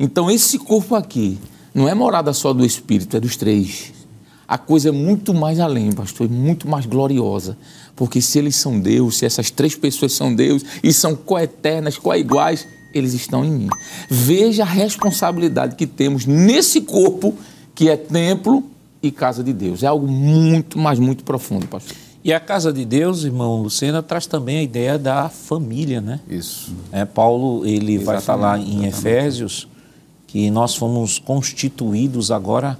Então, 0.00 0.30
esse 0.30 0.58
corpo 0.58 0.94
aqui 0.94 1.38
não 1.74 1.86
é 1.86 1.94
morada 1.94 2.32
só 2.32 2.54
do 2.54 2.64
Espírito, 2.64 3.14
é 3.14 3.20
dos 3.20 3.36
três. 3.36 3.92
A 4.48 4.56
coisa 4.56 4.88
é 4.88 4.92
muito 4.92 5.34
mais 5.34 5.60
além, 5.60 5.92
pastor, 5.92 6.26
é 6.26 6.30
muito 6.30 6.66
mais 6.66 6.86
gloriosa. 6.86 7.58
Porque 8.02 8.20
se 8.20 8.36
eles 8.36 8.56
são 8.56 8.80
Deus, 8.80 9.18
se 9.18 9.24
essas 9.24 9.48
três 9.48 9.76
pessoas 9.76 10.12
são 10.12 10.34
Deus 10.34 10.64
e 10.82 10.92
são 10.92 11.14
coeternas, 11.14 11.96
coiguais, 11.96 12.66
eles 12.92 13.14
estão 13.14 13.44
em 13.44 13.50
mim. 13.52 13.68
Veja 14.10 14.64
a 14.64 14.66
responsabilidade 14.66 15.76
que 15.76 15.86
temos 15.86 16.26
nesse 16.26 16.80
corpo 16.80 17.32
que 17.76 17.88
é 17.88 17.96
templo 17.96 18.64
e 19.00 19.12
casa 19.12 19.44
de 19.44 19.52
Deus. 19.52 19.84
É 19.84 19.86
algo 19.86 20.08
muito, 20.08 20.76
mas 20.80 20.98
muito 20.98 21.22
profundo, 21.22 21.68
pastor. 21.68 21.96
E 22.24 22.32
a 22.32 22.40
casa 22.40 22.72
de 22.72 22.84
Deus, 22.84 23.22
irmão 23.22 23.62
Lucena, 23.62 24.02
traz 24.02 24.26
também 24.26 24.58
a 24.58 24.62
ideia 24.64 24.98
da 24.98 25.28
família, 25.28 26.00
né? 26.00 26.18
Isso. 26.28 26.72
É, 26.90 27.04
Paulo, 27.04 27.64
ele 27.64 27.94
exatamente, 27.94 28.04
vai 28.04 28.20
falar 28.20 28.58
em 28.58 28.62
exatamente. 28.62 28.98
Efésios 28.98 29.68
que 30.26 30.50
nós 30.50 30.74
fomos 30.74 31.20
constituídos 31.20 32.32
agora 32.32 32.76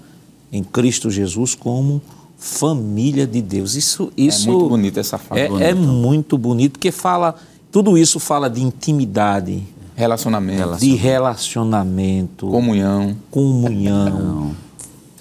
em 0.50 0.64
Cristo 0.64 1.08
Jesus 1.08 1.54
como 1.54 2.02
família 2.42 3.24
de 3.24 3.40
Deus. 3.40 3.76
Isso, 3.76 4.12
isso 4.16 4.48
é 4.48 4.52
muito 4.52 4.68
bonito 4.68 4.98
essa 4.98 5.16
fala. 5.16 5.40
É, 5.40 5.70
é, 5.70 5.74
muito 5.74 6.36
bonito, 6.36 6.72
porque 6.72 6.90
fala, 6.90 7.36
tudo 7.70 7.96
isso 7.96 8.18
fala 8.18 8.50
de 8.50 8.60
intimidade, 8.60 9.62
relacionamento, 9.94 10.76
de 10.76 10.96
relacionamento, 10.96 12.48
comunhão, 12.48 13.16
comunhão. 13.30 14.56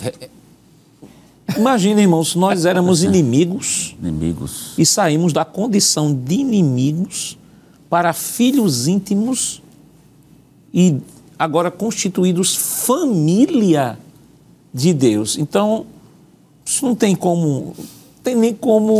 É, 0.03 0.29
Imagina, 1.55 2.01
irmãos, 2.01 2.31
se 2.31 2.39
nós 2.39 2.65
éramos 2.65 3.03
inimigos, 3.03 3.95
inimigos 4.01 4.73
e 4.75 4.83
saímos 4.83 5.31
da 5.31 5.45
condição 5.45 6.11
de 6.11 6.35
inimigos 6.35 7.37
para 7.87 8.13
filhos 8.13 8.87
íntimos 8.87 9.61
e 10.73 10.97
agora 11.37 11.69
constituídos 11.69 12.55
família 12.55 13.99
de 14.73 14.91
Deus. 14.91 15.37
Então, 15.37 15.85
isso 16.71 16.85
não 16.85 16.95
tem 16.95 17.13
como, 17.13 17.75
tem 18.23 18.33
nem 18.33 18.53
como 18.53 18.97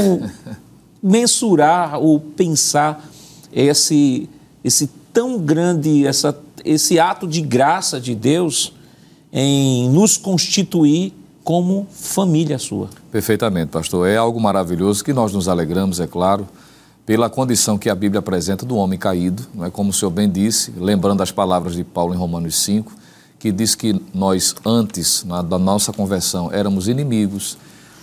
mensurar 1.01 1.97
ou 1.99 2.19
pensar 2.19 3.09
esse, 3.53 4.29
esse 4.61 4.87
tão 5.13 5.39
grande, 5.39 6.05
essa, 6.05 6.37
esse 6.65 6.99
ato 6.99 7.25
de 7.25 7.39
graça 7.39 7.97
de 7.97 8.13
Deus 8.13 8.73
em 9.31 9.89
nos 9.89 10.17
constituir 10.17 11.13
como 11.45 11.87
família 11.89 12.59
sua. 12.59 12.89
Perfeitamente, 13.09 13.69
pastor. 13.69 14.05
É 14.05 14.17
algo 14.17 14.39
maravilhoso 14.41 15.01
que 15.01 15.13
nós 15.13 15.31
nos 15.31 15.47
alegramos, 15.47 16.01
é 16.01 16.07
claro, 16.07 16.45
pela 17.05 17.29
condição 17.29 17.77
que 17.77 17.89
a 17.89 17.95
Bíblia 17.95 18.19
apresenta 18.19 18.65
do 18.65 18.75
homem 18.75 18.99
caído, 18.99 19.47
não 19.55 19.63
é 19.63 19.71
como 19.71 19.91
o 19.91 19.93
senhor 19.93 20.11
bem 20.11 20.29
disse, 20.29 20.73
lembrando 20.77 21.23
as 21.23 21.31
palavras 21.31 21.73
de 21.73 21.85
Paulo 21.85 22.13
em 22.13 22.17
Romanos 22.17 22.61
5, 22.63 22.91
que 23.41 23.51
diz 23.51 23.73
que 23.73 23.99
nós, 24.13 24.55
antes 24.63 25.23
na, 25.23 25.41
da 25.41 25.57
nossa 25.57 25.91
conversão, 25.91 26.53
éramos 26.53 26.87
inimigos, 26.87 27.57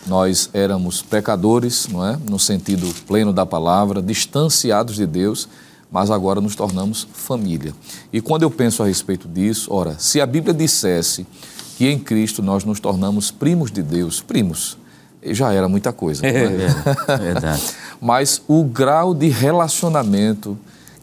nós 0.04 0.50
éramos 0.52 1.00
pecadores, 1.00 1.86
não 1.86 2.04
é? 2.04 2.18
no 2.28 2.40
sentido 2.40 2.92
pleno 3.06 3.32
da 3.32 3.46
palavra, 3.46 4.02
distanciados 4.02 4.96
de 4.96 5.06
Deus, 5.06 5.48
mas 5.92 6.10
agora 6.10 6.40
nos 6.40 6.56
tornamos 6.56 7.06
família. 7.12 7.72
E 8.12 8.20
quando 8.20 8.42
eu 8.42 8.50
penso 8.50 8.82
a 8.82 8.86
respeito 8.86 9.28
disso, 9.28 9.72
ora, 9.72 9.94
se 9.96 10.20
a 10.20 10.26
Bíblia 10.26 10.52
dissesse 10.52 11.24
que 11.76 11.86
em 11.86 12.00
Cristo 12.00 12.42
nós 12.42 12.64
nos 12.64 12.80
tornamos 12.80 13.30
primos 13.30 13.70
de 13.70 13.80
Deus, 13.80 14.20
primos, 14.20 14.76
já 15.22 15.52
era 15.52 15.68
muita 15.68 15.92
coisa. 15.92 16.26
É, 16.26 16.30
é? 16.34 17.12
é 17.12 17.16
verdade. 17.16 17.62
mas 18.00 18.42
o 18.48 18.64
grau 18.64 19.14
de 19.14 19.28
relacionamento 19.28 20.58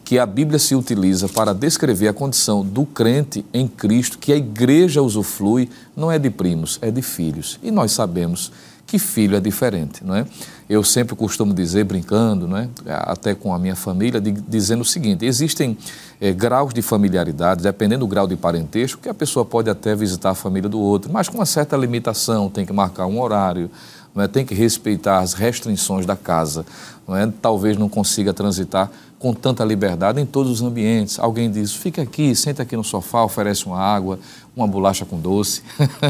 que 0.06 0.20
a 0.20 0.24
Bíblia 0.24 0.60
se 0.60 0.72
utiliza 0.72 1.28
para 1.28 1.52
descrever 1.52 2.06
a 2.06 2.12
condição 2.12 2.64
do 2.64 2.86
crente 2.86 3.44
em 3.52 3.66
Cristo, 3.66 4.18
que 4.18 4.32
a 4.32 4.36
igreja 4.36 5.02
usufrui, 5.02 5.68
não 5.96 6.12
é 6.12 6.16
de 6.16 6.30
primos, 6.30 6.78
é 6.80 6.92
de 6.92 7.02
filhos. 7.02 7.58
E 7.60 7.72
nós 7.72 7.90
sabemos 7.90 8.52
que 8.86 9.00
filho 9.00 9.36
é 9.36 9.40
diferente, 9.40 10.04
não 10.04 10.14
é? 10.14 10.24
Eu 10.70 10.84
sempre 10.84 11.16
costumo 11.16 11.52
dizer, 11.52 11.82
brincando, 11.82 12.46
não 12.46 12.56
é? 12.56 12.68
até 12.86 13.34
com 13.34 13.52
a 13.52 13.58
minha 13.58 13.74
família, 13.74 14.20
de, 14.20 14.30
dizendo 14.30 14.82
o 14.82 14.84
seguinte: 14.84 15.26
existem 15.26 15.76
é, 16.20 16.32
graus 16.32 16.72
de 16.72 16.82
familiaridade, 16.82 17.64
dependendo 17.64 18.06
do 18.06 18.08
grau 18.08 18.28
de 18.28 18.36
parentesco, 18.36 19.02
que 19.02 19.08
a 19.08 19.14
pessoa 19.14 19.44
pode 19.44 19.68
até 19.68 19.96
visitar 19.96 20.30
a 20.30 20.34
família 20.36 20.68
do 20.68 20.78
outro, 20.78 21.12
mas 21.12 21.28
com 21.28 21.36
uma 21.38 21.46
certa 21.46 21.76
limitação, 21.76 22.48
tem 22.48 22.64
que 22.64 22.72
marcar 22.72 23.06
um 23.06 23.20
horário, 23.20 23.68
não 24.14 24.22
é? 24.22 24.28
tem 24.28 24.46
que 24.46 24.54
respeitar 24.54 25.18
as 25.18 25.34
restrições 25.34 26.06
da 26.06 26.14
casa, 26.14 26.64
não 27.08 27.16
é? 27.16 27.30
talvez 27.42 27.76
não 27.76 27.88
consiga 27.88 28.32
transitar 28.32 28.88
com 29.18 29.32
tanta 29.32 29.64
liberdade 29.64 30.20
em 30.20 30.26
todos 30.26 30.52
os 30.52 30.62
ambientes. 30.62 31.18
Alguém 31.18 31.50
diz, 31.50 31.74
fica 31.74 32.02
aqui, 32.02 32.34
senta 32.34 32.62
aqui 32.62 32.76
no 32.76 32.84
sofá, 32.84 33.24
oferece 33.24 33.66
uma 33.66 33.78
água, 33.78 34.18
uma 34.54 34.66
bolacha 34.66 35.04
com 35.04 35.18
doce, 35.18 35.62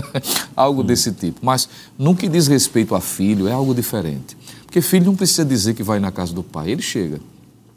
algo 0.56 0.82
hum. 0.82 0.84
desse 0.84 1.12
tipo. 1.12 1.40
Mas 1.42 1.68
no 1.98 2.14
que 2.14 2.28
diz 2.28 2.46
respeito 2.46 2.94
a 2.94 3.00
filho, 3.00 3.48
é 3.48 3.52
algo 3.52 3.74
diferente. 3.74 4.36
Porque 4.64 4.80
filho 4.80 5.06
não 5.06 5.16
precisa 5.16 5.44
dizer 5.44 5.74
que 5.74 5.82
vai 5.82 6.00
na 6.00 6.10
casa 6.10 6.32
do 6.32 6.42
pai, 6.42 6.70
ele 6.70 6.82
chega. 6.82 7.20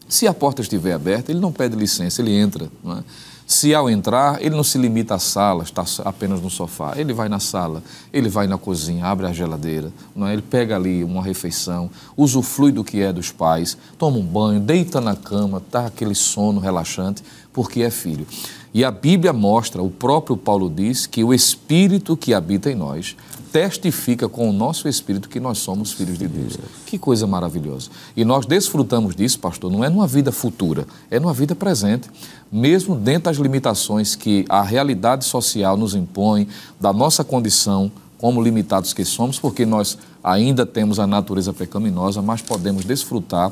Se 0.07 0.25
a 0.25 0.33
porta 0.33 0.61
estiver 0.61 0.93
aberta, 0.93 1.31
ele 1.31 1.39
não 1.39 1.51
pede 1.51 1.75
licença, 1.75 2.21
ele 2.21 2.33
entra. 2.33 2.67
Não 2.83 2.97
é? 2.97 3.03
Se 3.49 3.73
ao 3.73 3.89
entrar, 3.89 4.39
ele 4.43 4.55
não 4.55 4.63
se 4.63 4.77
limita 4.77 5.15
à 5.15 5.19
sala, 5.19 5.63
está 5.63 5.83
apenas 6.05 6.39
no 6.39 6.51
sofá. 6.51 6.93
Ele 6.95 7.11
vai 7.11 7.27
na 7.27 7.39
sala, 7.39 7.81
ele 8.13 8.29
vai 8.29 8.45
na 8.45 8.59
cozinha, 8.59 9.07
abre 9.07 9.25
a 9.25 9.33
geladeira, 9.33 9.91
não 10.15 10.27
é? 10.27 10.33
ele 10.33 10.43
pega 10.43 10.75
ali 10.75 11.03
uma 11.03 11.23
refeição, 11.23 11.89
usufrui 12.15 12.71
do 12.71 12.83
que 12.83 13.01
é 13.01 13.11
dos 13.11 13.31
pais, 13.31 13.75
toma 13.97 14.17
um 14.17 14.23
banho, 14.23 14.59
deita 14.59 15.01
na 15.01 15.15
cama, 15.15 15.63
dá 15.71 15.87
aquele 15.87 16.13
sono 16.13 16.59
relaxante, 16.59 17.23
porque 17.51 17.81
é 17.81 17.89
filho. 17.89 18.27
E 18.71 18.85
a 18.85 18.91
Bíblia 18.91 19.33
mostra, 19.33 19.81
o 19.81 19.89
próprio 19.89 20.37
Paulo 20.37 20.69
diz, 20.69 21.07
que 21.07 21.23
o 21.23 21.33
Espírito 21.33 22.15
que 22.15 22.35
habita 22.35 22.69
em 22.69 22.75
nós 22.75 23.15
testifica 23.51 24.29
com 24.29 24.49
o 24.49 24.53
nosso 24.53 24.87
espírito 24.87 25.29
que 25.29 25.39
nós 25.39 25.57
somos 25.57 25.91
filhos 25.91 26.17
de 26.17 26.27
Deus. 26.27 26.57
Que 26.85 26.97
coisa 26.97 27.25
maravilhosa. 27.25 27.89
E 28.15 28.23
nós 28.23 28.45
desfrutamos 28.45 29.15
disso, 29.15 29.39
pastor, 29.39 29.71
não 29.71 29.83
é 29.83 29.89
numa 29.89 30.07
vida 30.07 30.31
futura, 30.31 30.85
é 31.09 31.19
numa 31.19 31.33
vida 31.33 31.55
presente. 31.55 32.09
Mesmo 32.51 32.95
dentro 32.95 33.23
das 33.23 33.37
limitações 33.37 34.15
que 34.15 34.45
a 34.49 34.61
realidade 34.61 35.25
social 35.25 35.75
nos 35.75 35.95
impõe, 35.95 36.47
da 36.79 36.93
nossa 36.93 37.23
condição 37.23 37.91
como 38.17 38.41
limitados 38.41 38.93
que 38.93 39.05
somos, 39.05 39.39
porque 39.39 39.65
nós 39.65 39.97
ainda 40.23 40.65
temos 40.65 40.99
a 40.99 41.07
natureza 41.07 41.53
pecaminosa, 41.53 42.21
mas 42.21 42.41
podemos 42.41 42.83
desfrutar 42.83 43.51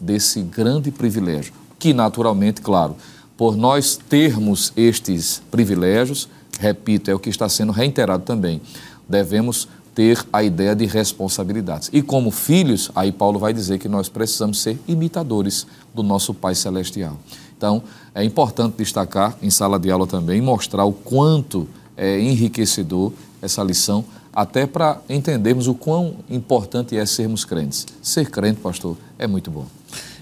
desse 0.00 0.40
grande 0.42 0.90
privilégio, 0.90 1.52
que 1.78 1.92
naturalmente, 1.92 2.60
claro, 2.60 2.96
por 3.36 3.56
nós 3.56 3.98
termos 4.08 4.72
estes 4.76 5.42
privilégios, 5.50 6.28
repito, 6.58 7.10
é 7.10 7.14
o 7.14 7.18
que 7.18 7.28
está 7.28 7.48
sendo 7.48 7.72
reiterado 7.72 8.24
também 8.24 8.62
devemos 9.08 9.68
ter 9.94 10.24
a 10.30 10.42
ideia 10.42 10.76
de 10.76 10.84
responsabilidades. 10.84 11.88
E 11.92 12.02
como 12.02 12.30
filhos, 12.30 12.90
aí 12.94 13.10
Paulo 13.10 13.38
vai 13.38 13.54
dizer 13.54 13.78
que 13.78 13.88
nós 13.88 14.10
precisamos 14.10 14.60
ser 14.60 14.78
imitadores 14.86 15.66
do 15.94 16.02
nosso 16.02 16.34
Pai 16.34 16.54
Celestial. 16.54 17.16
Então, 17.56 17.82
é 18.14 18.22
importante 18.22 18.76
destacar 18.76 19.36
em 19.40 19.48
sala 19.48 19.78
de 19.78 19.90
aula 19.90 20.06
também, 20.06 20.42
mostrar 20.42 20.84
o 20.84 20.92
quanto 20.92 21.66
é 21.96 22.20
enriquecedor 22.20 23.12
essa 23.40 23.62
lição, 23.62 24.04
até 24.34 24.66
para 24.66 25.00
entendermos 25.08 25.66
o 25.66 25.74
quão 25.74 26.16
importante 26.28 26.94
é 26.94 27.06
sermos 27.06 27.46
crentes. 27.46 27.86
Ser 28.02 28.30
crente, 28.30 28.60
pastor, 28.60 28.98
é 29.18 29.26
muito 29.26 29.50
bom. 29.50 29.64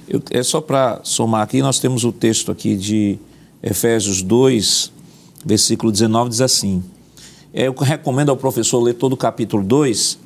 Eu, 0.08 0.22
é 0.30 0.42
só 0.44 0.60
para 0.60 1.00
somar 1.02 1.42
aqui, 1.42 1.60
nós 1.60 1.80
temos 1.80 2.04
o 2.04 2.12
texto 2.12 2.52
aqui 2.52 2.76
de 2.76 3.18
Efésios 3.60 4.22
2, 4.22 4.92
versículo 5.44 5.90
19, 5.90 6.30
diz 6.30 6.40
assim: 6.40 6.84
eu 7.54 7.72
recomendo 7.72 8.30
ao 8.30 8.36
professor 8.36 8.80
ler 8.82 8.94
todo 8.94 9.12
o 9.12 9.16
capítulo 9.16 9.62
2, 9.62 10.18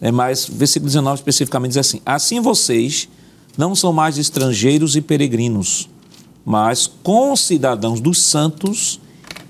é, 0.00 0.12
mas 0.12 0.46
versículo 0.46 0.88
19 0.88 1.16
especificamente 1.16 1.70
diz 1.70 1.78
assim: 1.78 2.00
Assim 2.06 2.40
vocês 2.40 3.08
não 3.56 3.74
são 3.74 3.92
mais 3.92 4.16
estrangeiros 4.16 4.94
e 4.94 5.00
peregrinos, 5.00 5.88
mas 6.44 6.86
concidadãos 7.02 8.00
dos 8.00 8.22
santos 8.22 9.00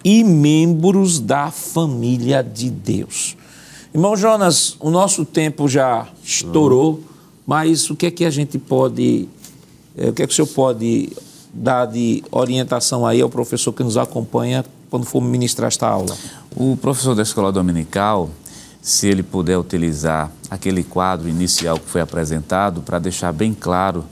e 0.02 0.24
membros 0.24 1.20
da 1.20 1.50
família 1.50 2.42
de 2.42 2.70
Deus. 2.70 3.36
Irmão 3.92 4.16
Jonas, 4.16 4.76
o 4.80 4.88
nosso 4.88 5.24
tempo 5.24 5.68
já 5.68 6.08
estourou, 6.24 7.02
mas 7.46 7.90
o 7.90 7.96
que 7.96 8.06
é 8.06 8.10
que 8.10 8.24
a 8.24 8.30
gente 8.30 8.58
pode, 8.58 9.28
é, 9.96 10.08
o 10.08 10.12
que 10.14 10.22
é 10.22 10.26
que 10.26 10.32
o 10.32 10.34
senhor 10.34 10.48
pode 10.48 11.12
dar 11.52 11.84
de 11.84 12.22
orientação 12.30 13.06
aí 13.06 13.20
ao 13.20 13.28
professor 13.28 13.72
que 13.72 13.82
nos 13.82 13.98
acompanha 13.98 14.64
quando 14.88 15.04
for 15.04 15.20
ministrar 15.20 15.68
esta 15.68 15.86
aula? 15.86 16.16
O 16.60 16.76
professor 16.76 17.14
da 17.14 17.22
escola 17.22 17.52
dominical, 17.52 18.30
se 18.82 19.06
ele 19.06 19.22
puder 19.22 19.56
utilizar 19.56 20.28
aquele 20.50 20.82
quadro 20.82 21.28
inicial 21.28 21.78
que 21.78 21.88
foi 21.88 22.00
apresentado 22.00 22.82
para 22.82 22.98
deixar 22.98 23.32
bem 23.32 23.54
claro 23.54 24.04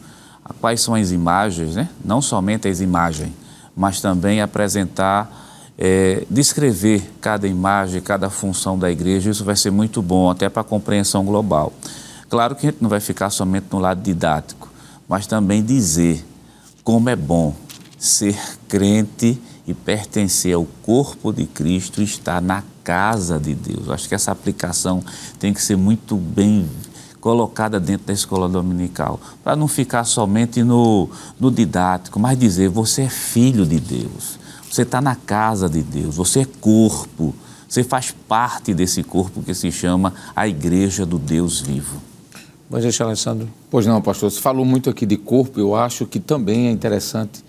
quais 0.60 0.80
são 0.80 0.94
as 0.94 1.10
imagens, 1.10 1.74
né? 1.74 1.88
não 2.04 2.22
somente 2.22 2.68
as 2.68 2.80
imagens, 2.80 3.32
mas 3.76 4.00
também 4.00 4.40
apresentar, 4.40 5.28
é, 5.76 6.24
descrever 6.30 7.10
cada 7.20 7.48
imagem, 7.48 8.00
cada 8.00 8.30
função 8.30 8.78
da 8.78 8.92
igreja, 8.92 9.28
isso 9.28 9.44
vai 9.44 9.56
ser 9.56 9.72
muito 9.72 10.00
bom 10.00 10.30
até 10.30 10.48
para 10.48 10.60
a 10.60 10.64
compreensão 10.64 11.24
global. 11.24 11.72
Claro 12.30 12.54
que 12.54 12.64
a 12.64 12.70
gente 12.70 12.80
não 12.80 12.88
vai 12.88 13.00
ficar 13.00 13.30
somente 13.30 13.66
no 13.72 13.80
lado 13.80 14.00
didático, 14.00 14.70
mas 15.08 15.26
também 15.26 15.64
dizer 15.64 16.24
como 16.84 17.10
é 17.10 17.16
bom 17.16 17.56
ser 17.98 18.38
crente 18.68 19.36
e 19.66 19.74
pertencer 19.74 20.54
ao 20.54 20.64
corpo 20.82 21.32
de 21.32 21.44
Cristo 21.46 22.02
está 22.02 22.40
na 22.40 22.62
casa 22.84 23.38
de 23.38 23.54
Deus. 23.54 23.90
Acho 23.90 24.08
que 24.08 24.14
essa 24.14 24.30
aplicação 24.30 25.02
tem 25.38 25.52
que 25.52 25.60
ser 25.60 25.76
muito 25.76 26.16
bem 26.16 26.68
colocada 27.20 27.80
dentro 27.80 28.06
da 28.06 28.12
escola 28.12 28.48
dominical, 28.48 29.18
para 29.42 29.56
não 29.56 29.66
ficar 29.66 30.04
somente 30.04 30.62
no, 30.62 31.10
no 31.40 31.50
didático, 31.50 32.20
mas 32.20 32.38
dizer: 32.38 32.68
você 32.68 33.02
é 33.02 33.08
filho 33.08 33.66
de 33.66 33.80
Deus, 33.80 34.38
você 34.70 34.82
está 34.82 35.00
na 35.00 35.16
casa 35.16 35.68
de 35.68 35.82
Deus, 35.82 36.14
você 36.14 36.42
é 36.42 36.44
corpo, 36.44 37.34
você 37.68 37.82
faz 37.82 38.14
parte 38.28 38.72
desse 38.72 39.02
corpo 39.02 39.42
que 39.42 39.54
se 39.54 39.72
chama 39.72 40.14
a 40.36 40.46
Igreja 40.46 41.04
do 41.04 41.18
Deus 41.18 41.60
Vivo. 41.60 42.00
Deixa, 42.70 43.02
Alessandro. 43.02 43.48
Pois 43.70 43.86
não, 43.86 44.00
pastor, 44.00 44.30
você 44.30 44.40
falou 44.40 44.64
muito 44.64 44.88
aqui 44.88 45.04
de 45.04 45.16
corpo, 45.16 45.58
eu 45.58 45.74
acho 45.74 46.06
que 46.06 46.20
também 46.20 46.68
é 46.68 46.70
interessante 46.70 47.44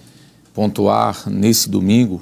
pontuar 0.58 1.30
nesse 1.30 1.70
domingo 1.70 2.20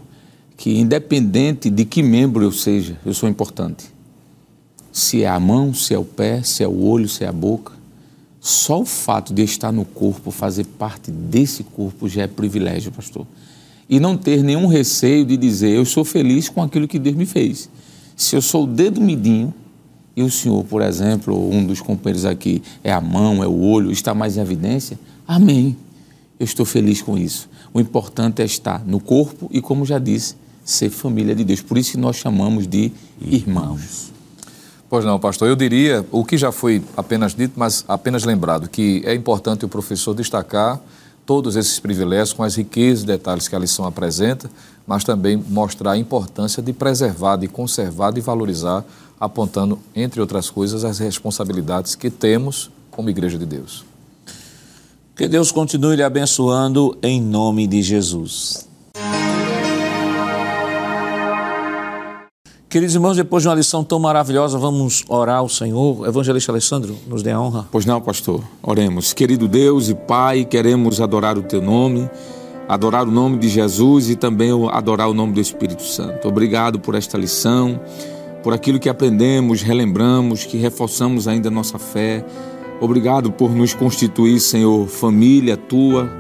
que, 0.58 0.78
independente 0.78 1.70
de 1.70 1.86
que 1.86 2.04
membro 2.04 2.44
eu 2.44 2.52
seja, 2.52 2.98
eu 3.06 3.14
sou 3.14 3.30
importante. 3.30 3.86
Se 4.92 5.24
é 5.24 5.30
a 5.30 5.40
mão, 5.40 5.74
se 5.74 5.94
é 5.94 5.98
o 5.98 6.04
pé, 6.04 6.44
se 6.44 6.62
é 6.62 6.68
o 6.68 6.84
olho, 6.84 7.08
se 7.08 7.24
é 7.24 7.28
a 7.30 7.32
boca, 7.32 7.72
só 8.42 8.82
o 8.82 8.86
fato 8.86 9.34
de 9.34 9.42
estar 9.42 9.72
no 9.72 9.86
corpo, 9.86 10.32
fazer 10.32 10.66
parte 10.66 11.12
desse 11.12 11.64
corpo, 11.64 12.10
já 12.10 12.24
é 12.24 12.28
privilégio, 12.28 12.92
pastor. 12.92 13.26
E 13.88 14.02
não 14.02 14.18
ter 14.18 14.44
nenhum 14.44 14.68
receio 14.68 15.24
de 15.24 15.38
dizer, 15.38 15.70
eu 15.70 15.86
sou 15.86 16.04
feliz 16.04 16.50
com 16.50 16.62
aquilo 16.62 16.90
que 16.90 17.00
Deus 17.00 17.16
me 17.16 17.26
fez. 17.26 17.70
Se 18.18 18.36
eu 18.36 18.42
sou 18.42 18.66
o 18.66 18.68
dedo 18.68 19.00
midinho, 19.00 19.54
e 20.14 20.22
o 20.22 20.30
senhor, 20.30 20.66
por 20.66 20.82
exemplo, 20.82 21.50
um 21.50 21.66
dos 21.66 21.80
companheiros 21.80 22.26
aqui, 22.26 22.62
é 22.84 22.92
a 22.92 23.00
mão, 23.00 23.42
é 23.42 23.48
o 23.48 23.62
olho, 23.62 23.94
está 23.94 24.14
mais 24.14 24.36
em 24.36 24.42
evidência, 24.42 25.00
amém. 25.26 25.78
Eu 26.40 26.44
estou 26.44 26.66
feliz 26.66 27.02
com 27.02 27.18
isso. 27.18 27.50
O 27.74 27.80
importante 27.80 28.42
é 28.42 28.46
estar 28.46 28.86
no 28.86 29.00
corpo 29.00 29.50
e, 29.52 29.62
como 29.62 29.86
já 29.86 30.00
disse, 30.00 30.36
ser 30.64 30.90
família 30.90 31.36
de 31.36 31.44
Deus. 31.44 31.62
Por 31.62 31.78
isso 31.78 31.92
que 31.92 31.98
nós 31.98 32.16
chamamos 32.16 32.68
de 32.68 32.92
irmãos. 33.22 34.12
Pois 34.90 35.06
não, 35.06 35.20
pastor. 35.20 35.48
Eu 35.48 35.56
diria 35.56 36.06
o 36.12 36.24
que 36.26 36.38
já 36.38 36.52
foi 36.52 36.84
apenas 36.96 37.34
dito, 37.34 37.54
mas 37.56 37.86
apenas 37.88 38.24
lembrado, 38.24 38.70
que 38.70 39.02
é 39.06 39.14
importante 39.14 39.66
o 39.66 39.70
professor 39.70 40.14
destacar 40.14 40.80
todos 41.26 41.56
esses 41.56 41.80
privilégios 41.80 42.34
com 42.34 42.44
as 42.44 42.56
riquezas 42.56 43.04
e 43.04 43.08
detalhes 43.08 43.48
que 43.48 43.56
a 43.56 43.60
lição 43.60 43.86
apresenta, 43.86 44.50
mas 44.86 45.04
também 45.04 45.38
mostrar 45.50 45.94
a 45.94 45.98
importância 45.98 46.62
de 46.62 46.72
preservar, 46.72 47.38
de 47.38 47.48
conservar, 47.48 48.12
de 48.12 48.22
valorizar, 48.22 48.86
apontando, 49.20 49.80
entre 49.96 50.22
outras 50.22 50.50
coisas, 50.50 50.84
as 50.84 51.00
responsabilidades 51.00 51.96
que 51.96 52.10
temos 52.10 52.70
como 52.92 53.10
Igreja 53.10 53.38
de 53.38 53.46
Deus. 53.46 53.84
Que 55.16 55.30
Deus 55.30 55.50
continue 55.50 55.96
lhe 55.96 56.04
abençoando 56.04 56.98
em 57.02 57.22
nome 57.22 57.66
de 57.66 57.82
Jesus. 57.82 58.68
Queridos 62.68 62.96
irmãos, 62.96 63.16
depois 63.16 63.42
de 63.42 63.48
uma 63.48 63.56
lição 63.56 63.82
tão 63.82 63.98
maravilhosa, 63.98 64.58
vamos 64.58 65.06
orar 65.08 65.38
ao 65.38 65.48
Senhor. 65.48 66.06
Evangelista 66.06 66.52
Alessandro, 66.52 66.98
nos 67.08 67.24
dê 67.24 67.32
a 67.32 67.40
honra. 67.40 67.66
Pois 67.72 67.86
não, 67.86 68.02
pastor. 68.02 68.44
Oremos. 68.62 69.14
Querido 69.14 69.48
Deus 69.48 69.88
e 69.88 69.96
Pai, 69.96 70.44
queremos 70.44 71.00
adorar 71.00 71.38
o 71.38 71.44
teu 71.44 71.62
nome, 71.62 72.10
adorar 72.68 73.08
o 73.08 73.12
nome 73.12 73.38
de 73.38 73.48
Jesus 73.48 74.10
e 74.10 74.18
também 74.18 74.50
adorar 74.70 75.10
o 75.10 75.14
nome 75.14 75.32
do 75.32 75.40
Espírito 75.40 75.84
Santo. 75.84 76.28
Obrigado 76.28 76.78
por 76.78 76.94
esta 76.94 77.18
lição, 77.18 77.80
por 78.44 78.54
aquilo 78.54 78.80
que 78.80 78.90
aprendemos, 78.90 79.62
relembramos, 79.62 80.44
que 80.44 80.58
reforçamos 80.58 81.26
ainda 81.26 81.48
a 81.48 81.52
nossa 81.52 81.80
fé 81.80 82.26
Obrigado 82.82 83.32
por 83.32 83.52
nos 83.52 83.74
constituir, 83.74 84.40
Senhor, 84.40 84.88
família 84.88 85.56
tua, 85.56 86.12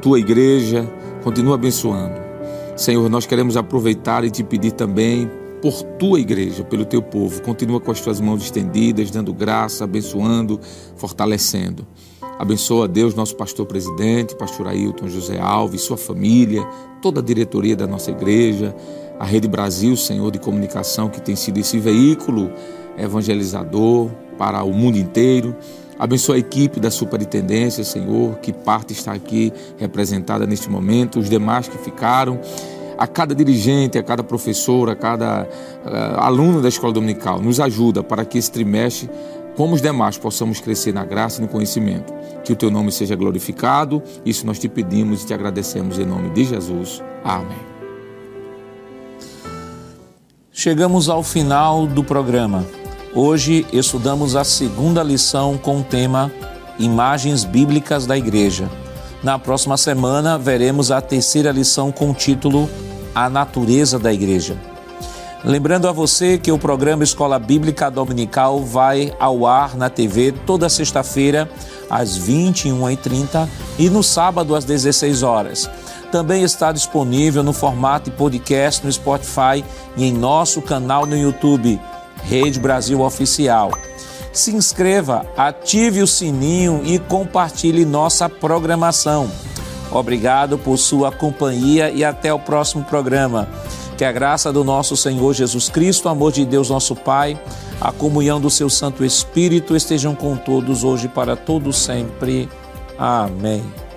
tua 0.00 0.18
igreja. 0.18 0.88
Continua 1.22 1.56
abençoando. 1.56 2.20
Senhor, 2.76 3.08
nós 3.10 3.26
queremos 3.26 3.56
aproveitar 3.56 4.24
e 4.24 4.30
te 4.30 4.44
pedir 4.44 4.72
também 4.72 5.28
por 5.60 5.82
tua 5.82 6.20
igreja, 6.20 6.62
pelo 6.62 6.84
teu 6.84 7.02
povo. 7.02 7.42
Continua 7.42 7.80
com 7.80 7.90
as 7.90 8.00
tuas 8.00 8.20
mãos 8.20 8.42
estendidas, 8.42 9.10
dando 9.10 9.34
graça, 9.34 9.82
abençoando, 9.82 10.60
fortalecendo. 10.96 11.84
Abençoa, 12.38 12.86
Deus, 12.86 13.14
nosso 13.14 13.34
pastor 13.34 13.66
presidente, 13.66 14.36
pastor 14.36 14.68
Ailton 14.68 15.08
José 15.08 15.40
Alves, 15.40 15.80
sua 15.80 15.96
família, 15.96 16.64
toda 17.02 17.18
a 17.18 17.22
diretoria 17.22 17.74
da 17.74 17.86
nossa 17.86 18.12
igreja, 18.12 18.74
a 19.18 19.24
Rede 19.24 19.48
Brasil, 19.48 19.96
Senhor, 19.96 20.30
de 20.30 20.38
comunicação, 20.38 21.08
que 21.08 21.20
tem 21.20 21.34
sido 21.34 21.58
esse 21.58 21.80
veículo 21.80 22.52
evangelizador 22.96 24.08
para 24.38 24.62
o 24.62 24.72
mundo 24.72 24.96
inteiro. 24.96 25.56
Abençoa 25.98 26.36
a 26.36 26.38
equipe 26.38 26.78
da 26.78 26.90
superintendência, 26.90 27.82
Senhor, 27.82 28.36
que 28.36 28.52
parte 28.52 28.92
está 28.92 29.12
aqui 29.12 29.52
representada 29.76 30.46
neste 30.46 30.70
momento, 30.70 31.18
os 31.18 31.28
demais 31.28 31.66
que 31.66 31.76
ficaram, 31.78 32.40
a 32.96 33.06
cada 33.06 33.34
dirigente, 33.34 33.98
a 33.98 34.02
cada 34.02 34.22
professor, 34.22 34.90
a 34.90 34.94
cada 34.94 35.42
uh, 35.44 36.20
aluno 36.20 36.62
da 36.62 36.68
escola 36.68 36.92
dominical. 36.92 37.40
Nos 37.40 37.60
ajuda 37.60 38.02
para 38.02 38.24
que 38.24 38.38
esse 38.38 38.50
trimestre, 38.50 39.10
como 39.56 39.74
os 39.74 39.82
demais, 39.82 40.18
possamos 40.18 40.60
crescer 40.60 40.92
na 40.92 41.04
graça 41.04 41.40
e 41.40 41.42
no 41.42 41.48
conhecimento. 41.48 42.12
Que 42.44 42.52
o 42.52 42.56
teu 42.56 42.70
nome 42.70 42.90
seja 42.90 43.14
glorificado. 43.14 44.02
Isso 44.24 44.46
nós 44.46 44.58
te 44.58 44.68
pedimos 44.68 45.22
e 45.22 45.26
te 45.26 45.34
agradecemos 45.34 45.98
em 45.98 46.04
nome 46.04 46.30
de 46.30 46.44
Jesus. 46.44 47.02
Amém. 47.24 47.58
Chegamos 50.52 51.08
ao 51.08 51.22
final 51.22 51.86
do 51.86 52.02
programa. 52.02 52.66
Hoje 53.14 53.66
estudamos 53.72 54.36
a 54.36 54.44
segunda 54.44 55.02
lição 55.02 55.56
com 55.56 55.80
o 55.80 55.82
tema 55.82 56.30
Imagens 56.78 57.42
Bíblicas 57.42 58.06
da 58.06 58.18
Igreja. 58.18 58.68
Na 59.22 59.38
próxima 59.38 59.78
semana 59.78 60.36
veremos 60.36 60.90
a 60.90 61.00
terceira 61.00 61.50
lição 61.50 61.90
com 61.90 62.10
o 62.10 62.14
título 62.14 62.68
A 63.14 63.30
Natureza 63.30 63.98
da 63.98 64.12
Igreja. 64.12 64.58
Lembrando 65.42 65.88
a 65.88 65.92
você 65.92 66.36
que 66.36 66.52
o 66.52 66.58
programa 66.58 67.02
Escola 67.02 67.38
Bíblica 67.38 67.90
Dominical 67.90 68.60
vai 68.60 69.14
ao 69.18 69.46
ar 69.46 69.74
na 69.74 69.88
TV 69.88 70.32
toda 70.44 70.68
sexta-feira 70.68 71.50
às 71.88 72.18
21h30 72.18 73.48
e 73.78 73.88
no 73.88 74.02
sábado 74.02 74.54
às 74.54 74.66
16 74.66 75.22
horas. 75.22 75.70
Também 76.12 76.42
está 76.42 76.72
disponível 76.72 77.42
no 77.42 77.52
formato 77.52 78.10
podcast 78.10 78.84
no 78.84 78.92
Spotify 78.92 79.64
e 79.96 80.04
em 80.04 80.12
nosso 80.12 80.60
canal 80.60 81.06
no 81.06 81.16
YouTube, 81.16 81.80
Rede 82.24 82.58
Brasil 82.58 83.00
Oficial. 83.00 83.72
Se 84.32 84.54
inscreva, 84.54 85.26
ative 85.36 86.02
o 86.02 86.06
sininho 86.06 86.82
e 86.84 86.98
compartilhe 86.98 87.84
nossa 87.84 88.28
programação. 88.28 89.30
Obrigado 89.90 90.58
por 90.58 90.76
sua 90.76 91.10
companhia 91.10 91.90
e 91.90 92.04
até 92.04 92.32
o 92.32 92.38
próximo 92.38 92.84
programa. 92.84 93.48
Que 93.96 94.04
a 94.04 94.12
graça 94.12 94.52
do 94.52 94.62
nosso 94.62 94.96
Senhor 94.96 95.34
Jesus 95.34 95.68
Cristo, 95.68 96.06
o 96.06 96.08
amor 96.08 96.30
de 96.30 96.44
Deus, 96.44 96.70
nosso 96.70 96.94
Pai, 96.94 97.40
a 97.80 97.90
comunhão 97.90 98.40
do 98.40 98.50
seu 98.50 98.70
Santo 98.70 99.04
Espírito 99.04 99.74
estejam 99.74 100.14
com 100.14 100.36
todos 100.36 100.84
hoje 100.84 101.08
para 101.08 101.34
todos 101.34 101.78
sempre. 101.78 102.48
Amém. 102.98 103.87